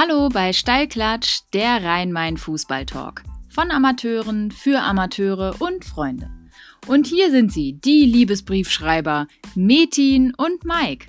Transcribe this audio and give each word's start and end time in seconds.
Hallo 0.00 0.28
bei 0.28 0.52
Steilklatsch, 0.52 1.40
der 1.52 1.82
Rhein-Main-Fußball-Talk. 1.82 3.24
Von 3.48 3.72
Amateuren 3.72 4.52
für 4.52 4.80
Amateure 4.80 5.56
und 5.58 5.84
Freunde. 5.84 6.30
Und 6.86 7.08
hier 7.08 7.32
sind 7.32 7.52
sie, 7.52 7.72
die 7.72 8.04
Liebesbriefschreiber 8.04 9.26
Metin 9.56 10.34
und 10.36 10.64
Mike. 10.64 11.08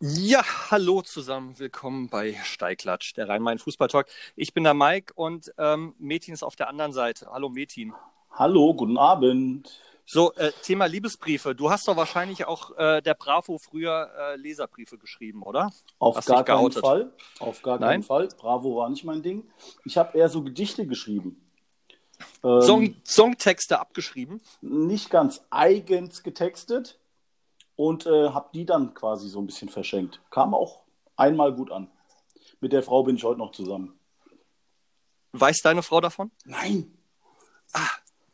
Ja, 0.00 0.42
hallo 0.70 1.02
zusammen, 1.02 1.58
willkommen 1.58 2.08
bei 2.08 2.40
Steilklatsch, 2.42 3.12
der 3.16 3.28
Rhein-Main-Fußball-Talk. 3.28 4.06
Ich 4.34 4.54
bin 4.54 4.64
der 4.64 4.72
Mike 4.72 5.12
und 5.14 5.52
ähm, 5.58 5.94
Metin 5.98 6.32
ist 6.32 6.42
auf 6.42 6.56
der 6.56 6.70
anderen 6.70 6.94
Seite. 6.94 7.28
Hallo 7.30 7.50
Metin. 7.50 7.92
Hallo, 8.30 8.72
guten 8.72 8.96
Abend. 8.96 9.82
So, 10.10 10.32
äh, 10.36 10.52
Thema 10.62 10.86
Liebesbriefe. 10.86 11.54
Du 11.54 11.70
hast 11.70 11.86
doch 11.86 11.94
wahrscheinlich 11.94 12.46
auch 12.46 12.74
äh, 12.78 13.02
der 13.02 13.12
Bravo 13.12 13.58
früher 13.58 14.10
äh, 14.18 14.36
Leserbriefe 14.36 14.96
geschrieben, 14.96 15.42
oder? 15.42 15.70
Auf 15.98 16.16
Hast 16.16 16.28
gar 16.28 16.42
keinen. 16.46 16.72
Fall. 16.72 17.12
Auf 17.40 17.60
gar 17.60 17.78
Nein? 17.78 17.90
keinen 17.90 18.02
Fall. 18.04 18.28
Bravo 18.38 18.78
war 18.78 18.88
nicht 18.88 19.04
mein 19.04 19.22
Ding. 19.22 19.50
Ich 19.84 19.98
habe 19.98 20.16
eher 20.16 20.30
so 20.30 20.42
Gedichte 20.42 20.86
geschrieben. 20.86 21.46
Ähm, 22.42 22.62
Song, 22.62 22.96
Songtexte 23.04 23.78
abgeschrieben. 23.78 24.40
Nicht 24.62 25.10
ganz 25.10 25.44
eigens 25.50 26.22
getextet 26.22 26.98
und 27.76 28.06
äh, 28.06 28.30
habe 28.30 28.48
die 28.54 28.64
dann 28.64 28.94
quasi 28.94 29.28
so 29.28 29.42
ein 29.42 29.46
bisschen 29.46 29.68
verschenkt. 29.68 30.22
Kam 30.30 30.54
auch 30.54 30.84
einmal 31.16 31.52
gut 31.52 31.70
an. 31.70 31.90
Mit 32.62 32.72
der 32.72 32.82
Frau 32.82 33.02
bin 33.02 33.16
ich 33.16 33.24
heute 33.24 33.40
noch 33.40 33.52
zusammen. 33.52 34.00
Weiß 35.32 35.58
deine 35.58 35.82
Frau 35.82 36.00
davon? 36.00 36.30
Nein. 36.46 36.94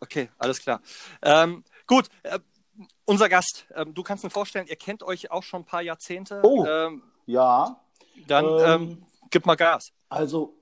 Okay, 0.04 0.28
alles 0.38 0.60
klar. 0.60 0.82
Ähm, 1.22 1.64
gut, 1.86 2.08
äh, 2.22 2.38
unser 3.04 3.28
Gast. 3.28 3.66
Ähm, 3.74 3.94
du 3.94 4.02
kannst 4.02 4.24
mir 4.24 4.30
vorstellen, 4.30 4.66
ihr 4.66 4.76
kennt 4.76 5.02
euch 5.02 5.30
auch 5.30 5.42
schon 5.42 5.62
ein 5.62 5.66
paar 5.66 5.82
Jahrzehnte. 5.82 6.40
Oh. 6.42 6.64
Ähm, 6.66 7.02
Ja, 7.26 7.80
dann 8.26 8.44
Ähm. 8.44 8.60
ähm, 8.64 9.06
gib 9.30 9.46
mal 9.46 9.56
Gas. 9.56 9.90
Also, 10.08 10.54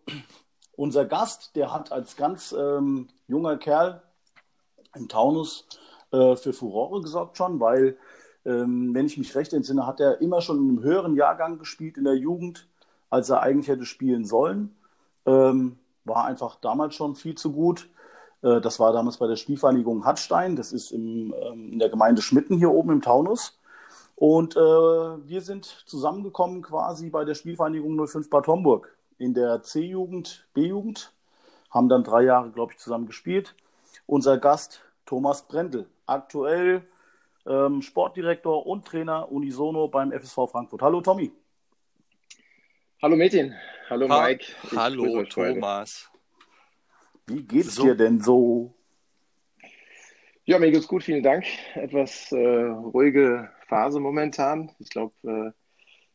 unser 0.76 1.04
Gast, 1.04 1.54
der 1.56 1.72
hat 1.72 1.92
als 1.92 2.16
ganz 2.16 2.52
ähm, 2.52 3.08
junger 3.28 3.56
Kerl 3.56 4.02
im 4.94 5.08
Taunus 5.08 5.66
äh, 6.12 6.36
für 6.36 6.52
Furore 6.52 7.00
gesorgt 7.00 7.36
schon, 7.36 7.60
weil, 7.60 7.96
ähm, 8.44 8.94
wenn 8.94 9.06
ich 9.06 9.18
mich 9.18 9.34
recht 9.34 9.52
entsinne, 9.52 9.86
hat 9.86 10.00
er 10.00 10.20
immer 10.20 10.40
schon 10.40 10.58
in 10.58 10.68
einem 10.68 10.82
höheren 10.82 11.16
Jahrgang 11.16 11.58
gespielt 11.58 11.96
in 11.96 12.04
der 12.04 12.16
Jugend, 12.16 12.68
als 13.10 13.28
er 13.30 13.40
eigentlich 13.42 13.68
hätte 13.68 13.84
spielen 13.84 14.24
sollen. 14.24 14.76
Ähm, 15.26 15.78
war 16.04 16.24
einfach 16.24 16.56
damals 16.56 16.94
schon 16.94 17.14
viel 17.14 17.34
zu 17.36 17.52
gut. 17.52 17.88
Äh, 18.42 18.60
das 18.60 18.78
war 18.80 18.92
damals 18.92 19.16
bei 19.18 19.26
der 19.26 19.36
Spielvereinigung 19.36 20.04
Hattstein, 20.04 20.56
das 20.56 20.72
ist 20.72 20.90
im, 20.90 21.34
ähm, 21.40 21.72
in 21.72 21.78
der 21.78 21.88
Gemeinde 21.88 22.22
Schmitten 22.22 22.58
hier 22.58 22.70
oben 22.70 22.90
im 22.90 23.02
Taunus. 23.02 23.58
Und 24.16 24.56
äh, 24.56 24.60
wir 24.60 25.40
sind 25.40 25.64
zusammengekommen 25.86 26.62
quasi 26.62 27.10
bei 27.10 27.24
der 27.24 27.34
Spielvereinigung 27.34 28.06
05 28.06 28.30
Bad 28.30 28.46
Homburg 28.46 28.96
in 29.18 29.34
der 29.34 29.62
C-Jugend, 29.62 30.46
B-Jugend, 30.54 31.12
haben 31.70 31.88
dann 31.88 32.04
drei 32.04 32.22
Jahre, 32.22 32.50
glaube 32.50 32.72
ich, 32.72 32.78
zusammen 32.78 33.06
gespielt. 33.06 33.54
Unser 34.06 34.38
Gast 34.38 34.82
Thomas 35.06 35.42
Brendel, 35.42 35.88
aktuell 36.06 36.82
ähm, 37.46 37.82
Sportdirektor 37.82 38.66
und 38.66 38.84
Trainer 38.86 39.30
unisono 39.32 39.88
beim 39.88 40.12
FSV 40.12 40.50
Frankfurt. 40.50 40.82
Hallo 40.82 41.00
Tommy. 41.00 41.32
Hallo 43.00 43.16
Metin, 43.16 43.54
hallo 43.90 44.08
Ha- 44.08 44.28
Mike. 44.28 44.46
Ich 44.70 44.76
Hallo. 44.76 45.24
Thomas. 45.24 46.11
Wie 47.26 47.42
geht's 47.42 47.74
So. 47.74 47.84
dir 47.84 47.94
denn 47.94 48.20
so? 48.20 48.74
Ja, 50.44 50.58
mir 50.58 50.72
geht's 50.72 50.88
gut, 50.88 51.04
vielen 51.04 51.22
Dank. 51.22 51.44
Etwas 51.74 52.32
äh, 52.32 52.36
ruhige 52.36 53.50
Phase 53.68 54.00
momentan. 54.00 54.72
Ich 54.80 54.90
glaube, 54.90 55.14
äh, 55.22 55.52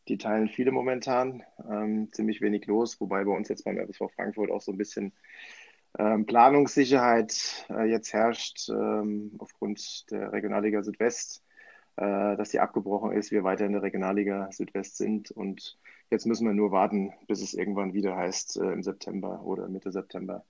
die 0.08 0.18
teilen 0.18 0.50
viele 0.50 0.72
momentan. 0.72 1.44
Ähm, 1.70 2.10
ziemlich 2.12 2.42
wenig 2.42 2.66
los, 2.66 3.00
wobei 3.00 3.24
bei 3.24 3.32
uns 3.32 3.50
jetzt 3.50 3.64
beim 3.64 3.78
FSV 3.78 4.12
Frankfurt 4.16 4.52
auch 4.52 4.62
so 4.62 4.72
ein 4.72 4.78
bisschen 4.78 5.14
ähm, 5.98 6.26
Planungssicherheit 6.26 7.66
äh, 7.70 7.86
jetzt 7.86 8.14
herrscht 8.14 8.70
ähm, 8.70 9.32
aufgrund 9.40 10.10
der 10.12 10.32
Regionalliga 10.32 10.84
Südwest, 10.84 11.44
äh, 11.96 12.36
dass 12.36 12.50
die 12.50 12.60
abgebrochen 12.60 13.14
ist, 13.14 13.32
wir 13.32 13.44
weiter 13.44 13.66
in 13.66 13.74
der 13.74 13.82
Regionalliga 13.82 14.52
Südwest 14.52 14.98
sind 14.98 15.32
und 15.32 15.78
jetzt 16.12 16.26
müssen 16.26 16.46
wir 16.46 16.54
nur 16.54 16.72
warten, 16.72 17.14
bis 17.28 17.42
es 17.42 17.54
irgendwann 17.54 17.94
wieder 17.94 18.16
heißt 18.16 18.58
äh, 18.58 18.72
im 18.72 18.84
September 18.84 19.42
oder 19.44 19.68
Mitte 19.70 19.92
September, 19.92 20.44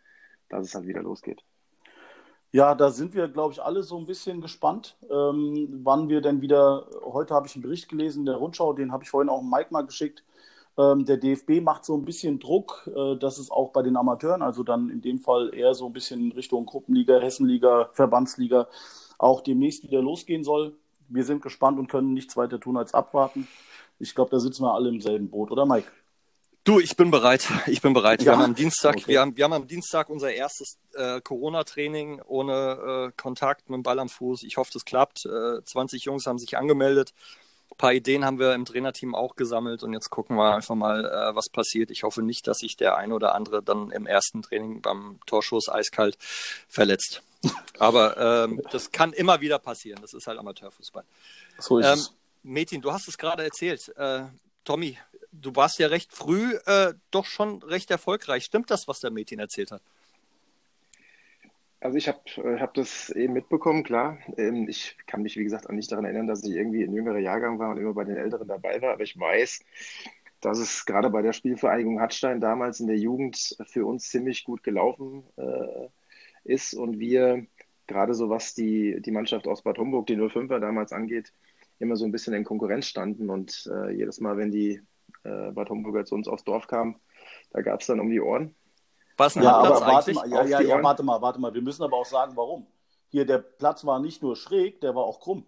dass 0.49 0.65
es 0.65 0.75
halt 0.75 0.87
wieder 0.87 1.01
losgeht. 1.01 1.43
Ja, 2.51 2.75
da 2.75 2.91
sind 2.91 3.13
wir, 3.13 3.27
glaube 3.27 3.53
ich, 3.53 3.61
alle 3.61 3.83
so 3.83 3.97
ein 3.97 4.05
bisschen 4.05 4.41
gespannt, 4.41 4.97
ähm, 5.11 5.81
wann 5.83 6.07
wir 6.07 6.21
denn 6.21 6.41
wieder. 6.41 6.87
Heute 7.03 7.33
habe 7.33 7.47
ich 7.47 7.55
einen 7.55 7.63
Bericht 7.63 7.89
gelesen 7.89 8.21
in 8.21 8.25
der 8.25 8.35
Rundschau, 8.35 8.73
den 8.73 8.91
habe 8.91 9.03
ich 9.03 9.09
vorhin 9.09 9.29
auch 9.29 9.41
Mike 9.41 9.67
mal 9.71 9.85
geschickt. 9.85 10.23
Ähm, 10.77 11.05
der 11.05 11.17
DFB 11.17 11.61
macht 11.61 11.83
so 11.85 11.95
ein 11.95 12.05
bisschen 12.05 12.39
Druck, 12.39 12.89
äh, 12.95 13.15
dass 13.17 13.37
es 13.37 13.51
auch 13.51 13.71
bei 13.71 13.81
den 13.81 13.97
Amateuren, 13.97 14.41
also 14.41 14.63
dann 14.63 14.89
in 14.89 15.01
dem 15.01 15.19
Fall 15.19 15.53
eher 15.53 15.73
so 15.73 15.87
ein 15.87 15.93
bisschen 15.93 16.31
Richtung 16.31 16.65
Gruppenliga, 16.65 17.19
Hessenliga, 17.19 17.89
Verbandsliga, 17.93 18.67
auch 19.17 19.41
demnächst 19.41 19.83
wieder 19.83 20.01
losgehen 20.01 20.43
soll. 20.43 20.75
Wir 21.09 21.23
sind 21.23 21.41
gespannt 21.41 21.79
und 21.79 21.89
können 21.89 22.13
nichts 22.13 22.37
weiter 22.37 22.59
tun 22.59 22.77
als 22.77 22.93
abwarten. 22.93 23.47
Ich 23.99 24.13
glaube, 24.15 24.31
da 24.31 24.39
sitzen 24.39 24.63
wir 24.63 24.73
alle 24.73 24.89
im 24.89 25.01
selben 25.01 25.29
Boot, 25.29 25.51
oder 25.51 25.65
Mike? 25.65 25.91
Du, 26.67 26.81
ich 26.81 26.97
bin 26.97 27.11
bereit. 27.11 27.47
Ich 27.67 27.81
bin 27.81 27.93
bereit. 27.93 28.19
Wir 28.19 28.27
Ja? 28.27 28.33
haben 28.33 28.43
am 28.43 28.55
Dienstag, 28.55 28.95
Okay. 28.97 29.07
wir 29.07 29.21
haben, 29.21 29.37
wir 29.37 29.45
haben 29.45 29.53
am 29.53 29.67
Dienstag 29.67 30.09
unser 30.09 30.33
erstes 30.33 30.77
äh, 30.95 31.21
Corona-Training 31.21 32.21
ohne 32.27 33.07
äh, 33.07 33.11
Kontakt 33.15 33.69
mit 33.69 33.77
dem 33.77 33.83
Ball 33.83 33.99
am 33.99 34.09
Fuß. 34.09 34.43
Ich 34.43 34.57
hoffe, 34.57 34.71
das 34.73 34.83
klappt. 34.83 35.25
Äh, 35.25 35.63
20 35.63 36.03
Jungs 36.03 36.25
haben 36.25 36.37
sich 36.37 36.57
angemeldet. 36.57 37.13
Ein 37.71 37.77
paar 37.77 37.93
Ideen 37.93 38.25
haben 38.25 38.37
wir 38.37 38.53
im 38.53 38.65
Trainerteam 38.65 39.15
auch 39.15 39.37
gesammelt 39.37 39.81
und 39.81 39.93
jetzt 39.93 40.09
gucken 40.09 40.35
wir 40.35 40.55
einfach 40.55 40.75
mal, 40.75 41.05
äh, 41.05 41.35
was 41.35 41.47
passiert. 41.49 41.89
Ich 41.89 42.03
hoffe 42.03 42.21
nicht, 42.21 42.47
dass 42.47 42.57
sich 42.57 42.75
der 42.75 42.97
ein 42.97 43.13
oder 43.13 43.33
andere 43.33 43.63
dann 43.63 43.89
im 43.91 44.05
ersten 44.05 44.41
Training 44.41 44.81
beim 44.81 45.19
Torschuss 45.25 45.69
eiskalt 45.69 46.17
verletzt. 46.67 47.21
Aber 47.79 48.17
ähm, 48.43 48.61
das 48.71 48.91
kann 48.91 49.13
immer 49.13 49.39
wieder 49.39 49.57
passieren. 49.59 49.99
Das 50.01 50.13
ist 50.13 50.27
halt 50.27 50.37
Amateurfußball. 50.37 51.05
So 51.59 51.77
ist 51.77 51.85
Ähm, 51.85 51.93
es. 51.93 52.13
Metin, 52.43 52.81
du 52.81 52.91
hast 52.91 53.07
es 53.07 53.17
gerade 53.17 53.43
erzählt. 53.45 53.87
Äh, 53.95 54.23
Tommy, 54.65 54.97
du 55.31 55.55
warst 55.55 55.79
ja 55.79 55.87
recht 55.87 56.13
früh 56.13 56.55
äh, 56.65 56.93
doch 57.11 57.25
schon 57.25 57.61
recht 57.63 57.91
erfolgreich. 57.91 58.45
Stimmt 58.45 58.71
das, 58.71 58.87
was 58.87 58.99
der 58.99 59.11
Metin 59.11 59.39
erzählt 59.39 59.71
hat? 59.71 59.81
Also 61.79 61.97
ich 61.97 62.07
habe 62.07 62.19
äh, 62.37 62.59
hab 62.59 62.73
das 62.73 63.09
eben 63.11 63.33
mitbekommen, 63.33 63.83
klar. 63.83 64.17
Ähm, 64.37 64.67
ich 64.67 64.97
kann 65.05 65.21
mich, 65.21 65.37
wie 65.37 65.43
gesagt, 65.43 65.67
auch 65.67 65.73
nicht 65.73 65.91
daran 65.91 66.05
erinnern, 66.05 66.27
dass 66.27 66.43
ich 66.43 66.55
irgendwie 66.55 66.83
ein 66.83 66.93
jüngerer 66.93 67.19
Jahrgang 67.19 67.59
war 67.59 67.71
und 67.71 67.77
immer 67.77 67.93
bei 67.93 68.03
den 68.03 68.17
Älteren 68.17 68.47
dabei 68.47 68.81
war, 68.81 68.93
aber 68.93 69.03
ich 69.03 69.19
weiß, 69.19 69.63
dass 70.41 70.59
es 70.59 70.85
gerade 70.85 71.09
bei 71.09 71.21
der 71.21 71.33
Spielvereinigung 71.33 71.99
Hattstein 71.99 72.41
damals 72.41 72.79
in 72.79 72.87
der 72.87 72.97
Jugend 72.97 73.55
für 73.67 73.85
uns 73.85 74.09
ziemlich 74.09 74.43
gut 74.43 74.63
gelaufen 74.63 75.23
äh, 75.37 75.87
ist 76.43 76.73
und 76.73 76.99
wir 76.99 77.45
gerade 77.85 78.13
so 78.13 78.29
was 78.29 78.53
die, 78.53 79.01
die 79.01 79.11
Mannschaft 79.11 79.47
aus 79.47 79.61
Bad 79.61 79.77
Homburg, 79.77 80.07
die 80.07 80.17
05er 80.17 80.59
damals 80.59 80.91
angeht, 80.91 81.31
immer 81.79 81.95
so 81.95 82.05
ein 82.05 82.11
bisschen 82.11 82.33
in 82.33 82.43
Konkurrenz 82.43 82.87
standen 82.87 83.29
und 83.29 83.69
äh, 83.71 83.91
jedes 83.91 84.19
Mal, 84.19 84.37
wenn 84.37 84.51
die 84.51 84.81
äh, 85.27 85.51
Bad 85.51 85.69
Homburger 85.69 86.05
zu 86.05 86.15
uns 86.15 86.27
aufs 86.27 86.43
Dorf 86.45 86.67
kamen, 86.67 86.99
da 87.51 87.61
gab 87.61 87.81
es 87.81 87.87
dann 87.87 87.99
um 87.99 88.09
die 88.09 88.21
Ohren. 88.21 88.55
War 89.17 89.27
es 89.27 89.37
ein 89.37 89.43
Ja, 89.43 89.45
Hartplatz 89.45 89.81
aber 89.81 89.85
warte 89.85 90.11
eigentlich? 90.11 90.13
mal, 90.13 90.29
ja, 90.29 90.43
ja, 90.43 90.61
ja, 90.61 90.81
warte 90.83 91.03
mal, 91.03 91.21
warte 91.21 91.39
mal. 91.39 91.53
Wir 91.53 91.61
müssen 91.61 91.83
aber 91.83 91.97
auch 91.97 92.05
sagen, 92.05 92.35
warum. 92.35 92.67
Hier, 93.09 93.25
der 93.25 93.39
Platz 93.39 93.85
war 93.85 93.99
nicht 93.99 94.21
nur 94.23 94.35
schräg, 94.35 94.81
der 94.81 94.95
war 94.95 95.03
auch 95.03 95.19
krumm. 95.19 95.45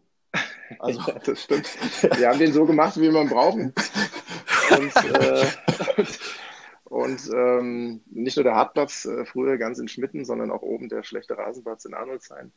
Also, 0.77 1.01
Ja, 1.07 1.19
das 1.19 1.43
stimmt. 1.43 1.67
Wir 2.15 2.29
haben 2.29 2.39
den 2.39 2.53
so 2.53 2.65
gemacht, 2.65 2.97
wie 2.97 3.11
wir 3.11 3.21
ihn 3.21 3.29
brauchen. 3.29 3.73
Und, 4.67 5.03
äh, 5.05 5.47
und 6.85 7.29
ähm, 7.33 8.01
nicht 8.07 8.37
nur 8.37 8.43
der 8.43 8.55
Hartplatz 8.55 9.05
äh, 9.05 9.25
früher 9.25 9.57
ganz 9.57 9.79
in 9.79 9.87
Schmitten, 9.87 10.25
sondern 10.25 10.51
auch 10.51 10.61
oben 10.61 10.89
der 10.89 11.03
schlechte 11.03 11.37
Rasenplatz 11.37 11.85
in 11.85 11.93
Arnoldsheim. 11.93 12.51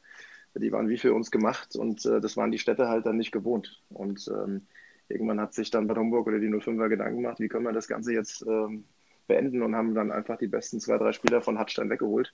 Die 0.54 0.72
waren 0.72 0.88
wie 0.88 0.98
für 0.98 1.14
uns 1.14 1.30
gemacht 1.30 1.76
und 1.76 2.04
äh, 2.04 2.20
das 2.20 2.36
waren 2.36 2.50
die 2.52 2.58
Städte 2.58 2.88
halt 2.88 3.06
dann 3.06 3.16
nicht 3.16 3.32
gewohnt. 3.32 3.82
Und 3.90 4.28
ähm, 4.28 4.66
irgendwann 5.12 5.40
hat 5.40 5.54
sich 5.54 5.70
dann 5.70 5.86
Bad 5.86 5.98
Homburg 5.98 6.26
oder 6.26 6.38
die 6.38 6.48
05er 6.48 6.88
Gedanken 6.88 7.22
gemacht, 7.22 7.38
wie 7.40 7.48
können 7.48 7.64
wir 7.64 7.72
das 7.72 7.88
Ganze 7.88 8.12
jetzt 8.12 8.44
ähm, 8.46 8.84
beenden 9.28 9.62
und 9.62 9.76
haben 9.76 9.94
dann 9.94 10.10
einfach 10.10 10.36
die 10.38 10.48
besten 10.48 10.80
zwei, 10.80 10.98
drei 10.98 11.12
Spieler 11.12 11.42
von 11.42 11.58
Hattstein 11.58 11.90
weggeholt. 11.90 12.32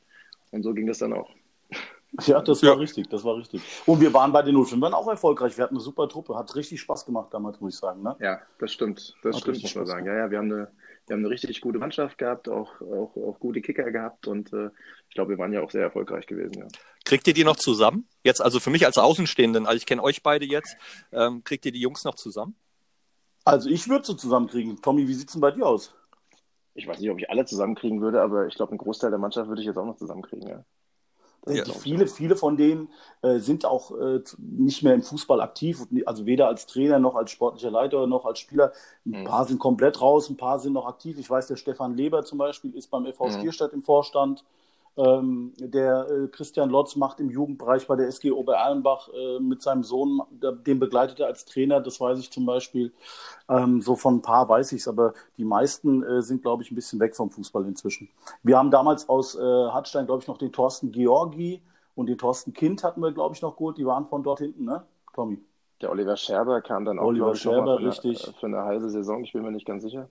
Und 0.50 0.62
so 0.62 0.72
ging 0.72 0.86
das 0.86 0.98
dann 0.98 1.12
auch. 1.12 1.30
ja, 2.22 2.40
das 2.40 2.62
Ja. 2.62 2.70
war 2.70 2.78
richtig, 2.78 3.08
das 3.08 3.22
war 3.24 3.36
richtig. 3.36 3.62
Und 3.84 4.00
wir 4.00 4.14
waren 4.14 4.32
bei 4.32 4.42
den 4.42 4.56
05ern 4.56 4.92
auch 4.92 5.08
erfolgreich. 5.08 5.56
Wir 5.58 5.64
hatten 5.64 5.74
eine 5.74 5.82
super 5.82 6.08
Truppe. 6.08 6.36
Hat 6.36 6.54
richtig 6.56 6.80
Spaß 6.80 7.04
gemacht 7.04 7.34
damals, 7.34 7.60
muss 7.60 7.74
ich 7.74 7.80
sagen. 7.80 8.02
Ne? 8.02 8.16
Ja, 8.20 8.40
das 8.58 8.72
stimmt. 8.72 9.14
Das 9.22 9.36
Hat 9.36 9.42
stimmt, 9.42 9.62
muss 9.62 9.74
man 9.74 9.86
sagen. 9.86 10.06
Ja, 10.06 10.16
ja, 10.16 10.30
wir 10.30 10.38
haben 10.38 10.50
eine, 10.50 10.70
wir 11.06 11.14
haben 11.14 11.20
eine 11.20 11.30
richtig 11.30 11.60
gute 11.60 11.78
Mannschaft 11.78 12.16
gehabt, 12.18 12.48
auch, 12.48 12.80
auch, 12.80 13.14
auch 13.16 13.38
gute 13.38 13.60
Kicker 13.60 13.90
gehabt 13.90 14.26
und 14.26 14.52
äh, 14.52 14.70
ich 15.08 15.14
glaube, 15.14 15.30
wir 15.30 15.38
waren 15.38 15.52
ja 15.52 15.62
auch 15.62 15.70
sehr 15.70 15.82
erfolgreich 15.82 16.26
gewesen. 16.26 16.54
Ja. 16.58 16.66
Kriegt 17.04 17.26
ihr 17.26 17.32
die 17.34 17.44
noch 17.44 17.56
zusammen? 17.56 18.06
Jetzt, 18.24 18.42
also 18.42 18.60
für 18.60 18.68
mich 18.70 18.84
als 18.84 18.98
Außenstehenden, 18.98 19.66
also 19.66 19.76
ich 19.76 19.86
kenne 19.86 20.02
euch 20.02 20.22
beide 20.22 20.44
jetzt, 20.44 20.76
ähm, 21.12 21.42
kriegt 21.44 21.64
ihr 21.64 21.72
die 21.72 21.80
Jungs 21.80 22.04
noch 22.04 22.14
zusammen? 22.14 22.56
Also, 23.48 23.70
ich 23.70 23.88
würde 23.88 24.06
sie 24.06 24.16
zusammenkriegen. 24.16 24.80
Tommy, 24.82 25.08
wie 25.08 25.14
sieht's 25.14 25.32
denn 25.32 25.40
bei 25.40 25.50
dir 25.50 25.66
aus? 25.66 25.94
Ich 26.74 26.86
weiß 26.86 27.00
nicht, 27.00 27.10
ob 27.10 27.18
ich 27.18 27.30
alle 27.30 27.44
zusammenkriegen 27.44 28.00
würde, 28.00 28.22
aber 28.22 28.46
ich 28.46 28.54
glaube, 28.54 28.70
einen 28.70 28.78
Großteil 28.78 29.10
der 29.10 29.18
Mannschaft 29.18 29.48
würde 29.48 29.60
ich 29.60 29.66
jetzt 29.66 29.78
auch 29.78 29.86
noch 29.86 29.96
zusammenkriegen. 29.96 30.48
Ja. 30.48 30.64
Ja, 31.46 31.64
viele, 31.64 32.06
viele 32.06 32.36
von 32.36 32.56
denen 32.56 32.88
äh, 33.22 33.38
sind 33.38 33.64
auch 33.64 33.92
äh, 33.98 34.20
nicht 34.38 34.82
mehr 34.82 34.94
im 34.94 35.02
Fußball 35.02 35.40
aktiv, 35.40 35.86
also 36.04 36.26
weder 36.26 36.48
als 36.48 36.66
Trainer 36.66 36.98
noch 36.98 37.14
als 37.14 37.30
sportlicher 37.30 37.70
Leiter 37.70 38.06
noch 38.06 38.26
als 38.26 38.40
Spieler. 38.40 38.72
Ein 39.06 39.20
mhm. 39.20 39.24
paar 39.24 39.46
sind 39.46 39.58
komplett 39.58 40.00
raus, 40.00 40.28
ein 40.28 40.36
paar 40.36 40.58
sind 40.58 40.74
noch 40.74 40.86
aktiv. 40.86 41.16
Ich 41.18 41.30
weiß, 41.30 41.46
der 41.46 41.56
Stefan 41.56 41.94
Leber 41.94 42.24
zum 42.24 42.38
Beispiel 42.38 42.74
ist 42.74 42.88
beim 42.88 43.06
FV 43.06 43.26
mhm. 43.26 43.32
Stierstadt 43.32 43.72
im 43.72 43.82
Vorstand. 43.82 44.44
Ähm, 44.98 45.52
der 45.58 46.08
äh, 46.10 46.26
Christian 46.26 46.70
Lotz 46.70 46.96
macht 46.96 47.20
im 47.20 47.30
Jugendbereich 47.30 47.86
bei 47.86 47.94
der 47.94 48.08
SG 48.08 48.32
Obererlenbach 48.32 49.08
äh, 49.14 49.38
mit 49.38 49.62
seinem 49.62 49.84
Sohn, 49.84 50.20
den 50.30 50.80
begleitet 50.80 51.20
er 51.20 51.28
als 51.28 51.44
Trainer, 51.44 51.80
das 51.80 52.00
weiß 52.00 52.18
ich 52.18 52.32
zum 52.32 52.44
Beispiel. 52.46 52.92
Ähm, 53.48 53.80
so 53.80 53.94
von 53.94 54.16
ein 54.16 54.22
paar 54.22 54.48
weiß 54.48 54.72
ich 54.72 54.80
es, 54.80 54.88
aber 54.88 55.14
die 55.36 55.44
meisten 55.44 56.02
äh, 56.02 56.20
sind, 56.20 56.42
glaube 56.42 56.64
ich, 56.64 56.72
ein 56.72 56.74
bisschen 56.74 56.98
weg 56.98 57.14
vom 57.14 57.30
Fußball 57.30 57.64
inzwischen. 57.66 58.08
Wir 58.42 58.58
haben 58.58 58.72
damals 58.72 59.08
aus 59.08 59.36
äh, 59.36 59.40
Hartstein, 59.40 60.06
glaube 60.06 60.22
ich, 60.22 60.26
noch 60.28 60.38
den 60.38 60.50
Thorsten 60.50 60.90
Georgi 60.90 61.62
und 61.94 62.06
den 62.06 62.18
Thorsten 62.18 62.52
Kind 62.52 62.82
hatten 62.82 63.00
wir, 63.00 63.12
glaube 63.12 63.36
ich, 63.36 63.42
noch 63.42 63.54
gut. 63.54 63.78
Die 63.78 63.86
waren 63.86 64.06
von 64.06 64.24
dort 64.24 64.40
hinten, 64.40 64.64
ne, 64.64 64.82
Tommy? 65.14 65.38
Der 65.80 65.92
Oliver 65.92 66.16
Scherber 66.16 66.60
kam 66.60 66.84
dann 66.84 66.98
auch, 66.98 67.04
Oliver 67.06 67.36
Scherber, 67.36 67.78
für 67.78 67.86
richtig. 67.86 68.24
Eine, 68.24 68.34
für 68.34 68.46
eine 68.46 68.64
halbe 68.64 68.90
Saison, 68.90 69.22
ich 69.22 69.32
bin 69.32 69.42
mir 69.42 69.52
nicht 69.52 69.66
ganz 69.66 69.84
sicher. 69.84 70.08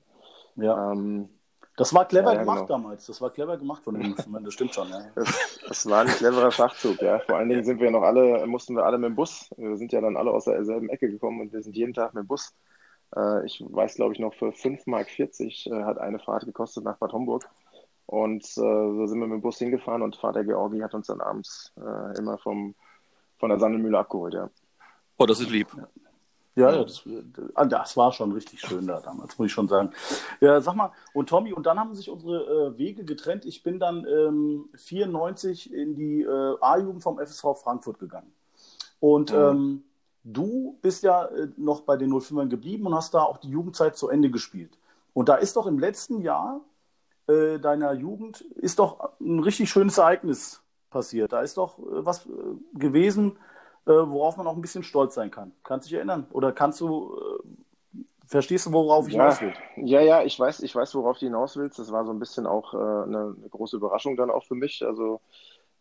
Ja. 0.56 0.94
Ähm, 0.94 1.28
das 1.78 1.94
war 1.94 2.06
clever 2.06 2.34
ja, 2.34 2.40
gemacht 2.40 2.68
genau. 2.68 2.80
damals. 2.80 3.06
Das 3.06 3.22
war 3.22 3.30
clever 3.30 3.56
gemacht 3.56 3.84
von 3.84 3.94
den 3.94 4.16
das 4.44 4.54
stimmt 4.54 4.74
schon, 4.74 4.90
ja. 4.90 5.06
Das, 5.16 5.60
das, 5.68 5.86
war 5.90 6.02
ein 6.02 6.08
cleverer 6.08 6.52
Schachzug, 6.52 7.00
ja. 7.02 7.20
Vor 7.20 7.38
allen 7.38 7.50
Dingen 7.50 7.64
sind 7.64 7.80
wir 7.80 7.92
noch 7.92 8.02
alle, 8.02 8.46
mussten 8.48 8.76
wir 8.76 8.84
alle 8.84 8.98
mit 8.98 9.10
dem 9.10 9.16
Bus. 9.16 9.50
Wir 9.58 9.78
sind 9.78 9.94
ja 9.94 10.02
dann 10.02 10.18
alle 10.18 10.32
aus 10.32 10.46
derselben 10.46 10.90
Ecke 10.90 11.10
gekommen 11.10 11.40
und 11.40 11.54
wir 11.54 11.62
sind 11.62 11.78
jeden 11.78 11.94
Tag 11.94 12.16
mit 12.16 12.24
dem 12.24 12.28
Bus. 12.28 12.56
Äh, 13.16 13.46
ich 13.46 13.64
weiß, 13.64 13.94
glaube 13.94 14.14
ich, 14.14 14.20
noch 14.20 14.34
für 14.34 14.50
5,40 14.50 14.90
Mark 14.90 15.08
äh, 15.20 15.84
hat 15.84 16.00
eine 16.00 16.18
Fahrt 16.18 16.46
gekostet 16.46 16.84
nach 16.84 16.98
Bad 16.98 17.14
Homburg. 17.14 17.48
Und 18.08 18.44
äh, 18.44 18.50
so 18.56 19.06
sind 19.06 19.20
wir 19.20 19.28
mit 19.28 19.36
dem 19.36 19.42
Bus 19.42 19.60
hingefahren 19.60 20.02
und 20.02 20.16
Vater 20.16 20.44
Georgi 20.44 20.80
hat 20.80 20.96
uns 20.96 21.08
dann 21.08 21.22
abends 21.22 21.74
immer 22.18 22.38
vom, 22.40 22.74
von 23.38 23.50
der 23.50 23.60
Sandelmühle 23.60 24.00
abgeholt, 24.00 24.34
ja. 24.34 24.50
Oh, 25.18 25.26
das 25.26 25.40
ist 25.40 25.50
lieb. 25.52 25.68
Ja. 25.78 25.88
Ja, 26.58 26.72
ja 26.72 26.84
das, 26.84 27.04
das, 27.70 27.98
war 27.98 28.12
schon 28.12 28.32
richtig 28.32 28.62
schön 28.62 28.88
da 28.88 29.00
damals, 29.00 29.38
muss 29.38 29.46
ich 29.46 29.52
schon 29.52 29.68
sagen. 29.68 29.92
Ja, 30.42 30.60
sag 30.60 30.76
mal, 30.76 30.92
und 31.14 31.30
Tommy, 31.30 31.54
und 31.54 31.68
dann 31.68 31.80
haben 31.80 31.94
sich 31.94 32.10
unsere 32.10 32.74
äh, 32.74 32.78
Wege 32.80 33.06
getrennt. 33.06 33.46
Ich 33.46 33.62
bin 33.62 33.80
dann 33.80 34.08
ähm, 34.08 34.70
94 34.76 35.72
in 35.72 35.94
die 35.94 36.24
äh, 36.24 36.56
A-Jugend 36.60 37.04
vom 37.04 37.20
FSV 37.20 37.62
Frankfurt 37.62 38.00
gegangen. 38.00 38.34
Und 39.00 39.32
mhm. 39.32 39.38
ähm, 39.38 39.84
du 40.24 40.80
bist 40.82 41.04
ja 41.04 41.26
äh, 41.26 41.48
noch 41.58 41.82
bei 41.82 41.96
den 41.96 42.12
05ern 42.12 42.48
geblieben 42.48 42.88
und 42.88 42.96
hast 42.96 43.14
da 43.14 43.22
auch 43.22 43.38
die 43.38 43.50
Jugendzeit 43.50 43.96
zu 43.96 44.10
Ende 44.10 44.32
gespielt. 44.32 44.80
Und 45.14 45.30
da 45.30 45.36
ist 45.36 45.58
doch 45.58 45.68
im 45.68 45.78
letzten 45.78 46.22
Jahr 46.22 46.62
äh, 47.28 47.60
deiner 47.60 47.94
Jugend 47.94 48.42
ist 48.42 48.80
doch 48.80 49.12
ein 49.20 49.40
richtig 49.42 49.70
schönes 49.70 50.00
Ereignis 50.00 50.64
passiert. 50.90 51.34
Da 51.34 51.42
ist 51.42 51.58
doch 51.58 51.78
äh, 51.78 52.04
was 52.04 52.26
äh, 52.26 52.30
gewesen, 52.74 53.34
äh, 53.34 53.47
worauf 53.94 54.38
man 54.38 54.48
auch 54.48 54.56
ein 54.56 54.62
bisschen 54.62 54.84
stolz 54.84 55.16
sein 55.16 55.32
kann. 55.32 55.52
Kannst 55.64 55.88
du 55.88 55.90
dich 55.90 55.98
erinnern? 55.98 56.28
Oder 56.32 56.52
kannst 56.52 56.82
du, 56.82 57.16
äh, 57.16 58.00
verstehst 58.26 58.66
du, 58.66 58.74
worauf 58.74 59.08
ich 59.08 59.14
ja, 59.14 59.24
hinaus 59.24 59.42
will? 59.42 59.54
Ja, 59.78 60.02
ja, 60.02 60.24
ich 60.24 60.40
weiß, 60.40 60.62
ich 60.62 60.76
weiß, 60.76 60.96
worauf 60.96 61.20
du 61.20 61.26
hinaus 61.26 61.58
willst. 61.58 61.80
Das 61.80 61.92
war 61.92 62.06
so 62.06 62.12
ein 62.12 62.20
bisschen 62.20 62.46
auch 62.46 62.74
äh, 62.74 62.78
eine, 62.78 63.36
eine, 63.38 63.50
große 63.50 63.78
Überraschung 63.78 64.18
dann 64.18 64.30
auch 64.30 64.46
für 64.46 64.56
mich. 64.56 64.86
Also, 64.86 65.22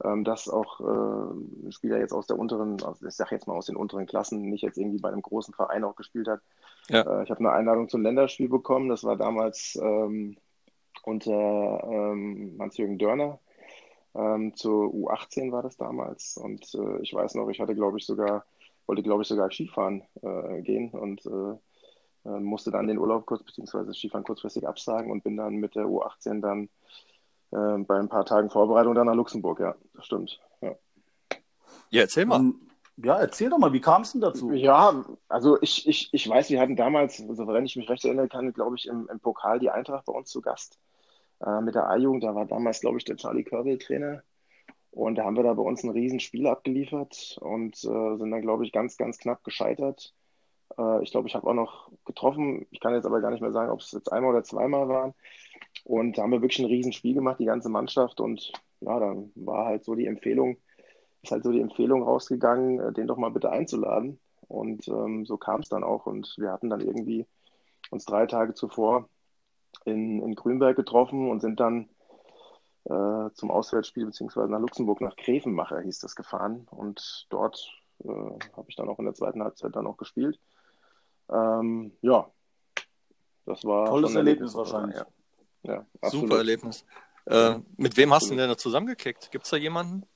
ähm, 0.05 0.25
dass 0.25 0.49
auch 0.49 0.81
äh, 0.81 1.67
ein 1.67 1.73
Spieler 1.73 1.99
jetzt 1.99 2.13
aus 2.13 2.27
der 2.27 2.39
unteren, 2.39 2.83
also 2.83 3.07
ich 3.07 3.15
sag 3.15 3.33
jetzt 3.33 3.47
mal 3.47 3.55
aus 3.55 3.67
den 3.67 3.77
unteren 3.77 4.07
Klassen, 4.07 4.43
nicht 4.43 4.63
jetzt 4.63 4.79
irgendwie 4.79 5.01
bei 5.01 5.09
einem 5.09 5.23
großen 5.23 5.55
Verein 5.55 5.85
auch 5.85 5.97
gespielt 5.97 6.29
hat. 6.29 6.41
Ja. 6.89 7.01
Äh, 7.01 7.25
ich 7.25 7.31
habe 7.31 7.41
eine 7.41 7.53
Einladung 7.53 7.89
zum 7.89 8.03
Länderspiel 8.03 8.49
bekommen. 8.49 8.89
Das 8.89 9.05
war 9.05 9.17
damals 9.17 9.79
ähm, 9.83 10.37
unter 11.03 11.83
ähm, 11.85 12.57
Hans-Jürgen 12.61 12.99
Dörner 12.99 13.39
ähm, 14.17 14.55
zur 14.57 14.87
U18 14.87 15.53
war 15.53 15.63
das 15.63 15.77
damals. 15.77 16.37
Und 16.37 16.75
äh, 16.75 17.01
ich 17.03 17.13
weiß 17.13 17.35
noch, 17.35 17.49
ich 17.49 17.61
hatte, 17.61 17.75
glaube 17.75 17.99
ich, 17.99 18.07
sogar, 18.07 18.45
wollte, 18.87 19.03
glaube 19.03 19.23
ich, 19.23 19.29
sogar 19.29 19.51
Skifahren 19.51 20.03
äh, 20.23 20.63
gehen 20.63 20.91
und 20.91 21.25
äh, 21.27 22.29
äh, 22.29 22.41
musste 22.41 22.71
dann 22.71 22.87
den 22.87 22.99
Urlaub 22.99 23.27
kurz, 23.27 23.43
beziehungsweise 23.43 23.93
Skifahren 23.93 24.25
kurzfristig 24.25 24.67
absagen 24.67 25.11
und 25.11 25.25
bin 25.25 25.37
dann 25.37 25.57
mit 25.57 25.75
der 25.75 25.87
U18 25.87 26.41
dann 26.41 26.69
äh, 27.53 27.85
bei 27.85 27.99
ein 27.99 28.09
paar 28.09 28.25
Tagen 28.25 28.51
Vorbereitung 28.51 28.95
dann 28.95 29.07
nach 29.07 29.15
Luxemburg. 29.15 29.61
Ja, 29.61 29.75
das 29.95 30.07
stimmt. 30.07 30.41
Ja, 30.61 30.75
ja 31.91 32.01
erzähl 32.03 32.27
mal. 32.27 32.41
Um, 32.41 32.61
ja, 32.99 33.19
erzähl 33.19 33.51
doch 33.51 33.59
mal, 33.59 33.75
wie 33.75 33.81
kam 33.83 34.03
es 34.03 34.13
denn 34.13 34.23
dazu? 34.23 34.53
Ja, 34.53 35.05
also 35.29 35.61
ich, 35.61 35.87
ich, 35.87 36.09
ich 36.13 36.27
weiß, 36.27 36.49
wir 36.49 36.59
hatten 36.59 36.77
damals, 36.77 37.19
soweit 37.19 37.63
ich 37.65 37.77
mich 37.77 37.91
recht 37.91 38.07
erinnern 38.07 38.31
kann, 38.31 38.55
glaube 38.55 38.77
ich, 38.77 38.87
im, 38.87 39.07
im 39.13 39.21
Pokal 39.21 39.59
die 39.59 39.69
Eintracht 39.69 40.07
bei 40.07 40.15
uns 40.15 40.31
zu 40.31 40.41
Gast 40.41 40.79
äh, 41.45 41.61
mit 41.61 41.75
der 41.75 41.89
A-Jugend. 41.89 42.25
Da 42.25 42.35
war 42.35 42.47
damals, 42.47 42.81
glaube 42.81 42.99
ich, 42.99 43.05
der 43.05 43.17
Charlie 43.17 43.45
Körbel 43.45 43.79
Trainer. 43.79 44.23
Und 44.91 45.17
da 45.17 45.25
haben 45.25 45.37
wir 45.37 45.43
da 45.43 45.53
bei 45.53 45.63
uns 45.63 45.83
ein 45.83 45.91
Riesenspiel 45.91 46.47
abgeliefert 46.47 47.39
und 47.43 47.77
äh, 47.77 48.17
sind 48.17 48.31
dann, 48.31 48.41
glaube 48.41 48.65
ich, 48.65 48.73
ganz, 48.73 48.97
ganz 48.97 49.19
knapp 49.19 49.45
gescheitert. 49.45 50.15
Äh, 50.79 51.03
ich 51.03 51.11
glaube, 51.11 51.29
ich 51.29 51.35
habe 51.35 51.47
auch 51.47 51.55
noch 51.55 51.91
getroffen. 52.07 52.67
Ich 52.71 52.81
kann 52.81 52.95
jetzt 52.95 53.05
aber 53.07 53.21
gar 53.21 53.31
nicht 53.31 53.43
mehr 53.43 53.53
sagen, 53.53 53.71
ob 53.71 53.81
es 53.81 53.93
jetzt 53.93 54.11
einmal 54.13 54.31
oder 54.31 54.45
zweimal 54.45 54.89
waren. 54.89 55.15
Und 55.85 56.17
da 56.17 56.23
haben 56.23 56.33
wir 56.33 56.43
wirklich 56.43 56.61
ein 56.61 56.67
Riesenspiel 56.67 57.15
gemacht, 57.15 57.39
die 57.41 57.45
ganze 57.45 57.69
Mannschaft. 57.69 58.21
Und 58.21 58.53
ja, 58.81 58.99
dann 58.99 59.33
war 59.35 59.67
halt 59.67 59.85
so 59.85 59.95
die 59.95 60.07
Empfehlung, 60.07 60.57
ist 61.23 61.33
halt 61.33 61.45
so 61.45 61.53
die 61.53 61.61
Empfehlung 61.61 62.03
rausgegangen, 62.03 62.81
äh, 62.81 62.93
den 62.93 63.07
doch 63.07 63.19
mal 63.19 63.31
bitte 63.31 63.51
einzuladen. 63.51 64.19
Und 64.49 64.89
ähm, 64.89 65.27
so 65.27 65.37
kam 65.37 65.61
es 65.61 65.69
dann 65.69 65.85
auch. 65.85 66.07
Und 66.07 66.35
wir 66.39 66.53
hatten 66.53 66.71
dann 66.71 66.81
irgendwie 66.81 67.27
uns 67.91 68.05
drei 68.07 68.27
Tage 68.27 68.55
zuvor 68.55 69.09
in, 69.85 70.23
in 70.23 70.35
Grünberg 70.35 70.77
getroffen 70.77 71.31
und 71.31 71.41
sind 71.41 71.61
dann 71.61 71.89
äh, 72.85 73.31
zum 73.35 73.51
Auswärtsspiel 73.51 74.07
beziehungsweise 74.07 74.51
nach 74.51 74.61
Luxemburg, 74.61 75.01
nach 75.01 75.17
Grevenmacher 75.17 75.81
hieß 75.81 75.99
das, 75.99 76.15
gefahren. 76.15 76.67
Und 76.71 77.27
dort 77.31 77.69
äh, 78.05 78.09
habe 78.09 78.67
ich 78.69 78.77
dann 78.77 78.89
auch 78.89 78.99
in 78.99 79.05
der 79.07 79.15
zweiten 79.15 79.43
Halbzeit 79.43 79.75
dann 79.75 79.87
auch 79.87 79.97
gespielt. 79.97 80.39
Ähm, 81.29 81.93
ja, 82.03 82.31
das 83.45 83.65
war. 83.65 83.87
Tolles 83.87 84.15
Erlebnis, 84.15 84.55
Erlebnis 84.55 84.55
wahrscheinlich. 84.55 84.97
Ja, 85.63 85.87
ja 86.03 86.11
Super 86.11 86.39
Erlebnis. 86.39 86.85
Äh, 87.27 87.59
mit 87.77 87.97
wem 87.97 88.15
hast 88.15 88.31
du 88.31 88.37
denn 88.37 88.49
da 88.49 88.57
zusammengekickt? 88.57 89.31
Gibt 89.33 89.45
es 89.45 89.51
da 89.51 89.57
jemanden? 89.57 90.07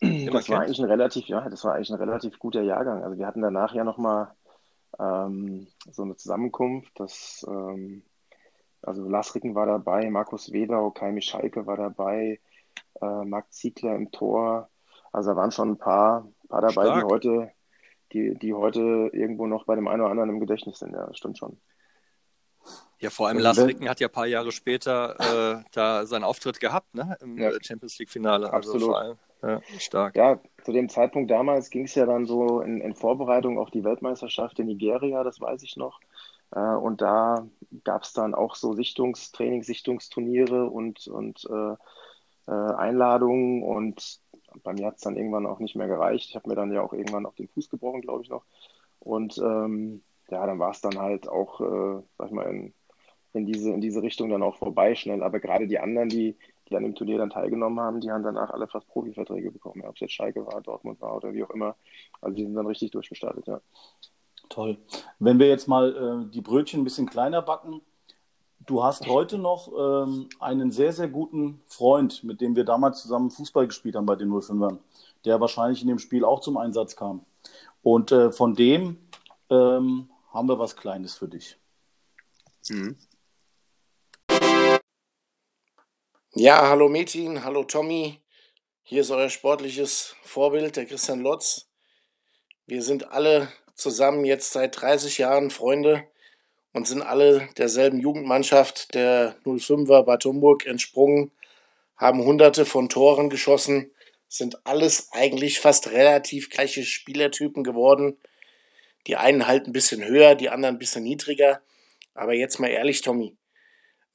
Das 0.00 0.48
war 0.48 0.60
eigentlich 0.60 0.78
ein 0.78 0.86
relativ, 0.86 1.26
ja, 1.26 1.48
das 1.48 1.62
war 1.64 1.74
eigentlich 1.74 1.90
ein 1.90 1.98
relativ 1.98 2.38
guter 2.38 2.62
Jahrgang. 2.62 3.04
Also 3.04 3.18
wir 3.18 3.26
hatten 3.26 3.42
danach 3.42 3.74
ja 3.74 3.84
nochmal 3.84 4.34
ähm, 4.98 5.68
so 5.90 6.02
eine 6.02 6.16
Zusammenkunft, 6.16 6.98
dass 6.98 7.46
ähm, 7.48 8.02
also 8.86 9.08
Lars 9.08 9.34
Ricken 9.34 9.54
war 9.54 9.66
dabei, 9.66 10.08
Markus 10.10 10.52
Wedau, 10.52 10.90
Kai 10.90 11.12
Michalke 11.12 11.66
war 11.66 11.76
dabei, 11.76 12.40
äh, 13.00 13.24
Marc 13.24 13.52
Ziegler 13.52 13.94
im 13.94 14.10
Tor. 14.10 14.68
Also 15.12 15.30
da 15.30 15.36
waren 15.36 15.50
schon 15.50 15.70
ein 15.72 15.78
paar, 15.78 16.28
paar 16.48 16.62
dabei, 16.62 17.00
die 17.00 17.04
heute, 17.04 17.52
die, 18.12 18.34
die 18.34 18.54
heute 18.54 19.10
irgendwo 19.12 19.46
noch 19.46 19.64
bei 19.64 19.74
dem 19.74 19.88
einen 19.88 20.02
oder 20.02 20.10
anderen 20.10 20.30
im 20.30 20.40
Gedächtnis 20.40 20.78
sind. 20.78 20.92
Ja, 20.92 21.06
das 21.06 21.16
stimmt 21.16 21.38
schon. 21.38 21.58
Ja, 22.98 23.10
vor 23.10 23.28
allem 23.28 23.38
Lars 23.38 23.58
Ricken 23.58 23.88
hat 23.88 24.00
ja 24.00 24.08
ein 24.08 24.12
paar 24.12 24.26
Jahre 24.26 24.52
später 24.52 25.60
äh, 25.60 25.64
da 25.72 26.06
seinen 26.06 26.24
Auftritt 26.24 26.60
gehabt, 26.60 26.94
ne? 26.94 27.16
Im 27.20 27.38
ja. 27.38 27.50
Champions 27.62 27.98
League-Finale. 27.98 28.52
Also 28.52 28.72
Absolut. 28.72 28.96
Allem, 28.96 29.18
ja, 29.42 29.60
stark. 29.78 30.16
Ja, 30.16 30.40
zu 30.64 30.72
dem 30.72 30.88
Zeitpunkt 30.88 31.30
damals 31.30 31.70
ging 31.70 31.84
es 31.84 31.94
ja 31.94 32.06
dann 32.06 32.24
so 32.24 32.60
in, 32.60 32.80
in 32.80 32.94
Vorbereitung 32.94 33.58
auf 33.58 33.70
die 33.70 33.84
Weltmeisterschaft 33.84 34.58
in 34.58 34.66
Nigeria, 34.66 35.22
das 35.24 35.40
weiß 35.40 35.62
ich 35.62 35.76
noch. 35.76 36.00
Äh, 36.52 36.60
und 36.60 37.00
da 37.00 37.46
gab 37.84 38.02
es 38.02 38.12
dann 38.12 38.34
auch 38.34 38.54
so 38.54 38.74
Sichtungstraining, 38.74 39.62
Sichtungsturniere 39.62 40.68
und, 40.70 41.06
und 41.08 41.46
äh, 41.50 41.76
äh, 42.50 42.74
Einladungen. 42.74 43.62
Und 43.62 44.20
bei 44.62 44.72
mir 44.72 44.86
hat 44.86 44.96
es 44.96 45.02
dann 45.02 45.16
irgendwann 45.16 45.46
auch 45.46 45.58
nicht 45.58 45.76
mehr 45.76 45.88
gereicht. 45.88 46.28
Ich 46.28 46.36
habe 46.36 46.48
mir 46.48 46.56
dann 46.56 46.72
ja 46.72 46.82
auch 46.82 46.92
irgendwann 46.92 47.26
auf 47.26 47.34
den 47.34 47.48
Fuß 47.48 47.68
gebrochen, 47.68 48.02
glaube 48.02 48.22
ich 48.22 48.30
noch. 48.30 48.44
Und 49.00 49.38
ähm, 49.38 50.02
ja, 50.28 50.46
dann 50.46 50.58
war 50.58 50.70
es 50.70 50.80
dann 50.80 50.98
halt 50.98 51.28
auch, 51.28 51.60
äh, 51.60 52.02
sag 52.18 52.28
ich 52.28 52.32
mal, 52.32 52.48
in, 52.50 52.74
in, 53.32 53.46
diese, 53.46 53.70
in 53.72 53.80
diese 53.80 54.02
Richtung 54.02 54.30
dann 54.30 54.42
auch 54.42 54.56
vorbei 54.56 54.94
schnell. 54.94 55.22
Aber 55.22 55.40
gerade 55.40 55.66
die 55.68 55.78
anderen, 55.78 56.08
die, 56.08 56.36
die 56.68 56.76
an 56.76 56.82
dem 56.82 56.94
Turnier 56.94 57.18
dann 57.18 57.30
teilgenommen 57.30 57.80
haben, 57.80 58.00
die 58.00 58.10
haben 58.10 58.22
danach 58.24 58.50
alle 58.50 58.66
fast 58.68 58.88
Profiverträge 58.88 59.50
bekommen. 59.52 59.84
Ob 59.84 59.94
es 59.94 60.00
jetzt 60.00 60.14
Schalke 60.14 60.46
war, 60.46 60.60
Dortmund 60.62 61.00
war 61.00 61.16
oder 61.16 61.32
wie 61.34 61.44
auch 61.44 61.50
immer. 61.50 61.76
Also 62.20 62.36
die 62.36 62.44
sind 62.44 62.54
dann 62.54 62.66
richtig 62.66 62.90
durchgestartet, 62.92 63.46
ja. 63.46 63.60
Toll. 64.48 64.78
Wenn 65.18 65.38
wir 65.38 65.48
jetzt 65.48 65.68
mal 65.68 66.24
äh, 66.26 66.30
die 66.32 66.40
Brötchen 66.40 66.80
ein 66.80 66.84
bisschen 66.84 67.08
kleiner 67.08 67.42
backen, 67.42 67.82
du 68.60 68.82
hast 68.82 69.06
heute 69.06 69.38
noch 69.38 69.70
ähm, 69.76 70.28
einen 70.40 70.70
sehr, 70.70 70.92
sehr 70.92 71.08
guten 71.08 71.60
Freund, 71.66 72.24
mit 72.24 72.40
dem 72.40 72.56
wir 72.56 72.64
damals 72.64 73.02
zusammen 73.02 73.30
Fußball 73.30 73.66
gespielt 73.66 73.96
haben 73.96 74.06
bei 74.06 74.16
den 74.16 74.30
05ern, 74.30 74.78
der 75.24 75.40
wahrscheinlich 75.40 75.82
in 75.82 75.88
dem 75.88 75.98
Spiel 75.98 76.24
auch 76.24 76.40
zum 76.40 76.56
Einsatz 76.56 76.96
kam. 76.96 77.24
Und 77.82 78.12
äh, 78.12 78.32
von 78.32 78.54
dem 78.54 78.98
ähm, 79.50 80.10
haben 80.32 80.48
wir 80.48 80.58
was 80.58 80.76
Kleines 80.76 81.14
für 81.14 81.28
dich. 81.28 81.56
Mhm. 82.68 82.96
Ja, 86.34 86.68
hallo 86.68 86.88
Metin, 86.88 87.44
hallo 87.44 87.64
Tommy. 87.64 88.20
Hier 88.82 89.00
ist 89.00 89.10
euer 89.10 89.30
sportliches 89.30 90.14
Vorbild, 90.22 90.76
der 90.76 90.86
Christian 90.86 91.20
Lotz. 91.20 91.68
Wir 92.66 92.82
sind 92.82 93.10
alle 93.10 93.48
zusammen 93.76 94.24
jetzt 94.24 94.52
seit 94.52 94.80
30 94.80 95.18
Jahren 95.18 95.50
Freunde 95.50 96.04
und 96.72 96.88
sind 96.88 97.02
alle 97.02 97.48
derselben 97.56 98.00
Jugendmannschaft 98.00 98.94
der 98.94 99.36
05er 99.44 100.02
Bad 100.02 100.24
Homburg 100.24 100.66
entsprungen, 100.66 101.30
haben 101.96 102.24
hunderte 102.24 102.66
von 102.66 102.88
Toren 102.88 103.30
geschossen, 103.30 103.90
sind 104.28 104.66
alles 104.66 105.08
eigentlich 105.12 105.60
fast 105.60 105.90
relativ 105.90 106.50
gleiche 106.50 106.84
Spielertypen 106.84 107.64
geworden. 107.64 108.18
Die 109.06 109.16
einen 109.16 109.46
halt 109.46 109.66
ein 109.66 109.72
bisschen 109.72 110.04
höher, 110.04 110.34
die 110.34 110.50
anderen 110.50 110.74
ein 110.76 110.78
bisschen 110.78 111.04
niedriger. 111.04 111.62
Aber 112.14 112.34
jetzt 112.34 112.58
mal 112.58 112.68
ehrlich, 112.68 113.02
Tommy, 113.02 113.36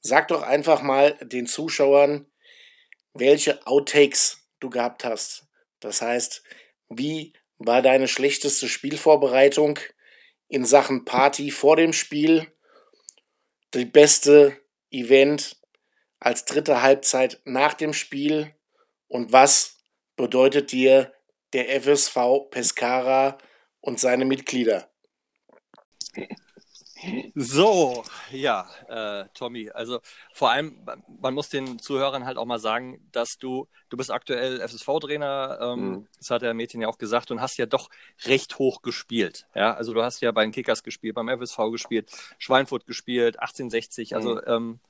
sag 0.00 0.28
doch 0.28 0.42
einfach 0.42 0.82
mal 0.82 1.16
den 1.22 1.46
Zuschauern, 1.46 2.26
welche 3.14 3.66
Outtakes 3.66 4.46
du 4.60 4.70
gehabt 4.70 5.04
hast. 5.04 5.46
Das 5.80 6.02
heißt, 6.02 6.42
wie 6.88 7.32
war 7.66 7.82
deine 7.82 8.08
schlechteste 8.08 8.68
Spielvorbereitung 8.68 9.78
in 10.48 10.64
Sachen 10.64 11.04
Party 11.04 11.50
vor 11.50 11.76
dem 11.76 11.92
Spiel? 11.92 12.52
Die 13.74 13.84
beste 13.84 14.58
Event 14.90 15.56
als 16.18 16.44
dritte 16.44 16.82
Halbzeit 16.82 17.40
nach 17.44 17.74
dem 17.74 17.92
Spiel? 17.92 18.54
Und 19.08 19.32
was 19.32 19.78
bedeutet 20.16 20.72
dir 20.72 21.12
der 21.52 21.80
FSV 21.80 22.50
Pescara 22.50 23.38
und 23.80 23.98
seine 24.00 24.24
Mitglieder? 24.24 24.90
So, 27.34 28.04
ja, 28.30 28.68
äh, 28.88 29.26
Tommy, 29.34 29.70
also 29.70 30.00
vor 30.32 30.50
allem, 30.50 30.86
man 31.20 31.34
muss 31.34 31.48
den 31.48 31.78
Zuhörern 31.78 32.24
halt 32.24 32.36
auch 32.36 32.44
mal 32.44 32.58
sagen, 32.58 33.00
dass 33.12 33.38
du, 33.38 33.68
du 33.88 33.96
bist 33.96 34.10
aktuell 34.10 34.60
FSV-Trainer, 34.60 35.58
ähm, 35.60 35.80
mhm. 35.80 36.08
das 36.18 36.30
hat 36.30 36.42
der 36.42 36.54
Mädchen 36.54 36.80
ja 36.80 36.88
auch 36.88 36.98
gesagt, 36.98 37.30
und 37.30 37.40
hast 37.40 37.56
ja 37.58 37.66
doch 37.66 37.90
recht 38.24 38.58
hoch 38.58 38.82
gespielt. 38.82 39.46
Ja, 39.54 39.74
also 39.74 39.92
du 39.94 40.02
hast 40.02 40.20
ja 40.20 40.32
bei 40.32 40.42
den 40.42 40.52
Kickers 40.52 40.82
gespielt, 40.82 41.14
beim 41.14 41.28
FSV 41.28 41.70
gespielt, 41.70 42.10
Schweinfurt 42.38 42.86
gespielt, 42.86 43.38
1860, 43.40 44.14
also 44.14 44.34
mhm. 44.34 44.40
ähm, 44.46 44.80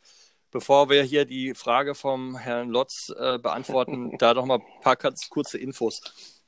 bevor 0.51 0.91
wir 0.91 1.03
hier 1.03 1.25
die 1.25 1.55
Frage 1.55 1.95
vom 1.95 2.37
Herrn 2.37 2.69
Lotz 2.69 3.13
äh, 3.19 3.39
beantworten, 3.39 4.13
da 4.19 4.35
doch 4.35 4.45
mal 4.45 4.59
ein 4.59 4.81
paar 4.83 4.97
kurze 4.97 5.59
Infos. 5.59 6.42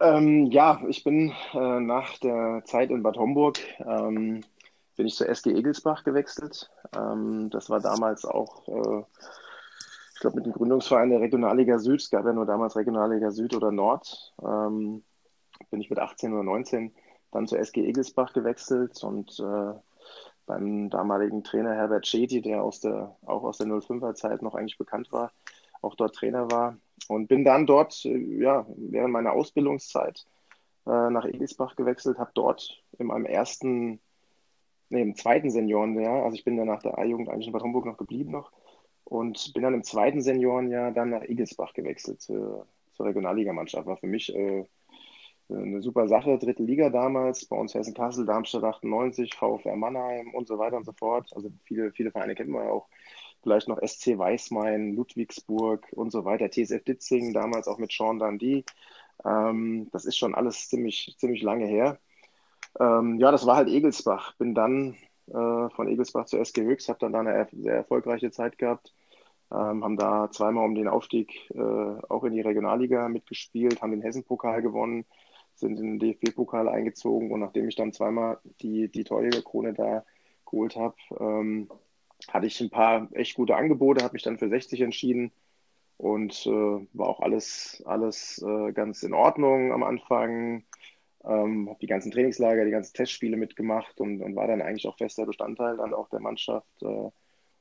Ähm, 0.00 0.46
ja, 0.46 0.82
ich 0.88 1.04
bin 1.04 1.32
äh, 1.52 1.80
nach 1.80 2.18
der 2.18 2.62
Zeit 2.64 2.90
in 2.90 3.02
Bad 3.02 3.16
Homburg 3.16 3.58
ähm, 3.78 4.42
bin 4.96 5.06
ich 5.06 5.14
zur 5.14 5.28
SG 5.28 5.52
Egelsbach 5.52 6.04
gewechselt. 6.04 6.70
Ähm, 6.96 7.50
das 7.50 7.70
war 7.70 7.80
damals 7.80 8.24
auch, 8.24 8.66
äh, 8.68 9.04
ich 10.14 10.20
glaube, 10.20 10.36
mit 10.36 10.46
dem 10.46 10.52
Gründungsverein 10.52 11.10
der 11.10 11.20
Regionalliga 11.20 11.78
Süd. 11.78 12.00
Es 12.00 12.10
gab 12.10 12.24
ja 12.24 12.32
nur 12.32 12.46
damals 12.46 12.76
Regionalliga 12.76 13.30
Süd 13.30 13.54
oder 13.54 13.70
Nord. 13.70 14.34
Ähm, 14.42 15.04
bin 15.70 15.80
ich 15.80 15.90
mit 15.90 15.98
18 15.98 16.32
oder 16.32 16.42
19 16.42 16.92
dann 17.30 17.46
zur 17.46 17.58
SG 17.58 17.86
Egelsbach 17.86 18.32
gewechselt 18.32 19.02
und 19.02 19.38
äh, 19.40 19.74
beim 20.46 20.90
damaligen 20.90 21.42
Trainer 21.42 21.74
Herbert 21.74 22.06
Scheti, 22.06 22.42
der 22.42 22.62
aus 22.62 22.80
der, 22.80 23.16
auch 23.24 23.44
aus 23.44 23.58
der 23.58 23.66
05er 23.66 24.14
Zeit 24.14 24.42
noch 24.42 24.54
eigentlich 24.54 24.78
bekannt 24.78 25.10
war, 25.10 25.32
auch 25.84 25.94
dort 25.94 26.14
Trainer 26.14 26.50
war. 26.50 26.76
Und 27.08 27.28
bin 27.28 27.44
dann 27.44 27.66
dort, 27.66 28.04
äh, 28.04 28.16
ja, 28.40 28.66
während 28.76 29.12
meiner 29.12 29.32
Ausbildungszeit 29.32 30.26
äh, 30.86 31.10
nach 31.10 31.26
Egelsbach 31.26 31.76
gewechselt, 31.76 32.18
habe 32.18 32.30
dort 32.34 32.82
in 32.98 33.06
meinem 33.06 33.26
ersten, 33.26 34.00
nee, 34.88 35.02
im 35.02 35.16
zweiten 35.16 35.50
Seniorenjahr, 35.50 36.24
also 36.24 36.34
ich 36.34 36.44
bin 36.44 36.56
dann 36.56 36.68
nach 36.68 36.82
der 36.82 36.98
A-Jugend 36.98 37.28
eigentlich 37.28 37.46
in 37.46 37.52
Bad 37.52 37.62
Homburg 37.62 37.86
noch 37.86 37.96
geblieben 37.96 38.30
noch 38.30 38.52
und 39.04 39.52
bin 39.54 39.62
dann 39.62 39.74
im 39.74 39.84
zweiten 39.84 40.22
Seniorenjahr 40.22 40.92
dann 40.92 41.10
nach 41.10 41.22
Egelsbach 41.22 41.74
gewechselt 41.74 42.20
zur, 42.22 42.66
zur 42.94 43.06
Regionalligamannschaft. 43.06 43.86
War 43.86 43.98
für 43.98 44.06
mich 44.06 44.34
äh, 44.34 44.64
eine 45.50 45.82
super 45.82 46.08
Sache, 46.08 46.38
dritte 46.38 46.62
Liga 46.62 46.88
damals, 46.88 47.44
bei 47.44 47.56
uns 47.56 47.74
Hessen-Kassel, 47.74 48.24
Darmstadt 48.24 48.64
98, 48.64 49.34
VfR 49.34 49.76
Mannheim 49.76 50.32
und 50.32 50.48
so 50.48 50.58
weiter 50.58 50.76
und 50.76 50.84
so 50.84 50.92
fort. 50.92 51.30
Also 51.34 51.50
viele, 51.64 51.92
viele 51.92 52.10
Vereine 52.10 52.34
kennt 52.34 52.48
man 52.48 52.64
ja 52.64 52.70
auch 52.70 52.88
vielleicht 53.44 53.68
noch 53.68 53.78
SC 53.80 54.18
Weißmain, 54.18 54.94
Ludwigsburg 54.94 55.86
und 55.92 56.10
so 56.10 56.24
weiter, 56.24 56.50
TSF 56.50 56.82
Ditzing, 56.82 57.32
damals 57.32 57.68
auch 57.68 57.78
mit 57.78 57.92
Sean 57.92 58.18
Dundee. 58.18 58.64
Ähm, 59.24 59.88
das 59.92 60.04
ist 60.06 60.16
schon 60.16 60.34
alles 60.34 60.68
ziemlich, 60.68 61.14
ziemlich 61.18 61.42
lange 61.42 61.66
her. 61.66 61.98
Ähm, 62.80 63.18
ja, 63.20 63.30
das 63.30 63.46
war 63.46 63.56
halt 63.56 63.68
Egelsbach. 63.68 64.34
Bin 64.36 64.54
dann 64.54 64.96
äh, 65.28 65.68
von 65.70 65.88
Egelsbach 65.88 66.26
zur 66.26 66.40
SG 66.40 66.62
Höchst, 66.62 66.88
habe 66.88 66.98
dann 66.98 67.12
da 67.12 67.20
eine 67.20 67.48
sehr 67.52 67.76
erfolgreiche 67.76 68.30
Zeit 68.30 68.58
gehabt. 68.58 68.92
Ähm, 69.52 69.84
haben 69.84 69.96
da 69.96 70.30
zweimal 70.30 70.64
um 70.64 70.74
den 70.74 70.88
Aufstieg 70.88 71.50
äh, 71.50 71.60
auch 71.60 72.24
in 72.24 72.32
die 72.32 72.40
Regionalliga 72.40 73.08
mitgespielt, 73.08 73.82
haben 73.82 73.92
den 73.92 74.02
Hessen-Pokal 74.02 74.62
gewonnen, 74.62 75.04
sind 75.54 75.78
in 75.78 75.98
den 75.98 76.00
DFB-Pokal 76.00 76.68
eingezogen 76.68 77.30
und 77.30 77.40
nachdem 77.40 77.68
ich 77.68 77.76
dann 77.76 77.92
zweimal 77.92 78.40
die, 78.62 78.88
die 78.90 79.04
Torjägerkrone 79.04 79.74
da 79.74 80.04
geholt 80.46 80.76
habe, 80.76 80.96
ähm, 81.20 81.68
hatte 82.28 82.46
ich 82.46 82.60
ein 82.60 82.70
paar 82.70 83.08
echt 83.12 83.34
gute 83.34 83.56
Angebote, 83.56 84.04
habe 84.04 84.14
mich 84.14 84.22
dann 84.22 84.38
für 84.38 84.48
60 84.48 84.80
entschieden 84.80 85.32
und 85.96 86.46
äh, 86.46 86.50
war 86.92 87.08
auch 87.08 87.20
alles, 87.20 87.82
alles 87.86 88.42
äh, 88.46 88.72
ganz 88.72 89.02
in 89.02 89.14
Ordnung 89.14 89.72
am 89.72 89.82
Anfang. 89.82 90.64
Ähm, 91.24 91.68
habe 91.70 91.78
die 91.80 91.86
ganzen 91.86 92.10
Trainingslager, 92.10 92.64
die 92.64 92.70
ganzen 92.70 92.94
Testspiele 92.94 93.36
mitgemacht 93.36 94.00
und, 94.00 94.20
und, 94.20 94.36
war 94.36 94.46
dann 94.46 94.60
eigentlich 94.60 94.86
auch 94.86 94.98
fester 94.98 95.24
Bestandteil 95.24 95.78
dann 95.78 95.94
auch 95.94 96.08
der 96.10 96.20
Mannschaft. 96.20 96.82
Äh, 96.82 97.10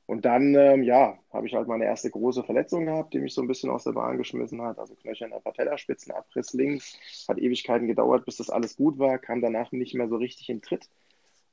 und 0.06 0.26
dann, 0.26 0.54
ähm, 0.56 0.84
ja, 0.84 1.18
habe 1.32 1.48
ich 1.48 1.54
halt 1.54 1.68
meine 1.68 1.86
erste 1.86 2.10
große 2.10 2.44
Verletzung 2.44 2.86
gehabt, 2.86 3.14
die 3.14 3.20
mich 3.20 3.34
so 3.34 3.42
ein 3.42 3.48
bisschen 3.48 3.70
aus 3.70 3.86
der 3.86 3.94
Bahn 3.94 4.18
geschmissen 4.18 4.62
hat. 4.62 4.78
Also 4.78 4.96
knöcherner 4.96 5.40
Patellaspitzenabriss 5.40 6.54
links. 6.54 6.98
Hat 7.30 7.38
Ewigkeiten 7.38 7.88
gedauert, 7.88 8.26
bis 8.26 8.38
das 8.38 8.50
alles 8.50 8.76
gut 8.76 9.00
war. 9.00 9.18
Kam 9.18 9.42
danach 9.42 9.72
nicht 9.72 9.94
mehr 9.96 10.10
so 10.10 10.18
richtig 10.18 10.50
in 10.50 10.62
Tritt. 10.62 10.90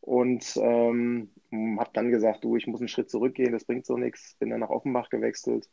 Und 0.01 0.57
ähm, 0.57 1.31
habe 1.79 1.91
dann 1.93 2.11
gesagt, 2.11 2.45
du, 2.45 2.57
ich 2.57 2.67
muss 2.67 2.81
einen 2.81 2.89
Schritt 2.89 3.11
zurückgehen, 3.11 3.53
das 3.53 3.65
bringt 3.65 3.87
so 3.87 3.97
nichts. 3.97 4.35
Bin 4.39 4.51
dann 4.51 4.61
nach 4.61 4.71
Offenbach 4.71 5.11
gewechselt. 5.11 5.69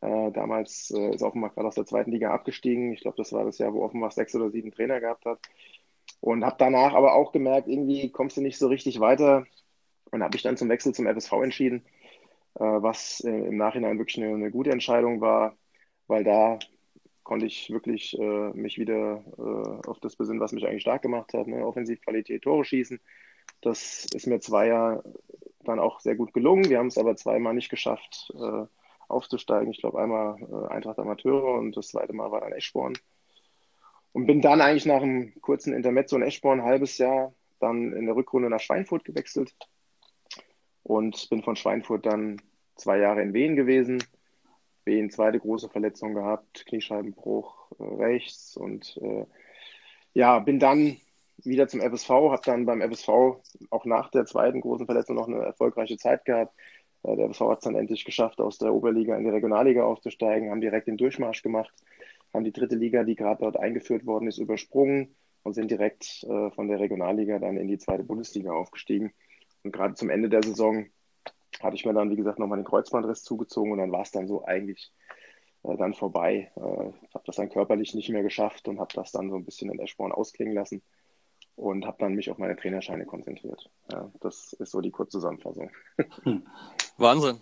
Äh, 0.00 0.32
damals 0.32 0.90
äh, 0.90 1.14
ist 1.14 1.22
Offenbach 1.22 1.54
gerade 1.54 1.68
aus 1.68 1.74
der 1.76 1.86
zweiten 1.86 2.12
Liga 2.12 2.30
abgestiegen. 2.32 2.92
Ich 2.92 3.00
glaube, 3.00 3.16
das 3.16 3.32
war 3.32 3.44
das 3.44 3.58
Jahr, 3.58 3.72
wo 3.72 3.82
Offenbach 3.82 4.12
sechs 4.12 4.34
oder 4.34 4.50
sieben 4.50 4.70
Trainer 4.70 5.00
gehabt 5.00 5.24
hat. 5.24 5.40
Und 6.20 6.44
habe 6.44 6.56
danach 6.58 6.94
aber 6.94 7.14
auch 7.14 7.32
gemerkt, 7.32 7.68
irgendwie 7.68 8.10
kommst 8.10 8.36
du 8.36 8.42
nicht 8.42 8.58
so 8.58 8.68
richtig 8.68 9.00
weiter. 9.00 9.46
Und 10.10 10.22
habe 10.22 10.34
mich 10.34 10.42
dann 10.42 10.56
zum 10.56 10.68
Wechsel 10.68 10.94
zum 10.94 11.06
FSV 11.06 11.32
entschieden, 11.42 11.84
äh, 12.56 12.64
was 12.64 13.20
äh, 13.20 13.30
im 13.30 13.56
Nachhinein 13.56 13.98
wirklich 13.98 14.22
eine, 14.22 14.34
eine, 14.34 14.50
gute 14.50 14.70
Entscheidung 14.70 15.20
war, 15.20 15.56
weil 16.06 16.22
da 16.24 16.58
konnte 17.24 17.46
ich 17.46 17.70
wirklich 17.70 18.16
äh, 18.18 18.50
mich 18.52 18.78
wieder 18.78 19.24
äh, 19.38 19.88
auf 19.88 19.98
das 20.00 20.16
besinnen, 20.16 20.40
was 20.40 20.52
mich 20.52 20.66
eigentlich 20.66 20.82
stark 20.82 21.02
gemacht 21.02 21.32
hat. 21.32 21.46
Ne? 21.46 21.66
Offensivqualität, 21.66 22.42
Tore 22.42 22.64
schießen 22.64 23.00
das 23.60 24.06
ist 24.12 24.26
mir 24.26 24.40
zwei 24.40 24.68
Jahre 24.68 25.04
dann 25.64 25.78
auch 25.78 26.00
sehr 26.00 26.14
gut 26.14 26.32
gelungen. 26.32 26.68
Wir 26.68 26.78
haben 26.78 26.88
es 26.88 26.98
aber 26.98 27.16
zweimal 27.16 27.54
nicht 27.54 27.70
geschafft, 27.70 28.32
äh, 28.38 28.66
aufzusteigen. 29.08 29.70
Ich 29.70 29.80
glaube, 29.80 30.00
einmal 30.00 30.36
äh, 30.40 30.72
Eintracht 30.72 30.98
Amateure 30.98 31.58
und 31.58 31.76
das 31.76 31.88
zweite 31.88 32.12
Mal 32.12 32.30
war 32.30 32.40
dann 32.40 32.52
Eschborn. 32.52 32.94
Und 34.12 34.26
bin 34.26 34.40
dann 34.40 34.60
eigentlich 34.60 34.86
nach 34.86 35.02
einem 35.02 35.40
kurzen 35.40 35.72
Intermezzo 35.72 36.16
in 36.16 36.22
Eschborn, 36.22 36.60
ein 36.60 36.66
halbes 36.66 36.98
Jahr, 36.98 37.34
dann 37.58 37.92
in 37.92 38.06
der 38.06 38.14
Rückrunde 38.14 38.50
nach 38.50 38.60
Schweinfurt 38.60 39.04
gewechselt 39.04 39.54
und 40.82 41.28
bin 41.30 41.42
von 41.42 41.56
Schweinfurt 41.56 42.06
dann 42.06 42.40
zwei 42.76 42.98
Jahre 42.98 43.22
in 43.22 43.34
Wien 43.34 43.56
gewesen. 43.56 44.04
Wien 44.84 45.10
zweite 45.10 45.40
große 45.40 45.70
Verletzung 45.70 46.14
gehabt, 46.14 46.66
Kniescheibenbruch 46.66 47.72
äh, 47.78 47.82
rechts 47.82 48.56
und 48.56 48.98
äh, 49.02 49.24
ja, 50.12 50.38
bin 50.38 50.60
dann 50.60 50.98
wieder 51.42 51.68
zum 51.68 51.80
FSV, 51.80 52.08
habe 52.08 52.40
dann 52.44 52.66
beim 52.66 52.80
FSV 52.80 53.08
auch 53.70 53.84
nach 53.84 54.10
der 54.10 54.26
zweiten 54.26 54.60
großen 54.60 54.86
Verletzung 54.86 55.16
noch 55.16 55.28
eine 55.28 55.42
erfolgreiche 55.42 55.96
Zeit 55.96 56.24
gehabt. 56.24 56.54
Äh, 57.02 57.16
der 57.16 57.28
FSV 57.30 57.40
hat 57.40 57.58
es 57.58 57.64
dann 57.64 57.74
endlich 57.74 58.04
geschafft, 58.04 58.40
aus 58.40 58.58
der 58.58 58.72
Oberliga 58.72 59.16
in 59.16 59.24
die 59.24 59.30
Regionalliga 59.30 59.84
aufzusteigen, 59.84 60.50
haben 60.50 60.60
direkt 60.60 60.86
den 60.86 60.96
Durchmarsch 60.96 61.42
gemacht, 61.42 61.72
haben 62.32 62.44
die 62.44 62.52
dritte 62.52 62.76
Liga, 62.76 63.04
die 63.04 63.16
gerade 63.16 63.42
dort 63.42 63.58
eingeführt 63.58 64.06
worden 64.06 64.28
ist, 64.28 64.38
übersprungen 64.38 65.14
und 65.42 65.54
sind 65.54 65.70
direkt 65.70 66.24
äh, 66.24 66.50
von 66.50 66.68
der 66.68 66.80
Regionalliga 66.80 67.38
dann 67.38 67.56
in 67.56 67.68
die 67.68 67.78
zweite 67.78 68.04
Bundesliga 68.04 68.52
aufgestiegen. 68.52 69.12
Und 69.62 69.72
gerade 69.72 69.94
zum 69.94 70.10
Ende 70.10 70.28
der 70.28 70.42
Saison 70.42 70.86
hatte 71.62 71.76
ich 71.76 71.84
mir 71.84 71.94
dann, 71.94 72.10
wie 72.10 72.16
gesagt, 72.16 72.38
nochmal 72.38 72.58
den 72.58 72.66
Kreuzbandriss 72.66 73.22
zugezogen 73.22 73.72
und 73.72 73.78
dann 73.78 73.92
war 73.92 74.02
es 74.02 74.10
dann 74.10 74.26
so 74.26 74.44
eigentlich 74.44 74.92
äh, 75.62 75.76
dann 75.76 75.94
vorbei. 75.94 76.50
Äh, 76.56 76.60
habe 76.60 77.24
das 77.26 77.36
dann 77.36 77.50
körperlich 77.50 77.94
nicht 77.94 78.10
mehr 78.10 78.22
geschafft 78.22 78.68
und 78.68 78.80
habe 78.80 78.92
das 78.94 79.12
dann 79.12 79.30
so 79.30 79.36
ein 79.36 79.44
bisschen 79.44 79.70
in 79.70 79.86
Sporn 79.86 80.12
ausklingen 80.12 80.54
lassen 80.54 80.82
und 81.56 81.86
habe 81.86 81.96
dann 82.00 82.14
mich 82.14 82.30
auf 82.30 82.38
meine 82.38 82.56
Trainerscheine 82.56 83.06
konzentriert. 83.06 83.70
Ja, 83.92 84.10
das 84.20 84.52
ist 84.54 84.72
so 84.72 84.80
die 84.80 84.90
Kurzzusammenfassung. 84.90 85.70
Wahnsinn. 86.98 87.40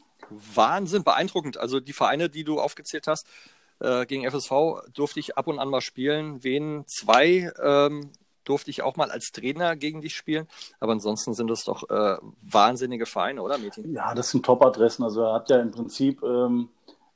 Wahnsinn, 0.54 1.04
beeindruckend. 1.04 1.59
Also 1.59 1.81
die 1.81 1.92
Vereine, 1.92 2.28
die 2.28 2.45
du 2.45 2.61
aufgezählt 2.61 3.07
hast, 3.07 3.26
äh, 3.81 4.07
gegen 4.07 4.25
FSV 4.25 4.52
durfte 4.95 5.21
ich 5.21 5.37
ab 5.37 5.47
und 5.49 5.59
an 5.59 5.69
mal 5.69 5.81
spielen. 5.81 6.45
Wen 6.45 6.85
zwei 6.87 7.50
ähm, 7.62 8.11
durfte 8.45 8.71
ich 8.71 8.83
auch 8.83 8.97
mal 8.97 9.11
als 9.11 9.33
Trainer 9.33 9.76
gegen 9.76 10.00
dich 10.00 10.14
spielen. 10.14 10.47
Aber 10.81 10.92
ansonsten 10.92 11.35
sind 11.35 11.49
das 11.49 11.64
doch 11.64 11.88
äh, 11.90 12.19
wahnsinnige 12.42 13.07
Vereine, 13.07 13.42
oder 13.42 13.59
Mädchen? 13.59 13.92
Ja, 13.92 14.14
das 14.14 14.31
sind 14.31 14.45
Top-Adressen. 14.45 15.04
Also 15.04 15.23
er 15.23 15.35
hat 15.35 15.50
ja 15.50 15.61
im 15.61 15.71
Prinzip 15.71 16.23
ähm, 16.23 16.69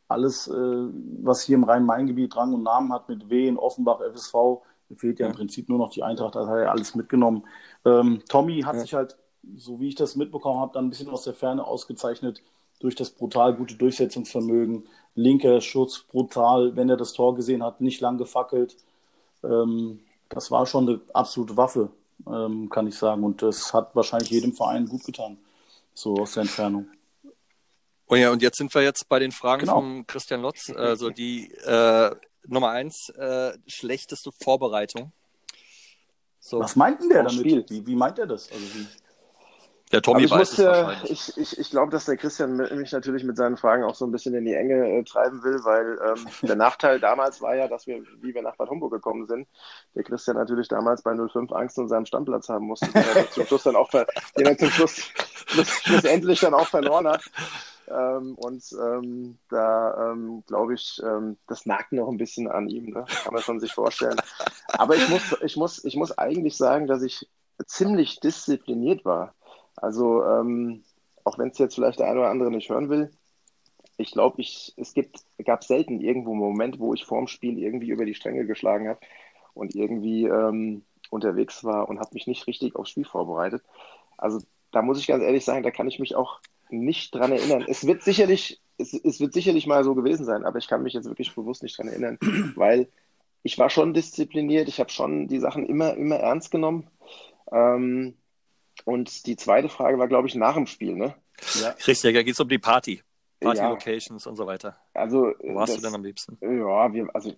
alles, 0.09 0.49
äh, 0.49 0.53
was 0.53 1.43
hier 1.43 1.57
im 1.57 1.65
Rhein-Main-Gebiet 1.65 2.37
Rang 2.37 2.55
und 2.55 2.63
Namen 2.63 2.93
hat, 2.93 3.09
mit 3.09 3.29
Wien, 3.29 3.59
Offenbach, 3.59 4.01
FSV, 4.01 4.63
fehlt 4.97 5.19
ja, 5.19 5.27
ja, 5.27 5.31
im 5.31 5.37
Prinzip 5.37 5.69
nur 5.69 5.79
noch 5.79 5.91
die 5.91 6.03
Eintracht, 6.03 6.35
das 6.35 6.47
hat 6.47 6.59
er 6.59 6.71
alles 6.71 6.95
mitgenommen. 6.95 7.45
Ähm, 7.85 8.23
Tommy 8.29 8.63
hat 8.63 8.77
ja. 8.77 8.81
sich 8.81 8.95
halt, 8.95 9.17
so 9.57 9.81
wie 9.81 9.89
ich 9.89 9.95
das 9.95 10.17
mitbekommen 10.17 10.61
habe, 10.61 10.73
dann 10.75 10.87
ein 10.87 10.91
bisschen 10.91 11.11
aus 11.11 11.25
der 11.25 11.35
Ferne 11.35 11.65
ausgezeichnet 11.67 12.43
durch 12.79 12.95
das 12.95 13.11
brutal 13.11 13.55
gute 13.55 13.75
Durchsetzungsvermögen, 13.75 14.85
linker 15.15 15.61
Schutz, 15.61 16.01
brutal, 16.01 16.77
wenn 16.77 16.89
er 16.89 16.97
das 16.97 17.13
Tor 17.13 17.35
gesehen 17.35 17.63
hat, 17.63 17.81
nicht 17.81 18.01
lang 18.01 18.19
gefackelt. 18.19 18.77
Ähm, 19.43 20.01
das 20.29 20.51
war 20.51 20.67
schon 20.67 20.89
eine 20.89 21.01
absolute 21.15 21.57
Waffe, 21.57 21.91
ähm, 22.27 22.69
kann 22.69 22.87
ich 22.87 22.97
sagen. 22.97 23.25
Und 23.25 23.43
das 23.43 23.73
hat 23.73 23.95
wahrscheinlich 23.95 24.31
jedem 24.31 24.53
Verein 24.53 24.87
gut 24.87 25.05
getan, 25.05 25.39
so 25.95 26.17
aus 26.17 26.33
der 26.35 26.43
Entfernung. 26.43 26.89
Oh 28.09 28.15
ja, 28.15 28.31
und 28.31 28.43
jetzt 28.43 28.59
sind 28.59 28.73
wir 28.73 28.83
jetzt 28.83 29.09
bei 29.09 29.19
den 29.19 29.33
Fragen 29.33 29.63
Genau. 29.63 29.75
von 29.75 30.07
Christian 30.07 30.43
Lotz. 30.43 30.71
Also 30.71 31.11
die 31.11 31.51
äh, 31.65 32.15
Nummer 32.49 32.71
eins, 32.71 33.09
äh, 33.11 33.53
schlechteste 33.67 34.31
Vorbereitung. 34.33 35.13
So, 36.41 36.61
Was 36.61 36.77
meint 36.77 37.01
denn 37.01 37.09
der 37.09 37.25
damit? 37.25 37.41
Spiel. 37.41 37.65
Wie, 37.69 37.87
wie 37.87 37.97
meint 37.97 38.19
er 38.19 38.27
das? 38.27 38.51
Also 38.51 38.63
wie, 38.75 38.87
der 39.93 40.03
Tommy 40.03 40.25
ich 40.25 40.31
weiß 40.31 40.39
muss, 40.39 40.53
es 40.53 40.59
äh, 40.59 40.67
wahrscheinlich. 40.67 41.11
ich, 41.11 41.37
ich, 41.37 41.59
ich 41.59 41.71
glaube, 41.71 41.93
dass 41.93 42.07
der 42.07 42.17
Christian 42.17 42.57
mich 42.57 42.91
natürlich 42.91 43.23
mit 43.23 43.37
seinen 43.37 43.57
Fragen 43.57 43.85
auch 43.85 43.95
so 43.95 44.05
ein 44.05 44.11
bisschen 44.11 44.35
in 44.35 44.45
die 44.45 44.55
Enge 44.55 44.89
äh, 44.89 45.05
treiben 45.05 45.45
will, 45.45 45.61
weil 45.63 45.99
ähm, 46.05 46.27
der 46.49 46.57
Nachteil 46.57 46.99
damals 46.99 47.41
war 47.41 47.55
ja, 47.55 47.69
dass 47.69 47.87
wir, 47.87 48.03
wie 48.21 48.35
wir 48.35 48.43
nach 48.43 48.57
Bad 48.57 48.69
Homburg 48.69 48.93
gekommen 48.93 49.27
sind, 49.27 49.47
der 49.95 50.03
Christian 50.03 50.37
natürlich 50.37 50.67
damals 50.67 51.03
bei 51.03 51.15
05 51.15 51.53
Angst 51.53 51.79
um 51.79 51.89
seinen 51.89 52.07
Stammplatz 52.07 52.49
haben 52.49 52.67
musste, 52.67 52.91
den 52.91 53.05
er 53.15 53.31
zum 53.31 53.47
Schluss 53.47 53.63
dann 53.63 53.77
auch, 53.77 53.91
ver 53.91 54.07
den 54.37 54.47
er 54.47 54.59
zum 54.59 54.71
Schluss, 54.71 54.97
schluss, 55.47 55.69
schlussendlich 55.85 56.41
dann 56.41 56.55
auch 56.55 56.67
verloren 56.67 57.07
hat. 57.07 57.23
Ähm, 57.89 58.35
und 58.35 58.65
ähm, 58.81 59.39
da 59.49 60.13
ähm, 60.13 60.43
glaube 60.47 60.75
ich, 60.75 61.01
ähm, 61.05 61.37
das 61.47 61.67
nagt 61.67 61.93
noch 61.93 62.09
ein 62.09 62.17
bisschen 62.17 62.49
an 62.49 62.69
ihm, 62.69 62.87
ne? 62.87 63.05
kann 63.23 63.33
man 63.33 63.43
schon 63.43 63.61
sich 63.61 63.73
vorstellen. 63.73 64.17
Aber 64.69 64.97
ich 64.97 65.09
muss, 65.09 65.37
ich 65.43 65.57
muss, 65.57 65.85
ich 65.85 65.97
muss 65.97 66.17
eigentlich 66.17 66.57
sagen, 66.57 66.87
dass 66.87 67.03
ich 67.03 67.29
ziemlich 67.67 68.21
diszipliniert 68.21 69.05
war. 69.05 69.35
Also 69.77 70.25
ähm, 70.25 70.85
auch 71.25 71.39
wenn 71.39 71.49
es 71.49 71.59
jetzt 71.59 71.75
vielleicht 71.75 71.99
der 71.99 72.09
eine 72.09 72.21
oder 72.21 72.31
andere 72.31 72.51
nicht 72.51 72.71
hören 72.71 72.89
will, 72.89 73.11
ich 73.99 74.11
glaube, 74.11 74.41
ich, 74.41 74.75
es 74.77 74.93
gibt, 74.93 75.21
gab 75.45 75.65
selten 75.65 76.01
irgendwo 76.01 76.33
einen 76.33 76.41
Moment, 76.41 76.79
wo 76.79 76.93
ich 76.93 77.05
vorm 77.05 77.29
Spiel 77.29 77.59
irgendwie 77.59 77.89
über 77.89 78.05
die 78.05 78.15
Stränge 78.15 78.47
geschlagen 78.47 78.89
habe 78.89 79.01
und 79.55 79.75
irgendwie 79.75 80.25
ähm, 80.25 80.85
unterwegs 81.11 81.65
war 81.65 81.89
und 81.89 81.99
habe 81.99 82.11
mich 82.13 82.27
nicht 82.27 82.47
richtig 82.47 82.77
aufs 82.77 82.91
Spiel 82.91 83.07
vorbereitet. 83.07 83.63
Also 84.19 84.41
da 84.73 84.83
muss 84.83 84.99
ich 84.99 85.07
ganz 85.07 85.23
ehrlich 85.23 85.45
sagen, 85.45 85.63
da 85.63 85.71
kann 85.71 85.89
ich 85.89 85.99
mich 85.99 86.15
auch 86.15 86.41
nicht 86.71 87.15
dran 87.15 87.33
erinnern. 87.33 87.65
Es 87.69 87.87
wird 87.87 88.03
sicherlich, 88.03 88.61
es, 88.79 88.93
es 88.93 89.21
wird 89.21 89.33
sicherlich 89.33 89.67
mal 89.67 89.85
so 89.85 89.95
gewesen 89.95 90.25
sein, 90.25 90.45
aber 90.45 90.59
ich 90.59 90.69
kann 90.69 90.83
mich 90.83 90.93
jetzt 90.93 91.07
wirklich 91.07 91.35
bewusst 91.35 91.63
nicht 91.63 91.79
dran 91.79 91.89
erinnern, 91.89 92.19
weil 92.57 92.89
ich 93.43 93.59
war 93.59 93.71
schon 93.71 93.95
diszipliniert, 93.95 94.69
ich 94.69 94.81
habe 94.81 94.91
schon 94.91 95.29
die 95.29 95.39
Sachen 95.39 95.67
immer, 95.67 95.95
immer 95.95 96.17
ernst 96.17 96.51
genommen. 96.51 96.89
Ähm, 97.53 98.15
und 98.85 99.27
die 99.27 99.37
zweite 99.37 99.69
Frage 99.69 99.99
war, 99.99 100.09
glaube 100.09 100.29
ich, 100.29 100.35
nach 100.35 100.55
dem 100.55 100.67
Spiel, 100.67 100.95
ne? 100.95 101.15
ja, 101.61 101.71
Richtig, 101.87 102.15
da 102.15 102.23
geht 102.23 102.35
es 102.35 102.41
um 102.41 102.49
die 102.49 102.59
Party. 102.59 103.03
Ja. 103.43 103.49
Party-Locations 103.49 104.27
und 104.27 104.37
so 104.37 104.47
weiter. 104.47 104.77
Also, 104.95 105.35
Wo 105.41 105.55
warst 105.57 105.75
das, 105.75 105.83
du 105.83 105.87
denn 105.87 105.95
am 105.95 106.03
liebsten? 106.03 106.39
Ja, 106.41 106.93
wir, 106.93 107.07
also 107.13 107.31
äh, 107.31 107.35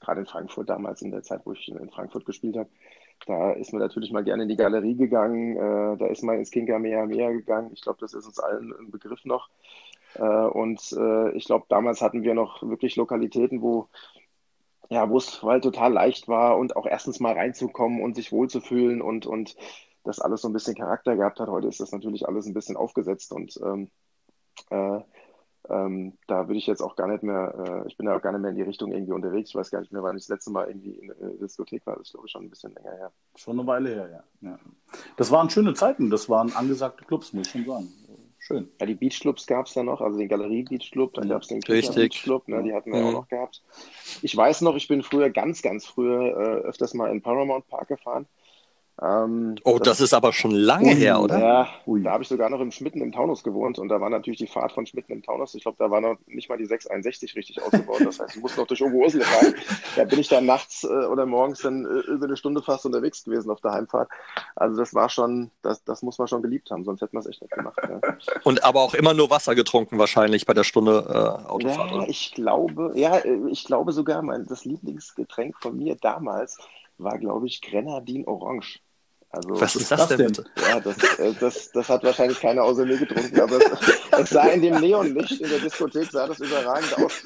gerade 0.00 0.20
in 0.20 0.26
Frankfurt 0.26 0.68
damals, 0.68 1.00
in 1.00 1.10
der 1.10 1.22
Zeit, 1.22 1.40
wo 1.44 1.52
ich 1.52 1.66
in 1.66 1.90
Frankfurt 1.90 2.26
gespielt 2.26 2.56
habe, 2.56 2.68
da 3.26 3.52
ist 3.52 3.72
man 3.72 3.80
natürlich 3.80 4.12
mal 4.12 4.24
gerne 4.24 4.44
in 4.44 4.48
die 4.48 4.56
Galerie 4.56 4.96
gegangen, 4.96 5.56
äh, 5.56 5.96
da 5.96 6.06
ist 6.06 6.22
man 6.22 6.38
ins 6.38 6.50
Kinkermeer 6.50 7.06
gegangen. 7.06 7.70
Ich 7.72 7.82
glaube, 7.82 7.98
das 8.00 8.14
ist 8.14 8.26
uns 8.26 8.38
allen 8.38 8.72
ein 8.78 8.90
Begriff 8.90 9.24
noch. 9.24 9.48
Äh, 10.14 10.22
und 10.22 10.80
äh, 10.92 11.30
ich 11.32 11.46
glaube, 11.46 11.66
damals 11.68 12.00
hatten 12.02 12.22
wir 12.22 12.34
noch 12.34 12.62
wirklich 12.62 12.96
Lokalitäten, 12.96 13.62
wo 13.62 13.88
ja, 14.90 15.08
wo 15.08 15.16
es 15.16 15.42
halt 15.42 15.64
total 15.64 15.92
leicht 15.92 16.28
war 16.28 16.58
und 16.58 16.76
auch 16.76 16.86
erstens 16.86 17.20
mal 17.20 17.32
reinzukommen 17.32 18.02
und 18.02 18.14
sich 18.14 18.32
wohlzufühlen 18.32 19.00
und, 19.00 19.26
und 19.26 19.56
das 20.04 20.20
alles 20.20 20.42
so 20.42 20.48
ein 20.48 20.52
bisschen 20.52 20.74
Charakter 20.74 21.16
gehabt 21.16 21.40
hat. 21.40 21.48
Heute 21.48 21.68
ist 21.68 21.80
das 21.80 21.92
natürlich 21.92 22.28
alles 22.28 22.46
ein 22.46 22.54
bisschen 22.54 22.76
aufgesetzt 22.76 23.32
und 23.32 23.58
ähm, 23.64 23.90
äh, 24.70 25.00
ähm, 25.68 26.12
da 26.26 26.46
würde 26.48 26.58
ich 26.58 26.66
jetzt 26.66 26.82
auch 26.82 26.96
gar 26.96 27.08
nicht 27.08 27.22
mehr, 27.22 27.82
äh, 27.84 27.88
ich 27.88 27.96
bin 27.96 28.06
ja 28.06 28.16
auch 28.16 28.22
gar 28.22 28.32
nicht 28.32 28.40
mehr 28.42 28.50
in 28.50 28.56
die 28.56 28.62
Richtung 28.62 28.92
irgendwie 28.92 29.12
unterwegs. 29.12 29.50
Ich 29.50 29.54
weiß 29.56 29.70
gar 29.70 29.80
nicht 29.80 29.92
mehr, 29.92 30.02
wann 30.02 30.16
ich 30.16 30.24
das 30.24 30.28
letzte 30.30 30.50
Mal 30.50 30.68
irgendwie 30.68 30.90
in 30.92 31.08
der 31.08 31.16
Diskothek 31.40 31.86
war. 31.86 31.96
Das 31.96 32.08
ist, 32.08 32.12
glaube 32.12 32.26
ich, 32.26 32.32
schon 32.32 32.44
ein 32.44 32.50
bisschen 32.50 32.74
länger 32.74 32.92
her. 32.92 33.12
schon 33.36 33.58
eine 33.58 33.66
Weile 33.66 33.90
her, 33.90 34.24
ja. 34.42 34.50
ja. 34.50 34.58
Das 35.16 35.30
waren 35.30 35.48
schöne 35.50 35.74
Zeiten, 35.74 36.10
das 36.10 36.28
waren 36.28 36.52
angesagte 36.54 37.04
Clubs, 37.04 37.32
muss 37.32 37.46
ich 37.46 37.52
schon 37.52 37.64
sagen. 37.64 37.88
Schön. 38.38 38.68
Ja, 38.78 38.84
die 38.84 38.94
Beachclubs 38.94 39.46
gab 39.46 39.64
es 39.66 39.72
da 39.72 39.82
noch, 39.82 40.02
also 40.02 40.18
den 40.18 40.28
Galerie 40.28 40.64
Beach 40.64 40.90
Club, 40.92 41.14
dann 41.14 41.28
Ja, 41.28 41.34
gab 41.34 41.42
es 41.42 41.48
den 41.48 41.62
richtig. 41.62 41.86
Kicker 41.86 41.94
Beach 41.94 42.22
Club, 42.24 42.46
ne, 42.48 42.62
die 42.62 42.74
hatten 42.74 42.92
wir 42.92 43.00
Mhm. 43.00 43.06
auch 43.06 43.12
noch 43.12 43.28
gehabt. 43.28 43.62
Ich 44.20 44.36
weiß 44.36 44.60
noch, 44.60 44.76
ich 44.76 44.86
bin 44.86 45.02
früher, 45.02 45.30
ganz, 45.30 45.62
ganz 45.62 45.86
früher, 45.86 46.20
äh, 46.36 46.66
öfters 46.66 46.92
mal 46.92 47.10
in 47.10 47.22
Paramount 47.22 47.66
Park 47.68 47.88
gefahren. 47.88 48.26
Ähm, 49.02 49.56
Oh, 49.64 49.78
das 49.78 50.00
ist 50.00 50.14
aber 50.14 50.32
schon 50.32 50.52
lange 50.52 50.90
Ui, 50.90 50.94
her, 50.94 51.20
oder? 51.20 51.38
Ja, 51.38 51.68
Ui. 51.86 52.02
da 52.02 52.12
habe 52.12 52.22
ich 52.22 52.28
sogar 52.28 52.48
noch 52.48 52.60
im 52.60 52.70
Schmitten 52.70 53.00
im 53.00 53.10
Taunus 53.10 53.42
gewohnt 53.42 53.78
und 53.78 53.88
da 53.88 54.00
war 54.00 54.08
natürlich 54.08 54.38
die 54.38 54.46
Fahrt 54.46 54.72
von 54.72 54.86
Schmitten 54.86 55.12
im 55.12 55.22
Taunus. 55.22 55.54
Ich 55.54 55.62
glaube, 55.62 55.76
da 55.80 55.90
war 55.90 56.00
noch 56.00 56.16
nicht 56.26 56.48
mal 56.48 56.58
die 56.58 56.66
661 56.66 57.34
richtig 57.34 57.60
ausgebaut. 57.60 58.02
Das 58.04 58.20
heißt, 58.20 58.36
du 58.36 58.40
musst 58.40 58.56
noch 58.56 58.66
durch 58.66 58.82
Oberursel 58.82 59.22
fahren. 59.22 59.54
Da 59.96 60.04
bin 60.04 60.20
ich 60.20 60.28
dann 60.28 60.46
nachts 60.46 60.84
äh, 60.84 60.86
oder 60.86 61.26
morgens 61.26 61.62
dann 61.62 61.84
äh, 61.84 62.10
über 62.10 62.26
eine 62.26 62.36
Stunde 62.36 62.62
fast 62.62 62.86
unterwegs 62.86 63.24
gewesen 63.24 63.50
auf 63.50 63.60
der 63.60 63.72
Heimfahrt. 63.72 64.08
Also 64.54 64.76
das 64.76 64.94
war 64.94 65.08
schon, 65.08 65.50
das, 65.62 65.82
das 65.82 66.02
muss 66.02 66.18
man 66.18 66.28
schon 66.28 66.42
geliebt 66.42 66.70
haben, 66.70 66.84
sonst 66.84 67.00
hätten 67.00 67.16
wir 67.16 67.20
es 67.20 67.26
echt 67.26 67.42
nicht 67.42 67.52
gemacht. 67.52 67.78
Ja. 67.82 68.00
Und 68.44 68.62
aber 68.62 68.80
auch 68.80 68.94
immer 68.94 69.14
nur 69.14 69.30
Wasser 69.30 69.54
getrunken 69.56 69.98
wahrscheinlich 69.98 70.46
bei 70.46 70.54
der 70.54 70.64
Stunde 70.64 71.04
äh, 71.08 71.48
Autofahrt. 71.48 71.90
Ja, 71.90 71.96
oder? 71.96 72.08
ich 72.08 72.32
glaube, 72.32 72.92
ja, 72.94 73.16
äh, 73.18 73.40
ich 73.50 73.64
glaube 73.64 73.92
sogar, 73.92 74.22
mein, 74.22 74.46
das 74.46 74.64
Lieblingsgetränk 74.64 75.56
von 75.60 75.76
mir 75.76 75.96
damals 75.96 76.58
war, 76.98 77.18
glaube 77.18 77.46
ich, 77.46 77.60
Grenadin 77.60 78.26
Orange. 78.26 78.80
Also, 79.34 79.60
Was 79.60 79.76
ist 79.76 79.90
das 79.90 80.02
ist 80.02 80.10
denn 80.10 80.28
das 80.28 80.44
bitte? 80.44 80.50
Ja, 80.68 80.80
das, 80.80 81.18
äh, 81.18 81.34
das, 81.40 81.72
das 81.72 81.88
hat 81.88 82.04
wahrscheinlich 82.04 82.40
keiner 82.40 82.62
außer 82.62 82.84
mir 82.84 82.98
getrunken, 82.98 83.40
aber 83.40 83.56
es, 83.56 84.00
es 84.18 84.30
sah 84.30 84.46
in 84.48 84.62
dem 84.62 84.80
Neonlicht 84.80 85.40
in 85.40 85.48
der 85.48 85.58
Diskothek 85.58 86.10
sah 86.10 86.26
das 86.26 86.40
überragend 86.40 86.96
aus. 86.98 87.22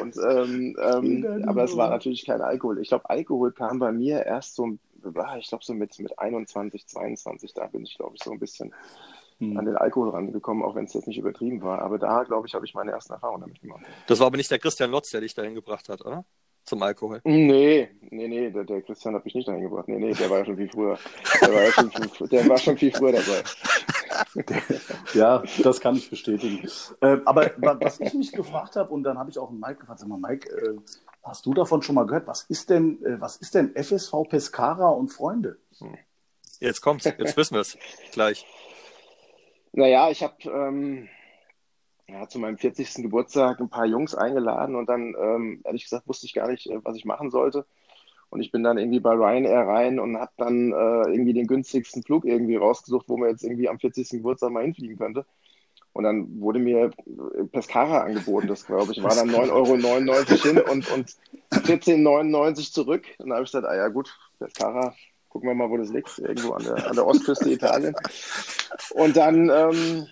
Und, 0.00 0.16
ähm, 0.16 0.76
ähm, 0.80 1.44
aber 1.46 1.64
es 1.64 1.76
war 1.76 1.90
natürlich 1.90 2.24
kein 2.24 2.40
Alkohol. 2.40 2.80
Ich 2.80 2.88
glaube, 2.88 3.08
Alkohol 3.10 3.52
kam 3.52 3.78
bei 3.78 3.92
mir 3.92 4.24
erst 4.24 4.54
so, 4.54 4.68
ah, 5.14 5.36
ich 5.38 5.48
glaube 5.48 5.64
so 5.64 5.74
mit, 5.74 5.98
mit 5.98 6.18
21, 6.18 6.86
22, 6.86 7.54
da 7.54 7.66
bin 7.66 7.84
ich, 7.84 7.96
glaube 7.96 8.16
ich, 8.16 8.22
so 8.22 8.32
ein 8.32 8.38
bisschen 8.38 8.72
Hm. 9.42 9.56
an 9.56 9.64
den 9.64 9.76
Alkohol 9.76 10.10
rangekommen, 10.10 10.62
auch 10.62 10.76
wenn 10.76 10.84
es 10.84 10.92
jetzt 10.94 11.08
nicht 11.08 11.18
übertrieben 11.18 11.62
war. 11.62 11.80
Aber 11.80 11.98
da, 11.98 12.22
glaube 12.22 12.46
ich, 12.46 12.54
habe 12.54 12.64
ich 12.64 12.74
meine 12.74 12.92
ersten 12.92 13.12
Erfahrungen 13.12 13.40
damit 13.40 13.60
gemacht. 13.60 13.82
Das 14.06 14.20
war 14.20 14.28
aber 14.28 14.36
nicht 14.36 14.50
der 14.50 14.60
Christian 14.60 14.92
Lotz, 14.92 15.10
der 15.10 15.20
dich 15.20 15.34
dahin 15.34 15.56
gebracht 15.56 15.88
hat, 15.88 16.00
oder? 16.04 16.24
Zum 16.64 16.82
Alkohol. 16.82 17.20
Nee, 17.24 17.88
nee, 18.10 18.28
nee, 18.28 18.50
der, 18.50 18.64
der 18.64 18.82
Christian 18.82 19.14
hat 19.14 19.24
mich 19.24 19.34
nicht 19.34 19.48
dahin 19.48 19.62
gebracht. 19.62 19.88
Nee, 19.88 19.98
nee, 19.98 20.12
der 20.14 20.30
war 20.30 20.38
ja 20.38 20.44
schon 20.44 20.56
viel 20.56 20.68
früher. 20.70 20.98
Der 21.40 21.52
war, 21.52 21.62
ja 21.64 21.72
schon, 21.72 21.90
viel- 21.90 22.28
der 22.28 22.48
war 22.48 22.58
schon 22.58 22.78
viel 22.78 22.92
früher 22.92 23.12
dabei. 23.12 23.42
Ja, 25.14 25.42
das 25.62 25.80
kann 25.80 25.96
ich 25.96 26.08
bestätigen. 26.08 26.66
Äh, 27.00 27.18
aber 27.24 27.50
wa- 27.56 27.76
was 27.80 27.98
ich 28.00 28.14
mich 28.14 28.32
gefragt 28.32 28.76
habe, 28.76 28.92
und 28.92 29.02
dann 29.02 29.18
habe 29.18 29.30
ich 29.30 29.38
auch 29.38 29.50
einen 29.50 29.60
Mike 29.60 29.76
gefragt, 29.80 30.00
sag 30.00 30.08
mal, 30.08 30.18
Mike, 30.18 30.48
äh, 30.50 30.76
hast 31.22 31.44
du 31.46 31.52
davon 31.54 31.82
schon 31.82 31.94
mal 31.94 32.06
gehört? 32.06 32.26
Was 32.26 32.42
ist 32.44 32.70
denn, 32.70 33.02
äh, 33.04 33.20
was 33.20 33.36
ist 33.36 33.54
denn 33.54 33.74
FSV 33.74 34.12
Pescara 34.28 34.88
und 34.90 35.08
Freunde? 35.08 35.58
Jetzt 36.60 36.80
kommt's, 36.80 37.04
jetzt 37.04 37.36
wissen 37.36 37.54
wir 37.54 37.60
es 37.60 37.76
gleich. 38.12 38.46
Naja, 39.72 40.10
ich 40.10 40.22
habe 40.22 40.34
ähm, 40.44 41.08
ja, 42.12 42.28
zu 42.28 42.38
meinem 42.38 42.58
40. 42.58 42.94
Geburtstag 43.02 43.60
ein 43.60 43.70
paar 43.70 43.86
Jungs 43.86 44.14
eingeladen 44.14 44.76
und 44.76 44.88
dann, 44.88 45.14
ähm, 45.18 45.60
ehrlich 45.64 45.84
gesagt, 45.84 46.08
wusste 46.08 46.26
ich 46.26 46.34
gar 46.34 46.48
nicht, 46.48 46.68
äh, 46.68 46.78
was 46.84 46.96
ich 46.96 47.04
machen 47.04 47.30
sollte. 47.30 47.64
Und 48.28 48.40
ich 48.40 48.50
bin 48.50 48.62
dann 48.62 48.78
irgendwie 48.78 49.00
bei 49.00 49.12
Ryanair 49.12 49.66
rein 49.66 49.98
und 49.98 50.16
habe 50.18 50.32
dann 50.38 50.72
äh, 50.72 51.10
irgendwie 51.10 51.34
den 51.34 51.46
günstigsten 51.46 52.02
Flug 52.02 52.24
irgendwie 52.24 52.56
rausgesucht, 52.56 53.08
wo 53.08 53.16
man 53.16 53.28
jetzt 53.28 53.44
irgendwie 53.44 53.68
am 53.68 53.78
40. 53.78 54.08
Geburtstag 54.08 54.50
mal 54.50 54.62
hinfliegen 54.62 54.96
könnte. 54.96 55.26
Und 55.92 56.04
dann 56.04 56.40
wurde 56.40 56.58
mir 56.58 56.86
äh, 56.86 57.44
Pescara 57.44 58.00
angeboten, 58.00 58.48
das 58.48 58.64
glaube 58.64 58.92
ich, 58.92 59.02
war 59.02 59.14
dann 59.14 59.30
9,99 59.30 59.50
Euro 59.52 60.42
hin 60.42 60.58
und, 60.70 60.90
und 60.90 61.16
14,99 61.52 62.34
Euro 62.34 62.54
zurück. 62.54 63.04
Und 63.18 63.28
dann 63.28 63.34
habe 63.34 63.44
ich 63.44 63.52
gesagt, 63.52 63.66
ah 63.66 63.76
ja 63.76 63.88
gut, 63.88 64.18
Pescara, 64.38 64.94
gucken 65.28 65.50
wir 65.50 65.54
mal, 65.54 65.68
wo 65.68 65.76
das 65.76 65.90
liegt, 65.90 66.18
irgendwo 66.18 66.52
an 66.52 66.64
der, 66.64 66.88
an 66.88 66.96
der 66.96 67.06
Ostküste 67.06 67.50
Italien. 67.50 67.94
Und 68.94 69.16
dann 69.16 69.50
ähm, 69.50 70.06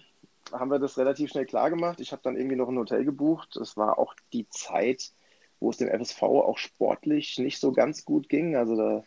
haben 0.53 0.71
wir 0.71 0.79
das 0.79 0.99
relativ 0.99 1.31
schnell 1.31 1.47
klar 1.47 1.71
gemacht. 1.71 2.01
Ich 2.01 2.13
habe 2.13 2.23
dann 2.23 2.37
irgendwie 2.37 2.57
noch 2.57 2.69
ein 2.69 2.79
Hotel 2.79 3.05
gebucht. 3.05 3.57
Das 3.57 3.77
war 3.77 3.99
auch 3.99 4.15
die 4.33 4.49
Zeit, 4.49 5.13
wo 5.59 5.71
es 5.71 5.77
dem 5.77 5.89
FSV 5.89 6.23
auch 6.23 6.59
sportlich 6.59 7.39
nicht 7.39 7.61
so 7.61 7.73
ganz 7.73 8.05
gut 8.05 8.29
ging. 8.29 8.57
Also 8.57 8.77
da 8.77 9.05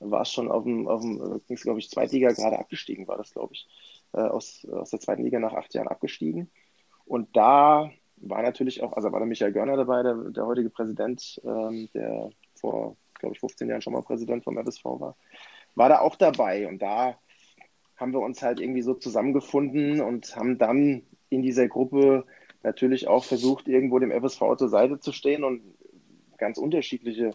war 0.00 0.22
es 0.22 0.32
schon 0.32 0.50
auf 0.50 0.64
dem, 0.64 0.88
auf 0.88 1.02
dem 1.02 1.40
es, 1.48 1.62
glaube 1.62 1.78
ich, 1.78 1.90
Zweitliga 1.90 2.32
gerade 2.32 2.58
abgestiegen, 2.58 3.06
war 3.06 3.18
das, 3.18 3.32
glaube 3.32 3.52
ich, 3.52 3.68
äh, 4.12 4.20
aus, 4.20 4.66
aus 4.70 4.90
der 4.90 5.00
zweiten 5.00 5.22
Liga 5.22 5.38
nach 5.38 5.52
acht 5.52 5.74
Jahren 5.74 5.88
abgestiegen. 5.88 6.50
Und 7.04 7.36
da 7.36 7.90
war 8.16 8.42
natürlich 8.42 8.82
auch, 8.82 8.92
also 8.94 9.12
war 9.12 9.20
der 9.20 9.28
Michael 9.28 9.52
Görner 9.52 9.76
dabei, 9.76 10.02
der, 10.02 10.14
der 10.14 10.46
heutige 10.46 10.70
Präsident, 10.70 11.40
ähm, 11.44 11.88
der 11.94 12.30
vor, 12.54 12.96
glaube 13.18 13.34
ich, 13.34 13.40
15 13.40 13.68
Jahren 13.68 13.82
schon 13.82 13.92
mal 13.92 14.02
Präsident 14.02 14.44
vom 14.44 14.58
FSV 14.58 14.84
war, 14.84 15.16
war 15.74 15.88
da 15.88 16.00
auch 16.00 16.16
dabei. 16.16 16.66
Und 16.66 16.80
da 16.80 17.18
haben 18.00 18.12
wir 18.12 18.20
uns 18.20 18.42
halt 18.42 18.60
irgendwie 18.60 18.82
so 18.82 18.94
zusammengefunden 18.94 20.00
und 20.00 20.34
haben 20.34 20.58
dann 20.58 21.02
in 21.28 21.42
dieser 21.42 21.68
Gruppe 21.68 22.24
natürlich 22.62 23.08
auch 23.08 23.24
versucht, 23.24 23.68
irgendwo 23.68 23.98
dem 23.98 24.10
FSV 24.10 24.56
zur 24.56 24.68
Seite 24.68 24.98
zu 24.98 25.12
stehen 25.12 25.44
und 25.44 25.62
ganz 26.38 26.58
unterschiedliche, 26.58 27.32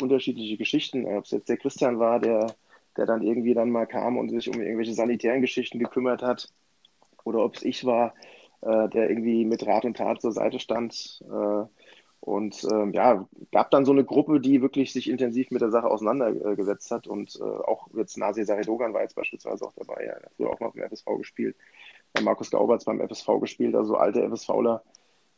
unterschiedliche 0.00 0.56
Geschichten. 0.56 1.06
Ob 1.06 1.24
es 1.24 1.30
jetzt 1.30 1.48
der 1.48 1.58
Christian 1.58 1.98
war, 1.98 2.18
der, 2.18 2.54
der 2.96 3.06
dann 3.06 3.22
irgendwie 3.22 3.54
dann 3.54 3.70
mal 3.70 3.86
kam 3.86 4.16
und 4.16 4.30
sich 4.30 4.48
um 4.48 4.60
irgendwelche 4.60 4.94
sanitären 4.94 5.42
Geschichten 5.42 5.78
gekümmert 5.78 6.22
hat, 6.22 6.48
oder 7.24 7.44
ob 7.44 7.56
es 7.56 7.62
ich 7.62 7.84
war, 7.84 8.14
äh, 8.62 8.88
der 8.88 9.10
irgendwie 9.10 9.44
mit 9.44 9.66
Rat 9.66 9.84
und 9.84 9.96
Tat 9.96 10.20
zur 10.20 10.32
Seite 10.32 10.60
stand. 10.60 11.22
Äh, 11.24 11.64
und 12.26 12.66
ähm, 12.72 12.92
ja, 12.92 13.24
gab 13.52 13.70
dann 13.70 13.84
so 13.84 13.92
eine 13.92 14.04
Gruppe, 14.04 14.40
die 14.40 14.60
wirklich 14.60 14.92
sich 14.92 15.08
intensiv 15.08 15.52
mit 15.52 15.62
der 15.62 15.70
Sache 15.70 15.88
auseinandergesetzt 15.88 16.90
hat. 16.90 17.06
Und 17.06 17.38
äh, 17.40 17.44
auch 17.44 17.86
jetzt 17.94 18.18
Nasir 18.18 18.44
Saridogan 18.44 18.92
war 18.92 19.02
jetzt 19.02 19.14
beispielsweise 19.14 19.64
auch 19.64 19.72
dabei. 19.76 20.02
Er 20.02 20.16
hat 20.16 20.32
früher 20.36 20.50
auch 20.50 20.58
mal 20.58 20.72
beim 20.74 20.90
FSV 20.90 21.06
gespielt. 21.18 21.54
Markus 22.20 22.50
Gauberts 22.50 22.84
beim 22.84 23.00
FSV 23.00 23.38
gespielt, 23.38 23.76
also 23.76 23.94
alte 23.94 24.28
FSVler, 24.28 24.82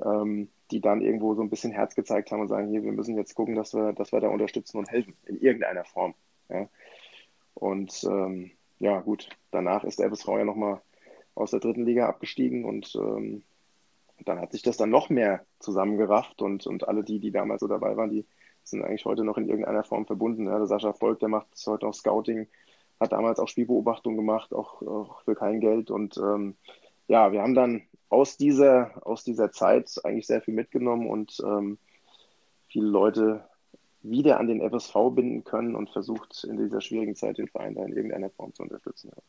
ähm, 0.02 0.48
die 0.70 0.80
dann 0.80 1.02
irgendwo 1.02 1.34
so 1.34 1.42
ein 1.42 1.50
bisschen 1.50 1.72
Herz 1.72 1.94
gezeigt 1.94 2.32
haben 2.32 2.40
und 2.40 2.48
sagen, 2.48 2.68
hier, 2.68 2.82
wir 2.82 2.92
müssen 2.92 3.18
jetzt 3.18 3.34
gucken, 3.34 3.54
dass 3.54 3.74
wir, 3.74 3.92
dass 3.92 4.10
wir 4.10 4.20
da 4.20 4.28
unterstützen 4.28 4.78
und 4.78 4.90
helfen, 4.90 5.14
in 5.26 5.38
irgendeiner 5.42 5.84
Form. 5.84 6.14
Ja. 6.48 6.70
Und 7.52 8.02
ähm, 8.04 8.52
ja, 8.78 9.00
gut, 9.00 9.28
danach 9.50 9.84
ist 9.84 9.98
der 9.98 10.10
FSV 10.10 10.28
ja 10.28 10.44
nochmal 10.44 10.80
aus 11.34 11.50
der 11.50 11.60
dritten 11.60 11.84
Liga 11.84 12.08
abgestiegen 12.08 12.64
und 12.64 12.94
ähm, 12.94 13.42
dann 14.24 14.40
hat 14.40 14.52
sich 14.52 14.62
das 14.62 14.76
dann 14.76 14.90
noch 14.90 15.08
mehr 15.10 15.44
zusammengerafft 15.58 16.42
und, 16.42 16.66
und 16.66 16.88
alle 16.88 17.04
die, 17.04 17.20
die 17.20 17.30
damals 17.30 17.60
so 17.60 17.68
dabei 17.68 17.96
waren, 17.96 18.10
die 18.10 18.26
sind 18.64 18.84
eigentlich 18.84 19.04
heute 19.04 19.24
noch 19.24 19.38
in 19.38 19.48
irgendeiner 19.48 19.84
Form 19.84 20.06
verbunden. 20.06 20.46
Ja, 20.46 20.58
der 20.58 20.66
Sascha 20.66 20.92
Volk, 20.92 21.20
der 21.20 21.28
macht 21.28 21.48
heute 21.66 21.86
auch 21.86 21.94
Scouting, 21.94 22.48
hat 23.00 23.12
damals 23.12 23.38
auch 23.38 23.48
Spielbeobachtung 23.48 24.16
gemacht, 24.16 24.52
auch, 24.52 24.82
auch 24.82 25.22
für 25.22 25.34
kein 25.34 25.60
Geld. 25.60 25.90
Und 25.90 26.16
ähm, 26.18 26.56
ja, 27.06 27.32
wir 27.32 27.42
haben 27.42 27.54
dann 27.54 27.82
aus 28.08 28.36
dieser, 28.36 29.06
aus 29.06 29.24
dieser 29.24 29.50
Zeit 29.52 30.00
eigentlich 30.04 30.26
sehr 30.26 30.42
viel 30.42 30.54
mitgenommen 30.54 31.08
und 31.08 31.40
ähm, 31.44 31.78
viele 32.68 32.86
Leute 32.86 33.44
wieder 34.02 34.38
an 34.38 34.46
den 34.46 34.60
FSV 34.60 34.94
binden 35.10 35.44
können 35.44 35.74
und 35.74 35.90
versucht 35.90 36.44
in 36.44 36.56
dieser 36.56 36.80
schwierigen 36.80 37.14
Zeit 37.14 37.38
den 37.38 37.48
Verein 37.48 37.74
da 37.74 37.84
in 37.84 37.96
irgendeiner 37.96 38.30
Form 38.30 38.54
zu 38.54 38.62
unterstützen. 38.62 39.10
Hm. 39.10 39.22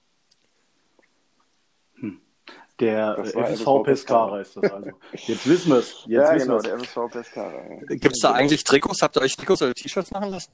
Der 2.79 3.25
FSV 3.25 3.83
Pescara 3.83 4.41
ist 4.41 4.55
das 4.55 4.71
also. 4.71 4.91
Jetzt 5.11 5.47
wissen 5.47 5.71
wir 5.71 5.79
es. 5.79 5.95
ja, 6.07 6.33
wissen 6.33 6.47
genau, 6.47 6.61
der 6.61 6.79
FSV 6.79 7.11
Pescara. 7.11 7.61
Ja. 7.69 7.75
Gibt 7.95 8.15
es 8.15 8.21
da 8.21 8.31
eigentlich 8.31 8.63
Trikots? 8.63 9.01
Habt 9.01 9.17
ihr 9.17 9.21
euch 9.21 9.35
Trikots 9.35 9.61
oder 9.61 9.73
T-Shirts 9.73 10.11
machen 10.11 10.29
lassen? 10.29 10.53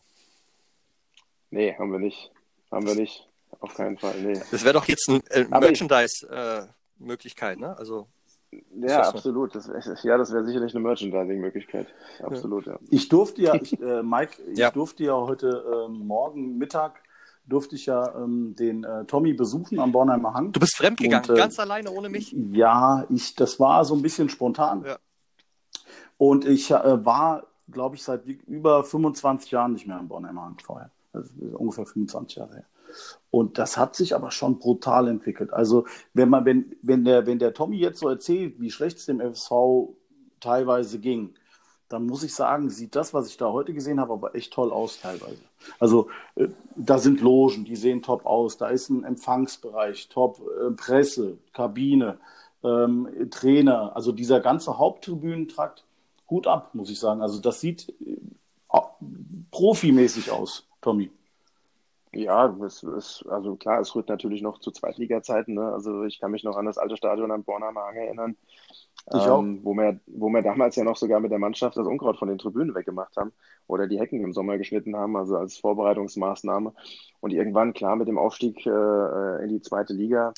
Nee, 1.52 1.76
haben 1.78 1.92
wir 1.92 2.00
nicht. 2.00 2.32
Haben 2.72 2.88
wir 2.88 2.96
nicht. 2.96 3.30
Auf 3.60 3.76
keinen 3.76 3.98
Fall, 3.98 4.16
nee. 4.22 4.42
Das 4.52 4.64
wäre 4.64 4.74
doch 4.74 4.88
jetzt 4.88 5.08
eine 5.08 5.22
äh, 5.30 5.44
Merchandise-Möglichkeit, 5.46 7.58
äh, 7.58 7.62
ne? 7.62 7.78
Also 7.78 8.08
ja, 8.76 9.02
absolut. 9.02 9.56
Das 9.56 9.70
ja, 10.04 10.18
das 10.18 10.32
wäre 10.32 10.46
sicherlich 10.46 10.74
eine 10.74 10.84
Merchandising-Möglichkeit. 10.84 11.88
Absolut, 12.22 12.66
ja. 12.66 12.74
ja. 12.74 12.80
Ich 12.90 13.10
durfte 13.10 13.42
ja, 13.42 13.56
ich, 13.56 13.80
äh, 13.82 14.04
Mike, 14.04 14.42
ich 14.52 14.60
ja. 14.60 14.72
durfte 14.72 15.04
ja 15.04 15.14
heute 15.14 15.88
äh, 15.88 15.90
Morgen 15.90 16.58
Mittag 16.58 17.02
durfte 17.48 17.76
ich 17.76 17.86
ja 17.86 18.16
ähm, 18.16 18.56
den 18.56 18.84
äh, 18.84 19.06
Tommy 19.06 19.34
besuchen 19.34 19.80
am 19.80 19.92
Bornheimer 19.92 20.34
Hang. 20.34 20.52
Du 20.52 20.60
bist 20.60 20.76
fremdgegangen, 20.76 21.30
und, 21.30 21.36
äh, 21.36 21.40
ganz 21.40 21.60
alleine 21.60 21.92
ohne 21.92 22.10
mich? 22.10 22.36
Ja, 22.52 23.06
ich, 23.10 23.36
das 23.36 23.60
war 23.60 23.86
so 23.86 23.96
ein 23.96 24.02
bisschen 24.02 24.30
spontan. 24.30 24.84
Ja. 24.86 24.98
Und 26.18 26.46
ich 26.46 26.72
äh, 26.72 27.06
war, 27.06 27.48
glaube 27.70 27.96
ich, 27.96 28.04
seit 28.04 28.26
über 28.26 28.84
25 28.84 29.52
Jahren 29.52 29.74
nicht 29.74 29.88
mehr 29.88 29.98
am 29.98 30.08
Bornheimer 30.08 30.44
Hang 30.44 30.58
vorher. 30.64 30.92
Ist 31.14 31.34
ungefähr 31.54 31.86
25 31.86 32.38
Jahre 32.38 32.56
her. 32.56 32.66
Und 33.32 33.58
das 33.58 33.78
hat 33.78 33.96
sich 33.96 34.16
aber 34.16 34.32
schon 34.32 34.60
brutal 34.60 35.08
entwickelt. 35.08 35.52
Also, 35.52 35.86
wenn 36.14 36.30
man, 36.30 36.46
wenn, 36.46 36.76
wenn 36.82 37.04
der, 37.04 37.26
wenn 37.26 37.40
der 37.40 37.54
Tommy 37.54 37.78
jetzt 37.78 38.00
so 38.00 38.10
erzählt, 38.10 38.60
wie 38.60 38.72
schlecht 38.72 38.98
es 38.98 39.06
dem 39.06 39.20
FSV 39.20 39.96
teilweise 40.40 41.00
ging, 41.00 41.36
dann 41.90 42.06
muss 42.06 42.24
ich 42.24 42.34
sagen, 42.34 42.70
sieht 42.70 42.96
das, 42.96 43.14
was 43.14 43.28
ich 43.28 43.38
da 43.38 43.52
heute 43.52 43.74
gesehen 43.74 44.00
habe, 44.00 44.14
aber 44.14 44.36
echt 44.36 44.54
toll 44.54 44.72
aus 44.72 45.00
teilweise. 45.02 45.42
Also 45.80 46.10
äh, 46.36 46.48
da 46.76 46.98
sind 46.98 47.22
Logen, 47.22 47.66
die 47.66 47.76
sehen 47.76 48.02
top 48.02 48.26
aus, 48.26 48.58
da 48.58 48.70
ist 48.70 48.90
ein 48.90 49.04
Empfangsbereich, 49.04 50.10
top, 50.10 50.40
äh, 50.40 50.72
Presse, 50.72 51.38
Kabine, 51.54 52.18
ähm, 52.64 53.30
Trainer, 53.32 53.96
also 53.96 54.12
dieser 54.12 54.40
ganze 54.40 54.78
Haupttribünentrakt, 54.78 55.84
Hut 56.30 56.48
ab, 56.48 56.74
muss 56.74 56.90
ich 56.90 57.00
sagen. 57.00 57.22
Also 57.22 57.40
das 57.40 57.60
sieht 57.60 57.94
äh, 58.06 58.18
profimäßig 59.52 60.32
aus, 60.32 60.68
Tommy. 60.82 61.12
Ja, 62.12 62.48
es 62.66 62.82
ist, 62.82 63.26
also 63.30 63.56
klar, 63.58 63.82
es 63.82 63.94
rührt 63.94 64.08
natürlich 64.08 64.42
noch 64.42 64.60
zu 64.60 64.72
Zweitliga-Zeiten. 64.72 65.54
Ne? 65.54 65.74
Also 65.74 66.04
ich 66.06 66.20
kann 66.20 66.32
mich 66.32 66.46
noch 66.46 66.56
an 66.56 66.66
das 66.66 66.78
alte 66.78 66.96
Stadion 66.96 67.30
am 67.30 67.44
Bornheimer 67.44 67.82
Hang 67.82 67.96
erinnern, 67.98 68.38
ähm, 69.14 69.60
wo, 69.64 69.74
wir, 69.76 70.00
wo 70.08 70.30
wir 70.30 70.42
damals 70.42 70.76
ja 70.76 70.84
noch 70.84 70.96
sogar 70.96 71.20
mit 71.20 71.32
der 71.32 71.40
Mannschaft 71.40 71.78
das 71.78 71.86
Unkraut 71.86 72.18
von 72.18 72.28
den 72.28 72.40
Tribünen 72.40 72.74
weggemacht 72.74 73.16
haben 73.18 73.34
oder 73.68 73.88
die 73.88 74.00
Hecken 74.00 74.24
im 74.24 74.34
Sommer 74.34 74.58
geschnitten 74.58 74.96
haben, 74.96 75.16
also 75.16 75.38
als 75.38 75.58
Vorbereitungsmaßnahme. 75.58 76.74
Und 77.20 77.32
irgendwann, 77.32 77.74
klar, 77.74 77.96
mit 77.96 78.08
dem 78.08 78.18
Aufstieg 78.18 78.66
äh, 78.66 79.44
in 79.44 79.50
die 79.50 79.62
zweite 79.62 79.94
Liga, 79.94 80.34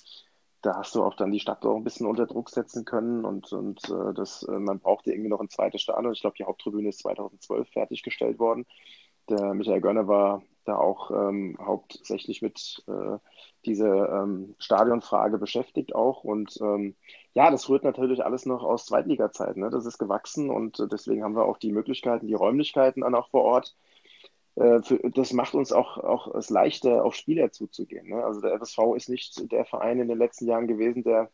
da 0.62 0.76
hast 0.76 0.96
du 0.96 1.04
auch 1.04 1.16
dann 1.16 1.32
die 1.32 1.40
Stadt 1.40 1.66
auch 1.66 1.78
ein 1.78 1.84
bisschen 1.84 2.08
unter 2.08 2.26
Druck 2.26 2.50
setzen 2.50 2.84
können 2.84 3.24
und, 3.24 3.54
und 3.54 3.84
äh, 3.90 4.14
das, 4.14 4.44
äh, 4.44 4.60
man 4.60 4.80
brauchte 4.80 5.12
irgendwie 5.12 5.30
noch 5.30 5.40
ein 5.40 5.50
zweites 5.50 5.82
Stadion. 5.82 6.14
Ich 6.14 6.22
glaube, 6.22 6.36
die 6.38 6.44
Haupttribüne 6.44 6.90
ist 6.90 7.00
2012 7.00 7.70
fertiggestellt 7.70 8.40
worden. 8.40 8.66
Der 9.30 9.54
Michael 9.54 9.82
Gönner 9.82 10.08
war 10.08 10.42
da 10.68 10.78
auch 10.78 11.12
ähm, 11.12 11.58
hauptsächlich 11.60 12.42
mit 12.42 12.84
äh, 12.88 13.18
dieser 13.66 14.24
ähm, 14.24 14.56
Stadionfrage 14.60 15.38
beschäftigt 15.38 15.96
auch. 15.96 16.24
Und 16.24 16.60
ähm, 16.62 16.96
ja, 17.34 17.52
das 17.52 17.70
rührt 17.70 17.84
natürlich 17.84 18.24
alles 18.26 18.46
noch 18.46 18.64
aus 18.64 18.86
Zweitliga-Zeiten. 18.86 19.60
Ne? 19.62 19.70
Das 19.70 19.86
ist 19.86 19.98
gewachsen 19.98 20.50
und 20.50 20.80
äh, 20.80 20.88
deswegen 20.88 21.24
haben 21.24 21.36
wir 21.36 21.46
auch 21.46 21.58
die 21.58 21.72
Möglichkeiten, 21.72 22.28
die 22.28 22.34
Räumlichkeiten 22.34 23.02
dann 23.02 23.16
auch 23.16 23.30
vor 23.30 23.44
Ort. 23.44 23.76
Äh, 24.56 24.82
für, 24.82 24.98
das 25.12 25.34
macht 25.34 25.54
uns 25.54 25.72
auch, 25.72 25.98
auch 25.98 26.34
es 26.36 26.50
leichter, 26.50 27.06
auf 27.06 27.16
Spieler 27.16 27.52
zuzugehen. 27.52 28.10
Ne? 28.10 28.24
Also 28.24 28.42
der 28.42 28.54
FSV 28.60 28.96
ist 28.96 29.10
nicht 29.10 29.52
der 29.52 29.66
Verein 29.66 30.00
in 30.00 30.08
den 30.08 30.18
letzten 30.18 30.48
Jahren 30.48 30.68
gewesen, 30.68 31.04
der 31.04 31.30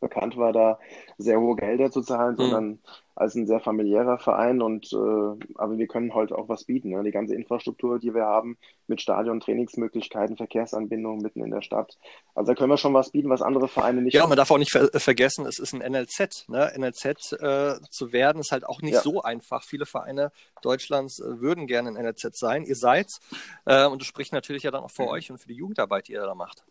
bekannt 0.00 0.36
war, 0.36 0.52
da 0.52 0.78
sehr 1.18 1.40
hohe 1.40 1.56
Gelder 1.56 1.90
zu 1.90 2.02
zahlen, 2.02 2.34
mhm. 2.34 2.42
sondern 2.42 2.78
als 3.14 3.34
ein 3.34 3.46
sehr 3.46 3.60
familiärer 3.60 4.18
Verein. 4.18 4.62
Und 4.62 4.92
äh, 4.92 5.46
aber 5.56 5.78
wir 5.78 5.86
können 5.86 6.14
heute 6.14 6.36
auch 6.36 6.48
was 6.48 6.64
bieten. 6.64 6.90
Ne? 6.90 7.02
Die 7.02 7.10
ganze 7.10 7.34
Infrastruktur, 7.34 7.98
die 7.98 8.14
wir 8.14 8.24
haben, 8.24 8.56
mit 8.86 9.00
Stadion, 9.00 9.40
Trainingsmöglichkeiten, 9.40 10.36
Verkehrsanbindungen 10.36 11.22
mitten 11.22 11.42
in 11.42 11.50
der 11.50 11.62
Stadt. 11.62 11.98
Also 12.34 12.52
da 12.52 12.54
können 12.54 12.70
wir 12.70 12.78
schon 12.78 12.94
was 12.94 13.10
bieten, 13.10 13.28
was 13.28 13.42
andere 13.42 13.68
Vereine 13.68 14.02
nicht 14.02 14.14
Ja, 14.14 14.22
haben. 14.22 14.30
man 14.30 14.36
darf 14.36 14.50
auch 14.50 14.58
nicht 14.58 14.72
ver 14.72 14.88
vergessen, 14.94 15.46
es 15.46 15.58
ist 15.58 15.74
ein 15.74 15.80
NLZ. 15.92 16.48
Ne? 16.48 16.72
NLZ 16.76 17.32
äh, 17.32 17.74
zu 17.90 18.12
werden 18.12 18.40
ist 18.40 18.52
halt 18.52 18.66
auch 18.66 18.80
nicht 18.82 18.94
ja. 18.94 19.00
so 19.00 19.22
einfach. 19.22 19.62
Viele 19.64 19.86
Vereine 19.86 20.32
Deutschlands 20.62 21.20
äh, 21.20 21.40
würden 21.40 21.66
gerne 21.66 21.90
ein 21.90 22.02
NLZ 22.02 22.36
sein. 22.36 22.64
Ihr 22.64 22.76
seid's. 22.76 23.20
Äh, 23.66 23.86
und 23.86 24.00
das 24.00 24.08
spricht 24.08 24.32
natürlich 24.32 24.62
ja 24.62 24.70
dann 24.70 24.84
auch 24.84 24.90
für 24.90 25.02
mhm. 25.02 25.08
euch 25.08 25.30
und 25.30 25.38
für 25.38 25.48
die 25.48 25.54
Jugendarbeit, 25.54 26.08
die 26.08 26.12
ihr 26.12 26.22
da 26.22 26.34
macht. 26.34 26.64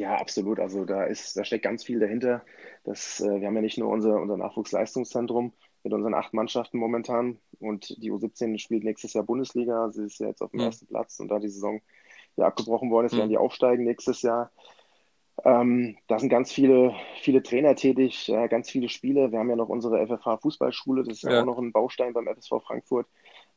Ja, 0.00 0.16
absolut. 0.16 0.58
Also 0.60 0.86
da 0.86 1.04
ist, 1.04 1.36
da 1.36 1.44
steckt 1.44 1.64
ganz 1.64 1.84
viel 1.84 2.00
dahinter. 2.00 2.42
Das, 2.84 3.20
äh, 3.20 3.38
wir 3.38 3.46
haben 3.46 3.56
ja 3.56 3.60
nicht 3.60 3.76
nur 3.76 3.90
unser, 3.90 4.18
unser 4.18 4.38
Nachwuchsleistungszentrum 4.38 5.52
mit 5.82 5.92
unseren 5.92 6.14
acht 6.14 6.32
Mannschaften 6.32 6.78
momentan 6.78 7.38
und 7.58 8.02
die 8.02 8.10
U17 8.10 8.58
spielt 8.58 8.82
nächstes 8.82 9.12
Jahr 9.12 9.24
Bundesliga. 9.24 9.90
Sie 9.90 10.04
ist 10.04 10.18
ja 10.18 10.28
jetzt 10.28 10.40
auf 10.40 10.52
dem 10.52 10.60
mhm. 10.60 10.66
ersten 10.66 10.86
Platz 10.86 11.20
und 11.20 11.28
da 11.28 11.38
die 11.38 11.50
Saison 11.50 11.82
ja 12.36 12.46
abgebrochen 12.46 12.90
worden 12.90 13.06
ist, 13.06 13.16
werden 13.16 13.28
die 13.28 13.36
aufsteigen 13.36 13.84
nächstes 13.84 14.22
Jahr. 14.22 14.50
Ähm, 15.44 15.98
da 16.06 16.18
sind 16.18 16.30
ganz 16.30 16.50
viele, 16.50 16.94
viele 17.20 17.42
Trainer 17.42 17.74
tätig, 17.74 18.28
ja, 18.28 18.46
ganz 18.46 18.70
viele 18.70 18.88
Spiele. 18.88 19.32
Wir 19.32 19.38
haben 19.38 19.50
ja 19.50 19.56
noch 19.56 19.68
unsere 19.68 20.06
FFH 20.06 20.38
Fußballschule, 20.38 21.02
das 21.02 21.18
ist 21.18 21.22
ja. 21.24 21.42
auch 21.42 21.46
noch 21.46 21.58
ein 21.58 21.72
Baustein 21.72 22.14
beim 22.14 22.26
FSV 22.26 22.62
Frankfurt 22.62 23.06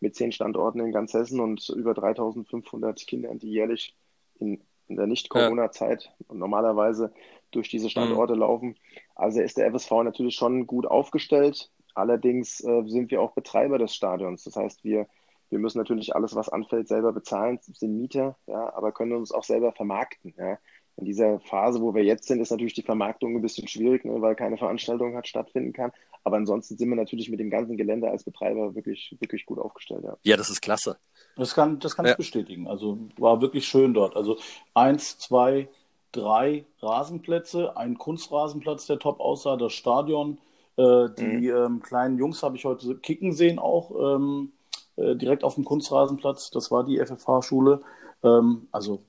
mit 0.01 0.13
zehn 0.13 0.33
Standorten 0.33 0.81
in 0.81 0.91
ganz 0.91 1.13
Hessen 1.13 1.39
und 1.39 1.69
über 1.69 1.93
3500 1.93 3.07
Kindern, 3.07 3.39
die 3.39 3.51
jährlich 3.51 3.95
in 4.39 4.61
in 4.93 4.97
der 4.97 5.07
Nicht-Corona-Zeit 5.07 6.03
ja. 6.03 6.35
normalerweise 6.35 7.11
durch 7.51 7.69
diese 7.69 7.89
Standorte 7.89 8.33
mhm. 8.33 8.39
laufen. 8.39 8.75
Also 9.15 9.41
ist 9.41 9.57
der 9.57 9.71
FSV 9.71 9.91
natürlich 10.03 10.35
schon 10.35 10.67
gut 10.67 10.85
aufgestellt. 10.85 11.69
Allerdings 11.95 12.63
äh, 12.63 12.83
sind 12.85 13.11
wir 13.11 13.21
auch 13.21 13.33
Betreiber 13.33 13.77
des 13.77 13.93
Stadions. 13.93 14.43
Das 14.43 14.55
heißt, 14.55 14.83
wir, 14.83 15.07
wir 15.49 15.59
müssen 15.59 15.77
natürlich 15.77 16.15
alles, 16.15 16.35
was 16.35 16.49
anfällt, 16.49 16.87
selber 16.87 17.11
bezahlen, 17.11 17.59
sind 17.61 17.97
Mieter, 17.97 18.35
ja, 18.47 18.73
aber 18.75 18.91
können 18.91 19.13
uns 19.13 19.31
auch 19.31 19.43
selber 19.43 19.71
vermarkten. 19.71 20.33
Ja 20.37 20.57
in 20.97 21.05
dieser 21.05 21.39
Phase, 21.39 21.81
wo 21.81 21.95
wir 21.95 22.03
jetzt 22.03 22.27
sind, 22.27 22.39
ist 22.39 22.51
natürlich 22.51 22.73
die 22.73 22.83
Vermarktung 22.83 23.35
ein 23.35 23.41
bisschen 23.41 23.67
schwierig, 23.67 24.05
ne, 24.05 24.21
weil 24.21 24.35
keine 24.35 24.57
Veranstaltung 24.57 25.15
hat 25.15 25.27
stattfinden 25.27 25.73
kann. 25.73 25.91
Aber 26.23 26.37
ansonsten 26.37 26.77
sind 26.77 26.89
wir 26.89 26.95
natürlich 26.95 27.29
mit 27.29 27.39
dem 27.39 27.49
ganzen 27.49 27.75
Gelände 27.75 28.09
als 28.09 28.23
Betreiber 28.23 28.75
wirklich, 28.75 29.15
wirklich 29.19 29.45
gut 29.45 29.59
aufgestellt. 29.59 30.03
Ja, 30.03 30.17
ja 30.23 30.37
das 30.37 30.49
ist 30.49 30.61
klasse. 30.61 30.97
Das 31.35 31.53
kann, 31.53 31.79
das 31.79 31.95
kann 31.95 32.05
ja. 32.05 32.11
ich 32.11 32.17
bestätigen. 32.17 32.67
Also 32.67 32.97
war 33.17 33.41
wirklich 33.41 33.67
schön 33.67 33.93
dort. 33.93 34.15
Also 34.15 34.37
eins, 34.73 35.17
zwei, 35.17 35.67
drei 36.11 36.65
Rasenplätze, 36.81 37.75
ein 37.75 37.97
Kunstrasenplatz, 37.97 38.85
der 38.85 38.99
top 38.99 39.19
aussah, 39.19 39.57
das 39.57 39.73
Stadion. 39.73 40.37
Äh, 40.77 41.09
die 41.17 41.51
mhm. 41.51 41.55
ähm, 41.55 41.81
kleinen 41.81 42.17
Jungs 42.17 42.41
habe 42.41 42.55
ich 42.55 42.65
heute 42.65 42.95
kicken 42.97 43.33
sehen 43.33 43.59
auch 43.59 44.15
ähm, 44.15 44.53
äh, 44.95 45.15
direkt 45.15 45.43
auf 45.43 45.55
dem 45.55 45.65
Kunstrasenplatz. 45.65 46.51
Das 46.51 46.71
war 46.71 46.83
die 46.83 46.99
FFH-Schule. 46.99 47.81
Ähm, 48.23 48.67
also 48.71 49.03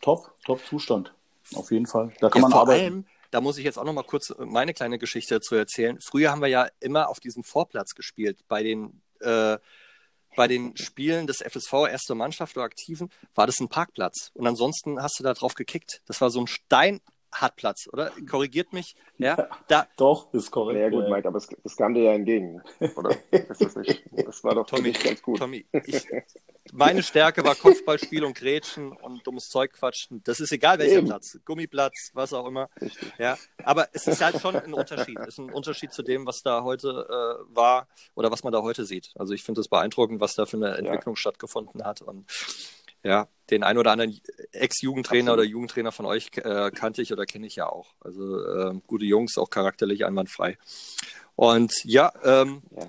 top, 0.00 0.32
top 0.44 0.60
Zustand. 0.64 1.12
Auf 1.54 1.72
jeden 1.72 1.86
Fall. 1.86 2.12
Da 2.20 2.28
kann 2.28 2.42
ja, 2.42 2.48
man 2.48 2.52
vor 2.52 2.60
arbeiten. 2.60 2.84
Allem, 2.84 3.04
da 3.30 3.40
muss 3.40 3.58
ich 3.58 3.64
jetzt 3.64 3.78
auch 3.78 3.84
noch 3.84 3.92
mal 3.92 4.02
kurz 4.02 4.34
meine 4.38 4.74
kleine 4.74 4.98
Geschichte 4.98 5.36
dazu 5.36 5.54
erzählen. 5.54 5.98
Früher 6.00 6.30
haben 6.30 6.42
wir 6.42 6.48
ja 6.48 6.68
immer 6.80 7.08
auf 7.08 7.20
diesem 7.20 7.44
Vorplatz 7.44 7.94
gespielt, 7.94 8.40
bei 8.48 8.62
den, 8.62 9.02
äh, 9.20 9.58
bei 10.36 10.48
den 10.48 10.76
Spielen 10.76 11.26
des 11.26 11.40
FSV, 11.40 11.72
erste 11.88 12.14
Mannschaft 12.14 12.56
oder 12.56 12.64
Aktiven, 12.64 13.10
war 13.34 13.46
das 13.46 13.60
ein 13.60 13.68
Parkplatz. 13.68 14.30
Und 14.34 14.46
ansonsten 14.46 15.02
hast 15.02 15.18
du 15.18 15.24
da 15.24 15.34
drauf 15.34 15.54
gekickt. 15.54 16.02
Das 16.06 16.20
war 16.20 16.30
so 16.30 16.40
ein 16.40 16.46
Stein, 16.46 17.00
Hartplatz, 17.32 17.88
oder? 17.92 18.10
Korrigiert 18.28 18.72
mich. 18.72 18.94
Ja, 19.18 19.48
da, 19.68 19.86
doch, 19.96 20.32
ist 20.34 20.50
korrekt. 20.50 20.80
Ja, 20.80 20.88
gut, 20.88 21.08
Mike, 21.08 21.28
aber 21.28 21.38
es, 21.38 21.48
das 21.62 21.76
kam 21.76 21.94
dir 21.94 22.04
ja 22.04 22.12
entgegen, 22.12 22.62
oder? 22.96 23.16
ist 23.30 23.60
das, 23.60 23.76
nicht, 23.76 24.02
das 24.12 24.42
war 24.44 24.54
doch 24.54 24.66
Tommy, 24.66 24.92
ganz 24.92 25.22
gut. 25.22 25.38
Tommy, 25.38 25.64
ich, 25.84 26.06
meine 26.72 27.02
Stärke 27.02 27.44
war 27.44 27.54
Kopfballspiel 27.54 28.24
und 28.24 28.36
Grätschen 28.36 28.92
und 28.92 29.26
dummes 29.26 29.48
Zeug 29.48 29.72
quatschen. 29.72 30.22
Das 30.24 30.40
ist 30.40 30.52
egal 30.52 30.78
welcher 30.78 30.98
Eben. 30.98 31.06
Platz, 31.06 31.38
Gummiplatz, 31.44 32.10
was 32.14 32.32
auch 32.32 32.46
immer. 32.46 32.68
Richtig. 32.80 33.12
Ja, 33.18 33.36
aber 33.64 33.88
es 33.92 34.06
ist 34.06 34.22
halt 34.22 34.40
schon 34.40 34.56
ein 34.56 34.74
Unterschied. 34.74 35.18
Es 35.20 35.28
ist 35.28 35.38
ein 35.38 35.52
Unterschied 35.52 35.92
zu 35.92 36.02
dem, 36.02 36.26
was 36.26 36.42
da 36.42 36.62
heute 36.62 37.06
äh, 37.08 37.54
war 37.54 37.88
oder 38.14 38.30
was 38.30 38.44
man 38.44 38.52
da 38.52 38.62
heute 38.62 38.84
sieht. 38.84 39.12
Also 39.16 39.34
ich 39.34 39.42
finde 39.42 39.60
es 39.60 39.68
beeindruckend, 39.68 40.20
was 40.20 40.34
da 40.34 40.46
für 40.46 40.56
eine 40.56 40.76
Entwicklung 40.76 41.14
ja. 41.14 41.20
stattgefunden 41.20 41.84
hat 41.84 42.02
und 42.02 42.26
ja, 43.02 43.28
den 43.50 43.62
ein 43.64 43.78
oder 43.78 43.92
anderen 43.92 44.20
Ex-Jugendtrainer 44.52 45.32
oder 45.32 45.42
Jugendtrainer 45.42 45.92
von 45.92 46.06
euch 46.06 46.30
äh, 46.36 46.70
kannte 46.70 47.02
ich 47.02 47.12
oder 47.12 47.26
kenne 47.26 47.46
ich 47.46 47.56
ja 47.56 47.68
auch. 47.68 47.94
Also 48.00 48.44
äh, 48.44 48.80
gute 48.86 49.04
Jungs, 49.04 49.38
auch 49.38 49.50
charakterlich 49.50 50.04
einwandfrei. 50.04 50.56
Und 51.36 51.72
ja, 51.84 52.12
ähm, 52.22 52.62
ja. 52.70 52.86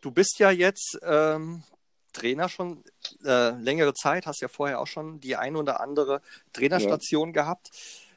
du 0.00 0.10
bist 0.10 0.38
ja 0.38 0.50
jetzt 0.50 0.98
ähm, 1.02 1.62
Trainer 2.12 2.48
schon 2.48 2.82
äh, 3.24 3.50
längere 3.50 3.94
Zeit, 3.94 4.26
hast 4.26 4.40
ja 4.40 4.48
vorher 4.48 4.80
auch 4.80 4.86
schon 4.86 5.20
die 5.20 5.36
ein 5.36 5.56
oder 5.56 5.80
andere 5.80 6.22
Trainerstation 6.52 7.28
ja. 7.28 7.42
gehabt. 7.42 7.70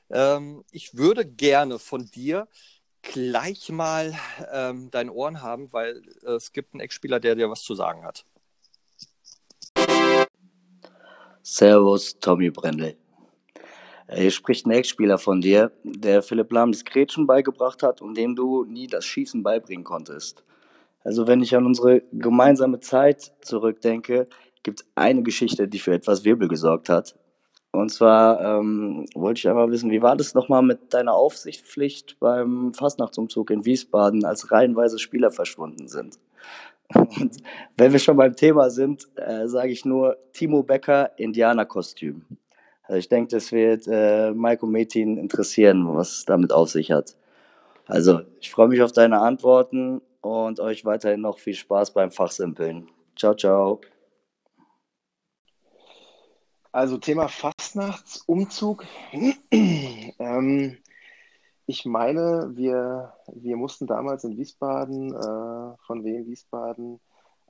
Ähm, 0.10 0.64
ich 0.72 0.98
würde 0.98 1.26
gerne 1.26 1.80
von 1.80 2.06
dir 2.08 2.48
gleich 3.02 3.70
mal 3.70 4.18
ähm, 4.52 4.90
deine 4.90 5.12
Ohren 5.12 5.42
haben, 5.42 5.72
weil 5.74 6.02
äh, 6.24 6.32
es 6.32 6.54
gibt 6.54 6.74
einen 6.74 6.82
Ex-Spieler, 6.82 7.20
der 7.20 7.36
dir 7.36 7.50
was 7.50 7.60
zu 7.60 7.76
sagen 7.76 8.04
hat. 8.06 8.26
Servus, 11.46 12.18
Tommy 12.22 12.50
Brendel. 12.50 12.96
Hier 14.10 14.32
spricht 14.32 14.66
ein 14.66 14.72
Ex-Spieler 14.72 15.18
von 15.18 15.42
dir, 15.42 15.74
der 15.84 16.22
Philipp 16.22 16.50
Lahm 16.54 16.72
das 16.72 16.86
Gretchen 16.86 17.28
beigebracht 17.28 17.84
hat 17.84 18.02
und 18.02 18.16
dem 18.16 18.34
du 18.34 18.64
nie 18.64 18.88
das 18.88 19.04
Schießen 19.04 19.44
beibringen 19.44 19.84
konntest. 19.84 20.46
Also 21.04 21.28
wenn 21.28 21.42
ich 21.42 21.54
an 21.54 21.66
unsere 21.66 22.02
gemeinsame 22.14 22.80
Zeit 22.80 23.34
zurückdenke, 23.42 24.28
gibt 24.64 24.82
es 24.82 24.88
eine 24.96 25.22
Geschichte, 25.22 25.68
die 25.68 25.80
für 25.80 25.94
etwas 25.94 26.24
Wirbel 26.24 26.48
gesorgt 26.48 26.88
hat. 26.88 27.16
Und 27.74 27.90
zwar 27.90 28.40
ähm, 28.40 29.06
wollte 29.14 29.40
ich 29.40 29.50
einmal 29.50 29.70
wissen, 29.70 29.92
wie 29.92 30.02
war 30.02 30.16
das 30.16 30.36
nochmal 30.36 30.62
mit 30.62 30.94
deiner 30.94 31.14
Aufsichtspflicht 31.14 32.20
beim 32.22 32.74
Fastnachtsumzug 32.74 33.50
in 33.50 33.66
Wiesbaden, 33.66 34.24
als 34.24 34.50
reihenweise 34.50 34.98
Spieler 34.98 35.30
verschwunden 35.30 35.90
sind? 35.90 36.20
Und 36.96 37.38
wenn 37.78 37.92
wir 37.92 38.00
schon 38.00 38.18
beim 38.18 38.36
Thema 38.36 38.70
sind, 38.70 39.08
äh, 39.16 39.48
sage 39.48 39.72
ich 39.72 39.86
nur 39.86 40.18
Timo 40.34 40.64
Becker, 40.64 41.12
Indianerkostüm. 41.18 42.26
Also 42.84 42.98
ich 42.98 43.10
denke, 43.10 43.30
das 43.30 43.52
wird 43.52 43.88
äh, 43.88 44.32
Maiko 44.32 44.66
Metin 44.66 45.18
interessieren, 45.18 45.96
was 45.96 46.18
es 46.18 46.26
damit 46.26 46.52
auf 46.52 46.70
sich 46.70 46.92
hat. 46.92 47.16
Also 47.86 48.22
ich 48.40 48.52
freue 48.52 48.68
mich 48.68 48.82
auf 48.82 48.92
deine 48.92 49.20
Antworten 49.20 50.02
und 50.22 50.60
euch 50.60 50.86
weiterhin 50.86 51.22
noch 51.22 51.40
viel 51.40 51.56
Spaß 51.56 51.92
beim 51.94 52.12
Fachsimpeln. 52.12 52.90
Ciao, 53.16 53.36
ciao. 53.36 53.82
Also 56.72 56.98
Thema 56.98 57.28
Fastnachtsumzug. 57.28 58.86
ähm, 59.52 60.78
ich 61.66 61.86
meine, 61.86 62.52
wir, 62.56 63.14
wir 63.28 63.58
mussten 63.58 63.88
damals 63.88 64.24
in 64.24 64.38
Wiesbaden, 64.38 65.14
äh, 65.14 65.78
von 65.86 66.04
Wien 66.04 66.28
Wiesbaden, 66.28 67.00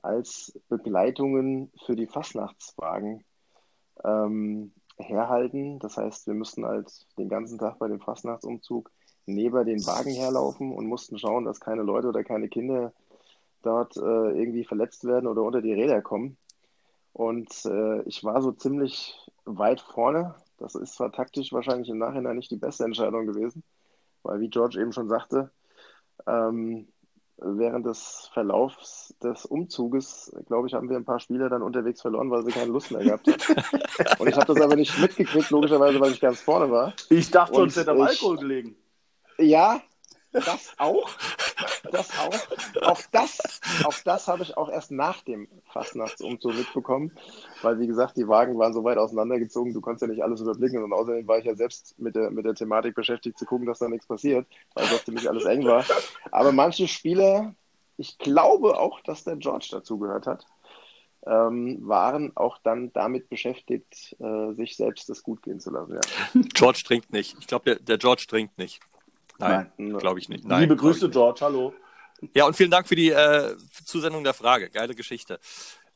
als 0.02 0.58
Begleitungen 0.68 1.72
für 1.84 1.96
die 1.96 2.06
Fastnachtswagen 2.06 3.24
ähm, 4.04 4.72
herhalten. 4.98 5.78
Das 5.78 5.96
heißt, 5.96 6.26
wir 6.26 6.34
mussten 6.34 6.64
halt 6.64 6.90
den 7.18 7.28
ganzen 7.28 7.58
Tag 7.58 7.78
bei 7.78 7.88
dem 7.88 8.00
Fastnachtsumzug 8.00 8.90
neben 9.26 9.64
den 9.64 9.84
Wagen 9.86 10.12
herlaufen 10.12 10.72
und 10.72 10.86
mussten 10.86 11.18
schauen, 11.18 11.44
dass 11.44 11.60
keine 11.60 11.82
Leute 11.82 12.08
oder 12.08 12.22
keine 12.22 12.48
Kinder 12.48 12.92
dort 13.62 13.96
äh, 13.96 14.00
irgendwie 14.00 14.64
verletzt 14.64 15.04
werden 15.04 15.26
oder 15.26 15.42
unter 15.42 15.62
die 15.62 15.72
Räder 15.72 16.02
kommen. 16.02 16.36
Und 17.12 17.64
äh, 17.64 18.02
ich 18.02 18.22
war 18.24 18.42
so 18.42 18.52
ziemlich 18.52 19.16
weit 19.44 19.80
vorne. 19.80 20.34
Das 20.58 20.74
ist 20.74 20.94
zwar 20.94 21.12
taktisch 21.12 21.52
wahrscheinlich 21.52 21.88
im 21.88 21.98
Nachhinein 21.98 22.36
nicht 22.36 22.50
die 22.50 22.56
beste 22.56 22.84
Entscheidung 22.84 23.26
gewesen, 23.26 23.62
weil 24.24 24.40
wie 24.40 24.50
George 24.50 24.80
eben 24.80 24.92
schon 24.92 25.08
sagte, 25.08 25.50
ähm, 26.26 26.88
während 27.36 27.86
des 27.86 28.30
Verlaufs 28.32 29.14
des 29.22 29.44
Umzuges, 29.44 30.34
glaube 30.46 30.68
ich, 30.68 30.74
haben 30.74 30.88
wir 30.88 30.96
ein 30.96 31.04
paar 31.04 31.20
Spieler 31.20 31.48
dann 31.48 31.62
unterwegs 31.62 32.00
verloren, 32.00 32.30
weil 32.30 32.44
sie 32.44 32.52
keine 32.52 32.70
Lust 32.70 32.90
mehr 32.90 33.02
gehabt 33.02 33.26
haben. 33.26 34.18
Und 34.18 34.28
ich 34.28 34.36
habe 34.36 34.52
das 34.52 34.62
aber 34.62 34.76
nicht 34.76 34.98
mitgekriegt, 34.98 35.50
logischerweise, 35.50 36.00
weil 36.00 36.12
ich 36.12 36.20
ganz 36.20 36.40
vorne 36.40 36.70
war. 36.70 36.94
Ich 37.10 37.30
dachte 37.30 37.54
schon, 37.54 37.68
es 37.68 37.76
hätte 37.76 37.90
am 37.90 38.00
Alkohol 38.00 38.38
gelegen. 38.38 38.76
Ja, 39.38 39.80
das 40.32 40.72
auch. 40.78 41.10
Das 41.90 42.10
auch. 42.18 42.82
Auch 42.82 43.00
das, 43.12 43.60
auch 43.84 43.94
das 44.04 44.28
habe 44.28 44.42
ich 44.42 44.56
auch 44.56 44.68
erst 44.68 44.90
nach 44.90 45.22
dem 45.22 45.48
Fastnachtsumzug 45.72 46.54
mitbekommen, 46.54 47.12
weil 47.62 47.78
wie 47.78 47.86
gesagt, 47.86 48.16
die 48.16 48.28
Wagen 48.28 48.58
waren 48.58 48.72
so 48.72 48.84
weit 48.84 48.98
auseinandergezogen, 48.98 49.74
du 49.74 49.80
konntest 49.80 50.02
ja 50.02 50.08
nicht 50.08 50.22
alles 50.22 50.40
überblicken 50.40 50.82
und 50.82 50.92
außerdem 50.92 51.26
war 51.26 51.38
ich 51.38 51.44
ja 51.44 51.54
selbst 51.54 51.98
mit 51.98 52.14
der, 52.14 52.30
mit 52.30 52.44
der 52.44 52.54
Thematik 52.54 52.94
beschäftigt, 52.94 53.38
zu 53.38 53.44
gucken, 53.44 53.66
dass 53.66 53.78
da 53.78 53.88
nichts 53.88 54.06
passiert, 54.06 54.46
weil 54.74 54.86
das 54.86 55.04
ziemlich 55.04 55.28
alles 55.28 55.44
eng 55.44 55.64
war. 55.64 55.84
Aber 56.30 56.52
manche 56.52 56.88
Spieler, 56.88 57.54
ich 57.96 58.18
glaube 58.18 58.78
auch, 58.78 59.00
dass 59.00 59.24
der 59.24 59.36
George 59.36 59.68
dazugehört 59.70 60.26
hat, 60.26 60.46
ähm, 61.26 61.78
waren 61.82 62.32
auch 62.36 62.58
dann 62.62 62.92
damit 62.92 63.28
beschäftigt, 63.28 64.14
äh, 64.20 64.52
sich 64.52 64.76
selbst 64.76 65.08
das 65.08 65.22
gut 65.22 65.42
gehen 65.42 65.60
zu 65.60 65.70
lassen. 65.70 65.94
Ja. 65.94 66.40
George 66.54 66.82
trinkt 66.84 67.12
nicht. 67.12 67.36
Ich 67.40 67.46
glaube, 67.46 67.64
der, 67.64 67.76
der 67.76 67.98
George 67.98 68.26
trinkt 68.28 68.58
nicht. 68.58 68.80
Nein, 69.38 69.72
Nein. 69.76 69.98
glaube 69.98 70.18
ich 70.18 70.28
nicht. 70.28 70.44
Nein, 70.44 70.60
Liebe 70.62 70.76
Grüße, 70.76 71.10
George, 71.10 71.40
hallo. 71.42 71.74
Ja, 72.34 72.46
und 72.46 72.56
vielen 72.56 72.70
Dank 72.70 72.86
für 72.86 72.96
die 72.96 73.10
äh, 73.10 73.56
Zusendung 73.84 74.24
der 74.24 74.34
Frage. 74.34 74.70
Geile 74.70 74.94
Geschichte. 74.94 75.38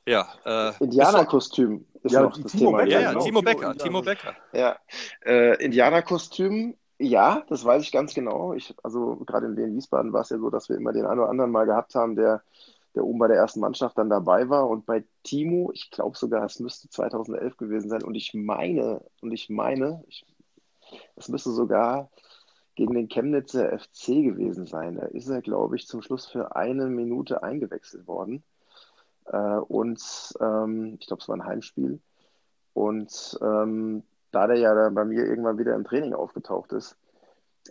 Ja, 0.06 0.26
äh, 0.44 0.84
Indianerkostüm 0.84 1.84
ist 2.02 2.12
ja, 2.12 2.22
noch 2.22 2.36
das 2.36 2.52
Timo 2.52 2.70
Thema. 2.70 2.78
Becker, 2.78 2.90
ja, 2.90 3.00
ja, 3.00 3.12
genau. 3.12 3.24
Timo 3.24 3.42
Becker, 3.42 3.76
Timo 3.76 4.02
Becker. 4.02 4.36
Ja, 4.52 4.78
äh, 5.24 5.62
Indianerkostüm, 5.62 6.76
ja, 6.98 7.44
das 7.48 7.64
weiß 7.64 7.82
ich 7.82 7.92
ganz 7.92 8.14
genau. 8.14 8.54
Ich, 8.54 8.74
also 8.82 9.16
gerade 9.26 9.46
in 9.46 9.56
Wien 9.56 9.76
Wiesbaden 9.76 10.12
war 10.12 10.22
es 10.22 10.30
ja 10.30 10.38
so, 10.38 10.50
dass 10.50 10.68
wir 10.68 10.76
immer 10.76 10.92
den 10.92 11.06
einen 11.06 11.20
oder 11.20 11.28
anderen 11.28 11.50
mal 11.50 11.66
gehabt 11.66 11.94
haben, 11.94 12.16
der, 12.16 12.42
der 12.94 13.04
oben 13.04 13.18
bei 13.18 13.28
der 13.28 13.36
ersten 13.36 13.60
Mannschaft 13.60 13.98
dann 13.98 14.10
dabei 14.10 14.48
war. 14.48 14.68
Und 14.68 14.86
bei 14.86 15.04
Timo, 15.22 15.70
ich 15.74 15.90
glaube 15.90 16.16
sogar, 16.16 16.44
es 16.44 16.58
müsste 16.58 16.88
2011 16.88 17.56
gewesen 17.56 17.88
sein. 17.90 18.02
Und 18.02 18.14
ich 18.14 18.32
meine, 18.34 19.02
und 19.20 19.32
ich 19.32 19.48
meine, 19.50 20.02
es 21.16 21.28
müsste 21.28 21.50
sogar 21.50 22.10
gegen 22.78 22.94
den 22.94 23.08
Chemnitzer 23.08 23.76
FC 23.76 24.22
gewesen 24.22 24.64
sein. 24.64 24.94
Da 24.94 25.06
ist 25.06 25.28
er, 25.28 25.42
glaube 25.42 25.74
ich, 25.74 25.88
zum 25.88 26.00
Schluss 26.00 26.26
für 26.26 26.54
eine 26.54 26.86
Minute 26.86 27.42
eingewechselt 27.42 28.06
worden. 28.06 28.44
Äh, 29.26 29.56
und 29.58 30.00
ähm, 30.40 30.96
ich 31.00 31.08
glaube, 31.08 31.20
es 31.20 31.28
war 31.28 31.36
ein 31.36 31.44
Heimspiel. 31.44 31.98
Und 32.74 33.36
ähm, 33.42 34.04
da 34.30 34.46
der 34.46 34.58
ja 34.58 34.90
bei 34.90 35.04
mir 35.04 35.26
irgendwann 35.26 35.58
wieder 35.58 35.74
im 35.74 35.82
Training 35.82 36.14
aufgetaucht 36.14 36.72
ist, 36.72 36.96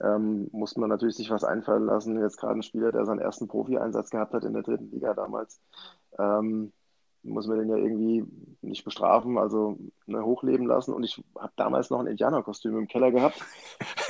ähm, 0.02 0.50
muss 0.52 0.76
man 0.76 0.90
natürlich 0.90 1.16
sich 1.16 1.30
was 1.30 1.46
einfallen 1.46 1.86
lassen. 1.86 2.20
Jetzt 2.20 2.38
gerade 2.38 2.60
ein 2.60 2.64
Spieler, 2.64 2.92
der 2.92 3.06
seinen 3.06 3.20
ersten 3.20 3.48
Profi-Einsatz 3.48 4.10
gehabt 4.10 4.34
hat 4.34 4.44
in 4.44 4.52
der 4.52 4.64
dritten 4.64 4.92
Liga 4.92 5.14
damals, 5.14 5.62
ähm, 6.20 6.74
muss 7.24 7.48
man 7.48 7.60
den 7.60 7.70
ja 7.70 7.78
irgendwie 7.78 8.26
nicht 8.62 8.84
bestrafen, 8.84 9.38
also 9.38 9.78
ne, 10.06 10.24
hochleben 10.26 10.68
lassen. 10.68 10.94
Und 10.94 11.06
ich 11.06 11.24
habe 11.40 11.54
damals 11.56 11.90
noch 11.90 12.02
ein 12.02 12.08
Indianerkostüm 12.08 12.78
im 12.78 12.88
Keller 12.90 13.12
gehabt. 13.12 13.42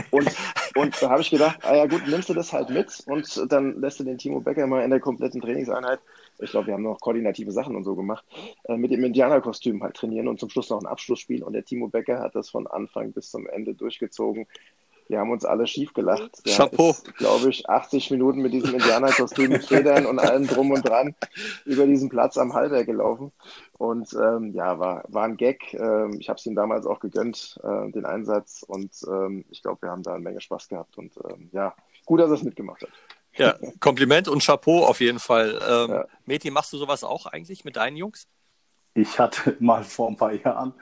Und, 0.10 0.26
und 0.78 1.02
da 1.02 1.10
habe 1.10 1.22
ich 1.22 1.30
gedacht, 1.30 1.60
ah 1.63 1.76
ja 1.76 1.86
gut, 1.86 2.08
nimmst 2.08 2.30
du 2.30 2.34
das 2.34 2.54
halt 2.54 2.70
mit 2.70 3.04
und 3.08 3.52
dann 3.52 3.82
lässt 3.82 4.00
du 4.00 4.04
den 4.04 4.18
Timo 4.18 4.40
Becker 4.40 4.68
mal 4.68 4.84
in 4.84 4.90
der 4.90 5.00
kompletten 5.00 5.42
Trainingseinheit, 5.42 6.00
ich 6.40 6.52
glaube, 6.52 6.68
wir 6.68 6.74
haben 6.76 6.84
noch 6.84 7.00
koordinative 7.00 7.52
Sachen 7.52 7.76
und 7.76 7.84
so 7.84 7.96
gemacht, 7.96 8.24
äh, 8.66 8.78
mit 8.78 8.92
dem 8.92 9.04
Indianerkostüm 9.04 9.82
halt 9.84 9.96
trainieren 9.96 10.28
und 10.28 10.40
zum 10.40 10.50
Schluss 10.50 10.70
noch 10.70 10.80
ein 10.80 10.86
Abschlussspiel. 10.86 11.44
Und 11.44 11.54
der 11.54 11.66
Timo 11.66 11.88
Becker 11.88 12.20
hat 12.20 12.36
das 12.36 12.50
von 12.50 12.68
Anfang 12.68 13.12
bis 13.12 13.32
zum 13.32 13.48
Ende 13.48 13.74
durchgezogen. 13.74 14.46
Wir 15.10 15.20
haben 15.20 15.32
uns 15.32 15.46
alle 15.46 15.67
schief 15.67 15.93
gelacht. 15.93 16.46
Der 16.46 16.54
Chapeau. 16.54 16.96
glaube 17.17 17.50
ich, 17.50 17.70
80 17.70 18.12
Minuten 18.12 18.41
mit 18.41 18.54
diesem 18.54 18.74
Indianerkostüm 18.74 19.52
mit 19.52 19.63
Federn 19.65 20.06
und 20.06 20.20
allem 20.20 20.48
drum 20.48 20.72
und 20.72 20.88
dran 20.88 21.15
über 21.65 21.86
diesen 21.86 22.10
Platz 22.10 22.38
am 22.38 22.54
Halber 22.54 22.84
gelaufen. 22.84 23.32
Und 23.78 24.13
ähm, 24.13 24.52
ja, 24.54 24.80
war, 24.80 25.04
war 25.08 25.24
ein 25.24 25.38
Gag. 25.38 25.74
Ähm, 25.74 26.17
ich 26.20 26.30
habe 26.30 26.38
es 26.38 26.46
ihm 26.46 26.56
damals 26.56 26.86
auch 26.86 27.00
gegönnt, 27.00 27.60
äh, 27.63 27.91
den 27.91 28.06
Einsatz. 28.06 28.63
Und 28.67 28.91
ähm, 29.08 29.46
ich 29.50 29.62
glaube, 29.62 29.84
wir 29.84 29.89
haben 29.89 30.04
da 30.04 30.13
eine 30.13 30.24
Menge 30.24 30.41
Spaß 30.41 30.67
gehabt. 30.67 30.98
Und 30.98 31.13
ähm, 31.30 31.50
ja, 31.54 31.74
gut, 32.06 32.20
dass 32.20 32.30
er 32.30 32.36
es 32.36 32.43
mitgemacht 32.43 32.82
hat. 32.82 32.89
Ja, 33.36 33.56
Kompliment 33.80 34.28
und 34.28 34.43
Chapeau 34.43 34.86
auf 34.86 35.00
jeden 35.00 35.20
Fall. 35.20 35.60
Ähm, 35.67 35.91
ja. 35.91 36.06
Meti, 36.26 36.52
machst 36.52 36.74
du 36.74 36.78
sowas 36.78 37.04
auch 37.04 37.28
eigentlich 37.28 37.63
mit 37.63 37.76
deinen 37.76 37.96
Jungs? 37.96 38.28
Ich 38.93 39.20
hatte 39.20 39.56
mal 39.60 39.84
vor 39.84 40.10
ein 40.10 40.17
paar 40.17 40.34
Jahren, 40.34 40.74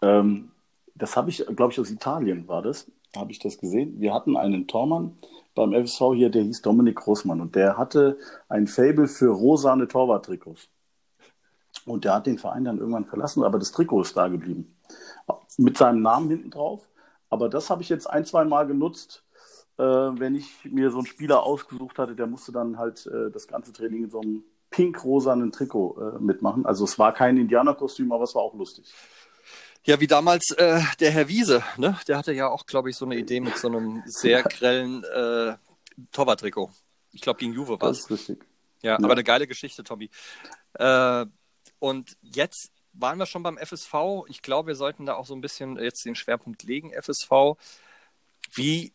ähm, 0.00 0.52
das 0.94 1.16
habe 1.16 1.30
ich, 1.30 1.44
glaube 1.54 1.72
ich, 1.72 1.80
aus 1.80 1.90
Italien 1.90 2.48
war 2.48 2.62
das 2.62 2.90
habe 3.14 3.32
ich 3.32 3.38
das 3.38 3.58
gesehen. 3.58 4.00
Wir 4.00 4.14
hatten 4.14 4.36
einen 4.36 4.66
Tormann 4.66 5.18
beim 5.54 5.72
FSV 5.72 6.14
hier, 6.14 6.30
der 6.30 6.42
hieß 6.42 6.62
Dominik 6.62 6.96
Großmann 6.96 7.40
und 7.40 7.54
der 7.54 7.76
hatte 7.78 8.18
ein 8.48 8.66
Fable 8.66 9.08
für 9.08 9.30
rosane 9.30 9.88
Torwarttrikots. 9.88 10.68
Und 11.86 12.04
der 12.04 12.14
hat 12.14 12.26
den 12.26 12.38
Verein 12.38 12.64
dann 12.64 12.78
irgendwann 12.78 13.04
verlassen, 13.04 13.44
aber 13.44 13.58
das 13.58 13.72
Trikot 13.72 14.02
ist 14.02 14.16
da 14.16 14.28
geblieben. 14.28 14.76
Mit 15.56 15.78
seinem 15.78 16.02
Namen 16.02 16.28
hinten 16.28 16.50
drauf. 16.50 16.88
Aber 17.30 17.48
das 17.48 17.70
habe 17.70 17.82
ich 17.82 17.88
jetzt 17.88 18.08
ein, 18.08 18.24
zwei 18.24 18.44
Mal 18.44 18.66
genutzt, 18.66 19.24
äh, 19.78 19.82
wenn 19.82 20.34
ich 20.34 20.64
mir 20.64 20.90
so 20.90 20.98
einen 20.98 21.06
Spieler 21.06 21.42
ausgesucht 21.42 21.98
hatte, 21.98 22.14
der 22.14 22.26
musste 22.26 22.52
dann 22.52 22.78
halt 22.78 23.06
äh, 23.06 23.30
das 23.30 23.46
ganze 23.46 23.72
Training 23.72 24.04
in 24.04 24.10
so 24.10 24.20
einem 24.20 24.44
pink-rosanen 24.70 25.52
Trikot 25.52 25.96
äh, 25.98 26.18
mitmachen. 26.18 26.66
Also 26.66 26.84
es 26.84 26.98
war 26.98 27.12
kein 27.12 27.36
Indianerkostüm, 27.36 28.12
aber 28.12 28.24
es 28.24 28.34
war 28.34 28.42
auch 28.42 28.54
lustig. 28.54 28.92
Ja, 29.86 30.00
wie 30.00 30.08
damals 30.08 30.50
äh, 30.50 30.80
der 30.98 31.12
Herr 31.12 31.28
Wiese, 31.28 31.62
ne? 31.76 31.96
Der 32.08 32.18
hatte 32.18 32.32
ja 32.32 32.48
auch, 32.48 32.66
glaube 32.66 32.90
ich, 32.90 32.96
so 32.96 33.04
eine 33.04 33.16
Idee 33.16 33.38
mit 33.38 33.56
so 33.56 33.68
einem 33.68 34.02
sehr 34.04 34.42
grellen 34.42 35.04
äh, 35.04 35.56
Torwarttrikot. 36.10 36.72
Ich 37.12 37.20
glaube, 37.20 37.38
gegen 37.38 37.52
Juve 37.52 37.80
war 37.80 37.88
Das 37.88 38.00
ist 38.00 38.10
richtig. 38.10 38.44
Ja, 38.82 38.92
Ja. 38.92 38.96
aber 38.98 39.12
eine 39.12 39.22
geile 39.22 39.46
Geschichte, 39.46 39.84
Tommy. 39.84 40.10
Äh, 40.74 41.26
und 41.78 42.16
jetzt 42.20 42.72
waren 42.94 43.16
wir 43.18 43.26
schon 43.26 43.44
beim 43.44 43.58
FSV. 43.58 43.94
Ich 44.26 44.42
glaube, 44.42 44.68
wir 44.68 44.74
sollten 44.74 45.06
da 45.06 45.14
auch 45.14 45.26
so 45.26 45.34
ein 45.36 45.40
bisschen 45.40 45.76
jetzt 45.76 46.04
den 46.04 46.16
Schwerpunkt 46.16 46.64
legen, 46.64 46.92
FSV. 46.92 47.56
Wie, 48.54 48.92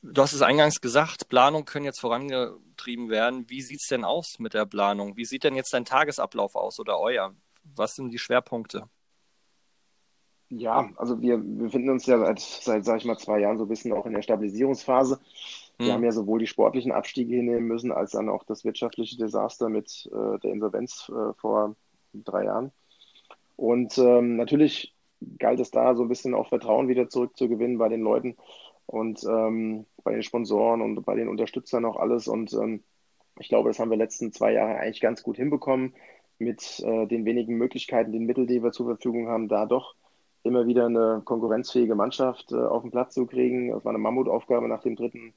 du 0.00 0.22
hast 0.22 0.32
es 0.32 0.40
eingangs 0.40 0.80
gesagt, 0.80 1.28
Planungen 1.28 1.66
können 1.66 1.84
jetzt 1.84 2.00
vorangetrieben 2.00 3.10
werden. 3.10 3.50
Wie 3.50 3.60
sieht 3.60 3.82
es 3.82 3.88
denn 3.88 4.04
aus 4.04 4.38
mit 4.38 4.54
der 4.54 4.64
Planung? 4.64 5.14
Wie 5.18 5.26
sieht 5.26 5.44
denn 5.44 5.56
jetzt 5.56 5.74
dein 5.74 5.84
Tagesablauf 5.84 6.54
aus 6.54 6.80
oder 6.80 6.98
euer? 6.98 7.34
Was 7.64 7.96
sind 7.96 8.10
die 8.10 8.18
Schwerpunkte? 8.18 8.88
Ja, 10.54 10.90
also 10.96 11.20
wir 11.22 11.38
befinden 11.38 11.88
uns 11.90 12.04
ja 12.06 12.18
seit, 12.18 12.40
seit, 12.40 12.84
sag 12.84 12.98
ich 12.98 13.06
mal, 13.06 13.16
zwei 13.18 13.40
Jahren 13.40 13.56
so 13.56 13.64
ein 13.64 13.68
bisschen 13.68 13.92
auch 13.92 14.04
in 14.04 14.12
der 14.12 14.20
Stabilisierungsphase. 14.22 15.18
Wir 15.80 15.92
Hm. 15.92 15.94
haben 15.94 16.04
ja 16.04 16.12
sowohl 16.12 16.40
die 16.40 16.46
sportlichen 16.46 16.92
Abstiege 16.92 17.36
hinnehmen 17.36 17.66
müssen, 17.66 17.90
als 17.90 18.12
dann 18.12 18.28
auch 18.28 18.44
das 18.44 18.62
wirtschaftliche 18.64 19.16
Desaster 19.16 19.70
mit 19.70 20.08
äh, 20.12 20.38
der 20.40 20.52
Insolvenz 20.52 21.10
äh, 21.10 21.32
vor 21.40 21.74
drei 22.12 22.44
Jahren. 22.44 22.70
Und 23.56 23.96
ähm, 23.98 24.36
natürlich 24.36 24.94
galt 25.38 25.60
es 25.60 25.70
da 25.70 25.94
so 25.94 26.02
ein 26.02 26.08
bisschen 26.08 26.34
auch 26.34 26.48
Vertrauen 26.50 26.88
wieder 26.88 27.08
zurückzugewinnen 27.08 27.78
bei 27.78 27.88
den 27.88 28.02
Leuten 28.02 28.36
und 28.86 29.24
ähm, 29.24 29.86
bei 30.04 30.12
den 30.12 30.22
Sponsoren 30.22 30.82
und 30.82 31.02
bei 31.04 31.14
den 31.14 31.28
Unterstützern 31.28 31.84
auch 31.86 31.96
alles. 31.96 32.28
Und 32.28 32.52
ähm, 32.54 32.84
ich 33.38 33.48
glaube, 33.48 33.70
das 33.70 33.78
haben 33.78 33.90
wir 33.90 33.96
letzten 33.96 34.32
zwei 34.32 34.52
Jahre 34.52 34.76
eigentlich 34.76 35.00
ganz 35.00 35.22
gut 35.22 35.36
hinbekommen, 35.36 35.94
mit 36.38 36.80
äh, 36.84 37.06
den 37.06 37.24
wenigen 37.24 37.56
Möglichkeiten, 37.56 38.12
den 38.12 38.24
Mitteln, 38.26 38.46
die 38.48 38.62
wir 38.62 38.72
zur 38.72 38.86
Verfügung 38.86 39.28
haben, 39.28 39.48
da 39.48 39.66
doch 39.66 39.94
immer 40.42 40.66
wieder 40.66 40.86
eine 40.86 41.22
konkurrenzfähige 41.24 41.94
Mannschaft 41.94 42.52
äh, 42.52 42.56
auf 42.56 42.82
den 42.82 42.90
Platz 42.90 43.14
zu 43.14 43.26
kriegen. 43.26 43.70
Das 43.70 43.84
war 43.84 43.90
eine 43.90 43.98
Mammutaufgabe 43.98 44.68
nach 44.68 44.82
dem 44.82 44.96
dritten, 44.96 45.34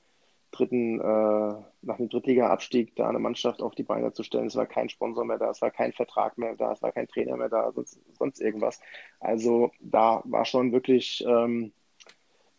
dritten, 0.51 0.99
äh, 0.99 1.53
nach 1.81 1.97
dem 1.97 2.09
Drittliga-Abstieg, 2.09 2.95
da 2.95 3.09
eine 3.09 3.19
Mannschaft 3.19 3.61
auf 3.61 3.75
die 3.75 3.83
Beine 3.83 4.13
zu 4.13 4.23
stellen. 4.23 4.47
Es 4.47 4.55
war 4.55 4.65
kein 4.65 4.89
Sponsor 4.89 5.25
mehr 5.25 5.37
da, 5.37 5.49
es 5.49 5.61
war 5.61 5.71
kein 5.71 5.93
Vertrag 5.93 6.37
mehr 6.37 6.55
da, 6.55 6.71
es 6.71 6.81
war 6.81 6.91
kein 6.91 7.07
Trainer 7.07 7.37
mehr 7.37 7.49
da, 7.49 7.71
sonst, 7.71 7.99
sonst 8.17 8.41
irgendwas. 8.41 8.79
Also 9.19 9.71
da 9.79 10.21
war 10.25 10.45
schon 10.45 10.71
wirklich, 10.71 11.23
ähm, 11.27 11.71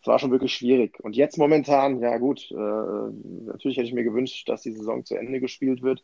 es 0.01 0.07
war 0.07 0.19
schon 0.19 0.31
wirklich 0.31 0.53
schwierig. 0.53 0.99
Und 1.01 1.15
jetzt 1.15 1.37
momentan, 1.37 1.99
ja 2.01 2.17
gut, 2.17 2.49
äh, 2.51 2.55
natürlich 2.55 3.77
hätte 3.77 3.87
ich 3.87 3.93
mir 3.93 4.03
gewünscht, 4.03 4.47
dass 4.47 4.61
die 4.61 4.71
Saison 4.71 5.03
zu 5.03 5.15
Ende 5.15 5.39
gespielt 5.41 5.81
wird, 5.81 6.03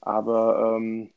aber 0.00 0.76
ähm, 0.76 1.10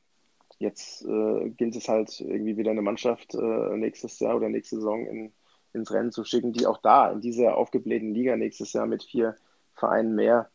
Jetzt 0.62 1.04
äh, 1.06 1.50
gilt 1.52 1.76
es 1.76 1.90
halt 1.90 2.20
irgendwie 2.22 2.58
wieder 2.58 2.72
eine 2.72 2.82
Mannschaft 2.84 3.36
äh, 3.36 3.78
nächstes 3.78 4.20
Jahr 4.20 4.36
oder 4.38 4.50
nächste 4.50 4.76
Saison 4.78 5.06
in, 5.08 5.34
ins 5.74 5.92
Rennen 5.92 6.12
zu 6.12 6.24
schicken, 6.24 6.54
die 6.54 6.68
auch 6.68 6.78
da 6.82 7.12
in 7.12 7.22
dieser 7.22 7.58
aufgeblähten 7.58 8.14
Liga 8.14 8.36
nächstes 8.38 8.74
Jahr 8.74 8.86
mit 8.88 9.04
vier 9.04 9.36
Vereinen 9.74 10.16
mehr 10.16 10.50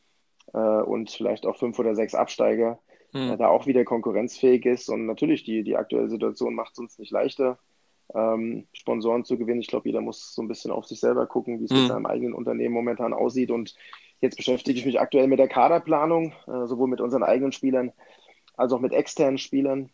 äh, 0.54 0.58
und 0.58 1.10
vielleicht 1.10 1.46
auch 1.46 1.56
fünf 1.58 1.78
oder 1.78 1.94
sechs 1.94 2.14
Absteiger 2.14 2.78
Hm. 3.12 3.30
äh, 3.30 3.36
da 3.36 3.48
auch 3.48 3.66
wieder 3.66 3.84
konkurrenzfähig 3.84 4.66
ist. 4.66 4.88
Und 4.88 5.06
natürlich, 5.06 5.44
die, 5.44 5.62
die 5.62 5.76
aktuelle 5.76 6.08
Situation 6.08 6.54
macht 6.54 6.72
es 6.72 6.78
uns 6.78 6.98
nicht 6.98 7.12
leichter, 7.12 7.58
ähm, 8.14 8.68
Sponsoren 8.72 9.24
zu 9.24 9.38
gewinnen. 9.38 9.60
Ich 9.60 9.68
glaube, 9.68 9.88
jeder 9.88 10.00
muss 10.00 10.34
so 10.34 10.42
ein 10.42 10.48
bisschen 10.48 10.70
auf 10.72 10.86
sich 10.86 11.00
selber 11.00 11.26
gucken, 11.26 11.60
wie 11.60 11.64
es 11.64 11.72
Mhm. 11.72 11.76
mit 11.76 11.86
seinem 11.86 12.06
eigenen 12.06 12.34
Unternehmen 12.34 12.74
momentan 12.74 13.12
aussieht. 13.14 13.50
Und 13.50 13.74
jetzt 14.20 14.36
beschäftige 14.36 14.78
ich 14.78 14.86
mich 14.86 15.00
aktuell 15.00 15.28
mit 15.28 15.38
der 15.38 15.48
Kaderplanung, 15.48 16.32
äh, 16.46 16.66
sowohl 16.66 16.88
mit 16.88 17.00
unseren 17.00 17.22
eigenen 17.22 17.52
Spielern 17.52 17.92
als 18.56 18.72
auch 18.72 18.80
mit 18.80 18.92
externen 18.92 19.38
Spielern. 19.38 19.90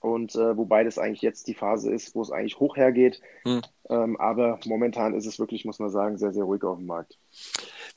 Und 0.00 0.34
äh, 0.34 0.56
wobei 0.56 0.84
das 0.84 0.98
eigentlich 0.98 1.22
jetzt 1.22 1.46
die 1.48 1.54
Phase 1.54 1.92
ist, 1.92 2.14
wo 2.14 2.22
es 2.22 2.30
eigentlich 2.30 2.58
hoch 2.58 2.76
hergeht. 2.76 3.20
Hm. 3.42 3.62
Ähm, 3.88 4.16
aber 4.18 4.58
momentan 4.64 5.14
ist 5.14 5.26
es 5.26 5.38
wirklich, 5.38 5.64
muss 5.64 5.78
man 5.78 5.90
sagen, 5.90 6.18
sehr, 6.18 6.32
sehr 6.32 6.44
ruhig 6.44 6.62
auf 6.64 6.78
dem 6.78 6.86
Markt. 6.86 7.18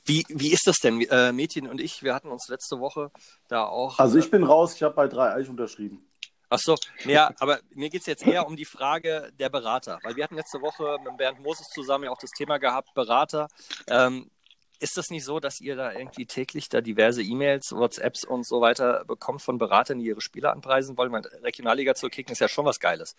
Wie, 0.04 0.24
wie 0.28 0.52
ist 0.52 0.66
das 0.66 0.76
denn? 0.78 1.00
Äh, 1.02 1.32
Mädchen 1.32 1.66
und 1.66 1.80
ich, 1.80 2.02
wir 2.02 2.14
hatten 2.14 2.28
uns 2.28 2.48
letzte 2.48 2.80
Woche 2.80 3.10
da 3.48 3.64
auch. 3.64 3.98
Also 3.98 4.16
äh, 4.16 4.20
ich 4.20 4.30
bin 4.30 4.44
raus, 4.44 4.74
ich 4.74 4.82
habe 4.82 4.94
bei 4.94 5.08
drei 5.08 5.34
Eich 5.34 5.48
unterschrieben. 5.48 6.06
Ach 6.52 6.58
so, 6.58 6.74
ja, 7.04 7.32
aber 7.38 7.60
mir 7.76 7.90
geht 7.90 8.00
es 8.00 8.08
jetzt 8.08 8.26
eher 8.26 8.44
um 8.44 8.56
die 8.56 8.64
Frage 8.64 9.30
der 9.38 9.48
Berater, 9.48 10.00
weil 10.02 10.16
wir 10.16 10.24
hatten 10.24 10.34
letzte 10.34 10.60
Woche 10.60 10.98
mit 11.04 11.16
Bernd 11.16 11.38
Moses 11.40 11.68
zusammen 11.68 12.04
ja 12.04 12.10
auch 12.10 12.18
das 12.18 12.30
Thema 12.30 12.58
gehabt, 12.58 12.92
Berater. 12.92 13.46
Ähm, 13.86 14.28
ist 14.80 14.96
das 14.96 15.10
nicht 15.10 15.24
so, 15.24 15.40
dass 15.40 15.60
ihr 15.60 15.76
da 15.76 15.92
irgendwie 15.92 16.26
täglich 16.26 16.68
da 16.68 16.80
diverse 16.80 17.22
E-Mails, 17.22 17.72
WhatsApps 17.72 18.24
und 18.24 18.44
so 18.46 18.60
weiter 18.60 19.04
bekommt 19.06 19.42
von 19.42 19.58
Beratern, 19.58 19.98
die 19.98 20.06
ihre 20.06 20.20
Spieler 20.20 20.52
anpreisen 20.52 20.96
wollen? 20.96 21.12
Weil 21.12 21.22
Regionalliga 21.42 21.94
zu 21.94 22.08
kicken 22.08 22.32
ist 22.32 22.40
ja 22.40 22.48
schon 22.48 22.64
was 22.64 22.80
Geiles. 22.80 23.14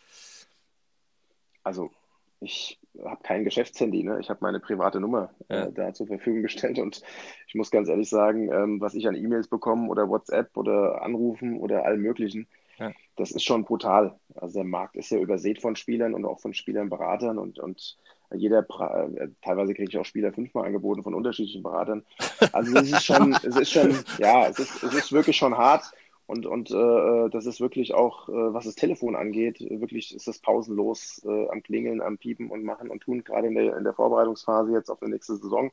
Also 1.64 1.92
ich 2.40 2.80
habe 3.06 3.22
kein 3.24 3.44
Geschäftshandy, 3.44 4.04
ne? 4.04 4.20
Ich 4.20 4.30
habe 4.30 4.40
meine 4.42 4.60
private 4.60 5.00
Nummer 5.00 5.30
Ja. 5.50 5.66
äh, 5.66 5.72
da 5.72 5.94
zur 5.94 6.08
Verfügung 6.08 6.42
gestellt 6.42 6.80
und 6.80 7.02
ich 7.48 7.56
muss 7.56 7.70
ganz 7.70 7.88
ehrlich 7.88 8.10
sagen, 8.10 8.52
ähm, 8.52 8.82
was 8.82 8.96
ich 8.96 9.08
an 9.08 9.16
E-Mails 9.16 9.48
bekomme 9.48 9.88
oder 9.90 10.10
WhatsApp 10.10 10.58
oder 10.58 11.04
Anrufen 11.04 11.60
oder 11.60 11.86
allem 11.86 12.02
Möglichen, 12.02 12.48
Ja. 12.80 12.92
das 13.16 13.32
ist 13.32 13.44
schon 13.44 13.64
brutal. 13.64 14.20
Also 14.36 14.56
der 14.56 14.64
Markt 14.64 14.96
ist 14.96 15.12
ja 15.12 15.20
übersät 15.20 15.62
von 15.62 15.76
Spielern 15.76 16.16
und 16.16 16.26
auch 16.26 16.40
von 16.40 16.56
Spielern, 16.56 16.90
Beratern 16.90 17.38
und, 17.38 17.60
und 17.60 17.98
jeder, 18.36 18.60
äh, 18.60 19.28
teilweise 19.42 19.74
kriege 19.74 19.90
ich 19.90 19.98
auch 19.98 20.06
Spieler 20.06 20.32
fünfmal 20.34 20.66
angeboten 20.66 21.04
von 21.04 21.14
unterschiedlichen 21.14 21.64
Beratern. 21.64 22.06
Also 22.54 22.78
es 22.80 22.92
ist 22.92 23.04
schon, 23.04 23.34
es 23.44 23.56
ist 23.56 23.72
schon, 23.72 24.06
ja, 24.18 24.48
es 24.48 24.60
ist, 24.60 24.84
es 24.84 24.94
ist 24.94 25.12
wirklich 25.12 25.38
schon 25.38 25.58
hart. 25.58 25.84
Und, 26.28 26.46
und 26.46 26.72
äh, 26.72 27.30
das 27.30 27.46
ist 27.46 27.60
wirklich 27.60 27.94
auch, 27.94 28.30
äh, 28.30 28.32
was 28.54 28.66
das 28.66 28.76
Telefon 28.76 29.16
angeht, 29.18 29.60
wirklich 29.60 30.16
ist 30.16 30.28
das 30.28 30.40
pausenlos 30.40 31.22
äh, 31.26 31.50
am 31.50 31.62
Klingeln, 31.62 32.02
am 32.02 32.18
Piepen 32.18 32.50
und 32.50 32.64
Machen 32.64 32.90
und 32.90 33.02
Tun, 33.02 33.24
gerade 33.24 33.48
in 33.48 33.56
der, 33.56 33.76
in 33.78 33.84
der 33.84 33.94
Vorbereitungsphase 33.94 34.72
jetzt 34.72 34.90
auf 34.90 35.00
die 35.00 35.10
nächste 35.10 35.36
Saison. 35.36 35.72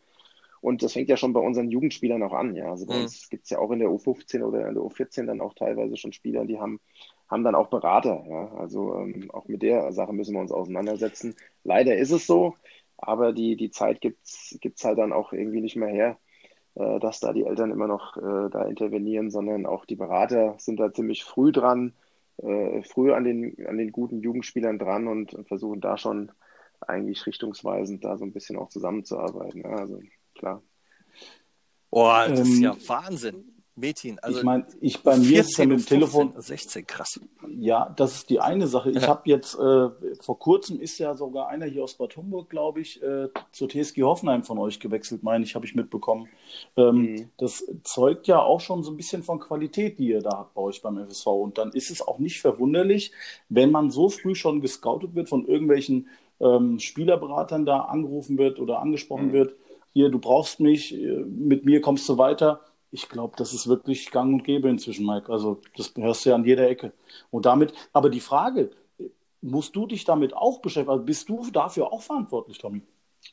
Und 0.60 0.82
das 0.82 0.92
fängt 0.94 1.08
ja 1.08 1.16
schon 1.16 1.32
bei 1.32 1.40
unseren 1.40 1.70
Jugendspielern 1.70 2.22
auch 2.24 2.32
an. 2.32 2.56
Ja. 2.56 2.70
Also 2.70 2.86
bei 2.86 2.94
Mhm. 2.94 3.02
uns 3.02 3.28
gibt 3.30 3.44
es 3.44 3.50
ja 3.50 3.58
auch 3.60 3.70
in 3.70 3.78
der 3.78 3.88
U15 3.90 4.42
oder 4.42 4.66
in 4.68 4.74
der 4.74 4.82
U14 4.82 5.26
dann 5.26 5.40
auch 5.40 5.54
teilweise 5.54 5.96
schon 5.96 6.12
Spieler, 6.12 6.44
die 6.44 6.58
haben, 6.58 6.80
haben 7.28 7.44
dann 7.44 7.54
auch 7.54 7.68
Berater. 7.68 8.24
Ja. 8.28 8.52
Also 8.58 8.94
ähm, 8.94 9.30
auch 9.32 9.48
mit 9.48 9.62
der 9.62 9.92
Sache 9.92 10.12
müssen 10.12 10.34
wir 10.34 10.40
uns 10.40 10.52
auseinandersetzen. 10.52 11.36
Leider 11.64 11.96
ist 11.96 12.10
es 12.10 12.26
so, 12.26 12.54
aber 12.96 13.32
die, 13.32 13.56
die 13.56 13.70
Zeit 13.70 14.00
gibt's 14.00 14.56
gibt's 14.60 14.84
halt 14.84 14.98
dann 14.98 15.12
auch 15.12 15.32
irgendwie 15.32 15.60
nicht 15.60 15.76
mehr 15.76 15.88
her 15.88 16.18
äh, 16.78 17.00
dass 17.00 17.18
da 17.18 17.32
die 17.32 17.44
Eltern 17.44 17.72
immer 17.72 17.88
noch 17.88 18.16
äh, 18.16 18.50
da 18.50 18.62
intervenieren, 18.64 19.30
sondern 19.30 19.66
auch 19.66 19.84
die 19.84 19.96
Berater 19.96 20.54
sind 20.58 20.78
da 20.78 20.92
ziemlich 20.92 21.24
früh 21.24 21.50
dran, 21.50 21.92
äh, 22.36 22.82
früh 22.84 23.12
an 23.12 23.24
den, 23.24 23.66
an 23.66 23.78
den 23.78 23.90
guten 23.90 24.20
Jugendspielern 24.20 24.78
dran 24.78 25.08
und, 25.08 25.34
und 25.34 25.48
versuchen 25.48 25.80
da 25.80 25.98
schon 25.98 26.30
eigentlich 26.80 27.26
richtungsweisend 27.26 28.04
da 28.04 28.16
so 28.16 28.24
ein 28.24 28.32
bisschen 28.32 28.56
auch 28.56 28.68
zusammenzuarbeiten. 28.68 29.62
Ja, 29.62 29.70
also 29.70 30.00
klar. 30.36 30.62
Boah, 31.90 32.28
das 32.28 32.40
ist 32.40 32.58
Ähm, 32.58 32.62
ja 32.62 32.76
Wahnsinn. 32.86 33.57
Mädchen, 33.78 34.18
also 34.20 34.38
ich 34.38 34.44
meine, 34.44 34.66
ich 34.80 35.02
bei 35.02 35.16
mir 35.16 35.40
ist 35.40 35.56
ja 35.56 35.64
14, 35.64 35.68
mit 35.68 35.78
dem 35.80 35.86
Telefon, 35.86 36.32
15, 36.32 36.42
16, 36.56 36.86
krass. 36.86 37.20
Ja, 37.58 37.92
das 37.96 38.14
ist 38.16 38.30
die 38.30 38.40
eine 38.40 38.66
Sache. 38.66 38.90
Ich 38.90 39.02
Ja. 39.02 39.08
habe 39.08 39.22
jetzt, 39.24 39.54
äh, 39.54 39.88
vor 40.20 40.38
kurzem 40.38 40.80
ist 40.80 40.98
ja 40.98 41.14
sogar 41.16 41.48
einer 41.48 41.66
hier 41.66 41.84
aus 41.84 41.94
Bad 41.94 42.16
Homburg, 42.16 42.50
glaube 42.50 42.80
ich, 42.80 43.02
äh, 43.02 43.28
zur 43.52 43.68
TSG 43.68 44.02
Hoffenheim 44.02 44.44
von 44.44 44.58
euch 44.58 44.80
gewechselt, 44.80 45.22
meine 45.22 45.44
ich, 45.44 45.54
habe 45.54 45.64
ich 45.66 45.74
mitbekommen. 45.74 46.28
Ähm, 46.76 46.96
Mhm. 46.96 47.30
Das 47.38 47.64
zeugt 47.84 48.26
ja 48.26 48.40
auch 48.42 48.60
schon 48.60 48.82
so 48.82 48.90
ein 48.90 48.96
bisschen 48.96 49.22
von 49.22 49.38
Qualität, 49.40 49.98
die 49.98 50.08
ihr 50.08 50.20
da 50.22 50.30
habt 50.38 50.54
bei 50.54 50.60
euch 50.62 50.82
beim 50.82 50.98
FSV. 50.98 51.26
Und 51.26 51.58
dann 51.58 51.70
ist 51.72 51.90
es 51.90 52.00
auch 52.06 52.18
nicht 52.18 52.40
verwunderlich, 52.40 53.12
wenn 53.48 53.70
man 53.70 53.90
so 53.90 54.08
früh 54.08 54.34
schon 54.34 54.60
gescoutet 54.60 55.14
wird, 55.14 55.28
von 55.28 55.46
irgendwelchen 55.46 56.08
ähm, 56.40 56.78
Spielerberatern 56.78 57.66
da 57.66 57.80
angerufen 57.80 58.38
wird 58.38 58.60
oder 58.60 58.78
angesprochen 58.80 59.28
Mhm. 59.28 59.32
wird, 59.32 59.54
hier, 59.92 60.08
du 60.10 60.18
brauchst 60.20 60.60
mich, 60.60 60.94
äh, 60.94 61.24
mit 61.26 61.64
mir 61.64 61.80
kommst 61.80 62.08
du 62.08 62.16
weiter. 62.18 62.60
Ich 62.90 63.08
glaube, 63.08 63.36
das 63.36 63.52
ist 63.52 63.68
wirklich 63.68 64.10
gang 64.10 64.32
und 64.34 64.44
gäbe 64.44 64.68
inzwischen, 64.68 65.06
Mike. 65.06 65.30
Also 65.30 65.60
das 65.76 65.92
hörst 65.96 66.24
du 66.24 66.30
ja 66.30 66.34
an 66.36 66.44
jeder 66.44 66.68
Ecke. 66.68 66.92
Und 67.30 67.46
damit, 67.46 67.72
aber 67.92 68.08
die 68.10 68.20
Frage, 68.20 68.70
musst 69.40 69.76
du 69.76 69.86
dich 69.86 70.04
damit 70.04 70.34
auch 70.34 70.60
beschäftigen? 70.60 70.90
Also 70.92 71.04
bist 71.04 71.28
du 71.28 71.50
dafür 71.50 71.92
auch 71.92 72.02
verantwortlich, 72.02 72.58
Tommy? 72.58 72.82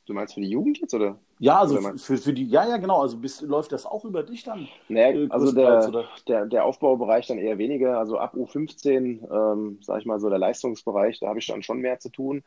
Du 0.06 0.14
meinst 0.14 0.34
für 0.34 0.42
die 0.42 0.50
Jugend 0.50 0.80
jetzt 0.80 0.94
oder? 0.94 1.20
Ja, 1.40 1.60
also 1.60 1.78
Oder 1.78 1.98
für, 1.98 2.18
für 2.18 2.34
die, 2.34 2.48
ja, 2.48 2.68
ja, 2.68 2.78
genau. 2.78 3.02
Also 3.02 3.18
bist, 3.18 3.42
läuft 3.42 3.72
das 3.72 3.86
auch 3.86 4.06
über 4.06 4.24
dich 4.24 4.44
dann? 4.44 4.68
Naja, 4.88 5.12
Äh, 5.12 5.28
also 5.30 5.52
der, 5.52 5.94
der, 6.28 6.46
der 6.46 6.66
Aufbaubereich 6.66 7.28
dann 7.28 7.38
eher 7.38 7.58
weniger. 7.58 7.98
Also 8.00 8.18
ab 8.18 8.36
U15, 8.36 9.24
ähm, 9.30 9.78
sage 9.82 10.02
ich 10.02 10.06
mal 10.06 10.20
so, 10.20 10.30
der 10.30 10.40
Leistungsbereich, 10.40 11.20
da 11.20 11.28
habe 11.28 11.40
ich 11.40 11.48
dann 11.48 11.64
schon 11.64 11.80
mehr 11.80 12.00
zu 12.00 12.10
tun, 12.10 12.44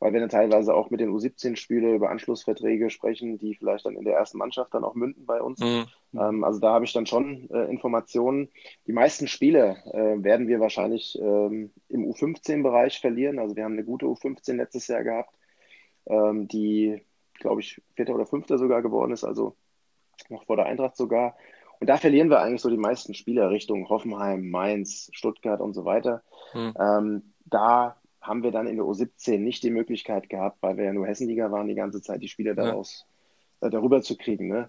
weil 0.00 0.12
wir 0.12 0.20
dann 0.20 0.28
teilweise 0.28 0.74
auch 0.74 0.90
mit 0.90 1.00
den 1.00 1.10
U17-Spielern 1.10 1.94
über 1.94 2.10
Anschlussverträge 2.10 2.90
sprechen, 2.90 3.38
die 3.38 3.54
vielleicht 3.54 3.86
dann 3.86 3.96
in 3.96 4.04
der 4.04 4.16
ersten 4.16 4.38
Mannschaft 4.38 4.74
dann 4.74 4.84
auch 4.84 4.94
münden 4.94 5.26
bei 5.26 5.40
uns. 5.40 5.60
Mhm. 5.60 5.86
Ähm, 6.14 6.42
also 6.42 6.58
da 6.58 6.72
habe 6.72 6.84
ich 6.84 6.92
dann 6.92 7.06
schon 7.06 7.48
äh, 7.50 7.70
Informationen. 7.70 8.48
Die 8.86 8.92
meisten 8.92 9.28
Spiele 9.28 9.76
äh, 9.92 10.24
werden 10.24 10.48
wir 10.48 10.58
wahrscheinlich 10.58 11.16
ähm, 11.20 11.70
im 11.88 12.04
U15-Bereich 12.10 13.00
verlieren. 13.00 13.38
Also 13.38 13.54
wir 13.54 13.64
haben 13.64 13.74
eine 13.74 13.84
gute 13.84 14.06
U15 14.06 14.54
letztes 14.54 14.88
Jahr 14.88 15.04
gehabt, 15.04 15.38
ähm, 16.06 16.48
die 16.48 17.02
glaube 17.40 17.60
ich, 17.60 17.82
Vierter 17.96 18.14
oder 18.14 18.26
Fünfter 18.26 18.58
sogar 18.58 18.82
geworden 18.82 19.12
ist, 19.12 19.24
also 19.24 19.56
noch 20.28 20.44
vor 20.44 20.56
der 20.56 20.66
Eintracht 20.66 20.96
sogar. 20.96 21.36
Und 21.80 21.88
da 21.88 21.96
verlieren 21.96 22.28
wir 22.28 22.40
eigentlich 22.40 22.60
so 22.60 22.70
die 22.70 22.76
meisten 22.76 23.14
Spieler 23.14 23.50
Richtung 23.50 23.88
Hoffenheim, 23.88 24.50
Mainz, 24.50 25.10
Stuttgart 25.12 25.60
und 25.60 25.72
so 25.72 25.84
weiter. 25.84 26.22
Hm. 26.52 26.74
Ähm, 26.78 27.22
da 27.46 27.96
haben 28.20 28.42
wir 28.42 28.50
dann 28.50 28.66
in 28.66 28.76
der 28.76 28.84
U17 28.84 29.38
nicht 29.38 29.62
die 29.62 29.70
Möglichkeit 29.70 30.28
gehabt, 30.28 30.58
weil 30.62 30.76
wir 30.76 30.84
ja 30.84 30.92
nur 30.92 31.06
Hessenliga 31.06 31.50
waren, 31.50 31.68
die 31.68 31.74
ganze 31.74 32.02
Zeit 32.02 32.22
die 32.22 32.28
Spieler 32.28 32.54
daraus 32.54 33.06
ja. 33.60 33.68
äh, 33.68 33.70
darüber 33.70 34.02
zu 34.02 34.16
kriegen. 34.16 34.48
Ne? 34.48 34.68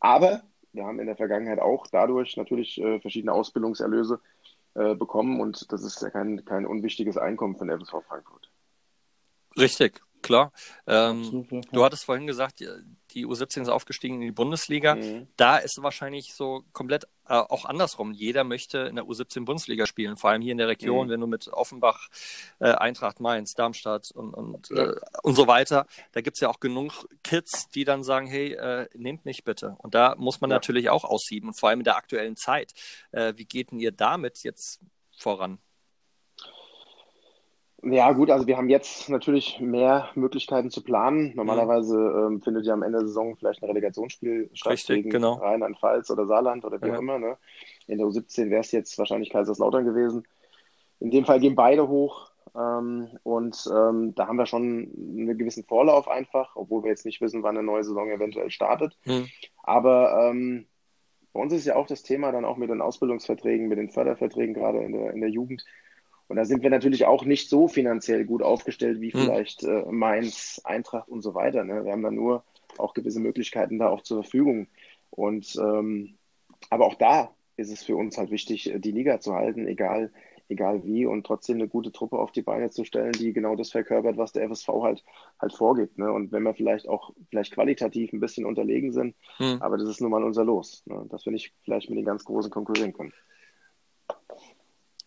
Aber 0.00 0.42
wir 0.72 0.84
haben 0.84 1.00
in 1.00 1.06
der 1.06 1.16
Vergangenheit 1.16 1.58
auch 1.58 1.86
dadurch 1.86 2.36
natürlich 2.36 2.80
äh, 2.80 3.00
verschiedene 3.00 3.32
Ausbildungserlöse 3.32 4.20
äh, 4.74 4.94
bekommen 4.94 5.40
und 5.40 5.70
das 5.72 5.82
ist 5.82 6.00
ja 6.02 6.10
kein, 6.10 6.44
kein 6.44 6.66
unwichtiges 6.66 7.18
Einkommen 7.18 7.56
von 7.56 7.68
der 7.68 7.78
FSV 7.78 7.96
Frankfurt. 8.06 8.50
Richtig, 9.58 10.00
klar. 10.22 10.52
Ähm, 10.86 11.46
ja. 11.50 11.60
Du 11.72 11.84
hattest 11.84 12.04
vorhin 12.04 12.26
gesagt, 12.26 12.62
die 13.08 13.26
U17 13.26 13.62
ist 13.62 13.68
aufgestiegen 13.68 14.16
in 14.16 14.20
die 14.20 14.32
Bundesliga. 14.32 14.96
Mhm. 14.96 15.28
Da 15.36 15.58
ist 15.58 15.82
wahrscheinlich 15.82 16.34
so 16.34 16.64
komplett 16.72 17.04
äh, 17.26 17.34
auch 17.34 17.64
andersrum. 17.64 18.12
Jeder 18.12 18.44
möchte 18.44 18.78
in 18.78 18.96
der 18.96 19.04
U17 19.04 19.44
Bundesliga 19.44 19.86
spielen, 19.86 20.16
vor 20.16 20.30
allem 20.30 20.42
hier 20.42 20.52
in 20.52 20.58
der 20.58 20.68
Region, 20.68 21.06
mhm. 21.06 21.10
wenn 21.10 21.20
du 21.20 21.26
mit 21.26 21.48
Offenbach, 21.48 22.08
äh, 22.58 22.70
Eintracht 22.72 23.20
Mainz, 23.20 23.54
Darmstadt 23.54 24.10
und, 24.10 24.34
und, 24.34 24.70
ja. 24.70 24.92
äh, 24.92 25.00
und 25.22 25.34
so 25.34 25.46
weiter, 25.46 25.86
da 26.12 26.20
gibt 26.20 26.36
es 26.36 26.40
ja 26.40 26.48
auch 26.48 26.60
genug 26.60 27.08
Kids, 27.22 27.68
die 27.70 27.84
dann 27.84 28.02
sagen, 28.02 28.26
hey, 28.26 28.54
äh, 28.54 28.88
nehmt 28.94 29.24
mich 29.24 29.44
bitte. 29.44 29.76
Und 29.78 29.94
da 29.94 30.14
muss 30.16 30.40
man 30.40 30.50
ja. 30.50 30.56
natürlich 30.56 30.90
auch 30.90 31.04
aussieben, 31.04 31.48
und 31.48 31.54
vor 31.54 31.68
allem 31.68 31.80
in 31.80 31.84
der 31.84 31.96
aktuellen 31.96 32.36
Zeit. 32.36 32.72
Äh, 33.12 33.34
wie 33.36 33.44
geht 33.44 33.72
denn 33.72 33.80
ihr 33.80 33.92
damit 33.92 34.42
jetzt 34.42 34.80
voran? 35.16 35.58
Ja, 37.82 38.10
gut, 38.12 38.30
also 38.30 38.46
wir 38.48 38.56
haben 38.56 38.68
jetzt 38.68 39.08
natürlich 39.08 39.60
mehr 39.60 40.08
Möglichkeiten 40.16 40.70
zu 40.70 40.82
planen. 40.82 41.32
Normalerweise 41.36 41.96
ähm, 41.96 42.42
findet 42.42 42.66
ja 42.66 42.74
am 42.74 42.82
Ende 42.82 42.98
der 42.98 43.06
Saison 43.06 43.36
vielleicht 43.36 43.62
ein 43.62 43.68
Relegationsspiel 43.68 44.50
statt 44.52 44.72
Richtig, 44.72 44.96
gegen 44.96 45.10
genau. 45.10 45.34
Rheinland-Pfalz 45.34 46.10
oder 46.10 46.26
Saarland 46.26 46.64
oder 46.64 46.82
wie 46.82 46.88
ja. 46.88 46.96
auch 46.96 46.98
immer. 46.98 47.20
Ne? 47.20 47.38
In 47.86 47.98
der 47.98 48.08
U17 48.08 48.50
wäre 48.50 48.62
es 48.62 48.72
jetzt 48.72 48.98
wahrscheinlich 48.98 49.30
Kaiserslautern 49.30 49.84
gewesen. 49.84 50.26
In 50.98 51.12
dem 51.12 51.24
Fall 51.24 51.38
gehen 51.38 51.54
beide 51.54 51.86
hoch. 51.86 52.32
Ähm, 52.56 53.10
und 53.22 53.70
ähm, 53.72 54.14
da 54.16 54.26
haben 54.26 54.38
wir 54.38 54.46
schon 54.46 54.90
einen 54.96 55.38
gewissen 55.38 55.64
Vorlauf 55.64 56.08
einfach, 56.08 56.56
obwohl 56.56 56.82
wir 56.82 56.90
jetzt 56.90 57.06
nicht 57.06 57.20
wissen, 57.20 57.44
wann 57.44 57.56
eine 57.56 57.66
neue 57.66 57.84
Saison 57.84 58.10
eventuell 58.10 58.50
startet. 58.50 58.96
Mhm. 59.04 59.28
Aber 59.62 60.30
ähm, 60.30 60.66
bei 61.32 61.40
uns 61.40 61.52
ist 61.52 61.66
ja 61.66 61.76
auch 61.76 61.86
das 61.86 62.02
Thema 62.02 62.32
dann 62.32 62.44
auch 62.44 62.56
mit 62.56 62.70
den 62.70 62.80
Ausbildungsverträgen, 62.80 63.68
mit 63.68 63.78
den 63.78 63.90
Förderverträgen 63.90 64.54
gerade 64.54 64.78
in 64.78 64.92
der, 64.92 65.12
in 65.12 65.20
der 65.20 65.30
Jugend 65.30 65.64
und 66.28 66.36
da 66.36 66.44
sind 66.44 66.62
wir 66.62 66.70
natürlich 66.70 67.06
auch 67.06 67.24
nicht 67.24 67.48
so 67.48 67.68
finanziell 67.68 68.24
gut 68.24 68.42
aufgestellt 68.42 69.00
wie 69.00 69.12
hm. 69.12 69.20
vielleicht 69.20 69.64
äh, 69.64 69.84
Mainz, 69.90 70.60
Eintracht 70.64 71.08
und 71.08 71.22
so 71.22 71.34
weiter. 71.34 71.64
Ne? 71.64 71.84
Wir 71.84 71.92
haben 71.92 72.02
da 72.02 72.10
nur 72.10 72.44
auch 72.76 72.94
gewisse 72.94 73.20
Möglichkeiten 73.20 73.78
da 73.78 73.88
auch 73.88 74.02
zur 74.02 74.22
Verfügung. 74.22 74.68
Und 75.10 75.56
ähm, 75.56 76.18
aber 76.70 76.86
auch 76.86 76.96
da 76.96 77.30
ist 77.56 77.72
es 77.72 77.82
für 77.82 77.96
uns 77.96 78.18
halt 78.18 78.30
wichtig, 78.30 78.72
die 78.76 78.92
Liga 78.92 79.20
zu 79.20 79.34
halten, 79.34 79.66
egal, 79.66 80.12
egal 80.48 80.84
wie, 80.84 81.06
und 81.06 81.26
trotzdem 81.26 81.56
eine 81.56 81.68
gute 81.68 81.92
Truppe 81.92 82.18
auf 82.18 82.30
die 82.30 82.42
Beine 82.42 82.70
zu 82.70 82.84
stellen, 82.84 83.12
die 83.12 83.32
genau 83.32 83.56
das 83.56 83.70
verkörpert, 83.70 84.16
was 84.16 84.32
der 84.32 84.48
FSV 84.48 84.68
halt 84.82 85.04
halt 85.40 85.54
vorgibt. 85.54 85.98
Ne? 85.98 86.12
Und 86.12 86.30
wenn 86.30 86.42
wir 86.42 86.54
vielleicht 86.54 86.88
auch 86.88 87.12
vielleicht 87.30 87.54
qualitativ 87.54 88.12
ein 88.12 88.20
bisschen 88.20 88.44
unterlegen 88.44 88.92
sind, 88.92 89.16
hm. 89.38 89.62
aber 89.62 89.78
das 89.78 89.88
ist 89.88 90.00
nun 90.02 90.10
mal 90.10 90.24
unser 90.24 90.44
Los, 90.44 90.82
ne? 90.84 91.06
dass 91.08 91.24
wir 91.24 91.32
nicht 91.32 91.54
vielleicht 91.64 91.88
mit 91.88 91.98
den 91.98 92.04
ganz 92.04 92.24
Großen 92.24 92.50
konkurrieren 92.50 92.92
können. 92.92 93.14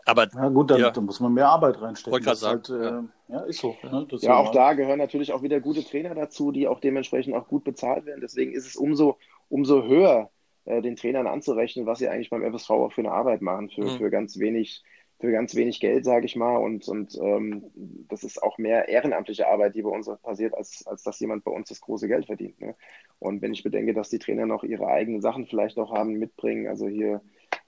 Aber 0.06 0.28
ja 0.34 0.49
gut, 0.49 0.72
dann, 0.72 0.80
ja. 0.80 0.91
dann, 0.91 1.06
muss 1.06 1.20
man 1.20 1.34
mehr 1.34 1.47
Arbeit 1.47 1.82
reinstecken. 1.82 2.14
Wollte 2.14 2.26
gerade 2.26 2.38
sagen. 2.38 2.62
Halt, 2.68 3.10
äh, 3.30 3.34
ja. 3.34 3.39
ist 3.41 3.60
so. 3.60 3.76
Ne? 3.84 4.08
ja, 4.22 4.38
auch 4.38 4.52
da 4.52 4.74
gehören 4.74 4.99
natürlich 4.99 5.32
auch 5.34 5.43
wieder 5.43 5.60
gute 5.60 5.84
Trainer 5.84 6.16
dazu, 6.16 6.52
die 6.52 6.68
auch 6.68 6.80
dementsprechend 6.80 7.36
auch 7.36 7.47
gut 7.47 7.64
bezahlt 7.64 8.06
werden. 8.06 8.22
Deswegen 8.22 8.54
ist 8.54 8.68
es 8.68 8.76
umso, 8.76 9.18
umso 9.49 9.84
höher, 9.84 10.30
äh, 10.66 10.82
den 10.82 10.95
Trainern 10.95 11.28
anzurechnen, 11.28 11.86
was 11.86 11.99
sie 11.99 12.08
eigentlich 12.08 12.30
beim 12.30 12.43
FSV 12.43 12.70
auch 12.72 12.93
für 12.93 13.02
eine 13.02 13.12
Arbeit 13.12 13.41
machen, 13.41 13.70
für, 13.70 13.84
mhm. 13.84 13.97
für 13.97 14.10
ganz 14.10 14.38
wenig 14.39 14.84
für 15.22 15.32
ganz 15.32 15.54
wenig 15.56 15.80
Geld, 15.80 16.04
sage 16.04 16.26
ich 16.26 16.36
mal. 16.36 16.58
Und, 16.58 16.88
und 16.88 17.16
ähm, 17.22 17.72
das 18.10 18.24
ist 18.24 18.41
auch 18.41 18.58
mehr 18.58 18.89
ehrenamtliche 18.89 19.47
Arbeit, 19.47 19.76
die 19.76 19.84
bei 19.84 19.89
uns 19.89 20.10
passiert, 20.24 20.56
als, 20.56 20.86
als 20.88 21.04
dass 21.04 21.20
jemand 21.20 21.43
bei 21.43 21.52
uns 21.52 21.70
das 21.70 21.80
große 21.80 22.08
Geld 22.08 22.26
verdient. 22.26 22.60
Ne? 22.60 22.76
Und 23.20 23.41
wenn 23.43 23.54
ich 23.54 23.64
bedenke, 23.64 23.93
dass 23.93 24.10
die 24.10 24.18
Trainer 24.18 24.47
noch 24.47 24.64
ihre 24.64 24.88
eigenen 24.88 25.22
Sachen 25.22 25.45
vielleicht 25.45 25.78
noch 25.78 25.93
haben, 25.93 26.14
mitbringen, 26.14 26.68
also 26.68 26.88
hier 26.88 27.22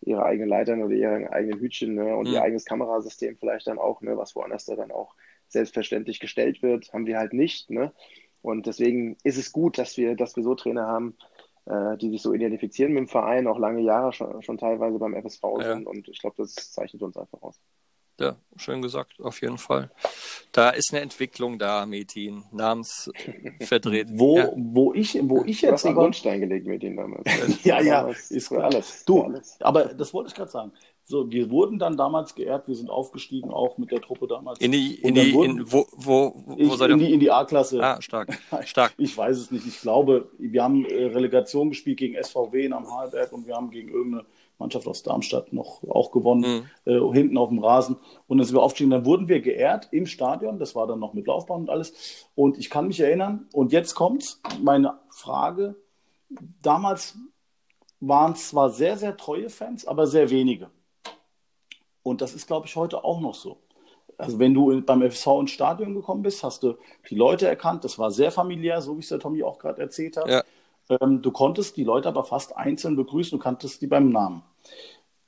ihre 0.06 0.24
eigenen 0.24 0.50
Leitern 0.50 0.84
oder 0.84 0.94
ihre 0.94 1.32
eigenen 1.32 1.60
Hütchen 1.60 1.96
ne? 1.96 2.16
und 2.16 2.28
mhm. 2.28 2.34
ihr 2.34 2.42
eigenes 2.42 2.66
Kamerasystem 2.66 3.38
vielleicht 3.38 3.68
dann 3.68 3.80
auch, 3.80 4.02
ne? 4.02 4.18
was 4.18 4.36
woanders 4.36 4.66
da 4.66 4.76
dann 4.76 4.92
auch 4.92 5.16
selbstverständlich 5.48 6.20
gestellt 6.20 6.62
wird, 6.62 6.92
haben 6.94 7.06
wir 7.06 7.18
halt 7.18 7.34
nicht. 7.34 7.70
Ne? 7.70 7.94
Und 8.42 8.66
deswegen 8.66 9.18
ist 9.24 9.38
es 9.38 9.52
gut, 9.52 9.78
dass 9.78 9.98
wir, 9.98 10.16
dass 10.16 10.36
wir 10.36 10.44
so 10.44 10.56
Trainer 10.56 10.88
haben, 10.88 11.16
äh, 11.66 11.98
die 11.98 12.10
sich 12.10 12.22
so 12.22 12.34
identifizieren 12.34 12.94
mit 12.94 13.00
dem 13.00 13.08
Verein, 13.08 13.48
auch 13.48 13.60
lange 13.60 13.82
Jahre 13.82 14.12
schon, 14.14 14.42
schon 14.42 14.58
teilweise 14.58 15.00
beim 15.00 15.16
FSV 15.16 15.44
ja. 15.60 15.74
sind. 15.76 15.88
Und 15.88 16.08
ich 16.08 16.20
glaube, 16.20 16.36
das 16.38 16.54
zeichnet 16.72 17.02
uns 17.02 17.18
einfach 17.18 17.42
aus. 17.42 17.60
Ja, 18.24 18.38
schön 18.56 18.82
gesagt, 18.82 19.20
auf 19.20 19.42
jeden 19.42 19.58
Fall. 19.58 19.92
Da 20.54 20.70
ist 20.70 20.94
eine 20.94 21.02
Entwicklung 21.02 21.60
da, 21.60 21.86
Metin, 21.86 22.44
namensverdreht. 22.54 24.08
wo, 24.12 24.38
ja. 24.38 24.50
wo 24.56 24.94
ich, 24.94 25.20
wo 25.24 25.44
ich 25.44 25.62
jetzt. 25.62 25.84
Du 25.84 25.90
hast 25.90 25.96
Grundstein 25.96 26.40
gelegt, 26.40 26.66
Metin, 26.66 26.96
damals. 26.96 27.26
ja, 27.66 27.82
ja, 27.82 28.08
ist 28.08 28.48
klar. 28.48 28.64
Alles, 28.64 29.04
du, 29.06 29.24
alles. 29.24 29.58
aber 29.60 29.86
das 29.86 30.14
wollte 30.14 30.30
ich 30.30 30.36
gerade 30.36 30.52
sagen. 30.52 30.72
So, 31.06 31.30
wir 31.30 31.52
wurden 31.52 31.80
dann 31.80 31.98
damals 31.98 32.34
geehrt, 32.34 32.70
wir 32.70 32.76
sind 32.76 32.90
aufgestiegen, 32.90 33.52
auch 33.52 33.78
mit 33.78 33.92
der 33.92 34.00
Truppe 34.00 34.26
damals. 34.26 34.60
In 34.62 34.72
die, 34.72 34.96
in 34.96 35.16
die, 35.16 35.32
in, 35.32 35.70
wo, 35.70 35.86
wo, 35.92 36.34
wo 36.46 36.56
ich, 36.58 36.72
soll 36.72 36.92
in 36.92 37.00
die, 37.00 37.12
in 37.12 37.20
die 37.20 37.30
A-Klasse. 37.30 37.84
Ah, 37.84 38.02
stark, 38.02 38.30
stark. 38.64 38.94
Ich 38.98 39.18
weiß 39.18 39.38
es 39.38 39.52
nicht. 39.52 39.68
Ich 39.68 39.82
glaube, 39.82 40.30
wir 40.38 40.64
haben 40.64 40.86
äh, 40.86 41.08
Relegation 41.08 41.72
gespielt 41.72 41.98
gegen 41.98 42.24
SVW 42.24 42.68
in 42.68 42.72
Amhalberg 42.72 43.34
und 43.34 43.46
wir 43.46 43.56
haben 43.56 43.70
gegen 43.70 43.90
irgendeine 43.90 44.26
Mannschaft 44.64 44.88
aus 44.88 45.04
Darmstadt 45.04 45.54
noch 45.54 45.84
auch 45.84 46.12
gewonnen, 46.12 46.66
mhm. 46.86 46.92
äh, 46.92 47.14
hinten 47.14 47.38
auf 47.38 47.50
dem 47.50 47.60
Rasen. 47.60 47.98
Und 48.28 48.38
dann 48.38 48.48
sind 48.48 48.56
wir 48.56 48.64
aufgestiegen, 48.64 48.92
dann 48.92 49.06
wurden 49.06 49.28
wir 49.28 49.42
geehrt 49.42 49.90
im 49.92 50.06
Stadion, 50.06 50.58
das 50.58 50.74
war 50.74 50.88
dann 50.88 51.00
noch 51.00 51.14
mit 51.14 51.28
Laufbahn 51.28 51.62
und 51.62 51.70
alles. 51.70 52.28
Und 52.34 52.58
ich 52.58 52.70
kann 52.70 52.88
mich 52.88 53.00
erinnern, 53.00 53.48
und 53.54 53.72
jetzt 53.72 53.94
kommt 53.94 54.40
meine 54.62 55.00
Frage, 55.10 55.76
damals 56.62 57.18
waren 58.00 58.34
es 58.34 58.50
zwar 58.50 58.70
sehr, 58.70 58.98
sehr 58.98 59.16
treue 59.18 59.50
Fans, 59.50 59.86
aber 59.86 60.08
sehr 60.08 60.30
wenige. 60.30 60.70
Und 62.02 62.22
das 62.22 62.34
ist, 62.34 62.48
glaube 62.48 62.68
ich, 62.68 62.76
heute 62.76 63.04
auch 63.04 63.22
noch 63.22 63.36
so. 63.36 63.58
Also 64.18 64.40
wenn 64.40 64.54
du 64.54 64.82
beim 64.82 65.02
FSV 65.02 65.28
ins 65.42 65.52
Stadion 65.52 65.94
gekommen 65.94 66.22
bist, 66.22 66.44
hast 66.44 66.64
du 66.64 66.76
die 67.10 67.16
Leute 67.16 67.48
erkannt. 67.48 67.84
Das 67.84 67.98
war 67.98 68.12
sehr 68.12 68.32
familiär, 68.32 68.82
so 68.82 68.96
wie 68.96 69.02
es 69.02 69.10
der 69.10 69.20
Tommy 69.20 69.44
auch 69.44 69.58
gerade 69.58 69.82
erzählt 69.82 70.18
hat. 70.18 70.28
Ja. 70.28 70.44
Ähm, 70.90 71.22
du 71.22 71.32
konntest 71.32 71.78
die 71.78 71.84
Leute 71.84 72.10
aber 72.10 72.24
fast 72.24 72.56
einzeln 72.56 72.96
begrüßen, 72.96 73.38
du 73.38 73.44
kanntest 73.44 73.82
die 73.82 73.88
beim 73.88 74.10
Namen. 74.10 74.44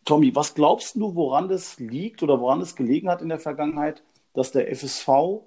Tommy, 0.06 0.36
was 0.36 0.54
glaubst 0.54 0.96
du, 0.96 1.16
woran 1.16 1.50
das 1.50 1.80
liegt 1.80 2.22
oder 2.22 2.40
woran 2.40 2.62
es 2.62 2.76
gelegen 2.76 3.10
hat 3.10 3.22
in 3.22 3.30
der 3.30 3.40
Vergangenheit, 3.40 4.04
dass 4.34 4.52
der 4.52 4.74
FSV 4.74 5.42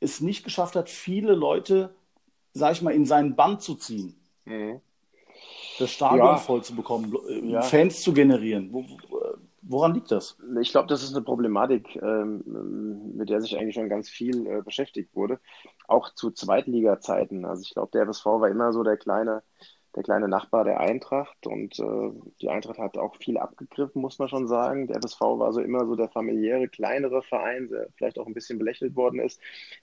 es 0.00 0.20
nicht 0.20 0.44
geschafft 0.44 0.76
hat, 0.76 0.90
viele 0.90 1.34
Leute, 1.34 1.94
sag 2.52 2.72
ich 2.72 2.82
mal, 2.82 2.94
in 2.94 3.06
seinen 3.06 3.34
Band 3.34 3.62
zu 3.62 3.74
ziehen? 3.74 4.14
Mhm. 4.44 4.80
Das 5.78 5.90
Stadion 5.90 6.26
ja. 6.26 6.36
voll 6.36 6.62
zu 6.62 6.76
bekommen, 6.76 7.16
äh, 7.28 7.46
ja. 7.46 7.62
Fans 7.62 8.02
zu 8.02 8.12
generieren. 8.12 8.72
Woran 9.62 9.94
liegt 9.94 10.10
das? 10.10 10.36
Ich 10.60 10.72
glaube, 10.72 10.88
das 10.88 11.02
ist 11.02 11.14
eine 11.14 11.24
Problematik, 11.24 11.96
ähm, 11.96 13.14
mit 13.16 13.30
der 13.30 13.40
sich 13.40 13.56
eigentlich 13.56 13.74
schon 13.74 13.88
ganz 13.88 14.08
viel 14.10 14.46
äh, 14.46 14.60
beschäftigt 14.60 15.14
wurde. 15.14 15.40
Auch 15.86 16.14
zu 16.14 16.30
Zweitliga-Zeiten. 16.30 17.44
Also 17.44 17.62
ich 17.62 17.72
glaube, 17.72 17.90
der 17.92 18.06
FSV 18.06 18.26
war 18.26 18.48
immer 18.48 18.72
so 18.72 18.82
der 18.82 18.96
kleine, 18.96 19.42
der 19.94 20.02
kleine 20.02 20.28
Nachbar 20.28 20.64
der 20.64 20.80
Eintracht 20.80 21.46
und 21.46 21.78
äh, 21.78 22.10
die 22.40 22.48
Eintracht 22.48 22.78
hat 22.78 22.96
auch 22.96 23.16
viel 23.16 23.36
abgegriffen, 23.36 24.00
muss 24.00 24.18
man 24.18 24.28
schon 24.28 24.48
sagen. 24.48 24.86
Der 24.86 24.96
FSV 25.02 25.20
war 25.20 25.52
so 25.52 25.60
immer 25.60 25.86
so 25.86 25.96
der 25.96 26.08
familiäre, 26.08 26.68
kleinere 26.68 27.22
Verein, 27.22 27.68
der 27.68 27.88
vielleicht 27.96 28.18
auch 28.18 28.26
ein 28.26 28.34
bisschen 28.34 28.58
belächelt 28.58 28.96
worden 28.96 29.20
ist. 29.20 29.40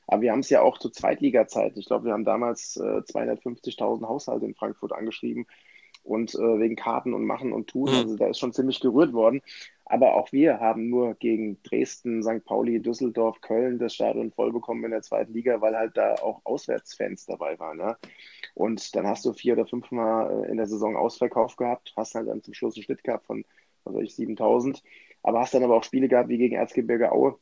Aber 0.08 0.22
wir 0.22 0.32
haben 0.32 0.40
es 0.40 0.50
ja 0.50 0.62
auch 0.62 0.80
zu 0.80 0.90
Zweitliga-Zeiten. 0.90 1.80
Ich 1.80 1.86
glaube, 1.86 2.06
wir 2.06 2.14
haben 2.14 2.26
damals 2.26 2.78
äh, 2.78 3.02
250.000 3.02 4.08
Haushalte 4.08 4.46
in 4.46 4.56
Frankfurt 4.56 4.94
angeschrieben 4.94 5.46
und 6.04 6.34
äh, 6.34 6.60
wegen 6.60 6.76
Karten 6.76 7.14
und 7.14 7.26
Machen 7.26 7.54
und 7.54 7.68
Tun. 7.68 7.92
Mhm. 7.92 7.98
Also 7.98 8.18
da 8.18 8.28
ist 8.28 8.40
schon 8.40 8.54
ziemlich 8.54 8.80
gerührt 8.80 9.14
worden. 9.14 9.42
Aber 9.90 10.14
auch 10.14 10.32
wir 10.32 10.60
haben 10.60 10.90
nur 10.90 11.16
gegen 11.16 11.62
Dresden, 11.64 12.22
St. 12.22 12.46
Pauli, 12.46 12.80
Düsseldorf, 12.80 13.42
Köln 13.42 13.80
das 13.80 13.96
Stadion 13.96 14.32
voll 14.32 14.54
bekommen 14.54 14.86
in 14.86 14.92
der 14.92 15.02
zweiten 15.02 15.34
Liga, 15.34 15.62
weil 15.62 15.76
halt 15.76 15.98
da 15.98 16.14
auch 16.14 16.42
Auswärtsfans 16.44 17.26
dabei 17.26 17.58
waren. 17.58 17.80
Ja? 17.80 17.98
Und 18.54 18.96
dann 18.96 19.08
hast 19.08 19.26
du 19.26 19.34
vier 19.34 19.54
oder 19.54 19.66
fünfmal 19.66 20.46
äh, 20.46 20.52
in 20.52 20.58
der 20.58 20.68
Saison 20.68 20.96
Ausverkauf 20.96 21.56
gehabt, 21.56 21.94
hast 21.98 22.14
halt 22.14 22.28
dann 22.28 22.44
zum 22.44 22.54
Schluss 22.54 22.76
einen 22.76 22.84
Schnitt 22.84 23.04
gehabt 23.04 23.26
von, 23.26 23.44
was 23.84 23.96
weiß 23.96 24.04
ich, 24.04 24.16
7000. 24.16 24.84
Aber 25.24 25.40
hast 25.40 25.56
dann 25.56 25.64
aber 25.64 25.76
auch 25.76 25.84
Spiele 25.84 26.08
gehabt 26.08 26.30
wie 26.30 26.38
gegen 26.38 26.56
Erzgebirge 26.56 27.12
Aue, 27.12 27.40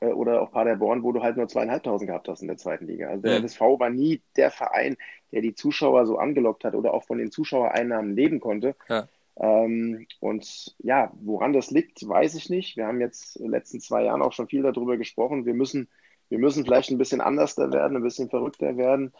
äh, 0.00 0.06
oder 0.06 0.42
auch 0.42 0.50
Paderborn, 0.50 1.02
wo 1.02 1.12
du 1.12 1.22
halt 1.22 1.36
nur 1.36 1.48
zweieinhalbtausend 1.48 2.08
gehabt 2.08 2.28
hast 2.28 2.40
in 2.40 2.48
der 2.48 2.56
zweiten 2.56 2.86
Liga. 2.86 3.08
Also 3.08 3.22
der 3.22 3.38
mhm. 3.38 3.46
FSV 3.46 3.60
war 3.60 3.90
nie 3.90 4.22
der 4.36 4.50
Verein, 4.50 4.96
der 5.32 5.42
die 5.42 5.54
Zuschauer 5.54 6.06
so 6.06 6.18
angelockt 6.18 6.64
hat 6.64 6.74
oder 6.74 6.94
auch 6.94 7.04
von 7.04 7.18
den 7.18 7.30
Zuschauereinnahmen 7.30 8.14
leben 8.14 8.40
konnte. 8.40 8.76
Ja. 8.88 9.08
Ähm, 9.38 10.06
und 10.20 10.74
ja, 10.78 11.12
woran 11.20 11.52
das 11.52 11.70
liegt, 11.70 12.06
weiß 12.06 12.34
ich 12.36 12.50
nicht. 12.50 12.76
Wir 12.76 12.86
haben 12.86 13.00
jetzt 13.00 13.36
in 13.36 13.44
den 13.44 13.52
letzten 13.52 13.80
zwei 13.80 14.04
Jahren 14.04 14.22
auch 14.22 14.32
schon 14.32 14.48
viel 14.48 14.62
darüber 14.62 14.96
gesprochen. 14.96 15.44
Wir 15.46 15.54
müssen, 15.54 15.88
wir 16.28 16.38
müssen 16.38 16.64
vielleicht 16.64 16.90
ein 16.90 16.98
bisschen 16.98 17.20
anders 17.20 17.54
da 17.54 17.70
werden, 17.72 17.96
ein 17.96 18.02
bisschen 18.02 18.30
verrückter 18.30 18.76
werden. 18.76 19.12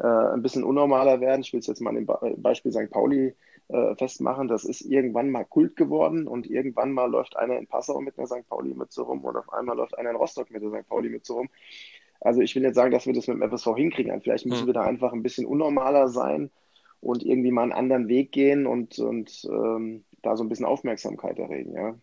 äh, 0.00 0.06
ein 0.06 0.42
bisschen 0.42 0.64
unnormaler 0.64 1.20
werden. 1.20 1.42
Ich 1.42 1.52
will 1.52 1.60
es 1.60 1.66
jetzt 1.66 1.80
mal 1.80 1.90
an 1.90 2.06
dem 2.06 2.42
Beispiel 2.42 2.72
St. 2.72 2.90
Pauli 2.90 3.34
äh, 3.68 3.94
festmachen. 3.96 4.48
Das 4.48 4.64
ist 4.64 4.82
irgendwann 4.82 5.30
mal 5.30 5.44
Kult 5.44 5.76
geworden 5.76 6.26
und 6.26 6.46
irgendwann 6.48 6.92
mal 6.92 7.10
läuft 7.10 7.36
einer 7.36 7.58
in 7.58 7.66
Passau 7.66 8.00
mit 8.00 8.18
einer 8.18 8.26
St. 8.26 8.48
Pauli-Mütze 8.48 9.02
rum 9.02 9.24
und 9.24 9.36
auf 9.36 9.52
einmal 9.52 9.76
läuft 9.76 9.98
einer 9.98 10.10
in 10.10 10.16
Rostock 10.16 10.50
mit 10.50 10.62
der 10.62 10.70
St. 10.70 10.88
Pauli-Mütze 10.88 11.32
rum. 11.34 11.48
Also 12.20 12.40
ich 12.40 12.54
will 12.56 12.62
jetzt 12.62 12.76
sagen, 12.76 12.90
dass 12.92 13.06
wir 13.06 13.12
das 13.12 13.28
mit 13.28 13.40
dem 13.40 13.50
FSV 13.50 13.76
hinkriegen. 13.76 14.20
Vielleicht 14.22 14.46
müssen 14.46 14.64
mhm. 14.64 14.68
wir 14.68 14.74
da 14.74 14.82
einfach 14.82 15.12
ein 15.12 15.22
bisschen 15.22 15.46
unnormaler 15.46 16.08
sein 16.08 16.50
und 17.00 17.24
irgendwie 17.24 17.50
mal 17.50 17.62
einen 17.62 17.72
anderen 17.72 18.08
Weg 18.08 18.32
gehen 18.32 18.66
und, 18.66 18.98
und 18.98 19.44
ähm, 19.44 20.04
da 20.22 20.36
so 20.36 20.44
ein 20.44 20.48
bisschen 20.48 20.66
Aufmerksamkeit 20.66 21.38
erregen, 21.38 21.74
ja. 21.74 21.94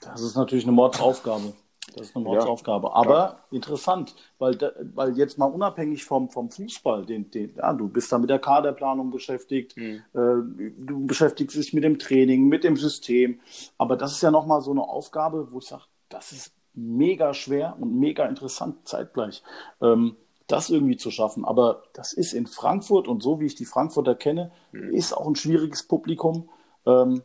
Das 0.00 0.22
ist 0.22 0.34
natürlich 0.34 0.64
eine 0.64 0.72
Mordsaufgabe. 0.72 1.52
Das 1.96 2.08
ist 2.08 2.16
eine 2.16 2.24
Mordsaufgabe. 2.24 2.88
Ja, 2.88 2.94
Aber 2.94 3.14
klar. 3.14 3.44
interessant, 3.50 4.14
weil, 4.38 4.56
weil 4.94 5.16
jetzt 5.18 5.38
mal 5.38 5.46
unabhängig 5.46 6.04
vom, 6.04 6.30
vom 6.30 6.50
Fußball, 6.50 7.04
den, 7.04 7.30
den, 7.30 7.54
ja, 7.56 7.72
du 7.72 7.88
bist 7.88 8.12
da 8.12 8.18
mit 8.18 8.30
der 8.30 8.38
Kaderplanung 8.38 9.10
beschäftigt, 9.10 9.76
mhm. 9.76 10.02
äh, 10.14 10.74
du 10.78 11.06
beschäftigst 11.06 11.56
dich 11.56 11.72
mit 11.72 11.84
dem 11.84 11.98
Training, 11.98 12.48
mit 12.48 12.64
dem 12.64 12.76
System. 12.76 13.40
Aber 13.76 13.96
das 13.96 14.12
ist 14.12 14.22
ja 14.22 14.30
nochmal 14.30 14.60
so 14.60 14.70
eine 14.70 14.82
Aufgabe, 14.82 15.48
wo 15.50 15.58
ich 15.58 15.66
sage, 15.66 15.84
das 16.08 16.32
ist 16.32 16.54
mega 16.74 17.34
schwer 17.34 17.76
und 17.78 17.98
mega 17.98 18.26
interessant 18.26 18.86
zeitgleich. 18.86 19.42
Ähm, 19.80 20.16
das 20.50 20.70
irgendwie 20.70 20.96
zu 20.96 21.10
schaffen. 21.10 21.44
Aber 21.44 21.82
das 21.92 22.12
ist 22.12 22.32
in 22.32 22.46
Frankfurt 22.46 23.08
und 23.08 23.22
so 23.22 23.40
wie 23.40 23.46
ich 23.46 23.54
die 23.54 23.64
Frankfurter 23.64 24.14
kenne, 24.14 24.52
mhm. 24.72 24.94
ist 24.94 25.12
auch 25.12 25.26
ein 25.26 25.36
schwieriges 25.36 25.86
Publikum. 25.86 26.50
Ähm, 26.86 27.22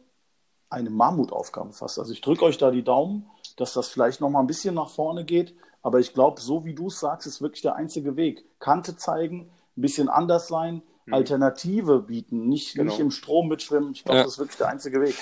eine 0.69 0.89
Mammutaufgabe 0.89 1.73
fast. 1.73 1.99
Also 1.99 2.11
ich 2.11 2.21
drücke 2.21 2.43
euch 2.43 2.57
da 2.57 2.71
die 2.71 2.83
Daumen, 2.83 3.29
dass 3.55 3.73
das 3.73 3.87
vielleicht 3.87 4.19
noch 4.19 4.29
mal 4.29 4.41
ein 4.41 4.47
bisschen 4.47 4.75
nach 4.75 4.89
vorne 4.89 5.23
geht. 5.23 5.55
Aber 5.81 5.99
ich 5.99 6.13
glaube, 6.13 6.41
so 6.41 6.65
wie 6.65 6.73
du 6.73 6.87
es 6.87 6.99
sagst, 6.99 7.27
ist 7.27 7.41
wirklich 7.41 7.61
der 7.61 7.75
einzige 7.75 8.15
Weg. 8.15 8.43
Kante 8.59 8.97
zeigen, 8.97 9.51
ein 9.77 9.81
bisschen 9.81 10.09
anders 10.09 10.47
sein. 10.47 10.81
Alternative 11.11 11.99
bieten, 11.99 12.47
nicht, 12.47 12.75
genau. 12.75 12.91
nicht 12.91 12.99
im 12.99 13.11
Strom 13.11 13.47
mitschwimmen. 13.47 13.91
Ich 13.93 14.03
glaube, 14.03 14.17
ja. 14.17 14.23
das 14.23 14.33
ist 14.33 14.39
wirklich 14.39 14.57
der 14.57 14.69
einzige 14.69 15.01
Weg. 15.01 15.15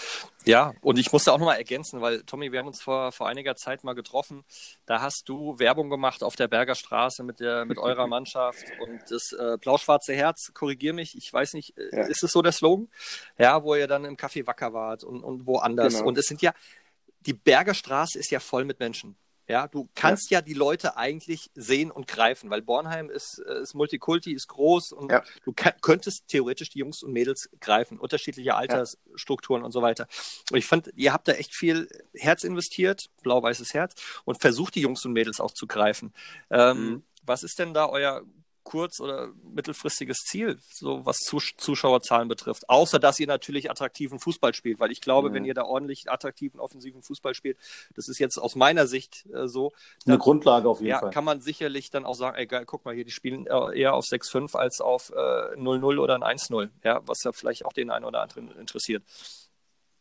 Ja, 0.46 0.74
und 0.82 0.98
ich 0.98 1.12
musste 1.12 1.34
auch 1.34 1.38
nochmal 1.38 1.58
ergänzen, 1.58 2.00
weil 2.00 2.24
Tommy, 2.24 2.52
wir 2.52 2.60
haben 2.60 2.68
uns 2.68 2.82
vor, 2.82 3.12
vor 3.12 3.28
einiger 3.28 3.56
Zeit 3.56 3.84
mal 3.84 3.94
getroffen. 3.94 4.44
Da 4.86 5.02
hast 5.02 5.28
du 5.28 5.60
Werbung 5.60 5.90
gemacht 5.90 6.24
auf 6.24 6.36
der 6.36 6.48
Berger 6.48 6.76
Straße 6.76 7.24
mit, 7.24 7.40
der, 7.40 7.66
mit 7.66 7.78
eurer 7.78 8.08
Mannschaft 8.08 8.64
und 8.82 9.00
das 9.10 9.34
äh, 9.34 9.58
blau-schwarze 9.58 10.14
Herz, 10.14 10.52
korrigier 10.54 10.94
mich, 10.94 11.18
ich 11.18 11.32
weiß 11.32 11.54
nicht, 11.54 11.78
äh, 11.78 11.98
ja. 11.98 12.04
ist 12.06 12.24
es 12.24 12.32
so 12.32 12.42
der 12.42 12.52
Slogan? 12.54 12.88
Ja, 13.38 13.64
wo 13.64 13.76
ihr 13.76 13.88
dann 13.88 14.06
im 14.06 14.16
Café 14.16 14.48
Wacker 14.48 14.74
wart 14.74 15.04
und, 15.04 15.24
und 15.24 15.46
woanders. 15.46 15.96
Genau. 15.96 16.08
Und 16.08 16.18
es 16.18 16.26
sind 16.26 16.42
ja, 16.42 16.54
die 17.22 17.34
Berger 17.34 17.74
Straße 17.74 18.20
ist 18.20 18.32
ja 18.32 18.40
voll 18.40 18.66
mit 18.66 18.80
Menschen. 18.80 19.16
Ja, 19.48 19.68
du 19.68 19.90
kannst 19.94 20.32
ja. 20.32 20.40
ja, 20.40 20.42
die 20.42 20.54
Leute 20.54 20.96
eigentlich 20.96 21.52
sehen 21.54 21.92
und 21.92 22.08
greifen, 22.08 22.50
weil 22.50 22.62
Bornheim 22.62 23.10
ist, 23.10 23.40
äh, 23.40 23.62
ist 23.62 23.74
Multikulti, 23.74 24.32
ist 24.32 24.48
groß 24.48 24.94
und 24.94 25.12
ja. 25.12 25.22
du 25.44 25.54
könntest 25.54 26.28
theoretisch 26.28 26.70
die 26.70 26.80
Jungs 26.80 27.04
und 27.04 27.12
Mädels 27.12 27.50
greifen, 27.60 28.00
unterschiedliche 28.00 28.56
Altersstrukturen 28.56 29.62
ja. 29.62 29.66
und 29.66 29.72
so 29.72 29.82
weiter. 29.82 30.08
Und 30.52 30.58
ich 30.58 30.66
fand, 30.66 30.92
ihr 30.96 31.12
habt 31.12 31.28
da 31.28 31.34
echt 31.34 31.54
viel 31.54 31.90
Herz 32.14 32.44
investiert, 32.44 33.10
blau-weißes 33.22 33.74
Herz, 33.74 33.96
und 34.24 34.40
versucht 34.40 34.76
die 34.76 34.82
Jungs 34.82 35.06
und 35.06 35.14
Mädels 35.14 35.42
auch 35.42 35.52
zu 35.52 35.68
greifen. 35.68 36.14
Ähm, 36.50 36.78
mhm. 36.78 37.04
Was 37.24 37.44
ist 37.44 37.60
denn 37.60 37.74
da 37.74 37.88
euer 37.88 38.24
kurz- 38.64 39.00
oder 39.00 39.32
mittelfristiges 39.44 40.20
Ziel, 40.20 40.58
so 40.72 41.06
was 41.06 41.18
Zus 41.18 41.52
Zuschauerzahlen 41.58 42.28
betrifft. 42.28 42.70
Außer, 42.70 43.00
dass 43.00 43.20
ihr 43.20 43.28
natürlich 43.28 43.70
attraktiven 43.70 44.20
Fußball 44.20 44.54
spielt, 44.54 44.80
weil 44.80 44.92
ich 44.92 45.02
glaube, 45.02 45.30
mhm. 45.30 45.34
wenn 45.34 45.46
ihr 45.46 45.54
da 45.54 45.64
ordentlich 45.64 46.10
attraktiven, 46.10 46.60
offensiven 46.60 47.02
Fußball 47.02 47.34
spielt, 47.34 47.58
das 47.96 48.08
ist 48.08 48.20
jetzt 48.20 48.38
aus 48.38 48.56
meiner 48.56 48.88
Sicht 48.88 49.26
äh, 49.34 49.48
so. 49.48 49.72
Dann, 50.06 50.14
Eine 50.14 50.18
Grundlage 50.20 50.70
auf 50.70 50.80
jeden 50.80 50.90
ja, 50.90 51.00
Fall. 51.00 51.12
kann 51.12 51.24
man 51.24 51.42
sicherlich 51.42 51.90
dann 51.90 52.06
auch 52.06 52.16
sagen, 52.16 52.38
ey, 52.38 52.48
geil, 52.48 52.66
guck 52.66 52.86
mal 52.86 52.96
hier, 52.96 53.06
die 53.06 53.12
spielen 53.12 53.46
eher 53.46 53.94
auf 53.94 54.06
6-5 54.06 54.56
als 54.56 54.82
auf 54.82 55.12
0-0 55.12 55.94
äh, 55.94 55.98
oder 55.98 56.16
ein 56.16 56.38
1-0, 56.38 56.70
ja, 56.84 57.02
was 57.06 57.24
ja 57.24 57.32
vielleicht 57.32 57.66
auch 57.66 57.74
den 57.74 57.92
einen 57.92 58.06
oder 58.06 58.22
anderen 58.22 58.52
interessiert. 58.58 59.04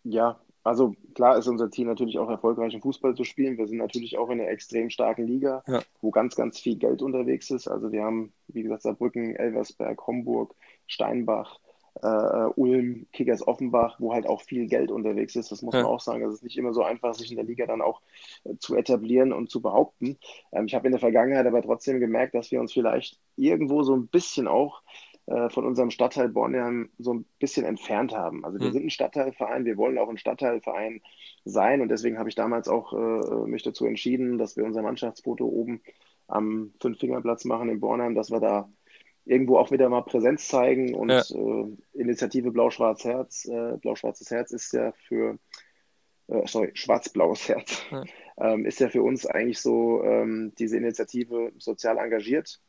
Ja, 0.04 0.40
also 0.64 0.94
klar 1.14 1.38
ist 1.38 1.48
unser 1.48 1.70
Ziel 1.70 1.86
natürlich 1.86 2.18
auch 2.18 2.30
erfolgreichen 2.30 2.80
Fußball 2.80 3.14
zu 3.14 3.24
spielen. 3.24 3.58
Wir 3.58 3.66
sind 3.66 3.78
natürlich 3.78 4.18
auch 4.18 4.30
in 4.30 4.40
einer 4.40 4.50
extrem 4.50 4.90
starken 4.90 5.26
Liga, 5.26 5.62
ja. 5.66 5.82
wo 6.00 6.10
ganz, 6.10 6.36
ganz 6.36 6.58
viel 6.58 6.76
Geld 6.76 7.02
unterwegs 7.02 7.50
ist. 7.50 7.68
Also 7.68 7.92
wir 7.92 8.04
haben, 8.04 8.32
wie 8.48 8.62
gesagt, 8.62 8.82
Saarbrücken, 8.82 9.34
Elversberg, 9.34 10.06
Homburg, 10.06 10.54
Steinbach, 10.86 11.58
äh, 12.00 12.46
Ulm, 12.56 13.06
Kickers 13.12 13.46
Offenbach, 13.46 13.96
wo 13.98 14.14
halt 14.14 14.26
auch 14.26 14.40
viel 14.40 14.66
Geld 14.66 14.90
unterwegs 14.90 15.36
ist. 15.36 15.52
Das 15.52 15.62
muss 15.62 15.74
ja. 15.74 15.82
man 15.82 15.90
auch 15.90 16.00
sagen. 16.00 16.24
Es 16.24 16.34
ist 16.34 16.44
nicht 16.44 16.56
immer 16.56 16.72
so 16.72 16.82
einfach, 16.82 17.14
sich 17.14 17.30
in 17.30 17.36
der 17.36 17.44
Liga 17.44 17.66
dann 17.66 17.82
auch 17.82 18.00
äh, 18.44 18.56
zu 18.58 18.76
etablieren 18.76 19.32
und 19.32 19.50
zu 19.50 19.60
behaupten. 19.60 20.18
Ähm, 20.52 20.66
ich 20.66 20.74
habe 20.74 20.86
in 20.86 20.92
der 20.92 21.00
Vergangenheit 21.00 21.46
aber 21.46 21.62
trotzdem 21.62 22.00
gemerkt, 22.00 22.34
dass 22.34 22.50
wir 22.50 22.60
uns 22.60 22.72
vielleicht 22.72 23.18
irgendwo 23.36 23.82
so 23.82 23.94
ein 23.94 24.06
bisschen 24.06 24.48
auch 24.48 24.82
äh, 25.26 25.48
von 25.50 25.64
unserem 25.64 25.90
Stadtteil 25.90 26.28
Bornheim 26.28 26.90
so 26.98 27.14
ein 27.14 27.24
bisschen 27.38 27.64
entfernt 27.64 28.12
haben. 28.12 28.44
Also 28.44 28.58
wir 28.58 28.68
mhm. 28.68 28.72
sind 28.72 28.86
ein 28.86 28.90
Stadtteilverein, 28.90 29.64
wir 29.64 29.76
wollen 29.76 29.98
auch 29.98 30.08
ein 30.08 30.18
Stadtteilverein 30.18 31.00
sein 31.44 31.80
und 31.80 31.90
deswegen 31.90 32.18
habe 32.18 32.28
ich 32.28 32.34
damals 32.34 32.68
auch 32.68 32.92
äh, 32.92 33.48
mich 33.48 33.62
dazu 33.62 33.86
entschieden, 33.86 34.36
dass 34.36 34.56
wir 34.56 34.64
unser 34.64 34.82
Mannschaftsfoto 34.82 35.46
oben 35.46 35.80
am 36.26 36.72
Fünffingerplatz 36.80 37.44
machen 37.44 37.68
in 37.68 37.78
Bornheim, 37.78 38.14
dass 38.14 38.30
wir 38.30 38.40
da 38.40 38.68
irgendwo 39.24 39.58
auch 39.58 39.70
wieder 39.70 39.88
mal 39.88 40.02
Präsenz 40.02 40.48
zeigen 40.48 40.94
und 40.94 41.10
ja. 41.10 41.20
äh, 41.20 41.76
Initiative 41.92 42.50
Blau-Schwarz 42.50 43.04
Herz, 43.04 43.44
äh, 43.44 43.76
Blau-Schwarzes 43.76 44.30
Herz 44.30 44.50
ist 44.50 44.72
ja 44.72 44.92
für 45.06 45.38
äh, 46.26 46.46
sorry, 46.46 46.72
schwarz-blaues 46.74 47.48
Herz, 47.48 47.82
ja. 47.90 48.04
ähm, 48.38 48.64
ist 48.64 48.80
ja 48.80 48.88
für 48.88 49.02
uns 49.02 49.26
eigentlich 49.26 49.60
so 49.60 50.02
ähm, 50.02 50.52
diese 50.58 50.76
Initiative 50.76 51.52
sozial 51.58 51.98
engagiert 51.98 52.60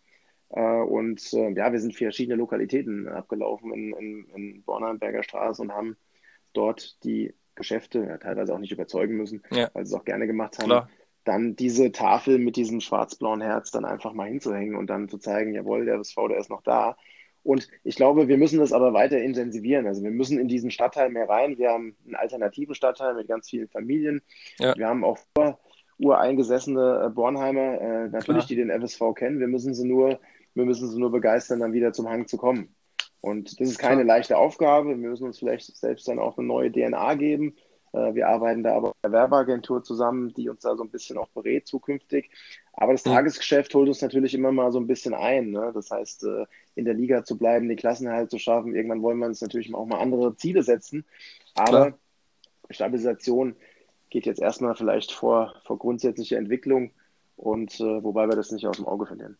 und 0.61 1.33
äh, 1.33 1.51
ja, 1.51 1.71
wir 1.71 1.79
sind 1.79 1.95
verschiedene 1.95 2.35
Lokalitäten 2.35 3.07
abgelaufen 3.07 3.73
in, 3.73 3.93
in, 3.93 4.25
in 4.35 4.63
Bornheimberger 4.63 5.23
Straße 5.23 5.61
und 5.61 5.71
haben 5.71 5.97
dort 6.53 7.03
die 7.03 7.33
Geschäfte 7.55 8.05
ja, 8.07 8.17
teilweise 8.17 8.53
auch 8.53 8.59
nicht 8.59 8.71
überzeugen 8.71 9.15
müssen, 9.15 9.41
ja. 9.51 9.69
weil 9.73 9.85
sie 9.85 9.93
es 9.93 9.99
auch 9.99 10.05
gerne 10.05 10.27
gemacht 10.27 10.57
haben. 10.59 10.65
Klar. 10.65 10.89
Dann 11.23 11.55
diese 11.55 11.91
Tafel 11.91 12.37
mit 12.37 12.55
diesem 12.55 12.81
schwarz-blauen 12.81 13.41
Herz 13.41 13.71
dann 13.71 13.85
einfach 13.85 14.13
mal 14.13 14.27
hinzuhängen 14.27 14.75
und 14.75 14.87
dann 14.89 15.07
zu 15.07 15.17
zeigen, 15.17 15.53
jawohl, 15.53 15.85
der 15.85 15.95
SV, 15.95 16.27
der 16.27 16.37
ist 16.37 16.49
noch 16.49 16.63
da. 16.63 16.97
Und 17.43 17.67
ich 17.83 17.95
glaube, 17.95 18.27
wir 18.27 18.37
müssen 18.37 18.59
das 18.59 18.73
aber 18.73 18.93
weiter 18.93 19.19
intensivieren. 19.19 19.87
Also 19.87 20.03
wir 20.03 20.11
müssen 20.11 20.39
in 20.39 20.47
diesen 20.47 20.71
Stadtteil 20.71 21.09
mehr 21.09 21.29
rein. 21.29 21.57
Wir 21.57 21.71
haben 21.71 21.95
einen 22.05 22.15
alternativen 22.15 22.75
Stadtteil 22.75 23.15
mit 23.15 23.27
ganz 23.27 23.49
vielen 23.49 23.69
Familien. 23.69 24.21
Ja. 24.59 24.75
Wir 24.75 24.87
haben 24.87 25.03
auch 25.03 25.17
ureingesessene 25.97 27.11
Bornheimer, 27.13 27.81
äh, 27.81 28.09
natürlich, 28.09 28.25
Klar. 28.25 28.47
die 28.47 28.55
den 28.55 28.69
FSV 28.69 29.13
kennen. 29.15 29.39
Wir 29.39 29.47
müssen 29.47 29.73
sie 29.73 29.87
nur 29.87 30.19
wir 30.55 30.65
müssen 30.65 30.89
sie 30.89 30.99
nur 30.99 31.11
begeistern, 31.11 31.59
dann 31.59 31.73
wieder 31.73 31.93
zum 31.93 32.09
Hang 32.09 32.27
zu 32.27 32.37
kommen. 32.37 32.75
Und 33.21 33.59
das 33.59 33.69
ist 33.69 33.79
keine 33.79 34.03
leichte 34.03 34.37
Aufgabe. 34.37 34.89
Wir 34.89 35.09
müssen 35.09 35.25
uns 35.25 35.39
vielleicht 35.39 35.77
selbst 35.77 36.07
dann 36.07 36.19
auch 36.19 36.37
eine 36.37 36.47
neue 36.47 36.71
DNA 36.71 37.15
geben. 37.15 37.55
Äh, 37.93 38.15
wir 38.15 38.27
arbeiten 38.27 38.63
da 38.63 38.75
aber 38.75 38.89
mit 38.89 38.97
der 39.03 39.11
Werbeagentur 39.13 39.83
zusammen, 39.83 40.33
die 40.33 40.49
uns 40.49 40.61
da 40.61 40.75
so 40.75 40.83
ein 40.83 40.89
bisschen 40.89 41.17
auch 41.17 41.29
berät 41.29 41.67
zukünftig. 41.67 42.29
Aber 42.73 42.91
das 42.91 43.03
Tagesgeschäft 43.03 43.73
holt 43.75 43.87
uns 43.87 44.01
natürlich 44.01 44.33
immer 44.33 44.51
mal 44.51 44.71
so 44.71 44.79
ein 44.79 44.87
bisschen 44.87 45.13
ein. 45.13 45.51
Ne? 45.51 45.71
Das 45.73 45.89
heißt, 45.89 46.25
äh, 46.25 46.45
in 46.75 46.85
der 46.85 46.95
Liga 46.95 47.23
zu 47.23 47.37
bleiben, 47.37 47.69
den 47.69 47.77
Klassenerhalt 47.77 48.29
zu 48.29 48.39
schaffen. 48.39 48.75
Irgendwann 48.75 49.01
wollen 49.01 49.19
wir 49.19 49.27
uns 49.27 49.41
natürlich 49.41 49.73
auch 49.73 49.85
mal 49.85 50.01
andere 50.01 50.35
Ziele 50.35 50.63
setzen. 50.63 51.05
Aber 51.55 51.91
Klar. 51.91 51.99
Stabilisation 52.71 53.55
geht 54.09 54.25
jetzt 54.25 54.41
erstmal 54.41 54.75
vielleicht 54.75 55.11
vor, 55.11 55.55
vor 55.65 55.77
grundsätzliche 55.77 56.35
Entwicklung 56.35 56.91
und 57.35 57.79
äh, 57.79 58.03
wobei 58.03 58.27
wir 58.27 58.35
das 58.35 58.51
nicht 58.51 58.67
aus 58.67 58.77
dem 58.77 58.85
Auge 58.85 59.05
verlieren. 59.05 59.37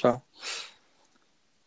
Klar. 0.00 0.22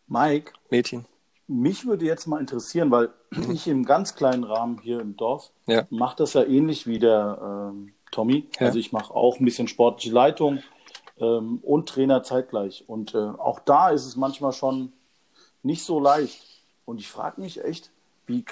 Mike. 0.08 0.52
Mädchen. 0.68 1.06
Mich 1.46 1.86
würde 1.86 2.04
jetzt 2.04 2.26
mal 2.26 2.40
interessieren, 2.40 2.90
weil 2.90 3.10
ich 3.52 3.68
im 3.68 3.84
ganz 3.84 4.16
kleinen 4.16 4.42
Rahmen 4.42 4.80
hier 4.82 5.00
im 5.00 5.16
Dorf 5.16 5.52
ja. 5.66 5.86
mache 5.90 6.16
das 6.16 6.32
ja 6.32 6.42
ähnlich 6.42 6.86
wie 6.88 6.98
der 6.98 7.70
ähm, 7.70 7.94
Tommy. 8.10 8.48
Ja. 8.58 8.66
Also 8.66 8.80
ich 8.80 8.90
mache 8.90 9.14
auch 9.14 9.38
ein 9.38 9.44
bisschen 9.44 9.68
sportliche 9.68 10.12
Leitung 10.12 10.62
ähm, 11.18 11.60
und 11.62 11.88
Trainer 11.88 12.24
zeitgleich. 12.24 12.84
Und 12.88 13.14
äh, 13.14 13.18
auch 13.18 13.60
da 13.60 13.90
ist 13.90 14.04
es 14.04 14.16
manchmal 14.16 14.52
schon 14.52 14.92
nicht 15.62 15.84
so 15.84 16.00
leicht. 16.00 16.42
Und 16.84 16.98
ich 16.98 17.08
frage 17.08 17.40
mich 17.40 17.64
echt, 17.64 17.92
wie 18.26 18.44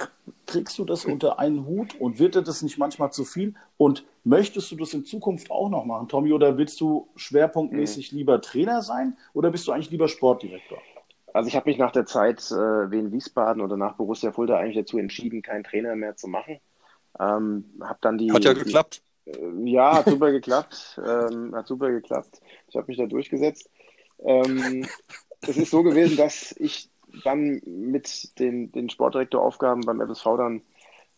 kriegst 0.46 0.78
du 0.78 0.84
das 0.84 1.04
unter 1.04 1.38
einen 1.38 1.66
Hut 1.66 1.94
und 1.98 2.18
wird 2.18 2.34
dir 2.34 2.42
das 2.42 2.62
nicht 2.62 2.78
manchmal 2.78 3.12
zu 3.12 3.24
viel? 3.24 3.54
Und 3.76 4.04
möchtest 4.24 4.70
du 4.70 4.76
das 4.76 4.92
in 4.92 5.04
Zukunft 5.04 5.50
auch 5.50 5.70
noch 5.70 5.84
machen, 5.84 6.08
Tommy, 6.08 6.32
oder 6.32 6.58
willst 6.58 6.80
du 6.80 7.08
schwerpunktmäßig 7.16 8.12
mhm. 8.12 8.18
lieber 8.18 8.40
Trainer 8.40 8.82
sein 8.82 9.16
oder 9.32 9.50
bist 9.50 9.66
du 9.66 9.72
eigentlich 9.72 9.90
lieber 9.90 10.08
Sportdirektor? 10.08 10.78
Also 11.34 11.48
ich 11.48 11.56
habe 11.56 11.70
mich 11.70 11.78
nach 11.78 11.92
der 11.92 12.04
Zeit 12.04 12.40
äh, 12.50 12.90
wie 12.90 12.98
in 12.98 13.10
Wiesbaden 13.10 13.62
oder 13.62 13.76
nach 13.76 13.94
Borussia 13.94 14.32
Fulda 14.32 14.58
eigentlich 14.58 14.76
dazu 14.76 14.98
entschieden, 14.98 15.40
keinen 15.40 15.64
Trainer 15.64 15.96
mehr 15.96 16.16
zu 16.16 16.28
machen. 16.28 16.60
Ähm, 17.18 17.64
hab 17.80 18.00
dann 18.02 18.18
die, 18.18 18.30
hat 18.30 18.44
ja 18.44 18.52
geklappt. 18.52 19.02
Die, 19.26 19.30
äh, 19.30 19.70
ja, 19.70 19.96
hat 19.96 20.06
super 20.08 20.30
geklappt. 20.30 21.00
Ähm, 21.06 21.54
hat 21.54 21.66
super 21.66 21.90
geklappt. 21.90 22.40
Ich 22.68 22.76
habe 22.76 22.86
mich 22.86 22.98
da 22.98 23.06
durchgesetzt. 23.06 23.70
Ähm, 24.18 24.86
es 25.40 25.56
ist 25.56 25.70
so 25.70 25.82
gewesen, 25.82 26.16
dass 26.16 26.54
ich 26.58 26.90
dann 27.24 27.60
mit 27.64 28.38
den, 28.38 28.72
den 28.72 28.90
Sportdirektoraufgaben 28.90 29.84
beim 29.84 30.00
FSV 30.00 30.24
dann 30.36 30.62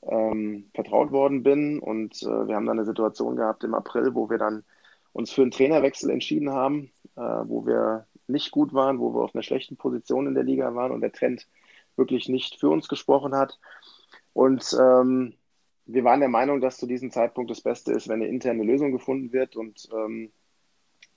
ähm, 0.02 0.70
vertraut 0.74 1.12
worden 1.12 1.42
bin. 1.42 1.78
Und 1.78 2.22
äh, 2.22 2.48
wir 2.48 2.54
haben 2.56 2.66
dann 2.66 2.78
eine 2.78 2.84
Situation 2.84 3.36
gehabt 3.36 3.64
im 3.64 3.74
April, 3.74 4.14
wo 4.14 4.28
wir 4.30 4.38
dann 4.38 4.64
uns 5.12 5.30
für 5.30 5.42
einen 5.42 5.50
Trainerwechsel 5.50 6.10
entschieden 6.10 6.50
haben, 6.50 6.90
äh, 7.16 7.20
wo 7.20 7.66
wir 7.66 8.06
nicht 8.26 8.50
gut 8.50 8.72
waren, 8.72 8.98
wo 8.98 9.14
wir 9.14 9.22
auf 9.22 9.34
einer 9.34 9.42
schlechten 9.42 9.76
Position 9.76 10.26
in 10.26 10.34
der 10.34 10.44
Liga 10.44 10.74
waren 10.74 10.92
und 10.92 11.00
der 11.00 11.12
Trend 11.12 11.46
wirklich 11.96 12.28
nicht 12.28 12.58
für 12.58 12.70
uns 12.70 12.88
gesprochen 12.88 13.34
hat. 13.34 13.58
Und 14.32 14.76
ähm, 14.78 15.34
wir 15.86 16.04
waren 16.04 16.20
der 16.20 16.28
Meinung, 16.28 16.60
dass 16.60 16.78
zu 16.78 16.86
diesem 16.86 17.10
Zeitpunkt 17.10 17.50
das 17.50 17.60
Beste 17.60 17.92
ist, 17.92 18.08
wenn 18.08 18.20
eine 18.20 18.28
interne 18.28 18.64
Lösung 18.64 18.92
gefunden 18.92 19.32
wird. 19.32 19.54
Und 19.56 19.88
ähm, 19.92 20.32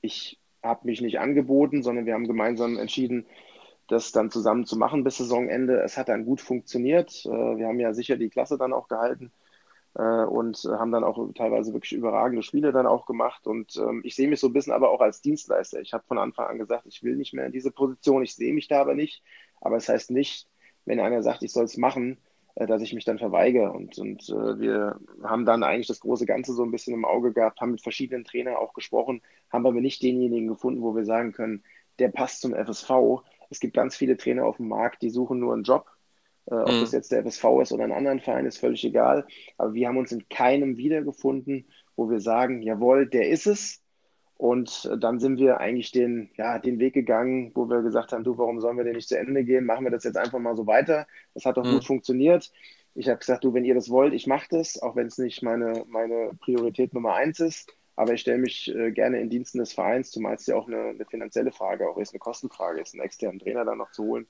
ich 0.01 0.39
habe 0.61 0.85
mich 0.85 1.01
nicht 1.01 1.19
angeboten, 1.19 1.81
sondern 1.83 2.05
wir 2.05 2.13
haben 2.13 2.27
gemeinsam 2.27 2.77
entschieden, 2.77 3.25
das 3.87 4.11
dann 4.11 4.31
zusammen 4.31 4.65
zu 4.65 4.77
machen 4.77 5.03
bis 5.03 5.17
Saisonende. 5.17 5.81
Es 5.81 5.97
hat 5.97 6.09
dann 6.09 6.25
gut 6.25 6.41
funktioniert. 6.41 7.25
Äh, 7.25 7.29
wir 7.29 7.67
haben 7.67 7.79
ja 7.79 7.93
sicher 7.93 8.17
die 8.17 8.29
Klasse 8.29 8.57
dann 8.57 8.73
auch 8.73 8.87
gehalten 8.87 9.31
äh, 9.95 10.23
und 10.25 10.57
haben 10.65 10.91
dann 10.91 11.03
auch 11.03 11.33
teilweise 11.33 11.73
wirklich 11.73 11.93
überragende 11.93 12.43
Spiele 12.43 12.71
dann 12.71 12.87
auch 12.87 13.05
gemacht. 13.05 13.47
Und 13.47 13.75
ähm, 13.77 14.01
ich 14.03 14.15
sehe 14.15 14.27
mich 14.27 14.39
so 14.39 14.47
ein 14.47 14.53
bisschen 14.53 14.73
aber 14.73 14.91
auch 14.91 15.01
als 15.01 15.21
Dienstleister. 15.21 15.81
Ich 15.81 15.93
habe 15.93 16.03
von 16.07 16.17
Anfang 16.17 16.47
an 16.47 16.57
gesagt, 16.59 16.85
ich 16.85 17.03
will 17.03 17.15
nicht 17.15 17.33
mehr 17.33 17.45
in 17.45 17.51
diese 17.51 17.71
Position. 17.71 18.23
Ich 18.23 18.35
sehe 18.35 18.53
mich 18.53 18.67
da 18.67 18.81
aber 18.81 18.95
nicht. 18.95 19.23
Aber 19.61 19.77
es 19.77 19.85
das 19.85 19.93
heißt 19.93 20.11
nicht, 20.11 20.47
wenn 20.85 20.99
einer 20.99 21.23
sagt, 21.23 21.43
ich 21.43 21.51
soll 21.51 21.65
es 21.65 21.77
machen, 21.77 22.17
äh, 22.55 22.67
dass 22.67 22.81
ich 22.81 22.93
mich 22.93 23.05
dann 23.05 23.19
verweigere. 23.19 23.71
Und, 23.71 23.97
und 23.97 24.29
äh, 24.29 24.59
wir 24.59 24.99
haben 25.23 25.45
dann 25.45 25.63
eigentlich 25.63 25.87
das 25.87 25.99
große 25.99 26.25
Ganze 26.25 26.53
so 26.53 26.63
ein 26.63 26.71
bisschen 26.71 26.93
im 26.93 27.05
Auge 27.05 27.33
gehabt, 27.33 27.61
haben 27.61 27.71
mit 27.71 27.81
verschiedenen 27.81 28.23
Trainern 28.23 28.55
auch 28.55 28.73
gesprochen, 28.73 29.21
haben 29.51 29.65
aber 29.65 29.81
nicht 29.81 30.01
denjenigen 30.03 30.47
gefunden, 30.47 30.81
wo 30.81 30.95
wir 30.95 31.05
sagen 31.05 31.31
können, 31.31 31.63
der 31.99 32.09
passt 32.09 32.41
zum 32.41 32.53
FSV. 32.53 33.23
Es 33.49 33.59
gibt 33.59 33.75
ganz 33.75 33.95
viele 33.95 34.17
Trainer 34.17 34.45
auf 34.45 34.57
dem 34.57 34.67
Markt, 34.67 35.01
die 35.01 35.09
suchen 35.09 35.39
nur 35.39 35.53
einen 35.53 35.63
Job. 35.63 35.87
Äh, 36.45 36.55
ob 36.55 36.71
mhm. 36.71 36.81
das 36.81 36.91
jetzt 36.91 37.11
der 37.11 37.23
FSV 37.23 37.43
ist 37.61 37.71
oder 37.71 37.83
ein 37.83 37.91
anderen 37.91 38.19
Verein, 38.19 38.45
ist 38.45 38.57
völlig 38.57 38.83
egal. 38.83 39.25
Aber 39.57 39.73
wir 39.73 39.87
haben 39.87 39.97
uns 39.97 40.11
in 40.11 40.27
keinem 40.29 40.77
wiedergefunden, 40.77 41.67
wo 41.95 42.09
wir 42.09 42.19
sagen, 42.19 42.61
jawohl, 42.61 43.07
der 43.07 43.29
ist 43.29 43.47
es. 43.47 43.83
Und 44.37 44.89
dann 44.99 45.19
sind 45.19 45.39
wir 45.39 45.59
eigentlich 45.59 45.91
den, 45.91 46.29
ja, 46.37 46.59
den 46.59 46.77
Weg 46.79 46.93
gegangen, 46.93 47.51
wo 47.55 47.67
wir 47.69 47.81
gesagt 47.81 48.11
haben, 48.13 48.23
du, 48.23 48.37
warum 48.37 48.61
sollen 48.61 48.77
wir 48.77 48.83
denn 48.83 48.95
nicht 48.95 49.09
zu 49.09 49.17
Ende 49.17 49.43
gehen? 49.43 49.65
Machen 49.65 49.83
wir 49.83 49.91
das 49.91 50.03
jetzt 50.03 50.17
einfach 50.17 50.37
mal 50.37 50.55
so 50.55 50.67
weiter. 50.67 51.07
Das 51.33 51.45
hat 51.45 51.57
doch 51.57 51.65
mhm. 51.65 51.73
gut 51.73 51.85
funktioniert. 51.85 52.51
Ich 52.93 53.09
habe 53.09 53.17
gesagt, 53.17 53.43
du, 53.43 53.53
wenn 53.53 53.65
ihr 53.65 53.75
das 53.75 53.89
wollt, 53.89 54.13
ich 54.13 54.27
mache 54.27 54.47
das, 54.51 54.81
auch 54.81 54.95
wenn 54.95 55.07
es 55.07 55.17
nicht 55.17 55.41
meine, 55.41 55.83
meine 55.87 56.31
Priorität 56.39 56.93
Nummer 56.93 57.15
eins 57.15 57.39
ist. 57.39 57.71
Aber 57.97 58.13
ich 58.13 58.21
stelle 58.21 58.37
mich 58.37 58.73
äh, 58.73 58.91
gerne 58.91 59.19
in 59.19 59.29
Diensten 59.29 59.57
des 59.57 59.73
Vereins, 59.73 60.11
zumal 60.11 60.35
es 60.35 60.45
ja 60.45 60.55
auch 60.55 60.67
eine, 60.67 60.89
eine, 60.89 61.05
finanzielle 61.05 61.51
Frage 61.51 61.89
auch 61.89 61.97
ist, 61.97 62.13
eine 62.13 62.19
Kostenfrage 62.19 62.79
ist, 62.79 62.93
einen 62.93 63.03
externen 63.03 63.39
Trainer 63.39 63.65
dann 63.65 63.79
noch 63.79 63.91
zu 63.91 64.03
holen. 64.03 64.27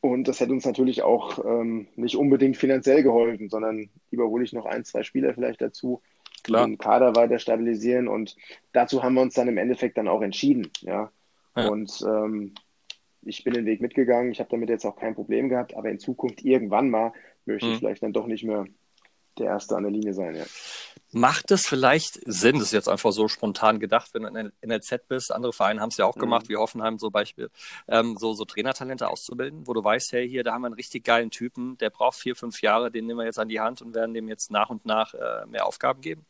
Und 0.00 0.28
das 0.28 0.40
hätte 0.40 0.52
uns 0.52 0.64
natürlich 0.64 1.02
auch 1.02 1.44
ähm, 1.44 1.88
nicht 1.94 2.16
unbedingt 2.16 2.56
finanziell 2.56 3.02
geholfen, 3.02 3.50
sondern 3.50 3.90
lieber 4.10 4.26
hole 4.28 4.44
ich 4.44 4.54
noch 4.54 4.64
ein, 4.64 4.84
zwei 4.84 5.02
Spieler 5.02 5.34
vielleicht 5.34 5.60
dazu, 5.60 6.00
Klar. 6.42 6.66
den 6.66 6.78
Kader 6.78 7.14
weiter 7.14 7.38
stabilisieren. 7.38 8.08
Und 8.08 8.34
dazu 8.72 9.02
haben 9.02 9.14
wir 9.14 9.22
uns 9.22 9.34
dann 9.34 9.48
im 9.48 9.58
Endeffekt 9.58 9.98
dann 9.98 10.08
auch 10.08 10.22
entschieden. 10.22 10.70
Ja. 10.80 11.12
ja. 11.54 11.68
Und 11.68 12.02
ähm, 12.08 12.54
ich 13.20 13.44
bin 13.44 13.52
den 13.52 13.66
Weg 13.66 13.82
mitgegangen. 13.82 14.32
Ich 14.32 14.40
habe 14.40 14.48
damit 14.50 14.70
jetzt 14.70 14.86
auch 14.86 14.96
kein 14.96 15.14
Problem 15.14 15.50
gehabt, 15.50 15.76
aber 15.76 15.90
in 15.90 15.98
Zukunft 15.98 16.42
irgendwann 16.42 16.88
mal 16.88 17.12
möchte 17.44 17.66
ich 17.66 17.74
mhm. 17.74 17.78
vielleicht 17.78 18.02
dann 18.02 18.14
doch 18.14 18.26
nicht 18.26 18.44
mehr 18.44 18.64
der 19.38 19.46
Erste 19.48 19.76
an 19.76 19.84
der 19.84 19.92
Linie 19.92 20.14
sein. 20.14 20.36
Ja. 20.36 20.44
Macht 21.10 21.50
es 21.50 21.66
vielleicht 21.66 22.20
Sinn, 22.26 22.56
das 22.56 22.64
ist 22.64 22.72
jetzt 22.72 22.88
einfach 22.88 23.12
so 23.12 23.28
spontan 23.28 23.80
gedacht, 23.80 24.10
wenn 24.12 24.22
du 24.22 24.28
in 24.28 24.52
NLZ 24.62 25.08
bist, 25.08 25.32
andere 25.32 25.54
Vereine 25.54 25.80
haben 25.80 25.88
es 25.88 25.96
ja 25.96 26.04
auch 26.04 26.16
mhm. 26.16 26.20
gemacht, 26.20 26.48
wie 26.48 26.56
Hoffenheim 26.56 26.98
zum 26.98 27.10
Beispiel, 27.10 27.50
ähm, 27.88 28.16
so, 28.18 28.34
so 28.34 28.44
Trainertalente 28.44 29.08
auszubilden, 29.08 29.66
wo 29.66 29.72
du 29.72 29.82
weißt, 29.82 30.12
hey, 30.12 30.28
hier, 30.28 30.44
da 30.44 30.52
haben 30.52 30.62
wir 30.62 30.66
einen 30.66 30.74
richtig 30.74 31.04
geilen 31.04 31.30
Typen, 31.30 31.78
der 31.78 31.88
braucht 31.90 32.18
vier, 32.18 32.36
fünf 32.36 32.60
Jahre, 32.60 32.90
den 32.90 33.06
nehmen 33.06 33.20
wir 33.20 33.24
jetzt 33.24 33.38
an 33.38 33.48
die 33.48 33.60
Hand 33.60 33.80
und 33.80 33.94
werden 33.94 34.12
dem 34.12 34.28
jetzt 34.28 34.50
nach 34.50 34.68
und 34.68 34.84
nach 34.84 35.14
äh, 35.14 35.46
mehr 35.46 35.66
Aufgaben 35.66 36.02
geben? 36.02 36.26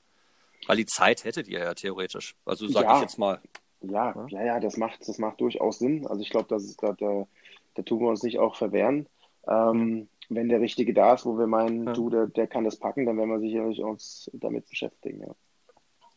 Weil 0.66 0.76
die 0.76 0.86
Zeit 0.86 1.24
hättet 1.24 1.48
ihr 1.48 1.60
ja 1.60 1.74
theoretisch. 1.74 2.36
Also 2.44 2.68
sage 2.68 2.86
ja. 2.86 2.96
ich 2.96 3.02
jetzt 3.02 3.18
mal. 3.18 3.40
Ja, 3.80 4.14
ja, 4.28 4.44
ja, 4.44 4.60
das 4.60 4.76
macht, 4.76 5.08
das 5.08 5.18
macht 5.18 5.40
durchaus 5.40 5.78
Sinn. 5.78 6.06
Also 6.06 6.22
ich 6.22 6.30
glaube, 6.30 6.48
da, 6.48 6.92
da, 6.92 7.26
da 7.74 7.82
tun 7.82 8.00
wir 8.00 8.08
uns 8.08 8.22
nicht 8.22 8.38
auch 8.38 8.56
verwehren. 8.56 9.08
Ähm, 9.46 10.08
wenn 10.28 10.48
der 10.48 10.60
Richtige 10.60 10.92
da 10.94 11.14
ist, 11.14 11.24
wo 11.24 11.38
wir 11.38 11.46
meinen, 11.46 11.86
ja. 11.86 11.92
du, 11.92 12.10
der, 12.10 12.26
der 12.26 12.46
kann 12.46 12.64
das 12.64 12.76
packen, 12.76 13.06
dann 13.06 13.16
werden 13.16 13.30
wir 13.30 13.40
sicherlich 13.40 13.82
uns 13.82 14.30
damit 14.34 14.68
beschäftigen. 14.68 15.20
Ja. 15.20 15.34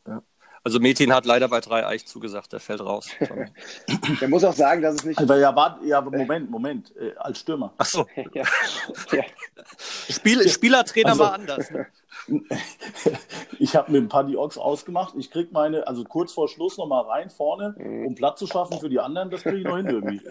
ja. 0.08 0.24
Also 0.64 0.80
Metin 0.80 1.14
hat 1.14 1.26
leider 1.26 1.48
bei 1.48 1.60
drei 1.60 1.88
Eich 1.88 2.06
zugesagt, 2.06 2.54
der 2.54 2.60
fällt 2.60 2.82
raus. 2.82 3.10
der 4.22 4.28
muss 4.28 4.44
auch 4.44 4.54
sagen, 4.54 4.84
dass 4.84 4.96
es 4.96 5.06
nicht. 5.06 5.18
Also, 5.18 5.34
ja, 5.34 5.56
warte, 5.56 5.86
ja, 5.86 6.02
Moment, 6.02 6.52
Moment, 6.52 6.96
äh, 6.98 7.16
als 7.16 7.40
Stürmer. 7.40 7.74
Ach 7.78 7.86
so. 7.86 8.06
ja. 8.34 8.44
ja. 9.12 9.24
Spiel, 10.10 10.48
Spielertrainer 10.48 11.10
also, 11.10 11.24
war 11.24 11.34
anders. 11.34 11.72
Ne? 11.72 11.88
ich 13.60 13.76
habe 13.76 13.92
mit 13.92 14.02
dem 14.02 14.10
Paddy 14.10 14.38
Ox 14.38 14.60
ausgemacht. 14.60 15.16
Ich 15.18 15.32
krieg 15.32 15.52
meine, 15.52 15.88
also 15.88 16.04
kurz 16.04 16.34
vor 16.34 16.48
Schluss 16.48 16.78
nochmal 16.78 17.06
rein 17.06 17.32
vorne, 17.32 17.74
mhm. 17.80 18.08
um 18.08 18.16
Platz 18.16 18.38
zu 18.38 18.46
schaffen 18.46 18.80
für 18.80 18.90
die 18.90 19.00
anderen. 19.00 19.32
Das 19.32 19.42
kriege 19.42 19.58
ich 19.58 19.64
noch 19.64 19.78
hin 19.78 19.88
irgendwie. 19.88 20.22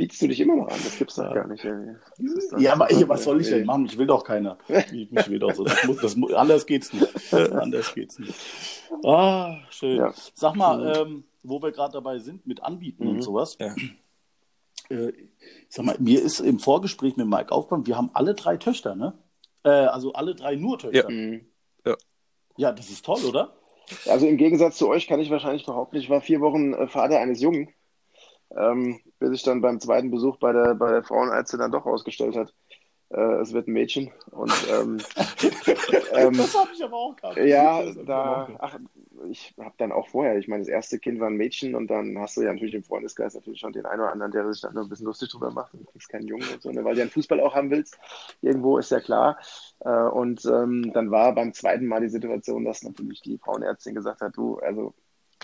Bietest 0.00 0.22
du 0.22 0.28
dich 0.28 0.40
immer 0.40 0.56
noch 0.56 0.68
an. 0.68 0.80
Das 0.82 0.96
gibt's 0.96 1.16
doch 1.16 1.34
gar 1.34 1.46
nicht. 1.46 1.64
Ja, 2.58 2.72
aber 2.72 2.90
ey, 2.90 3.06
was 3.06 3.24
soll 3.24 3.40
ich 3.40 3.48
denn 3.48 3.66
machen? 3.66 3.84
Ich 3.84 3.98
will 3.98 4.06
doch 4.06 4.24
keiner. 4.24 4.56
Ich, 4.92 5.10
mich 5.10 5.28
will 5.28 5.38
doch 5.38 5.54
so. 5.54 5.64
Das 5.64 5.84
muss, 5.84 5.96
das 5.98 6.16
muss, 6.16 6.32
anders 6.32 6.64
geht's 6.66 6.92
nicht. 6.92 7.34
anders 7.34 7.94
geht's 7.94 8.18
nicht. 8.18 8.34
Ah, 9.04 9.58
schön. 9.68 9.98
Ja. 9.98 10.14
Sag 10.34 10.56
mal, 10.56 10.96
ähm, 10.96 11.24
wo 11.42 11.62
wir 11.62 11.70
gerade 11.70 11.92
dabei 11.92 12.18
sind 12.18 12.46
mit 12.46 12.62
Anbieten 12.62 13.04
mhm. 13.04 13.10
und 13.10 13.22
sowas. 13.22 13.58
Ja. 13.60 13.74
Äh, 14.88 15.12
sag 15.68 15.84
mal, 15.84 15.96
mir 15.98 16.22
ist 16.22 16.40
im 16.40 16.58
Vorgespräch 16.58 17.16
mit 17.16 17.26
Mike 17.26 17.52
aufgefallen, 17.52 17.86
wir 17.86 17.96
haben 17.96 18.10
alle 18.14 18.34
drei 18.34 18.56
Töchter, 18.56 18.94
ne? 18.94 19.12
Äh, 19.64 19.68
also 19.68 20.14
alle 20.14 20.34
drei 20.34 20.56
nur 20.56 20.78
Töchter. 20.78 21.10
Ja. 21.10 21.10
Mhm. 21.10 21.46
ja. 21.84 21.96
ja, 22.56 22.72
das 22.72 22.88
ist 22.88 23.04
toll, 23.04 23.24
oder? 23.24 23.54
Also 24.06 24.26
im 24.26 24.36
Gegensatz 24.36 24.78
zu 24.78 24.88
euch 24.88 25.06
kann 25.06 25.20
ich 25.20 25.30
wahrscheinlich 25.30 25.66
behaupten, 25.66 25.96
ich 25.96 26.08
war 26.08 26.20
vier 26.20 26.40
Wochen 26.40 26.72
äh, 26.72 26.88
Vater 26.88 27.18
eines 27.20 27.40
Jungen 27.40 27.68
ähm, 28.56 29.00
bis 29.18 29.30
sich 29.30 29.42
dann 29.42 29.60
beim 29.60 29.80
zweiten 29.80 30.10
Besuch 30.10 30.36
bei 30.38 30.52
der, 30.52 30.74
bei 30.74 30.90
der 30.90 31.02
Frauenärztin 31.02 31.60
dann 31.60 31.72
doch 31.72 31.86
ausgestellt 31.86 32.36
hat, 32.36 32.52
äh, 33.10 33.40
es 33.40 33.52
wird 33.52 33.68
ein 33.68 33.72
Mädchen. 33.72 34.10
Und, 34.30 34.52
ähm, 34.70 34.98
ähm, 36.12 36.36
das 36.36 36.56
habe 36.56 36.70
ich 36.72 36.82
aber 36.82 36.96
auch 36.96 37.16
gehabt. 37.16 37.36
Ja, 37.38 37.82
da, 38.06 38.48
ach, 38.58 38.78
ich 39.28 39.52
habe 39.58 39.74
dann 39.78 39.92
auch 39.92 40.08
vorher, 40.08 40.38
ich 40.38 40.48
meine, 40.48 40.62
das 40.62 40.68
erste 40.68 40.98
Kind 40.98 41.20
war 41.20 41.28
ein 41.28 41.36
Mädchen 41.36 41.74
und 41.74 41.88
dann 41.88 42.18
hast 42.18 42.36
du 42.36 42.42
ja 42.42 42.52
natürlich 42.52 42.74
im 42.74 42.84
Freundeskreis 42.84 43.34
natürlich 43.34 43.60
schon 43.60 43.72
den 43.72 43.84
einen 43.84 44.00
oder 44.00 44.12
anderen, 44.12 44.32
der 44.32 44.50
sich 44.52 44.62
dann 44.62 44.74
noch 44.74 44.84
ein 44.84 44.88
bisschen 44.88 45.06
lustig 45.06 45.30
drüber 45.30 45.50
macht 45.50 45.74
und 45.74 45.86
kriegst 45.86 46.08
keinen 46.08 46.28
Jungen 46.28 46.48
und 46.52 46.62
so, 46.62 46.70
ne, 46.70 46.84
weil 46.84 46.94
du 46.94 47.00
ja 47.00 47.04
einen 47.04 47.10
Fußball 47.10 47.40
auch 47.40 47.54
haben 47.54 47.70
willst. 47.70 47.98
Irgendwo 48.42 48.78
ist 48.78 48.90
ja 48.90 49.00
klar. 49.00 49.38
Äh, 49.80 49.90
und 49.90 50.44
ähm, 50.44 50.92
dann 50.92 51.10
war 51.10 51.34
beim 51.34 51.52
zweiten 51.52 51.86
Mal 51.86 52.00
die 52.00 52.08
Situation, 52.08 52.64
dass 52.64 52.84
natürlich 52.84 53.20
die 53.22 53.38
Frauenärztin 53.38 53.96
gesagt 53.96 54.20
hat, 54.20 54.36
du, 54.36 54.58
also 54.58 54.94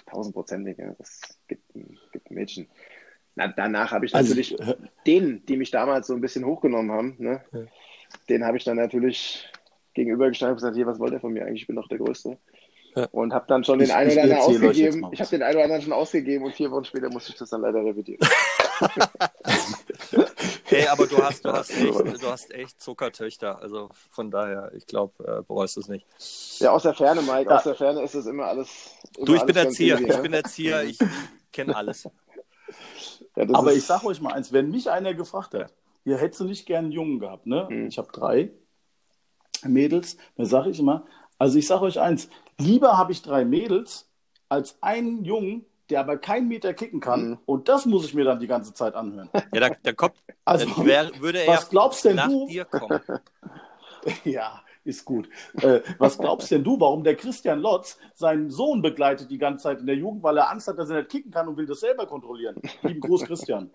tausendprozentig, 0.07 0.79
ja, 0.79 0.95
das 0.99 1.37
gibt, 1.49 1.65
gibt 2.13 2.31
ein 2.31 2.35
Mädchen. 2.35 2.69
Na, 3.37 3.49
danach 3.49 3.93
habe 3.93 4.07
ich 4.07 4.15
also, 4.15 4.31
natürlich 4.31 4.59
also, 4.59 4.75
denen, 5.07 5.45
die 5.47 5.59
mich 5.59 5.71
damals 5.71 6.07
so 6.07 6.15
ein 6.15 6.23
bisschen 6.23 6.47
hochgenommen 6.47 6.91
haben, 6.91 7.17
ne, 7.19 7.45
ja. 7.53 7.61
den 8.31 8.45
habe 8.45 8.57
ich 8.57 8.65
dann 8.65 8.79
natürlich 8.79 9.47
gegenübergestanden 9.93 10.55
und 10.55 10.57
gesagt, 10.57 10.75
hier, 10.77 10.87
was 10.87 10.99
wollt 10.99 11.13
ihr 11.13 11.21
von 11.21 11.33
mir 11.33 11.45
eigentlich? 11.45 11.63
Ich 11.63 11.67
bin 11.67 11.77
doch 11.77 11.89
der 11.89 11.99
Größte. 11.99 12.39
Ja. 12.97 13.09
Und 13.13 13.35
habe 13.35 13.45
dann 13.47 13.63
schon 13.63 13.79
den 13.79 13.91
einen 13.91 14.11
oder 14.11 14.23
anderen 14.23 14.41
ausgegeben. 14.41 15.09
Ich 15.13 15.21
habe 15.21 15.29
den 15.29 15.43
einen 15.43 15.57
oder 15.57 15.65
anderen 15.65 15.83
schon 15.83 15.93
ausgegeben 15.93 16.47
und 16.47 16.55
vier 16.55 16.71
Wochen 16.71 16.87
später 16.87 17.11
musste 17.11 17.33
ich 17.33 17.39
das 17.39 17.51
dann 17.51 17.61
leider 17.61 17.85
revidieren. 17.85 18.27
hey, 20.65 20.87
aber 20.87 21.07
du 21.07 21.19
hast, 21.23 21.45
du 21.45 21.53
hast, 21.53 21.71
echt, 21.79 22.23
du 22.23 22.27
hast 22.27 22.55
echt 22.55 22.81
Zuckertöchter. 22.81 23.61
Also 23.61 23.91
von 24.11 24.31
daher, 24.31 24.73
ich 24.75 24.87
glaube, 24.87 25.13
äh, 25.25 25.43
bereust 25.43 25.77
du 25.77 25.81
es 25.81 25.89
nicht. 25.89 26.07
Ja, 26.59 26.71
aus 26.71 26.85
der 26.85 26.95
Ferne, 26.95 27.21
Mike, 27.21 27.51
ja. 27.51 27.57
aus 27.57 27.65
der 27.65 27.75
Ferne 27.75 28.03
ist 28.03 28.15
es 28.15 28.25
immer 28.25 28.47
alles. 28.47 28.97
Immer 29.15 29.27
du, 29.27 29.35
ich 29.35 29.45
bin 29.45 29.57
Erzieher. 29.57 30.01
Ich 30.01 30.17
bin 30.17 30.33
Erzieher, 30.33 30.83
ich 30.85 30.99
kenne 31.53 31.77
alles. 31.77 32.09
Ja, 33.37 33.47
Aber 33.53 33.73
ich 33.75 33.85
sag 33.85 34.05
euch 34.05 34.21
mal 34.21 34.33
eins, 34.33 34.53
wenn 34.53 34.71
mich 34.71 34.91
einer 34.91 35.15
gefragt 35.15 35.55
hat, 35.55 35.73
hier 36.05 36.19
hättest 36.19 36.41
du 36.41 36.45
nicht 36.45 36.67
gern 36.67 36.87
einen 36.87 36.93
Jungen 36.93 37.19
gehabt, 37.19 37.47
ne? 37.47 37.67
Mhm. 37.71 37.89
Ich 37.89 37.99
habe 37.99 38.09
drei 38.13 38.51
Mädels, 39.65 40.17
dann 40.37 40.47
sage 40.47 40.71
ich 40.71 40.79
immer, 40.79 41.05
also 41.39 41.59
ich 41.59 41.67
sage 41.67 41.83
euch 41.83 42.01
eins, 42.01 42.29
lieber 42.59 42.97
habe 42.97 43.13
ich 43.13 43.23
drei 43.23 43.45
Mädels 43.45 44.09
als 44.49 44.79
einen 44.83 45.25
Jungen, 45.25 45.67
der 45.91 46.01
aber 46.01 46.17
keinen 46.17 46.49
Meter 46.49 46.75
kicken 46.75 47.01
kann. 47.01 47.31
Mhm. 47.31 47.39
Und 47.47 47.69
das 47.69 47.87
muss 47.87 48.05
ich 48.05 48.15
mir 48.15 48.25
dann 48.25 48.41
die 48.41 48.47
ganze 48.47 48.75
Zeit 48.75 48.95
anhören. 48.95 49.31
Ja, 49.53 49.61
da, 49.61 49.71
da 49.83 49.93
kommt, 49.93 50.15
also, 50.45 50.85
wär, 50.85 51.11
würde 51.21 51.41
er 51.41 51.55
was 51.55 51.69
glaubst 51.69 52.05
denn 52.05 52.17
nach 52.17 52.29
du? 52.29 52.47
dir 52.47 52.65
kommen. 52.65 53.01
ja, 54.25 54.63
ist 54.87 55.05
gut. 55.05 55.29
Äh, 55.61 55.81
was 55.99 56.19
glaubst 56.19 56.51
denn 56.51 56.65
du, 56.65 56.79
warum 56.81 57.05
der 57.05 57.17
Christian 57.17 57.61
Lotz 57.61 57.99
seinen 58.15 58.51
Sohn 58.51 58.83
begleitet 58.83 59.31
die 59.31 59.39
ganze 59.39 59.65
Zeit 59.65 59.81
in 59.81 59.87
der 59.87 59.97
Jugend, 59.97 60.23
weil 60.23 60.37
er 60.39 60.51
Angst 60.51 60.69
hat, 60.69 60.79
dass 60.79 60.91
er 60.91 60.99
nicht 60.99 61.11
kicken 61.11 61.31
kann 61.31 61.49
und 61.49 61.57
will 61.57 61.67
das 61.67 61.81
selber 61.81 62.07
kontrollieren? 62.07 62.57
Lieben 62.83 63.01
Gruß, 63.01 63.25
Christian. 63.25 63.71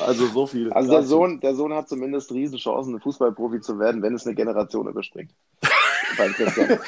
Also 0.00 0.26
so 0.26 0.46
viel. 0.46 0.72
Also 0.72 0.90
der 0.90 1.02
Sohn, 1.02 1.40
der 1.40 1.54
Sohn 1.54 1.72
hat 1.74 1.88
zumindest 1.88 2.32
Riesenchancen, 2.32 2.94
ein 2.94 3.00
Fußballprofi 3.00 3.60
zu 3.60 3.78
werden, 3.78 4.02
wenn 4.02 4.14
es 4.14 4.26
eine 4.26 4.34
Generation 4.34 4.88
überspringt. 4.88 5.32
Beim 6.16 6.32
Christian. 6.32 6.78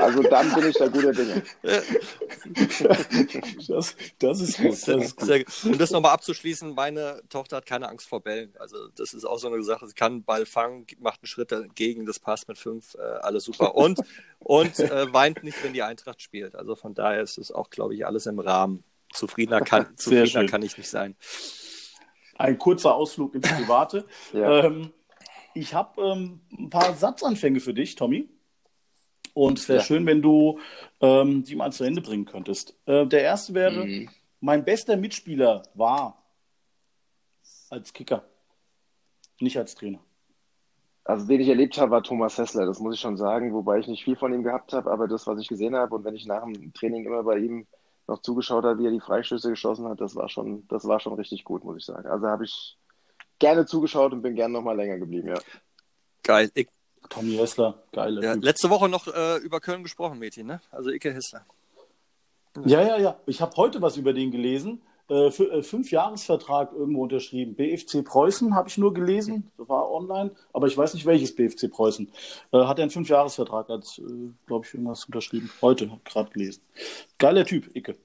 Also 0.00 0.22
dann 0.22 0.52
bin 0.54 0.68
ich 0.68 0.76
da 0.76 0.88
guter 0.88 1.12
Dinge. 1.12 1.42
Das, 3.68 3.96
das 4.18 4.40
ist 4.40 4.58
gut. 4.58 4.70
Das 4.70 4.88
ist 4.88 5.16
gut. 5.16 5.46
Um 5.64 5.78
das 5.78 5.90
nochmal 5.90 6.12
abzuschließen, 6.12 6.74
meine 6.74 7.22
Tochter 7.28 7.56
hat 7.56 7.66
keine 7.66 7.88
Angst 7.88 8.08
vor 8.08 8.20
Bällen. 8.20 8.54
Also 8.58 8.88
das 8.96 9.14
ist 9.14 9.24
auch 9.24 9.38
so 9.38 9.48
eine 9.48 9.62
Sache. 9.62 9.86
Sie 9.86 9.94
kann 9.94 10.12
einen 10.12 10.24
Ball 10.24 10.46
fangen, 10.46 10.86
macht 11.00 11.22
einen 11.22 11.26
Schritt 11.26 11.50
dagegen, 11.52 12.06
das 12.06 12.18
passt 12.20 12.48
mit 12.48 12.58
fünf, 12.58 12.94
äh, 12.94 13.00
alles 13.00 13.44
super. 13.44 13.74
Und, 13.74 14.00
und 14.38 14.78
äh, 14.78 15.12
weint 15.12 15.42
nicht, 15.42 15.62
wenn 15.64 15.72
die 15.72 15.82
Eintracht 15.82 16.22
spielt. 16.22 16.54
Also 16.54 16.76
von 16.76 16.94
daher 16.94 17.22
ist 17.22 17.38
es 17.38 17.50
auch, 17.50 17.70
glaube 17.70 17.94
ich, 17.94 18.06
alles 18.06 18.26
im 18.26 18.38
Rahmen. 18.38 18.84
Zufriedener 19.12 19.60
kann, 19.60 19.88
zufriedener 19.96 20.46
kann 20.46 20.62
ich 20.62 20.76
nicht 20.78 20.88
sein. 20.88 21.16
Ein 22.36 22.58
kurzer 22.58 22.94
Ausflug 22.94 23.34
ins 23.34 23.48
Private. 23.56 24.06
Ja. 24.32 24.64
ähm, 24.64 24.92
ich 25.54 25.72
habe 25.74 26.02
ähm, 26.02 26.40
ein 26.56 26.70
paar 26.70 26.94
Satzanfänge 26.94 27.60
für 27.60 27.72
dich, 27.72 27.94
Tommy. 27.94 28.28
Und 29.36 29.58
es 29.58 29.68
wäre 29.68 29.80
Ja. 29.80 29.84
schön, 29.84 30.06
wenn 30.06 30.22
du 30.22 30.58
ähm, 31.02 31.42
die 31.44 31.56
mal 31.56 31.70
zu 31.70 31.84
Ende 31.84 32.00
bringen 32.00 32.24
könntest. 32.24 32.74
Äh, 32.86 33.06
der 33.06 33.20
erste 33.20 33.52
wäre, 33.52 33.84
Mhm. 33.84 34.08
mein 34.40 34.64
bester 34.64 34.96
Mitspieler 34.96 35.62
war 35.74 36.22
als 37.68 37.92
Kicker, 37.92 38.24
nicht 39.38 39.58
als 39.58 39.74
Trainer. 39.74 39.98
Also 41.04 41.26
den 41.26 41.42
ich 41.42 41.48
erlebt 41.48 41.76
habe, 41.76 41.90
war 41.90 42.02
Thomas 42.02 42.38
Hessler, 42.38 42.64
das 42.64 42.80
muss 42.80 42.94
ich 42.94 43.00
schon 43.00 43.18
sagen, 43.18 43.52
wobei 43.52 43.78
ich 43.78 43.88
nicht 43.88 44.04
viel 44.04 44.16
von 44.16 44.32
ihm 44.32 44.42
gehabt 44.42 44.72
habe, 44.72 44.90
aber 44.90 45.06
das, 45.06 45.26
was 45.26 45.38
ich 45.38 45.48
gesehen 45.48 45.76
habe 45.76 45.94
und 45.94 46.04
wenn 46.04 46.14
ich 46.16 46.24
nach 46.24 46.42
dem 46.42 46.72
Training 46.72 47.04
immer 47.04 47.22
bei 47.22 47.36
ihm 47.36 47.66
noch 48.08 48.22
zugeschaut 48.22 48.64
habe, 48.64 48.78
wie 48.78 48.86
er 48.86 48.90
die 48.90 49.00
Freistöße 49.00 49.50
geschossen 49.50 49.86
hat, 49.86 50.00
das 50.00 50.16
war 50.16 50.30
schon, 50.30 50.66
das 50.68 50.86
war 50.88 50.98
schon 50.98 51.12
richtig 51.12 51.44
gut, 51.44 51.62
muss 51.62 51.76
ich 51.76 51.84
sagen. 51.84 52.08
Also 52.08 52.26
habe 52.26 52.44
ich 52.46 52.78
gerne 53.38 53.66
zugeschaut 53.66 54.14
und 54.14 54.22
bin 54.22 54.34
gerne 54.34 54.54
noch 54.54 54.62
mal 54.62 54.76
länger 54.76 54.96
geblieben, 54.98 55.28
ja. 55.28 55.38
Geil. 56.22 56.50
Ich, 56.54 56.68
Tommy 57.08 57.36
Hessler, 57.36 57.82
geiler 57.92 58.22
ja, 58.22 58.34
Typ. 58.34 58.44
letzte 58.44 58.70
Woche 58.70 58.88
noch 58.88 59.06
äh, 59.06 59.38
über 59.38 59.60
Köln 59.60 59.82
gesprochen, 59.82 60.18
Mädchen, 60.18 60.46
ne? 60.46 60.60
Also 60.70 60.90
Icke 60.90 61.12
Hissler. 61.12 61.44
Ja, 62.64 62.82
ja, 62.82 62.98
ja. 62.98 63.20
Ich 63.26 63.40
habe 63.40 63.54
heute 63.56 63.82
was 63.82 63.96
über 63.96 64.12
den 64.12 64.30
gelesen. 64.30 64.82
Äh, 65.08 65.28
äh, 65.28 65.62
Fünf-Jahres-Vertrag 65.62 66.72
irgendwo 66.72 67.02
unterschrieben. 67.02 67.54
BFC 67.54 68.04
Preußen 68.04 68.54
habe 68.54 68.68
ich 68.68 68.78
nur 68.78 68.92
gelesen. 68.92 69.52
Das 69.56 69.68
war 69.68 69.90
online. 69.90 70.32
Aber 70.52 70.66
ich 70.66 70.76
weiß 70.76 70.94
nicht, 70.94 71.06
welches 71.06 71.34
BFC 71.34 71.70
Preußen. 71.70 72.10
Äh, 72.52 72.64
hat 72.64 72.78
er 72.78 72.82
einen 72.82 72.90
Fünf-Jahres-Vertrag 72.90 73.70
als, 73.70 73.98
äh, 73.98 74.02
glaube 74.46 74.66
ich, 74.66 74.74
irgendwas 74.74 75.04
unterschrieben. 75.04 75.50
Heute, 75.62 75.90
gerade 76.04 76.30
gelesen. 76.30 76.62
Geiler 77.18 77.44
Typ, 77.44 77.74
Icke. 77.76 77.96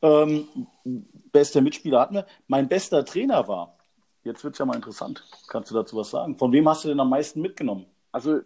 Ähm, 0.00 0.48
bester 1.30 1.60
Mitspieler 1.60 2.00
hatten 2.00 2.14
wir. 2.14 2.26
Mein 2.46 2.68
bester 2.68 3.04
Trainer 3.04 3.46
war. 3.46 3.76
Jetzt 4.24 4.42
wird 4.42 4.54
es 4.54 4.58
ja 4.58 4.64
mal 4.64 4.76
interessant. 4.76 5.24
Kannst 5.48 5.70
du 5.70 5.74
dazu 5.74 5.96
was 5.96 6.10
sagen? 6.10 6.38
Von 6.38 6.52
wem 6.52 6.68
hast 6.68 6.84
du 6.84 6.88
denn 6.88 7.00
am 7.00 7.10
meisten 7.10 7.40
mitgenommen? 7.40 7.86
Also 8.12 8.40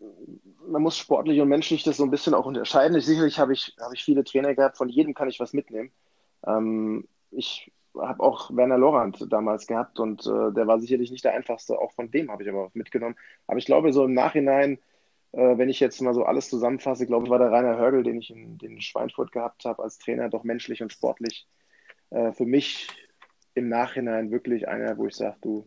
man 0.67 0.83
muss 0.83 0.97
sportlich 0.97 1.41
und 1.41 1.49
menschlich 1.49 1.83
das 1.83 1.97
so 1.97 2.05
ein 2.05 2.11
bisschen 2.11 2.35
auch 2.35 2.47
unterscheiden. 2.47 3.01
Sicherlich 3.01 3.39
habe 3.39 3.53
ich, 3.53 3.77
habe 3.81 3.95
ich 3.95 4.05
viele 4.05 4.25
Trainer 4.25 4.55
gehabt, 4.55 4.77
von 4.79 4.89
jedem 4.89 5.13
kann 5.13 5.29
ich 5.29 5.41
was 5.41 5.53
mitnehmen. 5.53 5.91
Ähm, 6.47 7.09
ich 7.31 7.73
habe 7.99 8.23
auch 8.23 8.55
Werner 8.55 8.79
Lorand 8.79 9.27
damals 9.31 9.67
gehabt 9.67 9.99
und 9.99 10.27
äh, 10.27 10.53
der 10.53 10.67
war 10.67 10.79
sicherlich 10.79 11.11
nicht 11.11 11.25
der 11.25 11.35
einfachste. 11.35 11.79
Auch 11.79 11.93
von 11.93 12.11
dem 12.11 12.31
habe 12.31 12.43
ich 12.43 12.49
aber 12.49 12.71
mitgenommen. 12.75 13.17
Aber 13.47 13.59
ich 13.59 13.67
glaube, 13.67 13.93
so 13.93 14.05
im 14.05 14.15
Nachhinein, 14.15 14.79
äh, 15.33 15.59
wenn 15.59 15.69
ich 15.69 15.81
jetzt 15.81 16.01
mal 16.01 16.15
so 16.15 16.25
alles 16.25 16.49
zusammenfasse, 16.49 17.07
glaube 17.07 17.25
ich, 17.25 17.31
war 17.31 17.39
der 17.39 17.51
Rainer 17.51 17.77
Hörgel, 17.77 18.03
den 18.03 18.19
ich 18.19 18.31
in, 18.31 18.59
den 18.59 18.81
Schweinfurt 18.81 19.33
gehabt 19.33 19.65
habe 19.65 19.83
als 19.83 19.99
Trainer, 19.99 20.29
doch 20.29 20.45
menschlich 20.45 20.83
und 20.83 20.93
sportlich 20.93 21.49
äh, 22.11 22.33
für 22.33 22.47
mich 22.47 22.89
im 23.55 23.69
Nachhinein 23.69 24.31
wirklich 24.31 24.69
einer, 24.69 24.97
wo 24.99 25.07
ich 25.07 25.17
sage, 25.17 25.37
du, 25.41 25.67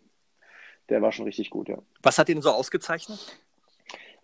der 0.90 1.02
war 1.02 1.12
schon 1.12 1.26
richtig 1.26 1.50
gut, 1.50 1.68
ja. 1.68 1.78
Was 2.02 2.18
hat 2.18 2.30
ihn 2.30 2.42
so 2.42 2.52
ausgezeichnet? 2.52 3.20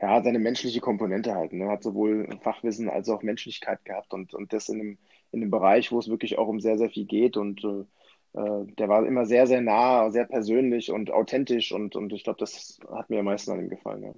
Ja, 0.06 0.22
seine 0.24 0.38
menschliche 0.38 0.82
Komponente 0.82 1.34
halt, 1.34 1.52
ne? 1.52 1.68
Hat 1.68 1.82
sowohl 1.82 2.30
Fachwissen 2.42 2.90
als 2.90 3.10
auch 3.10 3.24
Menschlichkeit 3.24 3.84
gehabt 3.86 4.14
und, 4.14 4.36
und 4.36 4.54
das 4.54 4.70
in 4.70 4.80
einem, 4.80 4.98
in 5.32 5.42
einem 5.42 5.50
Bereich, 5.50 5.92
wo 5.92 5.98
es 5.98 6.10
wirklich 6.10 6.38
auch 6.38 6.48
um 6.48 6.60
sehr, 6.60 6.78
sehr 6.78 6.92
viel 6.92 7.06
geht 7.06 7.38
und 7.38 7.64
äh, 7.64 8.40
äh, 8.40 8.66
der 8.78 8.88
war 8.88 9.04
immer 9.08 9.26
sehr, 9.26 9.48
sehr 9.48 9.62
nah, 9.62 10.12
sehr 10.12 10.26
persönlich 10.26 10.92
und 10.92 11.10
authentisch 11.10 11.72
und, 11.72 11.96
und 11.96 12.14
ich 12.14 12.24
glaube, 12.24 12.38
das 12.40 12.80
hat 12.92 13.10
mir 13.10 13.20
am 13.20 13.26
meisten 13.26 13.50
an 13.52 13.62
ihm 13.62 13.70
gefallen, 13.70 14.04
ja. 14.04 14.14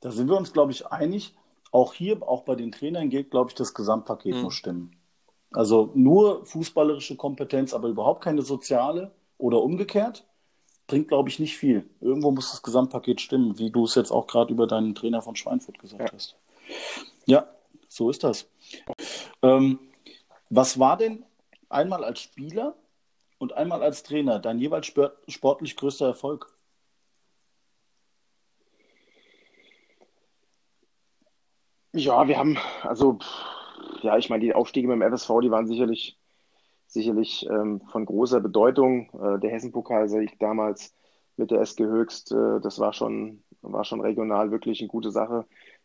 Da 0.00 0.10
sind 0.10 0.28
wir 0.30 0.38
uns, 0.38 0.54
glaube 0.54 0.72
ich, 0.72 0.86
einig. 0.86 1.34
Auch 1.70 1.92
hier, 1.92 2.22
auch 2.26 2.44
bei 2.44 2.54
den 2.54 2.72
Trainern 2.72 3.10
gilt, 3.10 3.30
glaube 3.30 3.50
ich, 3.50 3.54
das 3.56 3.74
Gesamtpaket 3.74 4.36
Mhm. 4.36 4.42
muss 4.42 4.54
stimmen. 4.54 4.96
Also 5.52 5.92
nur 5.94 6.46
fußballerische 6.46 7.16
Kompetenz, 7.16 7.74
aber 7.74 7.88
überhaupt 7.88 8.24
keine 8.24 8.42
soziale 8.42 9.14
oder 9.36 9.62
umgekehrt, 9.62 10.26
bringt, 10.86 11.08
glaube 11.08 11.28
ich, 11.28 11.38
nicht 11.38 11.56
viel. 11.56 11.88
Irgendwo 12.00 12.30
muss 12.30 12.50
das 12.50 12.62
Gesamtpaket 12.62 13.20
stimmen, 13.20 13.58
wie 13.58 13.70
du 13.70 13.84
es 13.84 13.94
jetzt 13.94 14.10
auch 14.10 14.26
gerade 14.26 14.52
über 14.52 14.66
deinen 14.66 14.94
Trainer 14.94 15.22
von 15.22 15.36
Schweinfurt 15.36 15.78
gesagt 15.78 16.02
Ja. 16.02 16.12
hast. 16.12 16.36
Ja, 17.26 17.48
so 17.88 18.10
ist 18.10 18.24
das. 18.24 18.50
Ähm, 19.42 19.78
was 20.50 20.78
war 20.78 20.96
denn 20.96 21.24
einmal 21.68 22.04
als 22.04 22.20
Spieler 22.20 22.74
und 23.38 23.52
einmal 23.54 23.82
als 23.82 24.02
Trainer 24.02 24.38
dein 24.38 24.58
jeweils 24.58 24.92
sportlich 25.28 25.76
größter 25.76 26.06
Erfolg? 26.06 26.52
Ja, 31.92 32.26
wir 32.26 32.36
haben, 32.38 32.58
also, 32.82 33.18
ja, 34.02 34.18
ich 34.18 34.28
meine, 34.28 34.44
die 34.44 34.52
Aufstiege 34.54 34.88
dem 34.88 35.00
FSV, 35.00 35.30
die 35.42 35.50
waren 35.50 35.68
sicherlich, 35.68 36.18
sicherlich 36.94 37.46
ähm, 37.50 37.82
von 37.92 38.06
großer 38.06 38.40
Bedeutung. 38.40 39.10
Äh, 39.20 39.38
der 39.40 39.50
Hessen-Pokalsieg 39.50 40.38
damals 40.38 40.94
mit 41.36 41.50
der 41.50 41.60
SG 41.60 41.84
Höchst, 41.84 42.32
äh, 42.32 42.60
das 42.60 42.78
war 42.78 42.92
schon, 42.92 43.42
war 43.60 43.84
schon 43.84 44.00
regional 44.00 44.50
wirklich 44.50 44.80
eine 44.80 44.88
gute 44.88 45.10
Sache. 45.10 45.44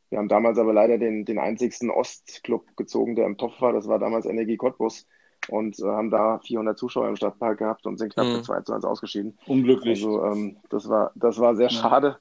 Wir 0.10 0.18
haben 0.20 0.28
damals 0.30 0.58
aber 0.58 0.74
leider 0.74 0.98
den, 0.98 1.26
den 1.26 1.38
einzigsten 1.40 1.90
Ostclub 1.92 2.66
gezogen, 2.78 3.16
der 3.16 3.26
im 3.26 3.38
Topf 3.38 3.60
war. 3.62 3.74
Das 3.74 3.88
war 3.88 4.00
damals 4.00 4.26
Energie 4.26 4.58
Cottbus 4.58 5.06
und 5.50 5.80
äh, 5.80 5.84
haben 5.86 6.10
da 6.10 6.40
400 6.40 6.78
Zuschauer 6.78 7.08
im 7.10 7.16
Stadtpark 7.16 7.60
gehabt 7.60 7.86
und 7.86 7.98
sind 7.98 8.14
knapp 8.14 8.28
Mhm. 8.28 8.34
mit 8.34 8.46
2 8.46 8.62
zu 8.62 8.74
1 8.74 8.86
ausgeschieden. 8.86 9.38
Unglücklich. 9.48 10.04
Also 10.04 10.24
ähm, 10.24 10.58
das 10.70 10.88
war, 10.90 11.12
das 11.16 11.40
war 11.40 11.56
sehr 11.56 11.70
Ja. 11.70 11.78
schade. 11.80 12.18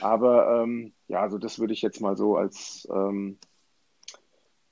Aber 0.00 0.62
ähm, 0.62 0.92
ja, 1.08 1.20
also 1.20 1.36
das 1.38 1.58
würde 1.58 1.72
ich 1.74 1.82
jetzt 1.82 2.00
mal 2.00 2.16
so 2.16 2.36
als 2.36 2.88
ähm, 2.92 3.38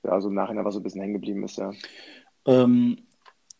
ja, 0.03 0.19
so 0.21 0.29
im 0.29 0.35
Nachhinein, 0.35 0.65
was 0.65 0.73
so 0.75 0.79
ein 0.79 0.83
bisschen 0.83 1.01
hängen 1.01 1.13
geblieben 1.15 1.43
ist, 1.43 1.57
ja. 1.57 1.71
Ähm, 2.45 2.97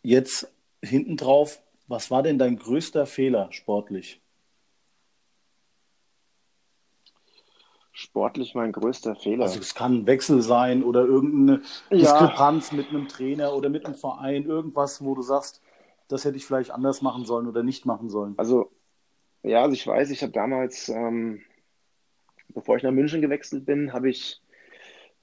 jetzt 0.04 0.52
hinten 0.84 1.18
drauf, 1.18 1.62
was 1.88 2.12
war 2.12 2.24
denn 2.24 2.38
dein 2.38 2.58
größter 2.58 3.06
Fehler 3.06 3.52
sportlich? 3.52 4.22
Sportlich 7.92 8.56
mein 8.56 8.72
größter 8.72 9.16
Fehler. 9.16 9.44
Also 9.44 9.60
es 9.60 9.76
kann 9.76 10.00
ein 10.00 10.08
Wechsel 10.08 10.42
sein 10.42 10.84
oder 10.84 11.02
irgendeine 11.02 11.62
Ja. 11.90 11.98
Diskrepanz 11.98 12.72
mit 12.72 12.90
einem 12.90 13.10
Trainer 13.10 13.54
oder 13.54 13.70
mit 13.70 13.86
einem 13.86 13.96
Verein, 13.96 14.46
irgendwas, 14.46 15.04
wo 15.04 15.16
du 15.16 15.22
sagst, 15.22 15.62
das 16.08 16.24
hätte 16.24 16.38
ich 16.38 16.46
vielleicht 16.46 16.72
anders 16.72 17.02
machen 17.02 17.26
sollen 17.26 17.48
oder 17.48 17.62
nicht 17.62 17.86
machen 17.86 18.10
sollen. 18.10 18.36
Also, 18.38 18.72
ja, 19.44 19.64
also 19.64 19.74
ich 19.74 19.86
weiß, 19.86 20.12
ich 20.12 20.22
habe 20.22 20.32
damals, 20.32 20.88
ähm, 20.90 21.42
bevor 22.50 22.78
ich 22.78 22.84
nach 22.84 22.92
München 22.92 23.22
gewechselt 23.22 23.66
bin, 23.66 23.92
habe 23.92 24.10
ich, 24.10 24.42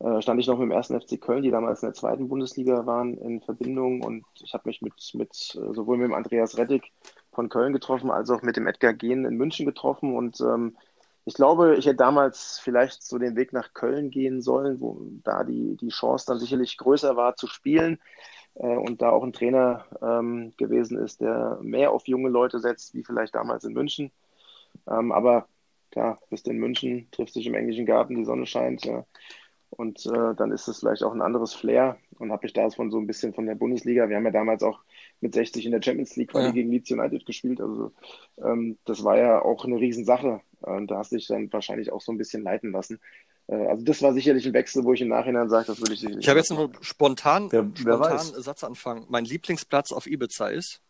äh, 0.01 0.21
stand 0.21 0.41
ich 0.41 0.47
noch 0.47 0.59
mit 0.59 0.69
dem 0.69 0.73
ersten 0.73 1.01
FC 1.01 1.21
Köln, 1.21 1.43
die 1.43 1.51
damals 1.51 1.83
in 1.83 1.89
der 1.89 1.95
zweiten 1.95 2.29
Bundesliga 2.29 2.87
waren, 2.87 3.17
in 3.19 3.41
Verbindung 3.41 4.03
und 4.03 4.25
ich 4.43 4.53
habe 4.55 4.69
mich 4.69 4.83
mit, 4.83 4.95
mit 5.15 5.31
äh, 5.31 5.75
sowohl 5.75 5.99
mit 5.99 6.09
dem 6.09 6.15
Andreas 6.15 6.59
Rettig 6.59 6.93
von 7.33 7.49
Köln 7.49 7.73
getroffen, 7.73 8.11
als 8.11 8.31
auch 8.31 8.43
mit 8.43 8.57
dem 8.57 8.67
Edgar 8.67 8.93
Gehn 8.93 9.25
in 9.25 9.37
München 9.37 9.67
getroffen 9.67 10.15
und 10.15 10.41
ähm, 10.41 10.77
ich 11.29 11.35
glaube, 11.35 11.75
ich 11.77 11.87
hätte 11.87 11.97
damals 11.97 12.61
vielleicht 12.63 13.03
so 13.03 13.19
den 13.19 13.35
Weg 13.35 13.53
nach 13.53 13.75
Köln 13.75 14.11
gehen 14.11 14.43
sollen, 14.43 14.81
wo 14.81 15.01
da 15.25 15.43
die, 15.43 15.77
die 15.77 15.89
Chance 15.89 16.27
dann 16.29 16.39
sicherlich 16.39 16.77
größer 16.77 17.17
war 17.17 17.35
zu 17.35 17.49
spielen 17.49 17.99
äh, 18.55 18.77
und 18.77 19.03
da 19.03 19.11
auch 19.11 19.25
ein 19.25 19.33
Trainer 19.33 19.87
ähm, 20.01 20.53
gewesen 20.57 20.99
ist, 20.99 21.21
der 21.21 21.59
mehr 21.63 21.91
auf 21.91 22.07
junge 22.07 22.29
Leute 22.29 22.61
setzt, 22.61 22.95
wie 22.95 23.03
vielleicht 23.03 23.35
damals 23.35 23.65
in 23.65 23.73
München. 23.73 24.13
Ähm, 24.89 25.11
aber 25.11 25.49
klar, 25.91 26.21
bist 26.31 26.47
in 26.47 26.59
München, 26.59 27.09
triffst 27.11 27.35
dich 27.35 27.47
im 27.47 27.55
englischen 27.55 27.87
Garten, 27.87 28.15
die 28.15 28.25
Sonne 28.25 28.47
scheint, 28.47 28.85
ja. 28.85 29.05
Und 29.77 30.07
äh, 30.07 30.35
dann 30.35 30.53
ist 30.53 30.68
es 30.68 30.79
vielleicht 30.81 31.03
auch 31.03 31.12
ein 31.12 31.20
anderes 31.20 31.53
Flair 31.53 31.99
und 32.18 32.33
habe 32.33 32.47
ich 32.47 32.55
davon 32.55 32.91
so 32.91 32.99
ein 32.99 33.07
bisschen 33.07 33.35
von 33.35 33.45
der 33.45 33.57
Bundesliga. 33.57 34.09
Wir 34.09 34.16
haben 34.16 34.24
ja 34.24 34.31
damals 34.31 34.62
auch 34.62 34.81
mit 35.20 35.35
60 35.35 35.66
in 35.66 35.72
der 35.72 35.83
Champions 35.83 36.16
League 36.16 36.31
Quali 36.31 36.47
Ja. 36.47 36.53
gegen 36.53 36.70
Leeds 36.70 36.91
United 36.91 37.27
gespielt. 37.27 37.61
Also 37.61 37.93
ähm, 38.43 38.79
das 38.87 39.05
war 39.05 39.18
ja 39.18 39.43
auch 39.43 39.66
eine 39.66 39.77
Riesensache. 39.79 40.41
Und 40.61 40.91
da 40.91 40.97
hast 40.99 41.12
du 41.12 41.16
dich 41.16 41.27
dann 41.27 41.53
wahrscheinlich 41.53 41.93
auch 41.93 42.01
so 42.01 42.11
ein 42.11 42.16
bisschen 42.16 42.43
leiten 42.43 42.72
lassen. 42.72 43.01
Äh, 43.49 43.55
also 43.66 43.85
das 43.85 44.01
war 44.01 44.14
sicherlich 44.14 44.47
ein 44.47 44.55
Wechsel, 44.55 44.83
wo 44.85 44.95
ich 44.95 45.03
im 45.03 45.09
Nachhinein 45.09 45.51
sage, 45.51 45.66
das 45.66 45.79
würde 45.81 45.93
ich 45.93 46.01
sicherlich 46.01 46.24
Ich 46.24 46.29
habe 46.31 46.39
jetzt 46.39 46.51
nur 46.51 46.70
spontan, 46.81 47.53
Wer- 47.53 47.64
wer 47.85 47.97
spontan 47.97 48.12
weiß. 48.18 48.29
Satzanfang. 48.31 49.05
Mein 49.11 49.27
Lieblingsplatz 49.27 49.93
auf 49.93 50.07
Ibiza 50.07 50.49
ist. 50.49 50.81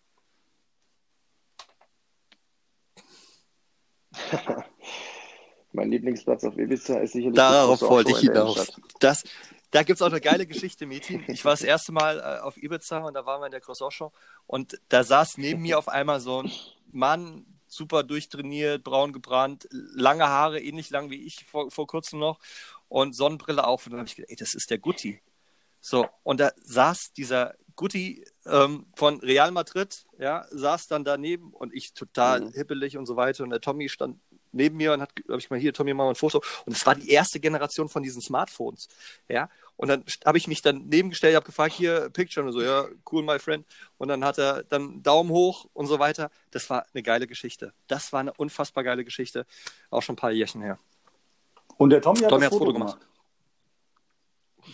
Mein 5.77 5.91
Lieblingsplatz 5.91 6.43
auf 6.45 6.57
Ibiza 6.57 7.01
ist 7.01 7.13
sicherlich 7.13 7.37
Darauf 7.37 7.83
wollte 7.83 8.13
ich 8.13 8.21
hinaus. 8.21 8.73
Das, 8.99 9.25
da 9.71 9.83
gibt 9.83 9.99
es 9.99 10.03
auch 10.03 10.11
eine 10.11 10.23
geile 10.23 10.47
Geschichte, 10.47 10.87
Mädchen. 10.87 11.23
Ich 11.29 11.45
war 11.45 11.53
das 11.53 11.63
erste 11.63 11.93
Mal 11.93 12.19
äh, 12.19 12.41
auf 12.41 12.57
Ibiza 12.57 13.01
und 13.01 13.13
da 13.13 13.27
waren 13.27 13.43
wir 13.43 13.47
in 13.47 13.53
der 13.53 13.61
Croissant 13.61 13.93
Show 13.93 14.11
und 14.47 14.81
da 14.89 15.05
saß 15.05 15.37
neben 15.37 15.61
mir 15.61 15.79
auf 15.79 15.89
einmal 15.89 16.21
so 16.21 16.43
ein 16.43 16.51
Mann, 16.93 17.45
super 17.67 18.05
durchtrainiert, 18.05 18.85
braun 18.85 19.13
gebrannt, 19.13 19.69
lange 19.71 20.27
Haare, 20.27 20.61
ähnlich 20.61 20.89
lang 20.89 21.11
wie 21.11 21.27
ich 21.27 21.45
vor, 21.45 21.71
vor 21.71 21.87
kurzem 21.87 22.21
noch 22.21 22.39
und 22.89 23.15
Sonnenbrille 23.15 23.67
auf. 23.67 23.85
Und 23.85 23.93
dann 23.93 24.01
habe 24.01 24.09
ich 24.09 24.17
gedacht, 24.17 24.31
ey, 24.31 24.37
das 24.37 24.55
ist 24.55 24.71
der 24.71 24.79
Gutti. 24.79 25.21
So, 25.81 26.09
und 26.23 26.41
da 26.41 26.53
saß 26.63 27.13
dieser 27.13 27.55
Gutti 27.75 28.25
ähm, 28.47 28.87
von 28.97 29.21
Real 29.21 29.51
Madrid, 29.51 30.07
ja, 30.19 30.47
saß 30.51 30.89
dann 30.89 31.05
daneben 31.05 31.53
und 31.53 31.75
ich 31.75 31.93
total 31.93 32.41
mhm. 32.41 32.53
hippelig 32.53 32.97
und 32.97 33.05
so 33.05 33.17
weiter. 33.17 33.45
Und 33.45 33.51
der 33.51 33.61
Tommy 33.61 33.91
stand 33.91 34.19
neben 34.57 34.77
mir 34.77 34.93
und 34.93 35.01
hat, 35.03 35.13
habe 35.29 35.39
ich 35.39 35.51
mal 35.51 35.59
hier, 35.59 35.73
Tommy, 35.73 35.95
mach 35.95 36.05
mal 36.05 36.11
ein 36.11 36.17
Foto. 36.17 36.43
Und 36.65 36.77
es 36.77 36.85
war 36.87 36.95
die 36.95 37.11
erste 37.11 37.39
Generation 37.41 37.89
von 37.89 38.03
diesen 38.03 38.21
Smartphones, 38.23 38.89
ja. 39.29 39.49
Und 39.77 39.89
dann 39.89 40.05
habe 40.25 40.39
ich 40.39 40.49
mich 40.49 40.63
dann 40.63 40.87
nebengestellt, 40.87 41.37
habe 41.37 41.45
gefragt, 41.45 41.75
hier, 41.75 42.09
Picture 42.11 42.47
und 42.47 42.53
so, 42.53 42.63
ja, 42.63 42.87
cool, 43.13 43.23
my 43.23 43.39
friend. 43.39 43.67
Und 43.99 44.09
dann 44.09 44.25
hat 44.25 44.39
er 44.39 44.65
dann 44.65 45.03
Daumen 45.03 45.31
hoch 45.31 45.67
und 45.75 45.87
so 45.87 45.99
weiter. 45.99 46.31
Das 46.51 46.71
war 46.71 46.87
eine 46.95 47.03
geile 47.03 47.27
Geschichte. 47.27 47.75
Das 47.87 48.13
war 48.13 48.21
eine 48.21 48.33
unfassbar 48.33 48.85
geile 48.85 49.05
Geschichte. 49.05 49.45
Auch 49.91 50.03
schon 50.03 50.15
ein 50.15 50.17
paar 50.17 50.33
Jährchen 50.33 50.63
her. 50.63 50.79
Und 51.77 51.91
der 51.91 52.01
Tommy 52.01 52.21
hat 52.21 52.31
Tommy 52.31 52.45
das 52.45 52.55
Foto 52.55 52.65
Foto 52.65 52.79
gemacht. 52.79 52.99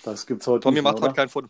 Das 0.05 0.27
gibt's 0.27 0.47
heute 0.47 0.63
Tommy 0.63 0.77
nicht 0.77 0.85
macht 0.85 0.95
mehr, 0.95 1.03
heute 1.03 1.11
oder? 1.11 1.17
kein 1.17 1.29
Foto. 1.29 1.49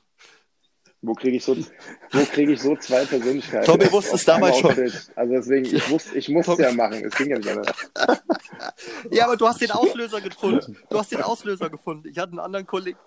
Wo 1.04 1.14
kriege 1.14 1.36
ich 1.36 1.44
so, 1.44 1.56
wo 1.56 2.24
kriege 2.26 2.52
ich 2.52 2.62
so 2.62 2.76
zwei 2.76 3.04
Persönlichkeiten? 3.04 3.64
Tommy 3.66 3.90
wusste 3.90 4.14
es 4.14 4.24
damals 4.24 4.58
schon. 4.58 4.70
Also 5.16 5.32
deswegen, 5.32 5.66
ich 5.66 5.88
musste, 5.88 6.16
ich 6.16 6.28
musste 6.28 6.52
Tommy- 6.52 6.62
ja 6.62 6.72
machen. 6.72 7.04
Es 7.04 7.14
ging 7.16 7.30
ja 7.30 7.38
nicht 7.38 7.48
anders. 7.48 7.76
Ja, 9.10 9.24
aber 9.26 9.36
du 9.36 9.46
hast 9.46 9.60
den 9.60 9.72
Auslöser 9.72 10.20
gefunden. 10.20 10.76
Du 10.88 10.98
hast 10.98 11.10
den 11.10 11.20
Auslöser 11.22 11.68
gefunden. 11.68 12.08
Ich 12.08 12.16
hatte 12.18 12.30
einen 12.30 12.38
anderen 12.38 12.66
Kollegen. 12.66 12.98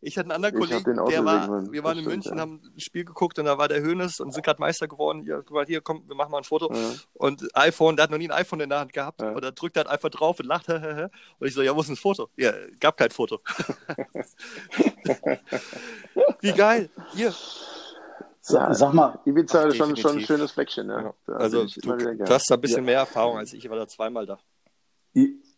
Ich 0.00 0.16
hatte 0.16 0.26
einen 0.26 0.30
anderen 0.44 0.54
Ich 0.54 0.60
Kollegen, 0.60 0.84
der 1.08 1.24
war, 1.24 1.72
wir 1.72 1.82
waren 1.82 1.98
in 1.98 2.04
stimmt, 2.04 2.14
München, 2.14 2.36
ja. 2.36 2.42
haben 2.42 2.62
ein 2.76 2.80
Spiel 2.80 3.04
geguckt 3.04 3.36
und 3.40 3.46
da 3.46 3.58
war 3.58 3.66
der 3.66 3.82
Hönes 3.82 4.20
und 4.20 4.30
sind 4.32 4.44
gerade 4.44 4.60
Meister 4.60 4.86
geworden. 4.86 5.28
Mal, 5.50 5.66
hier, 5.66 5.80
komm, 5.80 6.08
wir 6.08 6.14
machen 6.14 6.30
mal 6.30 6.38
ein 6.38 6.44
Foto. 6.44 6.72
Ja. 6.72 6.90
Und 7.14 7.48
iPhone, 7.56 7.96
der 7.96 8.04
hat 8.04 8.10
noch 8.12 8.18
nie 8.18 8.30
ein 8.30 8.38
iPhone 8.38 8.60
in 8.60 8.68
der 8.68 8.78
Hand 8.78 8.92
gehabt. 8.92 9.20
Ja. 9.22 9.32
Und 9.32 9.42
er 9.44 9.50
drückt 9.50 9.76
halt 9.76 9.88
einfach 9.88 10.08
drauf 10.10 10.38
und 10.38 10.46
lacht. 10.46 10.68
und 10.68 11.10
ich 11.46 11.52
so, 11.52 11.62
ja, 11.62 11.74
wo 11.74 11.80
ist 11.80 11.90
das 11.90 11.98
Foto? 11.98 12.28
Ja, 12.36 12.52
gab 12.78 12.96
kein 12.96 13.10
Foto. 13.10 13.40
Wie 16.40 16.52
geil. 16.52 16.90
Hier. 17.14 17.32
Sa- 18.40 18.72
Sag 18.72 18.92
mal, 18.94 19.18
Ibiza 19.26 19.64
ist 19.64 19.76
schon, 19.76 19.96
schon 19.96 20.18
ein 20.18 20.24
schönes 20.24 20.52
Fleckchen. 20.52 20.88
Ja. 20.88 21.12
Da 21.26 21.32
Also, 21.34 21.64
du, 21.66 21.96
du 21.96 22.24
hast 22.28 22.48
da 22.48 22.54
ein 22.54 22.60
bisschen 22.60 22.78
Ja. 22.78 22.82
mehr 22.84 22.98
Erfahrung 23.00 23.36
als 23.38 23.52
ich. 23.52 23.64
Ich 23.64 23.70
war 23.70 23.76
da 23.76 23.86
zweimal 23.88 24.26
da. 24.26 24.38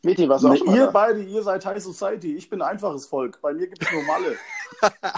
Meti, 0.02 0.28
auch 0.30 0.40
ne, 0.40 0.56
schon 0.56 0.66
mal 0.66 0.76
ihr 0.76 0.86
da? 0.86 0.90
beide, 0.90 1.22
ihr 1.22 1.42
seid 1.42 1.64
High 1.66 1.82
Society. 1.82 2.36
Ich 2.36 2.48
bin 2.48 2.62
einfaches 2.62 3.06
Volk. 3.06 3.40
Bei 3.42 3.52
mir 3.52 3.66
gibt 3.68 3.82
es 3.82 3.92
nur 3.92 4.02
Malle. 4.04 4.36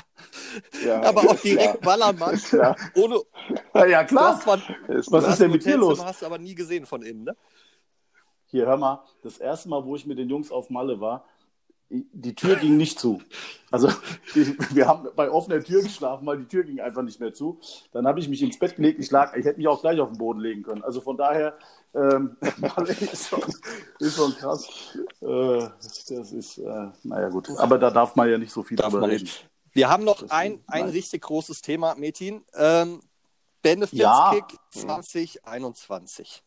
Ja, 0.84 1.02
Aber 1.02 1.22
auch 1.22 1.36
direkt 1.40 1.80
klar. 1.80 1.98
Ballermann. 1.98 2.36
Klar. 2.36 2.76
Ohne, 2.94 3.20
Ja, 3.74 3.86
ja 3.86 4.04
klar. 4.04 4.34
hast 4.34 4.42
zwar, 4.42 4.58
Ist 4.88 5.10
Was 5.10 5.26
ist 5.28 5.40
denn 5.40 5.50
mit 5.50 5.64
dir 5.64 5.76
los? 5.76 6.04
hast 6.04 6.22
du 6.22 6.26
aber 6.26 6.38
nie 6.38 6.54
gesehen 6.54 6.84
von 6.86 7.02
innen, 7.02 7.24
ne? 7.24 7.36
Hier, 8.46 8.66
hör 8.66 8.76
mal, 8.76 9.02
das 9.22 9.38
erste 9.38 9.68
Mal, 9.68 9.84
wo 9.84 9.96
ich 9.96 10.04
mit 10.06 10.18
den 10.18 10.28
Jungs 10.28 10.50
auf 10.52 10.68
Malle 10.68 11.00
war, 11.00 11.24
die 11.88 12.34
Tür 12.34 12.56
ging 12.56 12.76
nicht 12.76 12.98
zu. 12.98 13.20
Also 13.70 13.88
wir 14.72 14.86
haben 14.88 15.08
bei 15.16 15.30
offener 15.30 15.62
Tür 15.62 15.82
geschlafen, 15.82 16.26
weil 16.26 16.38
die 16.38 16.48
Tür 16.48 16.64
ging 16.64 16.80
einfach 16.80 17.02
nicht 17.02 17.20
mehr 17.20 17.32
zu. 17.32 17.60
Dann 17.92 18.06
habe 18.06 18.20
ich 18.20 18.28
mich 18.28 18.42
ins 18.42 18.58
Bett 18.58 18.76
gelegt, 18.76 18.98
ich 19.00 19.10
lag, 19.10 19.34
ich 19.36 19.44
hätte 19.44 19.58
mich 19.58 19.68
auch 19.68 19.80
gleich 19.80 20.00
auf 20.00 20.10
den 20.10 20.18
Boden 20.18 20.40
legen 20.40 20.62
können. 20.62 20.82
Also 20.82 21.00
von 21.00 21.16
daher, 21.16 21.56
ähm, 21.94 22.36
ist 23.12 23.28
schon, 23.28 23.42
ist 23.98 24.16
schon 24.16 24.34
krass. 24.36 24.66
Äh, 25.20 25.68
das 25.80 26.32
ist, 26.32 26.58
äh, 26.58 26.88
naja 27.02 27.28
gut. 27.28 27.50
Aber 27.58 27.78
da 27.78 27.90
darf 27.90 28.16
man 28.16 28.30
ja 28.30 28.38
nicht 28.38 28.52
so 28.52 28.62
viel 28.62 28.76
Darf 28.76 28.92
drüber 28.92 29.08
reden. 29.08 29.24
nicht. 29.24 29.48
Wir 29.72 29.88
haben 29.88 30.04
noch 30.04 30.20
Das- 30.20 30.30
ein, 30.30 30.62
ein 30.66 30.88
richtig 30.90 31.22
großes 31.22 31.60
Thema, 31.62 31.94
Metin. 31.94 32.44
Ähm, 32.54 33.00
Benefits 33.62 33.98
Ja. 34.00 34.32
Kick 34.34 34.58
2021. 34.70 36.42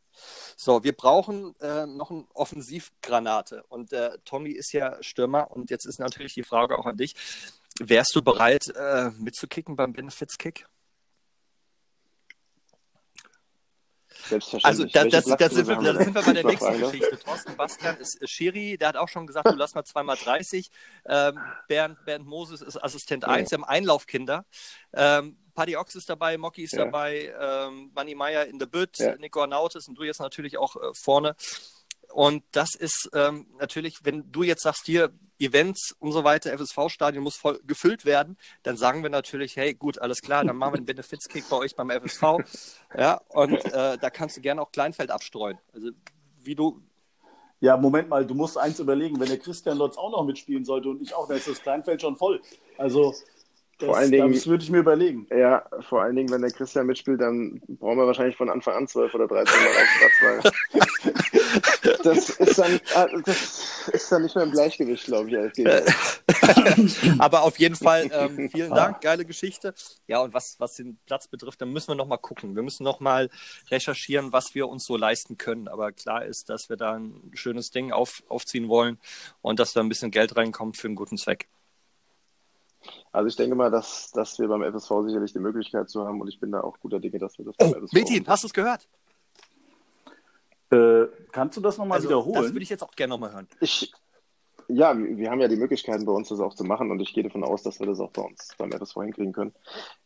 So, 0.55 0.83
wir 0.83 0.93
brauchen 0.93 1.55
äh, 1.59 1.85
noch 1.85 2.11
eine 2.11 2.25
Offensivgranate. 2.33 3.63
Und 3.69 3.91
äh, 3.93 4.17
Tommy 4.25 4.51
ist 4.51 4.71
ja 4.73 5.01
Stürmer. 5.01 5.51
Und 5.51 5.69
jetzt 5.69 5.85
ist 5.85 5.99
natürlich 5.99 6.33
die 6.33 6.43
Frage 6.43 6.77
auch 6.77 6.85
an 6.85 6.97
dich. 6.97 7.15
Wärst 7.79 8.15
du 8.15 8.21
bereit, 8.21 8.67
äh, 8.75 9.09
mitzukicken 9.19 9.75
beim 9.75 9.91
Benefits 9.93 10.37
Kick? 10.37 10.67
Selbstverständlich. 14.30 14.65
Also, 14.65 14.86
da, 14.86 15.03
das, 15.05 15.26
das, 15.38 15.53
sind 15.53 15.67
wir, 15.67 15.76
da 15.76 16.03
sind 16.03 16.15
wir 16.15 16.21
bei 16.21 16.34
der 16.34 16.45
nächsten 16.45 16.80
darf? 16.80 16.91
Geschichte. 16.91 17.19
Thorsten 17.19 17.55
Bastian 17.55 17.97
ist 17.97 18.21
äh, 18.21 18.28
Schiri, 18.28 18.78
der 18.78 18.89
hat 18.89 18.97
auch 18.97 19.09
schon 19.09 19.28
gesagt, 19.28 19.47
du 19.47 19.55
lass 19.55 19.76
mal 19.76 19.84
zweimal 19.84 20.17
30. 20.17 20.69
Ähm, 21.07 21.39
Bernd, 21.67 22.03
Bernd 22.05 22.26
Moses 22.26 22.61
ist 22.61 22.78
Assistent 22.84 23.23
Ja. 23.23 23.30
1, 23.30 23.51
wir 23.51 23.57
haben 23.57 23.65
Einlaufkinder. 23.65 24.45
Ähm, 24.93 25.38
Paddy 25.53 25.78
Ochs 25.78 25.95
ist 25.95 26.09
dabei, 26.09 26.38
Mocky 26.38 26.63
ist 26.63 26.73
Ja. 26.73 26.86
dabei, 26.86 27.34
ähm, 27.39 27.91
Manni 27.93 28.15
Meyer 28.15 28.45
in 28.45 28.59
the 28.59 28.65
Bütt, 28.65 28.97
Ja. 28.97 29.15
Nico 29.17 29.41
Arnautis 29.41 29.88
und 29.88 29.95
du 29.95 30.03
jetzt 30.03 30.19
natürlich 30.19 30.57
auch 30.57 30.76
äh, 30.76 30.93
vorne. 30.93 31.36
Und 32.11 32.43
das 32.51 32.76
ist 32.76 33.09
ähm, 33.13 33.47
natürlich, 33.59 33.99
wenn 34.03 34.32
du 34.32 34.43
jetzt 34.43 34.63
sagst, 34.63 34.86
hier 34.86 35.11
Events 35.39 35.95
und 35.99 36.11
so 36.11 36.23
weiter, 36.23 36.57
FSV-Stadion 36.57 37.23
muss 37.23 37.36
voll 37.36 37.59
gefüllt 37.65 38.05
werden, 38.05 38.38
dann 38.63 38.77
sagen 38.77 39.03
wir 39.03 39.09
natürlich, 39.09 39.55
hey, 39.57 39.73
gut, 39.73 39.99
alles 39.99 40.21
klar, 40.21 40.43
dann 40.45 40.55
machen 40.55 40.73
wir 40.73 40.77
den 40.81 40.86
Benefits-Kick 40.86 41.49
bei 41.49 41.57
euch 41.57 41.75
beim 41.75 41.89
FSV. 41.89 42.23
Ja, 42.97 43.19
und 43.29 43.53
äh, 43.65 43.97
da 43.97 44.09
kannst 44.09 44.38
du 44.38 44.41
gerne 44.41 44.61
auch 44.61 44.71
Kleinfeld 44.71 45.11
abstreuen. 45.11 45.57
Also 45.73 45.89
wie 46.43 46.55
du, 46.55 46.81
Ja, 47.59 47.75
Moment 47.75 48.07
mal, 48.07 48.25
du 48.25 48.33
musst 48.33 48.57
eins 48.57 48.79
überlegen, 48.79 49.19
wenn 49.19 49.27
der 49.27 49.39
Christian 49.39 49.77
Lotz 49.77 49.97
auch 49.97 50.11
noch 50.11 50.23
mitspielen 50.23 50.63
sollte 50.63 50.89
und 50.89 51.01
ich 51.01 51.13
auch, 51.13 51.27
dann 51.27 51.38
ist 51.38 51.47
das 51.47 51.61
Kleinfeld 51.61 52.01
schon 52.01 52.15
voll. 52.15 52.41
Also, 52.77 53.13
das, 53.78 53.88
Vor 53.88 53.97
allen 53.97 54.11
Dingen- 54.11 54.32
das 54.32 54.47
würde 54.47 54.63
ich 54.63 54.69
mir 54.69 54.80
überlegen. 54.80 55.28
Ja, 55.36 55.65
vor 55.82 56.01
allen 56.01 56.15
Dingen, 56.15 56.30
wenn 56.30 56.41
der 56.41 56.51
Christian 56.51 56.86
mitspielt, 56.86 57.19
dann 57.19 57.61
brauchen 57.67 57.97
wir 57.97 58.07
wahrscheinlich 58.07 58.38
von 58.38 58.49
Anfang 58.49 58.76
an 58.76 58.88
12 58.88 59.13
oder 59.13 59.28
13 59.28 59.53
Mal 59.61 59.69
auf 59.69 60.41
Platz, 60.41 60.53
weil 60.71 61.93
das 62.03 62.30
ist 62.30 62.57
dann, 62.57 62.71
äh, 62.73 63.21
das 63.26 63.89
ist 63.91 64.11
dann 64.11 64.23
nicht 64.23 64.36
mehr 64.36 64.45
im 64.45 64.51
Gleichgewicht, 64.51 65.05
glaube 65.05 65.28
ich, 65.30 65.36
ehrlich 65.36 65.55
aber 67.19 67.43
auf 67.43 67.59
jeden 67.59 67.76
Fall 67.76 68.09
ähm, 68.11 68.49
vielen 68.49 68.73
Dank, 68.73 69.01
geile 69.01 69.26
Geschichte. 69.26 69.73
Ja, 70.07 70.21
und 70.21 70.34
was, 70.34 70.55
was 70.59 70.76
den 70.76 70.97
Platz 71.05 71.28
betrifft, 71.28 71.61
dann 71.61 71.71
müssen 71.71 71.89
wir 71.89 71.95
noch 71.95 72.07
mal 72.07 72.17
gucken. 72.17 72.55
Wir 72.55 72.63
müssen 72.63 72.84
noch 72.84 72.99
mal 72.99 73.30
recherchieren, 73.69 74.32
was 74.32 74.55
wir 74.55 74.67
uns 74.69 74.86
so 74.86 74.95
leisten 74.97 75.38
können. 75.38 75.67
Aber 75.67 75.91
klar 75.91 76.26
ist, 76.26 76.49
dass 76.49 76.69
wir 76.69 76.78
da 76.78 76.93
ein 76.93 77.32
schönes 77.34 77.71
Ding 77.71 77.91
auf, 77.91 78.23
aufziehen 78.28 78.69
wollen 78.69 78.99
und 79.41 79.59
dass 79.59 79.73
da 79.73 79.82
ein 79.82 79.89
bisschen 79.89 80.11
Geld 80.11 80.36
reinkommt 80.38 80.78
für 80.78 80.88
einen 80.88 80.95
guten 80.95 81.17
Zweck. 81.17 81.47
Also 83.11 83.27
ich 83.27 83.36
denke 83.36 83.55
mal, 83.55 83.71
dass, 83.71 84.11
dass 84.11 84.38
wir 84.39 84.47
beim 84.47 84.61
FSV 84.63 84.91
sicherlich 85.05 85.33
die 85.33 85.39
Möglichkeit 85.39 85.89
zu 85.89 86.05
haben 86.05 86.19
und 86.21 86.27
ich 86.27 86.39
bin 86.39 86.51
da 86.51 86.61
auch 86.61 86.77
guter 86.79 86.99
Dinge, 86.99 87.17
dass 87.19 87.38
wir 87.38 87.45
das 87.45 87.55
beim 87.57 87.69
Oh, 87.69 87.79
FSV 87.86 87.93
Metin, 87.93 88.27
hast 88.27 88.43
du 88.43 88.47
es 88.47 88.53
gehört? 88.53 88.88
Äh, 90.71 91.05
kannst 91.31 91.57
du 91.57 91.61
das 91.61 91.77
nochmal 91.77 91.97
Also, 91.97 92.09
das 92.09 92.17
wiederholen? 92.17 92.53
würde 92.53 92.63
ich 92.63 92.69
jetzt 92.69 92.83
auch 92.83 92.91
gerne 92.91 93.11
noch 93.11 93.19
mal 93.19 93.31
hören. 93.31 93.47
Ich, 93.61 93.91
ja, 94.67 94.97
wir 94.97 95.17
wir 95.17 95.29
haben 95.29 95.39
ja 95.39 95.47
die 95.47 95.55
Möglichkeiten 95.55 96.05
bei 96.05 96.11
uns, 96.11 96.29
das 96.29 96.39
auch 96.39 96.55
zu 96.55 96.63
machen 96.63 96.89
und 96.91 96.99
ich 96.99 97.13
gehe 97.13 97.23
davon 97.23 97.43
aus, 97.43 97.61
dass 97.63 97.79
wir 97.79 97.86
das 97.88 97.99
auch 97.99 98.11
bei 98.11 98.23
uns 98.23 98.49
beim 98.57 98.71
FSV 98.71 98.95
hinkriegen 98.95 99.31
können. 99.33 99.53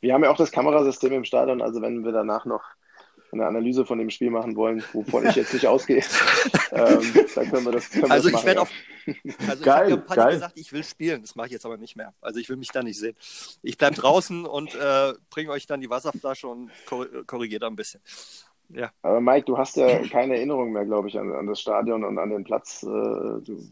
Wir 0.02 0.14
haben 0.14 0.24
ja 0.24 0.32
auch 0.32 0.38
das 0.38 0.52
Kamerasystem 0.52 1.14
im 1.14 1.24
Stadion, 1.24 1.62
also 1.62 1.82
wenn 1.82 2.04
wir 2.04 2.12
danach 2.12 2.46
noch 2.46 2.64
eine 3.32 3.46
Analyse 3.48 3.86
von 3.86 3.98
dem 4.00 4.10
Spiel 4.10 4.30
machen 4.30 4.56
wollen, 4.56 4.84
wovon 4.94 5.26
ich 5.28 5.36
jetzt 5.36 5.54
nicht 5.54 5.68
ausgehe, 5.68 5.98
ähm, 6.72 7.02
dann 7.36 7.50
können 7.50 7.66
wir 7.66 7.72
das. 7.72 7.90
Können 7.90 8.04
wir 8.06 8.12
Also 8.12 8.30
das 8.30 8.40
ich 8.42 8.46
werde 8.46 8.62
auf. 8.62 8.70
Also 9.48 9.64
Geil, 9.64 9.88
ich 9.88 9.92
habe 9.92 9.92
ja 9.92 9.98
Paddy 9.98 10.16
geil. 10.22 10.34
gesagt, 10.34 10.58
ich 10.58 10.72
will 10.74 10.84
spielen. 10.84 11.22
Das 11.22 11.36
mache 11.36 11.48
ich 11.48 11.54
jetzt 11.54 11.66
aber 11.66 11.78
nicht 11.78 11.96
mehr. 11.96 12.14
Also 12.22 12.40
ich 12.40 12.48
will 12.50 12.58
mich 12.58 12.70
da 12.70 12.84
nicht 12.84 13.00
sehen. 13.00 13.16
Ich 13.64 13.78
bleibe 13.78 13.96
draußen 13.96 14.46
und 14.46 14.76
äh, 14.76 15.14
bringe 15.30 15.52
euch 15.52 15.66
dann 15.68 15.82
die 15.82 15.90
Wasserflasche 15.90 16.48
und 16.48 16.70
kor 16.86 17.08
korrigiere 17.26 17.62
da 17.62 17.68
ein 17.68 17.76
bisschen. 17.76 18.02
Ja. 18.70 18.92
Aber 19.02 19.20
Mike, 19.20 19.46
du 19.46 19.58
hast 19.58 19.78
ja 19.78 20.00
keine 20.08 20.36
Erinnerung 20.36 20.72
mehr, 20.74 20.86
glaube 20.86 21.08
ich, 21.08 21.18
an, 21.18 21.32
an 21.34 21.48
das 21.48 21.60
Stadion 21.60 22.04
und 22.04 22.20
an 22.20 22.30
den 22.30 22.44
Platz. 22.44 22.84
Äh, 22.84 22.88
Du 22.88 23.64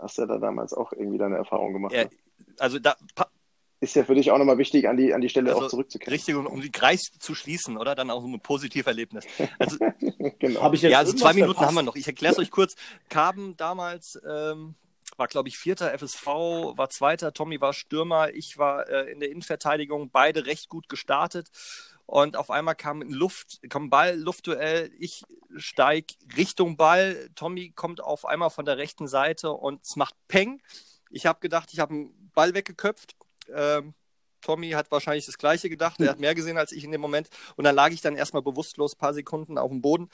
hast 0.00 0.18
ja 0.18 0.26
da 0.26 0.38
damals 0.38 0.74
auch 0.74 0.92
irgendwie 0.92 1.18
deine 1.18 1.36
Erfahrung 1.36 1.72
gemacht. 1.72 1.92
Ja, 1.94 2.04
ne? 2.04 2.10
also 2.58 2.78
da 2.78 2.94
pa- 3.14 3.28
Ist 3.84 3.96
ja 3.96 4.04
für 4.04 4.14
dich 4.14 4.30
auch 4.30 4.38
nochmal 4.38 4.56
wichtig, 4.56 4.88
an 4.88 4.96
die, 4.96 5.12
an 5.12 5.20
die 5.20 5.28
Stelle 5.28 5.52
Also, 5.52 5.66
auch 5.66 5.68
zurückzukehren. 5.68 6.12
richtig, 6.12 6.34
um, 6.34 6.46
um 6.46 6.60
die 6.62 6.72
Kreis 6.72 7.02
zu 7.18 7.34
schließen, 7.34 7.76
oder? 7.76 7.94
Dann 7.94 8.10
auch 8.10 8.22
so 8.22 8.26
ein 8.26 8.40
Positiverlebnis. 8.40 9.26
Also, 9.58 9.76
genau. 10.38 10.62
Habe 10.62 10.76
ich 10.76 10.82
jetzt 10.82 10.92
ja, 10.92 10.98
also 10.98 11.12
zwei 11.12 11.34
Minuten 11.34 11.52
verpasst? 11.52 11.68
haben 11.68 11.74
wir 11.74 11.82
noch. 11.82 11.96
Ich 11.96 12.06
erkläre 12.06 12.32
es 12.32 12.38
euch 12.38 12.50
kurz. 12.50 12.76
Kaben 13.10 13.56
damals 13.58 14.18
ähm, 14.26 14.74
war, 15.18 15.28
glaube 15.28 15.48
ich, 15.48 15.58
Vierter, 15.58 15.92
FSV 15.98 16.26
war 16.26 16.88
Zweiter, 16.88 17.32
Tommy 17.34 17.60
war 17.60 17.74
Stürmer, 17.74 18.32
ich 18.32 18.56
war 18.56 18.88
äh, 18.88 19.12
in 19.12 19.20
der 19.20 19.30
Innenverteidigung, 19.30 20.10
beide 20.10 20.46
recht 20.46 20.68
gut 20.68 20.88
gestartet. 20.88 21.50
Und 22.06 22.36
auf 22.36 22.50
einmal 22.50 22.74
kam 22.74 23.00
ein 23.00 23.10
Luft, 23.10 23.60
kam 23.68 23.84
ein 23.84 23.90
Ball, 23.90 24.18
Luftduell, 24.18 24.90
ich 24.98 25.24
steig 25.56 26.12
Richtung 26.36 26.76
Ball, 26.76 27.30
Tommy 27.34 27.70
kommt 27.70 28.02
auf 28.02 28.24
einmal 28.24 28.50
von 28.50 28.64
der 28.64 28.76
rechten 28.76 29.08
Seite 29.08 29.52
und 29.52 29.82
es 29.82 29.96
macht 29.96 30.14
Peng. 30.26 30.60
Ich 31.10 31.26
habe 31.26 31.40
gedacht, 31.40 31.70
ich 31.72 31.80
habe 31.80 31.94
einen 31.94 32.30
Ball 32.34 32.54
weggeköpft. 32.54 33.14
Ähm, 33.52 33.94
Tommy 34.40 34.70
hat 34.70 34.90
wahrscheinlich 34.90 35.26
das 35.26 35.38
Gleiche 35.38 35.70
gedacht. 35.70 36.00
Er 36.00 36.10
hat 36.10 36.20
mehr 36.20 36.34
gesehen 36.34 36.58
als 36.58 36.72
ich 36.72 36.84
in 36.84 36.92
dem 36.92 37.00
Moment. 37.00 37.28
Und 37.56 37.64
dann 37.64 37.74
lag 37.74 37.90
ich 37.90 38.02
dann 38.02 38.14
erstmal 38.14 38.42
bewusstlos 38.42 38.94
ein 38.94 38.98
paar 38.98 39.14
Sekunden 39.14 39.56
auf 39.56 39.70
dem 39.70 39.80
Boden. 39.80 40.10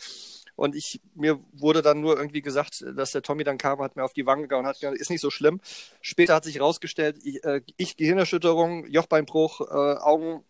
Und 0.54 0.76
ich, 0.76 1.00
mir 1.14 1.40
wurde 1.52 1.82
dann 1.82 2.00
nur 2.00 2.16
irgendwie 2.16 2.42
gesagt, 2.42 2.84
dass 2.94 3.12
der 3.12 3.22
Tommy 3.22 3.44
dann 3.44 3.58
kam, 3.58 3.80
hat 3.80 3.96
mir 3.96 4.04
auf 4.04 4.12
die 4.12 4.26
Wange 4.26 4.46
gehauen 4.46 4.64
und 4.64 4.68
hat 4.68 4.78
gesagt, 4.78 4.98
ist 4.98 5.10
nicht 5.10 5.20
so 5.20 5.30
schlimm. 5.30 5.60
Später 6.00 6.34
hat 6.34 6.44
sich 6.44 6.56
herausgestellt, 6.56 7.18
ich, 7.24 7.42
äh, 7.44 7.62
ich 7.76 7.96
Gehirnerschütterung, 7.96 8.86
Jochbeinbruch, 8.86 9.62
äh, 9.62 9.98
Augen, 9.98 10.44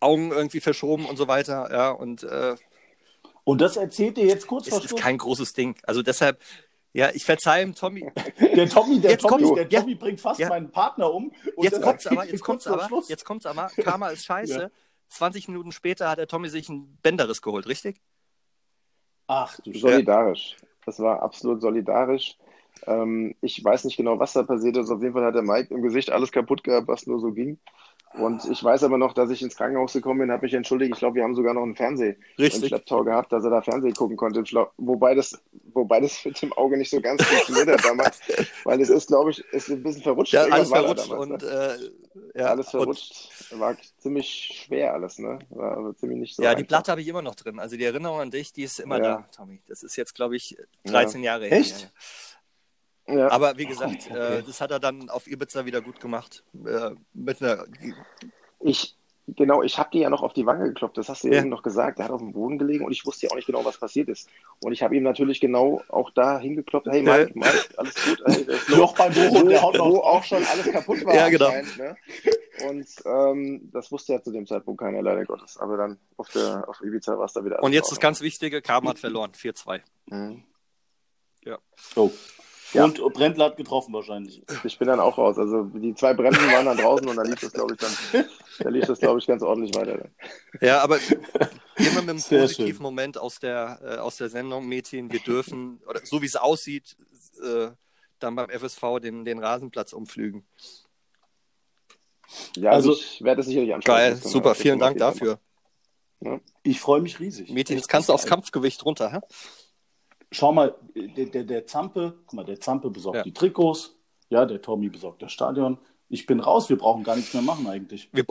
Augen 0.00 0.32
irgendwie 0.32 0.60
verschoben 0.60 1.06
und 1.06 1.16
so 1.16 1.28
weiter. 1.28 1.68
Ja, 1.70 1.90
und 1.90 2.24
äh, 2.24 2.56
Und 3.44 3.60
das 3.60 3.76
erzählt 3.76 4.16
ihr 4.18 4.24
jetzt 4.24 4.46
kurz 4.46 4.68
vor 4.68 4.78
Es 4.78 4.84
ist 4.86 4.96
kein 4.96 5.18
großes 5.18 5.52
Ding. 5.52 5.76
Also 5.82 6.02
deshalb, 6.02 6.40
ja, 6.94 7.10
ich 7.12 7.24
verzeihe 7.24 7.64
dem 7.66 7.74
Tommy. 7.74 8.10
Der 8.56 8.68
Tommy, 8.68 9.00
der 9.00 9.10
Jetzt 9.10 9.22
Tommy, 9.22 9.42
kommt's. 9.44 9.54
der 9.60 9.68
Ja. 9.70 9.80
Tommy 9.80 9.94
bringt 9.96 10.20
fast 10.20 10.40
Ja. 10.40 10.48
meinen 10.48 10.70
Partner 10.70 11.12
um. 11.12 11.32
Und 11.56 11.64
Jetzt 11.64 11.82
kommt's 11.82 12.06
aber, 12.06 12.24
jetzt 12.30 12.42
kommt's 12.42 12.66
aber, 12.66 12.86
Schluss. 12.86 13.08
jetzt 13.08 13.24
kommt's 13.24 13.44
aber. 13.46 13.68
Karma 13.82 14.08
ist 14.08 14.24
scheiße. 14.24 14.60
Ja. 14.60 14.70
20 15.08 15.48
Minuten 15.48 15.70
später 15.72 16.08
hat 16.08 16.18
der 16.18 16.26
Tommy 16.28 16.48
sich 16.48 16.68
einen 16.70 16.96
Bänderriss 17.02 17.42
geholt, 17.42 17.66
richtig? 17.66 18.00
Ach 19.26 19.58
du 19.60 19.72
Scheiße. 19.72 19.80
Solidarisch. 19.80 20.56
Das 20.86 20.98
war 21.00 21.22
absolut 21.22 21.60
solidarisch. 21.62 22.36
Ähm, 22.86 23.34
ich 23.40 23.62
weiß 23.64 23.84
nicht 23.84 23.96
genau, 23.96 24.18
was 24.18 24.32
da 24.34 24.42
passiert 24.42 24.76
ist. 24.76 24.90
Auf 24.90 25.00
jeden 25.02 25.14
Fall 25.14 25.24
hat 25.24 25.34
der 25.34 25.42
Mike 25.42 25.72
im 25.74 25.82
Gesicht 25.82 26.10
alles 26.10 26.30
kaputt 26.32 26.62
gehabt, 26.64 26.88
was 26.88 27.06
nur 27.06 27.20
so 27.20 27.32
ging. 27.32 27.58
Und 28.16 28.44
ich 28.48 28.62
weiß 28.62 28.84
aber 28.84 28.96
noch, 28.96 29.12
dass 29.12 29.30
ich 29.30 29.42
ins 29.42 29.56
Krankenhaus 29.56 29.92
gekommen 29.92 30.20
bin, 30.20 30.30
habe 30.30 30.46
mich 30.46 30.54
entschuldigt. 30.54 30.92
Ich 30.94 30.98
glaube, 31.00 31.16
wir 31.16 31.24
haben 31.24 31.34
sogar 31.34 31.52
noch 31.52 31.62
einen 31.62 31.74
Fernseher 31.74 32.14
im 32.14 32.44
Richtig. 32.44 32.68
Schlepptau 32.68 33.02
gehabt, 33.02 33.32
dass 33.32 33.42
er 33.42 33.50
da 33.50 33.60
Fernsehen 33.60 33.94
gucken 33.94 34.16
konnte. 34.16 34.44
Wobei 34.76 35.14
das, 35.16 35.36
wobei 35.72 36.00
das 36.00 36.24
mit 36.24 36.40
dem 36.40 36.52
Auge 36.52 36.76
nicht 36.76 36.90
so 36.90 37.00
ganz 37.00 37.24
funktioniert 37.24 37.68
hat 37.68 37.84
damals, 37.84 38.20
weil 38.64 38.80
es 38.80 38.88
ist, 38.88 39.08
glaube 39.08 39.30
ich, 39.32 39.40
ist 39.52 39.68
ein 39.68 39.82
bisschen 39.82 40.02
verrutscht. 40.02 40.32
Ja, 40.32 40.44
alles 40.44 40.68
verrutscht 40.68 41.10
damals, 41.10 41.30
und 41.30 41.42
ne? 41.42 41.90
äh, 42.34 42.40
ja, 42.40 42.46
alles 42.46 42.66
und, 42.66 42.80
verrutscht. 42.80 43.30
War 43.58 43.76
ziemlich 43.98 44.62
schwer 44.64 44.94
alles, 44.94 45.18
ne? 45.18 45.40
War 45.50 45.76
aber 45.76 45.96
ziemlich 45.96 46.18
nicht 46.20 46.36
so 46.36 46.42
ja, 46.44 46.50
die 46.50 46.58
einfach. 46.58 46.68
Platte 46.68 46.92
habe 46.92 47.00
ich 47.00 47.08
immer 47.08 47.22
noch 47.22 47.34
drin. 47.34 47.58
Also 47.58 47.76
die 47.76 47.84
Erinnerung 47.84 48.20
an 48.20 48.30
dich, 48.30 48.52
die 48.52 48.62
ist 48.62 48.78
immer 48.78 48.98
Ja. 48.98 49.02
da, 49.02 49.28
Tommy. 49.36 49.60
Das 49.66 49.82
ist 49.82 49.96
jetzt, 49.96 50.14
glaube 50.14 50.36
ich, 50.36 50.56
13 50.84 51.24
Jahre 51.24 51.46
her. 51.46 51.58
Echt? 51.58 51.92
Ja, 53.06 53.14
ja. 53.14 53.20
Ja. 53.20 53.30
Aber 53.30 53.56
wie 53.58 53.66
gesagt, 53.66 54.06
Okay. 54.10 54.38
äh, 54.38 54.42
das 54.42 54.60
hat 54.60 54.70
er 54.70 54.80
dann 54.80 55.10
auf 55.10 55.26
Ibiza 55.26 55.64
wieder 55.66 55.80
gut 55.82 56.00
gemacht. 56.00 56.42
Äh, 56.66 56.90
mit 57.12 57.42
einer, 57.42 57.64
Ich, 58.60 58.96
genau, 59.26 59.62
ich 59.62 59.78
habe 59.78 59.90
dir 59.90 60.02
ja 60.02 60.10
noch 60.10 60.22
auf 60.22 60.32
die 60.32 60.46
Wange 60.46 60.64
geklopft, 60.68 60.96
das 60.96 61.08
hast 61.08 61.22
du 61.24 61.28
ja 61.28 61.34
Ja. 61.34 61.40
eben 61.40 61.50
noch 61.50 61.62
gesagt. 61.62 61.98
Der 61.98 62.06
hat 62.06 62.12
auf 62.12 62.20
dem 62.20 62.32
Boden 62.32 62.58
gelegen 62.58 62.84
und 62.84 62.92
ich 62.92 63.04
wusste 63.04 63.26
ja 63.26 63.32
auch 63.32 63.36
nicht 63.36 63.46
genau, 63.46 63.64
was 63.64 63.78
passiert 63.78 64.08
ist. 64.08 64.28
Und 64.62 64.72
ich 64.72 64.82
habe 64.82 64.96
ihm 64.96 65.02
natürlich 65.02 65.40
genau 65.40 65.82
auch 65.88 66.10
da 66.10 66.38
hingeklopft, 66.38 66.86
hey 66.90 67.02
Mike, 67.02 67.32
Mike, 67.34 67.68
alles 67.76 67.94
gut, 68.04 68.20
ist 68.48 68.68
Loch 68.68 68.94
beim 68.96 69.12
Boden, 69.12 69.48
der 69.50 69.60
haut 69.62 69.74
wo, 69.74 69.78
noch. 69.78 69.90
wo 69.92 69.98
auch 70.00 70.24
schon 70.24 70.42
alles 70.44 70.70
kaputt 70.72 71.04
war 71.04 71.14
Ja, 71.14 71.28
genau. 71.28 71.50
ne? 71.50 71.96
Und 72.70 72.86
ähm, 73.04 73.68
das 73.72 73.90
wusste 73.92 74.12
ja 74.14 74.22
zu 74.22 74.30
dem 74.30 74.46
Zeitpunkt 74.46 74.80
keiner, 74.80 75.02
leider 75.02 75.24
Gottes. 75.24 75.56
Aber 75.58 75.76
dann 75.76 75.98
auf, 76.16 76.28
der, 76.30 76.64
auf 76.68 76.80
Ibiza 76.82 77.18
war 77.18 77.26
es 77.26 77.32
da 77.34 77.44
wieder 77.44 77.62
und 77.62 77.72
jetzt 77.72 77.90
das 77.90 78.00
ganz 78.00 78.20
Wichtige, 78.22 78.62
Karma 78.62 78.90
hat 78.90 78.98
verloren, 78.98 79.32
4-2. 79.32 79.80
Ordnung. 80.10 80.36
Mhm. 80.36 80.44
Oh. 81.96 82.10
Ja. 82.74 82.84
Und 82.84 83.00
Brendler 83.14 83.46
hat 83.46 83.56
getroffen 83.56 83.92
wahrscheinlich. 83.94 84.42
Ich 84.64 84.78
bin 84.78 84.88
dann 84.88 85.00
auch 85.00 85.16
raus. 85.16 85.38
Also 85.38 85.64
die 85.64 85.94
zwei 85.94 86.12
Bremsen 86.12 86.46
waren 86.52 86.66
dann 86.66 86.76
draußen 86.76 87.06
und 87.08 87.16
dann 87.16 87.26
lief 87.26 87.40
das, 87.40 87.52
glaube 87.52 87.74
ich, 87.74 87.80
dann, 87.80 88.24
da 88.58 88.68
lief 88.68 88.84
das, 88.86 88.98
glaube 88.98 89.18
ich, 89.20 89.26
ganz 89.26 89.42
ordentlich 89.42 89.74
weiter. 89.74 89.96
Dann. 89.98 90.10
Ja, 90.60 90.82
aber 90.82 90.98
gehen 90.98 91.18
wir 91.76 91.92
mit 92.02 92.10
einem 92.10 92.18
Sehr 92.18 92.40
positiven 92.42 92.74
schön. 92.74 92.82
Moment 92.82 93.16
aus 93.16 93.38
der, 93.38 93.80
äh, 93.82 93.96
aus 93.98 94.16
der 94.16 94.28
Sendung, 94.28 94.66
Mädchen. 94.66 95.10
Wir 95.12 95.20
dürfen, 95.20 95.80
oder 95.88 96.00
so 96.04 96.20
wie 96.20 96.26
es 96.26 96.36
aussieht, 96.36 96.96
äh, 97.42 97.68
dann 98.18 98.34
beim 98.36 98.50
FSV 98.50 98.98
den, 99.00 99.24
den 99.24 99.38
Rasenplatz 99.38 99.92
umflügen. 99.92 100.44
Ja, 102.56 102.70
Also- 102.72 102.90
also 102.90 103.02
ich 103.02 103.22
werde 103.22 103.40
es 103.42 103.46
sicherlich 103.46 103.74
anschauen. 103.74 103.96
Geil, 103.96 104.10
Das 104.12 104.20
können 104.22 104.32
super, 104.32 104.48
das 104.50 104.58
vielen 104.58 104.78
Dank 104.78 104.98
dafür. 104.98 105.38
Ich 106.62 106.80
freue 106.80 107.00
mich 107.02 107.20
riesig. 107.20 107.50
Mädchen, 107.50 107.76
jetzt 107.76 107.88
kannst 107.88 108.08
du 108.08 108.14
aufs. 108.14 108.24
Kampfgewicht 108.26 108.84
runter, 108.84 109.12
hä? 109.12 109.18
Schau 110.34 110.52
mal, 110.52 110.74
der, 110.94 111.26
der, 111.26 111.44
der 111.44 111.66
Zampe, 111.66 112.18
guck 112.26 112.32
mal, 112.34 112.44
der 112.44 112.60
Zampe 112.60 112.90
besorgt 112.90 113.16
Ja. 113.18 113.22
die 113.22 113.32
Trikots, 113.32 113.96
ja, 114.30 114.44
der 114.46 114.60
Tommy 114.60 114.88
besorgt 114.88 115.22
das 115.22 115.32
Stadion. 115.32 115.78
Ich 116.08 116.26
bin 116.26 116.40
raus, 116.40 116.68
wir 116.68 116.76
brauchen 116.76 117.04
gar 117.04 117.16
nichts 117.16 117.32
mehr 117.34 117.42
machen 117.42 117.66
eigentlich. 117.68 118.08
Wir, 118.12 118.24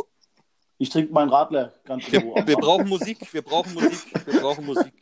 Ich 0.77 0.89
trinke 0.89 1.13
meinen 1.13 1.29
Radler 1.29 1.73
ganz 1.85 2.07
in 2.09 2.23
Ruhe. 2.23 2.45
wir, 2.45 2.57
brauchen 2.57 2.89
Musik, 2.89 3.33
wir 3.33 3.41
brauchen 3.41 3.73
Musik, 3.73 4.25
wir 4.25 4.41
brauchen 4.41 4.65
Musik. 4.65 4.93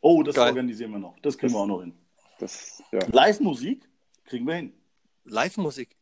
oh, 0.00 0.22
das 0.22 0.34
Geil. 0.34 0.48
organisieren 0.48 0.90
wir 0.92 0.98
noch. 0.98 1.18
Das 1.20 1.38
kriegen 1.38 1.52
wir 1.52 1.60
auch 1.60 1.66
noch 1.66 1.80
hin. 1.82 1.94
Das, 2.38 2.82
ja. 2.90 2.98
Live-Musik 3.12 3.88
kriegen 4.24 4.46
wir 4.46 4.54
hin. 4.54 4.72
Live-Musik. 5.24 5.96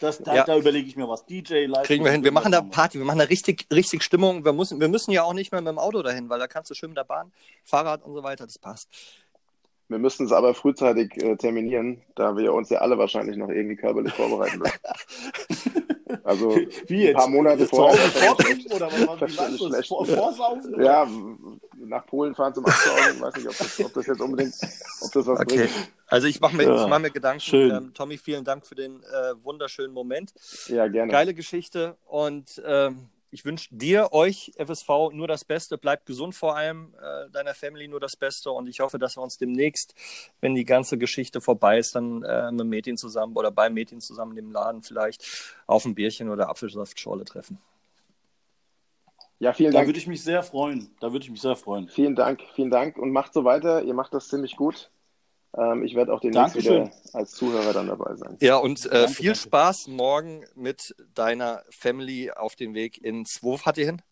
Das, 0.00 0.18
da, 0.18 0.34
Ja. 0.34 0.44
da 0.44 0.56
überlege 0.56 0.86
ich 0.88 0.96
mir 0.96 1.08
was. 1.08 1.24
DJ, 1.24 1.64
live. 1.66 1.86
Kriegen 1.86 2.04
wir 2.04 2.12
hin. 2.12 2.22
Wir 2.22 2.32
machen 2.32 2.52
da 2.52 2.60
Party, 2.60 2.98
wir 2.98 3.06
machen 3.06 3.18
da 3.18 3.24
richtig, 3.24 3.66
richtig 3.72 4.02
Stimmung. 4.02 4.44
Wir 4.44 4.52
müssen, 4.52 4.78
wir 4.80 4.88
müssen 4.88 5.10
ja 5.12 5.22
auch 5.22 5.32
nicht 5.32 5.52
mehr 5.52 5.60
mit 5.62 5.68
dem 5.68 5.78
Auto 5.78 6.02
dahin, 6.02 6.28
weil 6.28 6.38
da 6.38 6.46
kannst 6.46 6.70
du 6.70 6.74
schön 6.74 6.90
mit 6.90 6.98
der 6.98 7.04
Bahn, 7.04 7.32
Fahrrad 7.64 8.02
und 8.04 8.14
so 8.14 8.22
weiter, 8.22 8.44
das 8.46 8.58
passt. 8.58 8.88
Wir 9.88 9.98
müssten 9.98 10.24
es 10.26 10.32
aber 10.32 10.52
frühzeitig 10.52 11.16
äh, 11.22 11.36
terminieren, 11.36 12.02
da 12.16 12.36
wir 12.36 12.52
uns 12.52 12.70
ja 12.70 12.78
alle 12.78 12.98
wahrscheinlich 12.98 13.36
noch 13.36 13.48
irgendwie 13.48 13.76
körperlich 13.76 14.12
vorbereiten 14.12 14.58
müssen. 14.58 14.78
Also 16.24 16.50
Wie 16.86 17.02
jetzt? 17.02 17.10
ein 17.10 17.14
paar 17.16 17.28
Monate 17.28 17.66
vorher. 17.66 17.98
Oder 18.70 18.86
was 18.92 19.06
war 19.06 19.28
schlecht. 19.68 19.88
Vor, 19.88 20.06
Vorsaufen? 20.06 20.74
oder? 20.74 20.84
Ja, 20.84 21.08
nach 21.78 22.06
Polen 22.06 22.34
fahren 22.34 22.54
zum 22.54 22.64
Absaugen. 22.66 23.20
Weiß 23.20 23.34
nicht, 23.36 23.48
ob 23.48 23.56
das, 23.56 23.80
ob 23.84 23.92
das 23.94 24.06
jetzt 24.06 24.20
unbedingt, 24.20 24.54
ob 25.00 25.12
das 25.12 25.26
was 25.26 25.40
Okay. 25.40 25.56
bringt. 25.56 25.70
Also 26.08 26.26
ich 26.28 26.40
mache 26.40 26.56
mir, 26.56 26.64
Ja. 26.64 26.82
ich 26.82 26.88
mach 26.88 26.98
mir 26.98 27.10
Gedanken. 27.10 27.40
Schön. 27.40 27.70
Ähm, 27.70 27.94
Tommy, 27.94 28.16
vielen 28.18 28.44
Dank 28.44 28.66
für 28.66 28.74
den 28.76 29.02
äh, 29.02 29.34
wunderschönen 29.44 29.92
Moment. 29.92 30.32
Ja, 30.68 30.86
gerne. 30.88 31.10
Geile 31.10 31.34
Geschichte 31.34 31.96
und 32.06 32.62
ähm, 32.64 33.08
ich 33.30 33.44
wünsche 33.44 33.68
dir, 33.70 34.12
euch, 34.12 34.52
FSV, 34.56 34.88
nur 35.12 35.28
das 35.28 35.44
Beste. 35.44 35.78
Bleibt 35.78 36.06
gesund 36.06 36.34
vor 36.34 36.56
allem, 36.56 36.94
äh, 37.00 37.30
deiner 37.30 37.54
Family 37.54 37.88
nur 37.88 38.00
das 38.00 38.16
Beste 38.16 38.50
und 38.50 38.68
ich 38.68 38.80
hoffe, 38.80 38.98
dass 38.98 39.16
wir 39.16 39.22
uns 39.22 39.36
demnächst, 39.38 39.94
wenn 40.40 40.54
die 40.54 40.64
ganze 40.64 40.98
Geschichte 40.98 41.40
vorbei 41.40 41.78
ist, 41.78 41.94
dann 41.94 42.22
äh, 42.22 42.50
mit 42.52 42.66
Mädchen 42.66 42.96
zusammen 42.96 43.36
oder 43.36 43.50
bei 43.50 43.70
Mädchen 43.70 44.00
zusammen 44.00 44.36
im 44.36 44.52
Laden 44.52 44.82
vielleicht 44.82 45.24
auf 45.66 45.84
ein 45.84 45.94
Bierchen 45.94 46.30
oder 46.30 46.48
Apfelsaftschorle 46.48 47.24
treffen. 47.24 47.58
Ja, 49.38 49.52
vielen 49.52 49.72
Da 49.72 49.78
Dank. 49.78 49.88
würde 49.88 49.98
ich 49.98 50.06
mich 50.06 50.22
sehr 50.22 50.42
freuen. 50.42 50.90
Da 51.00 51.12
würde 51.12 51.24
ich 51.24 51.30
mich 51.30 51.42
sehr 51.42 51.56
freuen. 51.56 51.88
Vielen 51.88 52.14
Dank, 52.16 52.42
vielen 52.54 52.70
Dank 52.70 52.96
und 52.96 53.10
macht 53.10 53.34
so 53.34 53.44
weiter. 53.44 53.82
Ihr 53.82 53.94
macht 53.94 54.14
das 54.14 54.28
ziemlich 54.28 54.56
gut. 54.56 54.90
Ähm, 55.56 55.82
ich 55.84 55.94
werde 55.94 56.12
auch 56.12 56.20
demnächst 56.20 56.54
Dankeschön. 56.56 56.86
wieder 56.86 56.92
als 57.14 57.32
Zuhörer 57.32 57.72
dann 57.72 57.86
dabei 57.88 58.14
sein. 58.16 58.36
Ja, 58.40 58.56
und 58.56 58.84
äh, 58.86 59.08
viel 59.08 59.26
danke. 59.32 59.40
Spaß 59.40 59.88
morgen 59.88 60.44
mit 60.54 60.94
deiner 61.14 61.62
Family 61.70 62.30
auf 62.30 62.56
dem 62.56 62.74
Weg 62.74 63.02
ins. 63.02 63.38
Wo 63.42 63.56
fahrt 63.56 63.78
ihr 63.78 63.86
hin? 63.86 64.02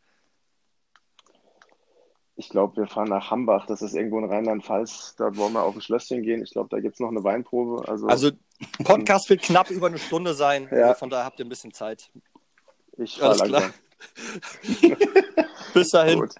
Ich 2.36 2.48
glaube, 2.48 2.76
wir 2.78 2.86
fahren 2.88 3.08
nach 3.08 3.30
Hambach. 3.30 3.66
Das 3.66 3.80
ist 3.80 3.94
irgendwo 3.94 4.18
in 4.18 4.24
Rheinland-Pfalz. 4.24 5.14
Dort 5.16 5.36
wollen 5.36 5.52
wir 5.52 5.62
auf 5.62 5.74
ein 5.76 5.80
Schlösschen 5.80 6.22
gehen. 6.22 6.42
Ich 6.42 6.50
glaube, 6.50 6.68
da 6.68 6.80
gibt 6.80 6.94
es 6.94 7.00
noch 7.00 7.10
eine 7.10 7.22
Weinprobe. 7.22 7.86
Also, 7.88 8.06
Also, 8.08 8.30
Podcast 8.82 9.30
wird 9.30 9.42
knapp 9.42 9.70
über 9.70 9.86
eine 9.86 9.98
Stunde 9.98 10.34
sein. 10.34 10.68
Ja. 10.72 10.86
Also 10.88 10.98
von 10.98 11.10
daher 11.10 11.26
habt 11.26 11.38
ihr 11.38 11.44
ein 11.44 11.48
bisschen 11.48 11.72
Zeit. 11.72 12.10
ich 12.96 13.22
Alles 13.22 13.42
klar. 13.42 13.70
Bis 15.74 15.90
dahin. 15.90 16.20
Gut. 16.20 16.34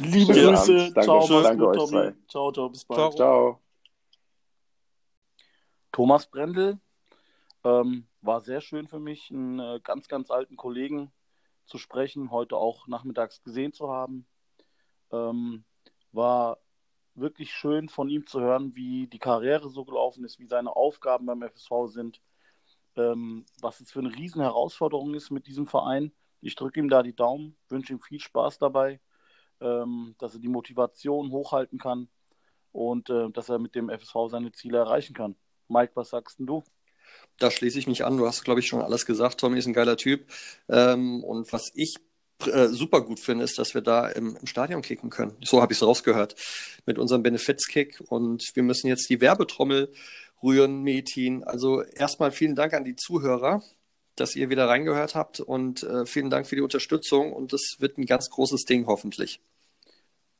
Liebe 0.00 0.32
Grüße. 0.32 0.90
Danke, 0.92 1.02
ciao, 1.02 1.18
mach's 1.28 1.42
danke 1.44 1.66
euch 1.68 1.76
Tommy. 1.76 1.88
zwei. 1.90 2.14
Ciao, 2.28 2.52
ciao, 2.52 2.68
bis 2.68 2.84
bald. 2.84 2.98
Ciao. 2.98 3.10
Ciao. 3.14 3.61
Thomas 5.92 6.26
Brendel 6.26 6.80
ähm, 7.64 8.06
war 8.22 8.40
sehr 8.40 8.62
schön 8.62 8.88
für 8.88 8.98
mich, 8.98 9.30
einen 9.30 9.58
äh, 9.58 9.80
ganz, 9.84 10.08
ganz 10.08 10.30
alten 10.30 10.56
Kollegen 10.56 11.12
zu 11.66 11.76
sprechen, 11.76 12.30
heute 12.30 12.56
auch 12.56 12.88
nachmittags 12.88 13.42
gesehen 13.42 13.74
zu 13.74 13.90
haben. 13.90 14.26
Ähm, 15.12 15.64
war 16.12 16.58
wirklich 17.14 17.52
schön 17.52 17.90
von 17.90 18.08
ihm 18.08 18.26
zu 18.26 18.40
hören, 18.40 18.74
wie 18.74 19.06
die 19.06 19.18
Karriere 19.18 19.68
so 19.68 19.84
gelaufen 19.84 20.24
ist, 20.24 20.38
wie 20.38 20.46
seine 20.46 20.74
Aufgaben 20.74 21.26
beim 21.26 21.42
FSV 21.42 21.70
sind, 21.88 22.22
ähm, 22.96 23.44
was 23.60 23.80
es 23.80 23.92
für 23.92 24.00
eine 24.00 24.14
riesen 24.14 24.40
Herausforderung 24.40 25.12
ist 25.14 25.30
mit 25.30 25.46
diesem 25.46 25.66
Verein. 25.66 26.12
Ich 26.40 26.54
drücke 26.54 26.80
ihm 26.80 26.88
da 26.88 27.02
die 27.02 27.14
Daumen, 27.14 27.56
wünsche 27.68 27.92
ihm 27.92 28.00
viel 28.00 28.18
Spaß 28.18 28.58
dabei, 28.58 28.98
ähm, 29.60 30.14
dass 30.18 30.34
er 30.34 30.40
die 30.40 30.48
Motivation 30.48 31.30
hochhalten 31.30 31.78
kann 31.78 32.08
und 32.72 33.10
äh, 33.10 33.30
dass 33.30 33.50
er 33.50 33.58
mit 33.58 33.74
dem 33.74 33.90
FSV 33.90 34.16
seine 34.28 34.52
Ziele 34.52 34.78
erreichen 34.78 35.14
kann. 35.14 35.36
Mike, 35.72 35.92
was 35.94 36.10
sagst 36.10 36.38
denn 36.38 36.46
du? 36.46 36.62
Da 37.38 37.50
schließe 37.50 37.78
ich 37.78 37.86
mich 37.86 38.04
an. 38.04 38.16
Du 38.16 38.26
hast, 38.26 38.44
glaube 38.44 38.60
ich, 38.60 38.66
schon 38.66 38.82
alles 38.82 39.06
gesagt. 39.06 39.40
Tommy 39.40 39.58
ist 39.58 39.66
ein 39.66 39.72
geiler 39.72 39.96
Typ. 39.96 40.26
Ähm, 40.68 41.24
und 41.24 41.52
was 41.52 41.72
ich 41.74 41.96
äh, 42.46 42.68
super 42.68 43.00
gut 43.00 43.20
finde, 43.20 43.44
ist, 43.44 43.58
dass 43.58 43.74
wir 43.74 43.80
da 43.80 44.08
im, 44.08 44.36
im 44.36 44.46
Stadion 44.46 44.82
kicken 44.82 45.10
können. 45.10 45.36
So 45.42 45.60
habe 45.60 45.72
ich 45.72 45.78
es 45.78 45.86
rausgehört. 45.86 46.36
Mit 46.86 46.98
unserem 46.98 47.22
Benefits-Kick. 47.22 48.02
Und 48.08 48.44
wir 48.54 48.62
müssen 48.62 48.88
jetzt 48.88 49.08
die 49.08 49.20
Werbetrommel 49.20 49.92
rühren, 50.42 50.82
Metin. 50.82 51.44
Also 51.44 51.82
erstmal 51.82 52.30
vielen 52.30 52.54
Dank 52.54 52.74
an 52.74 52.84
die 52.84 52.96
Zuhörer, 52.96 53.62
dass 54.16 54.36
ihr 54.36 54.50
wieder 54.50 54.68
reingehört 54.68 55.14
habt. 55.14 55.40
Und 55.40 55.82
äh, 55.82 56.06
vielen 56.06 56.30
Dank 56.30 56.46
für 56.46 56.56
die 56.56 56.62
Unterstützung. 56.62 57.32
Und 57.32 57.52
das 57.52 57.76
wird 57.78 57.98
ein 57.98 58.06
ganz 58.06 58.28
großes 58.30 58.64
Ding, 58.64 58.86
hoffentlich. 58.86 59.40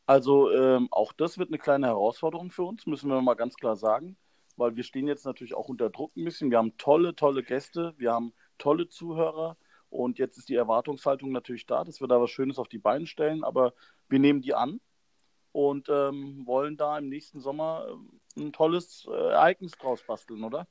Also 0.06 0.50
ähm, 0.50 0.88
auch 0.90 1.12
das 1.12 1.38
wird 1.38 1.48
eine 1.48 1.58
kleine 1.58 1.86
Herausforderung 1.86 2.50
für 2.50 2.64
uns, 2.64 2.86
müssen 2.86 3.08
wir 3.08 3.22
mal 3.22 3.34
ganz 3.34 3.54
klar 3.54 3.76
sagen, 3.76 4.16
weil 4.62 4.76
wir 4.76 4.84
stehen 4.84 5.08
jetzt 5.08 5.26
natürlich 5.26 5.54
auch 5.54 5.68
unter 5.68 5.90
Druck 5.90 6.16
ein 6.16 6.24
bisschen. 6.24 6.50
Wir 6.50 6.58
haben 6.58 6.76
tolle, 6.78 7.16
tolle 7.16 7.42
Gäste, 7.42 7.94
wir 7.96 8.12
haben 8.12 8.32
tolle 8.58 8.88
Zuhörer 8.88 9.56
und 9.90 10.18
jetzt 10.18 10.38
ist 10.38 10.48
die 10.48 10.54
Erwartungshaltung 10.54 11.32
natürlich 11.32 11.66
da, 11.66 11.82
dass 11.82 12.00
wir 12.00 12.06
da 12.06 12.20
was 12.20 12.30
Schönes 12.30 12.58
auf 12.58 12.68
die 12.68 12.78
Beine 12.78 13.06
stellen, 13.06 13.42
aber 13.42 13.74
wir 14.08 14.20
nehmen 14.20 14.40
die 14.40 14.54
an 14.54 14.80
und 15.50 15.88
ähm, 15.88 16.46
wollen 16.46 16.76
da 16.76 16.96
im 16.96 17.08
nächsten 17.08 17.40
Sommer 17.40 17.86
ähm, 17.90 18.20
ein 18.36 18.52
tolles 18.52 19.06
äh, 19.10 19.12
Ereignis 19.12 19.72
draus 19.72 20.00
basteln, 20.06 20.44
oder? 20.44 20.68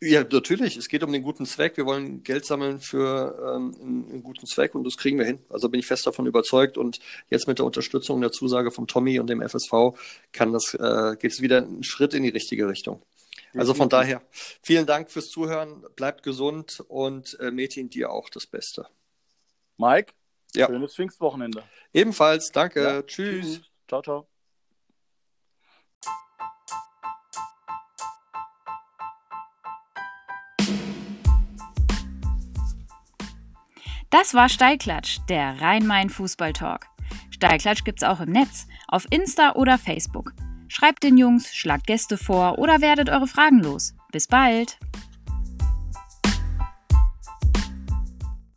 Ja, 0.00 0.22
natürlich. 0.22 0.76
Es 0.76 0.88
geht 0.88 1.02
um 1.02 1.12
den 1.12 1.22
guten 1.22 1.46
Zweck. 1.46 1.76
Wir 1.76 1.86
wollen 1.86 2.22
Geld 2.24 2.44
sammeln 2.44 2.80
für 2.80 3.38
ähm, 3.38 3.74
einen, 3.80 4.10
einen, 4.10 4.22
guten 4.22 4.46
Zweck 4.46 4.74
und 4.74 4.84
das 4.84 4.96
kriegen 4.96 5.18
wir 5.18 5.24
hin. 5.24 5.38
Also 5.48 5.68
bin 5.68 5.80
ich 5.80 5.86
fest 5.86 6.06
davon 6.06 6.26
überzeugt. 6.26 6.76
Und 6.76 6.98
jetzt 7.30 7.46
mit 7.46 7.58
der 7.58 7.64
Unterstützung 7.64 8.20
der 8.20 8.32
Zusage 8.32 8.70
von 8.70 8.86
Tommy 8.86 9.18
und 9.18 9.28
dem 9.30 9.40
FSV 9.40 9.96
kann 10.32 10.52
das, 10.52 10.74
äh, 10.74 11.16
geht 11.16 11.32
es 11.32 11.40
wieder 11.40 11.58
einen 11.58 11.84
Schritt 11.84 12.12
in 12.12 12.22
die 12.22 12.28
richtige 12.30 12.68
Richtung. 12.68 13.02
Also 13.56 13.74
von 13.74 13.88
daher, 13.88 14.22
vielen 14.62 14.86
Dank 14.86 15.10
fürs 15.10 15.30
Zuhören. 15.30 15.84
Bleibt 15.96 16.22
gesund 16.22 16.84
und 16.88 17.38
äh, 17.40 17.50
Metin, 17.50 17.88
dir 17.88 18.10
auch 18.10 18.28
das 18.28 18.46
Beste. 18.46 18.86
Mike, 19.76 20.12
ja. 20.54 20.66
schönes 20.66 20.94
Pfingstwochenende. 20.94 21.62
Ebenfalls, 21.92 22.50
danke. 22.52 22.82
Ja. 22.82 23.02
Tschüss. 23.02 23.56
Tschüss. 23.56 23.70
Ciao, 23.88 24.02
ciao. 24.02 24.28
Das 34.10 34.32
war 34.32 34.48
Steilklatsch, 34.48 35.18
der 35.28 35.60
Rhein-Main-Fußball-Talk. 35.60 36.86
Steilklatsch 37.30 37.82
gibt's 37.82 38.04
auch 38.04 38.20
im 38.20 38.30
Netz, 38.30 38.68
auf 38.86 39.06
Insta 39.10 39.54
oder 39.56 39.76
Facebook. 39.76 40.32
Schreibt 40.76 41.04
den 41.04 41.16
Jungs, 41.16 41.54
schlagt 41.54 41.86
Gäste 41.86 42.16
vor 42.16 42.58
oder 42.58 42.80
werdet 42.80 43.08
eure 43.08 43.28
Fragen 43.28 43.62
los. 43.62 43.94
Bis 44.10 44.26
bald! 44.26 44.76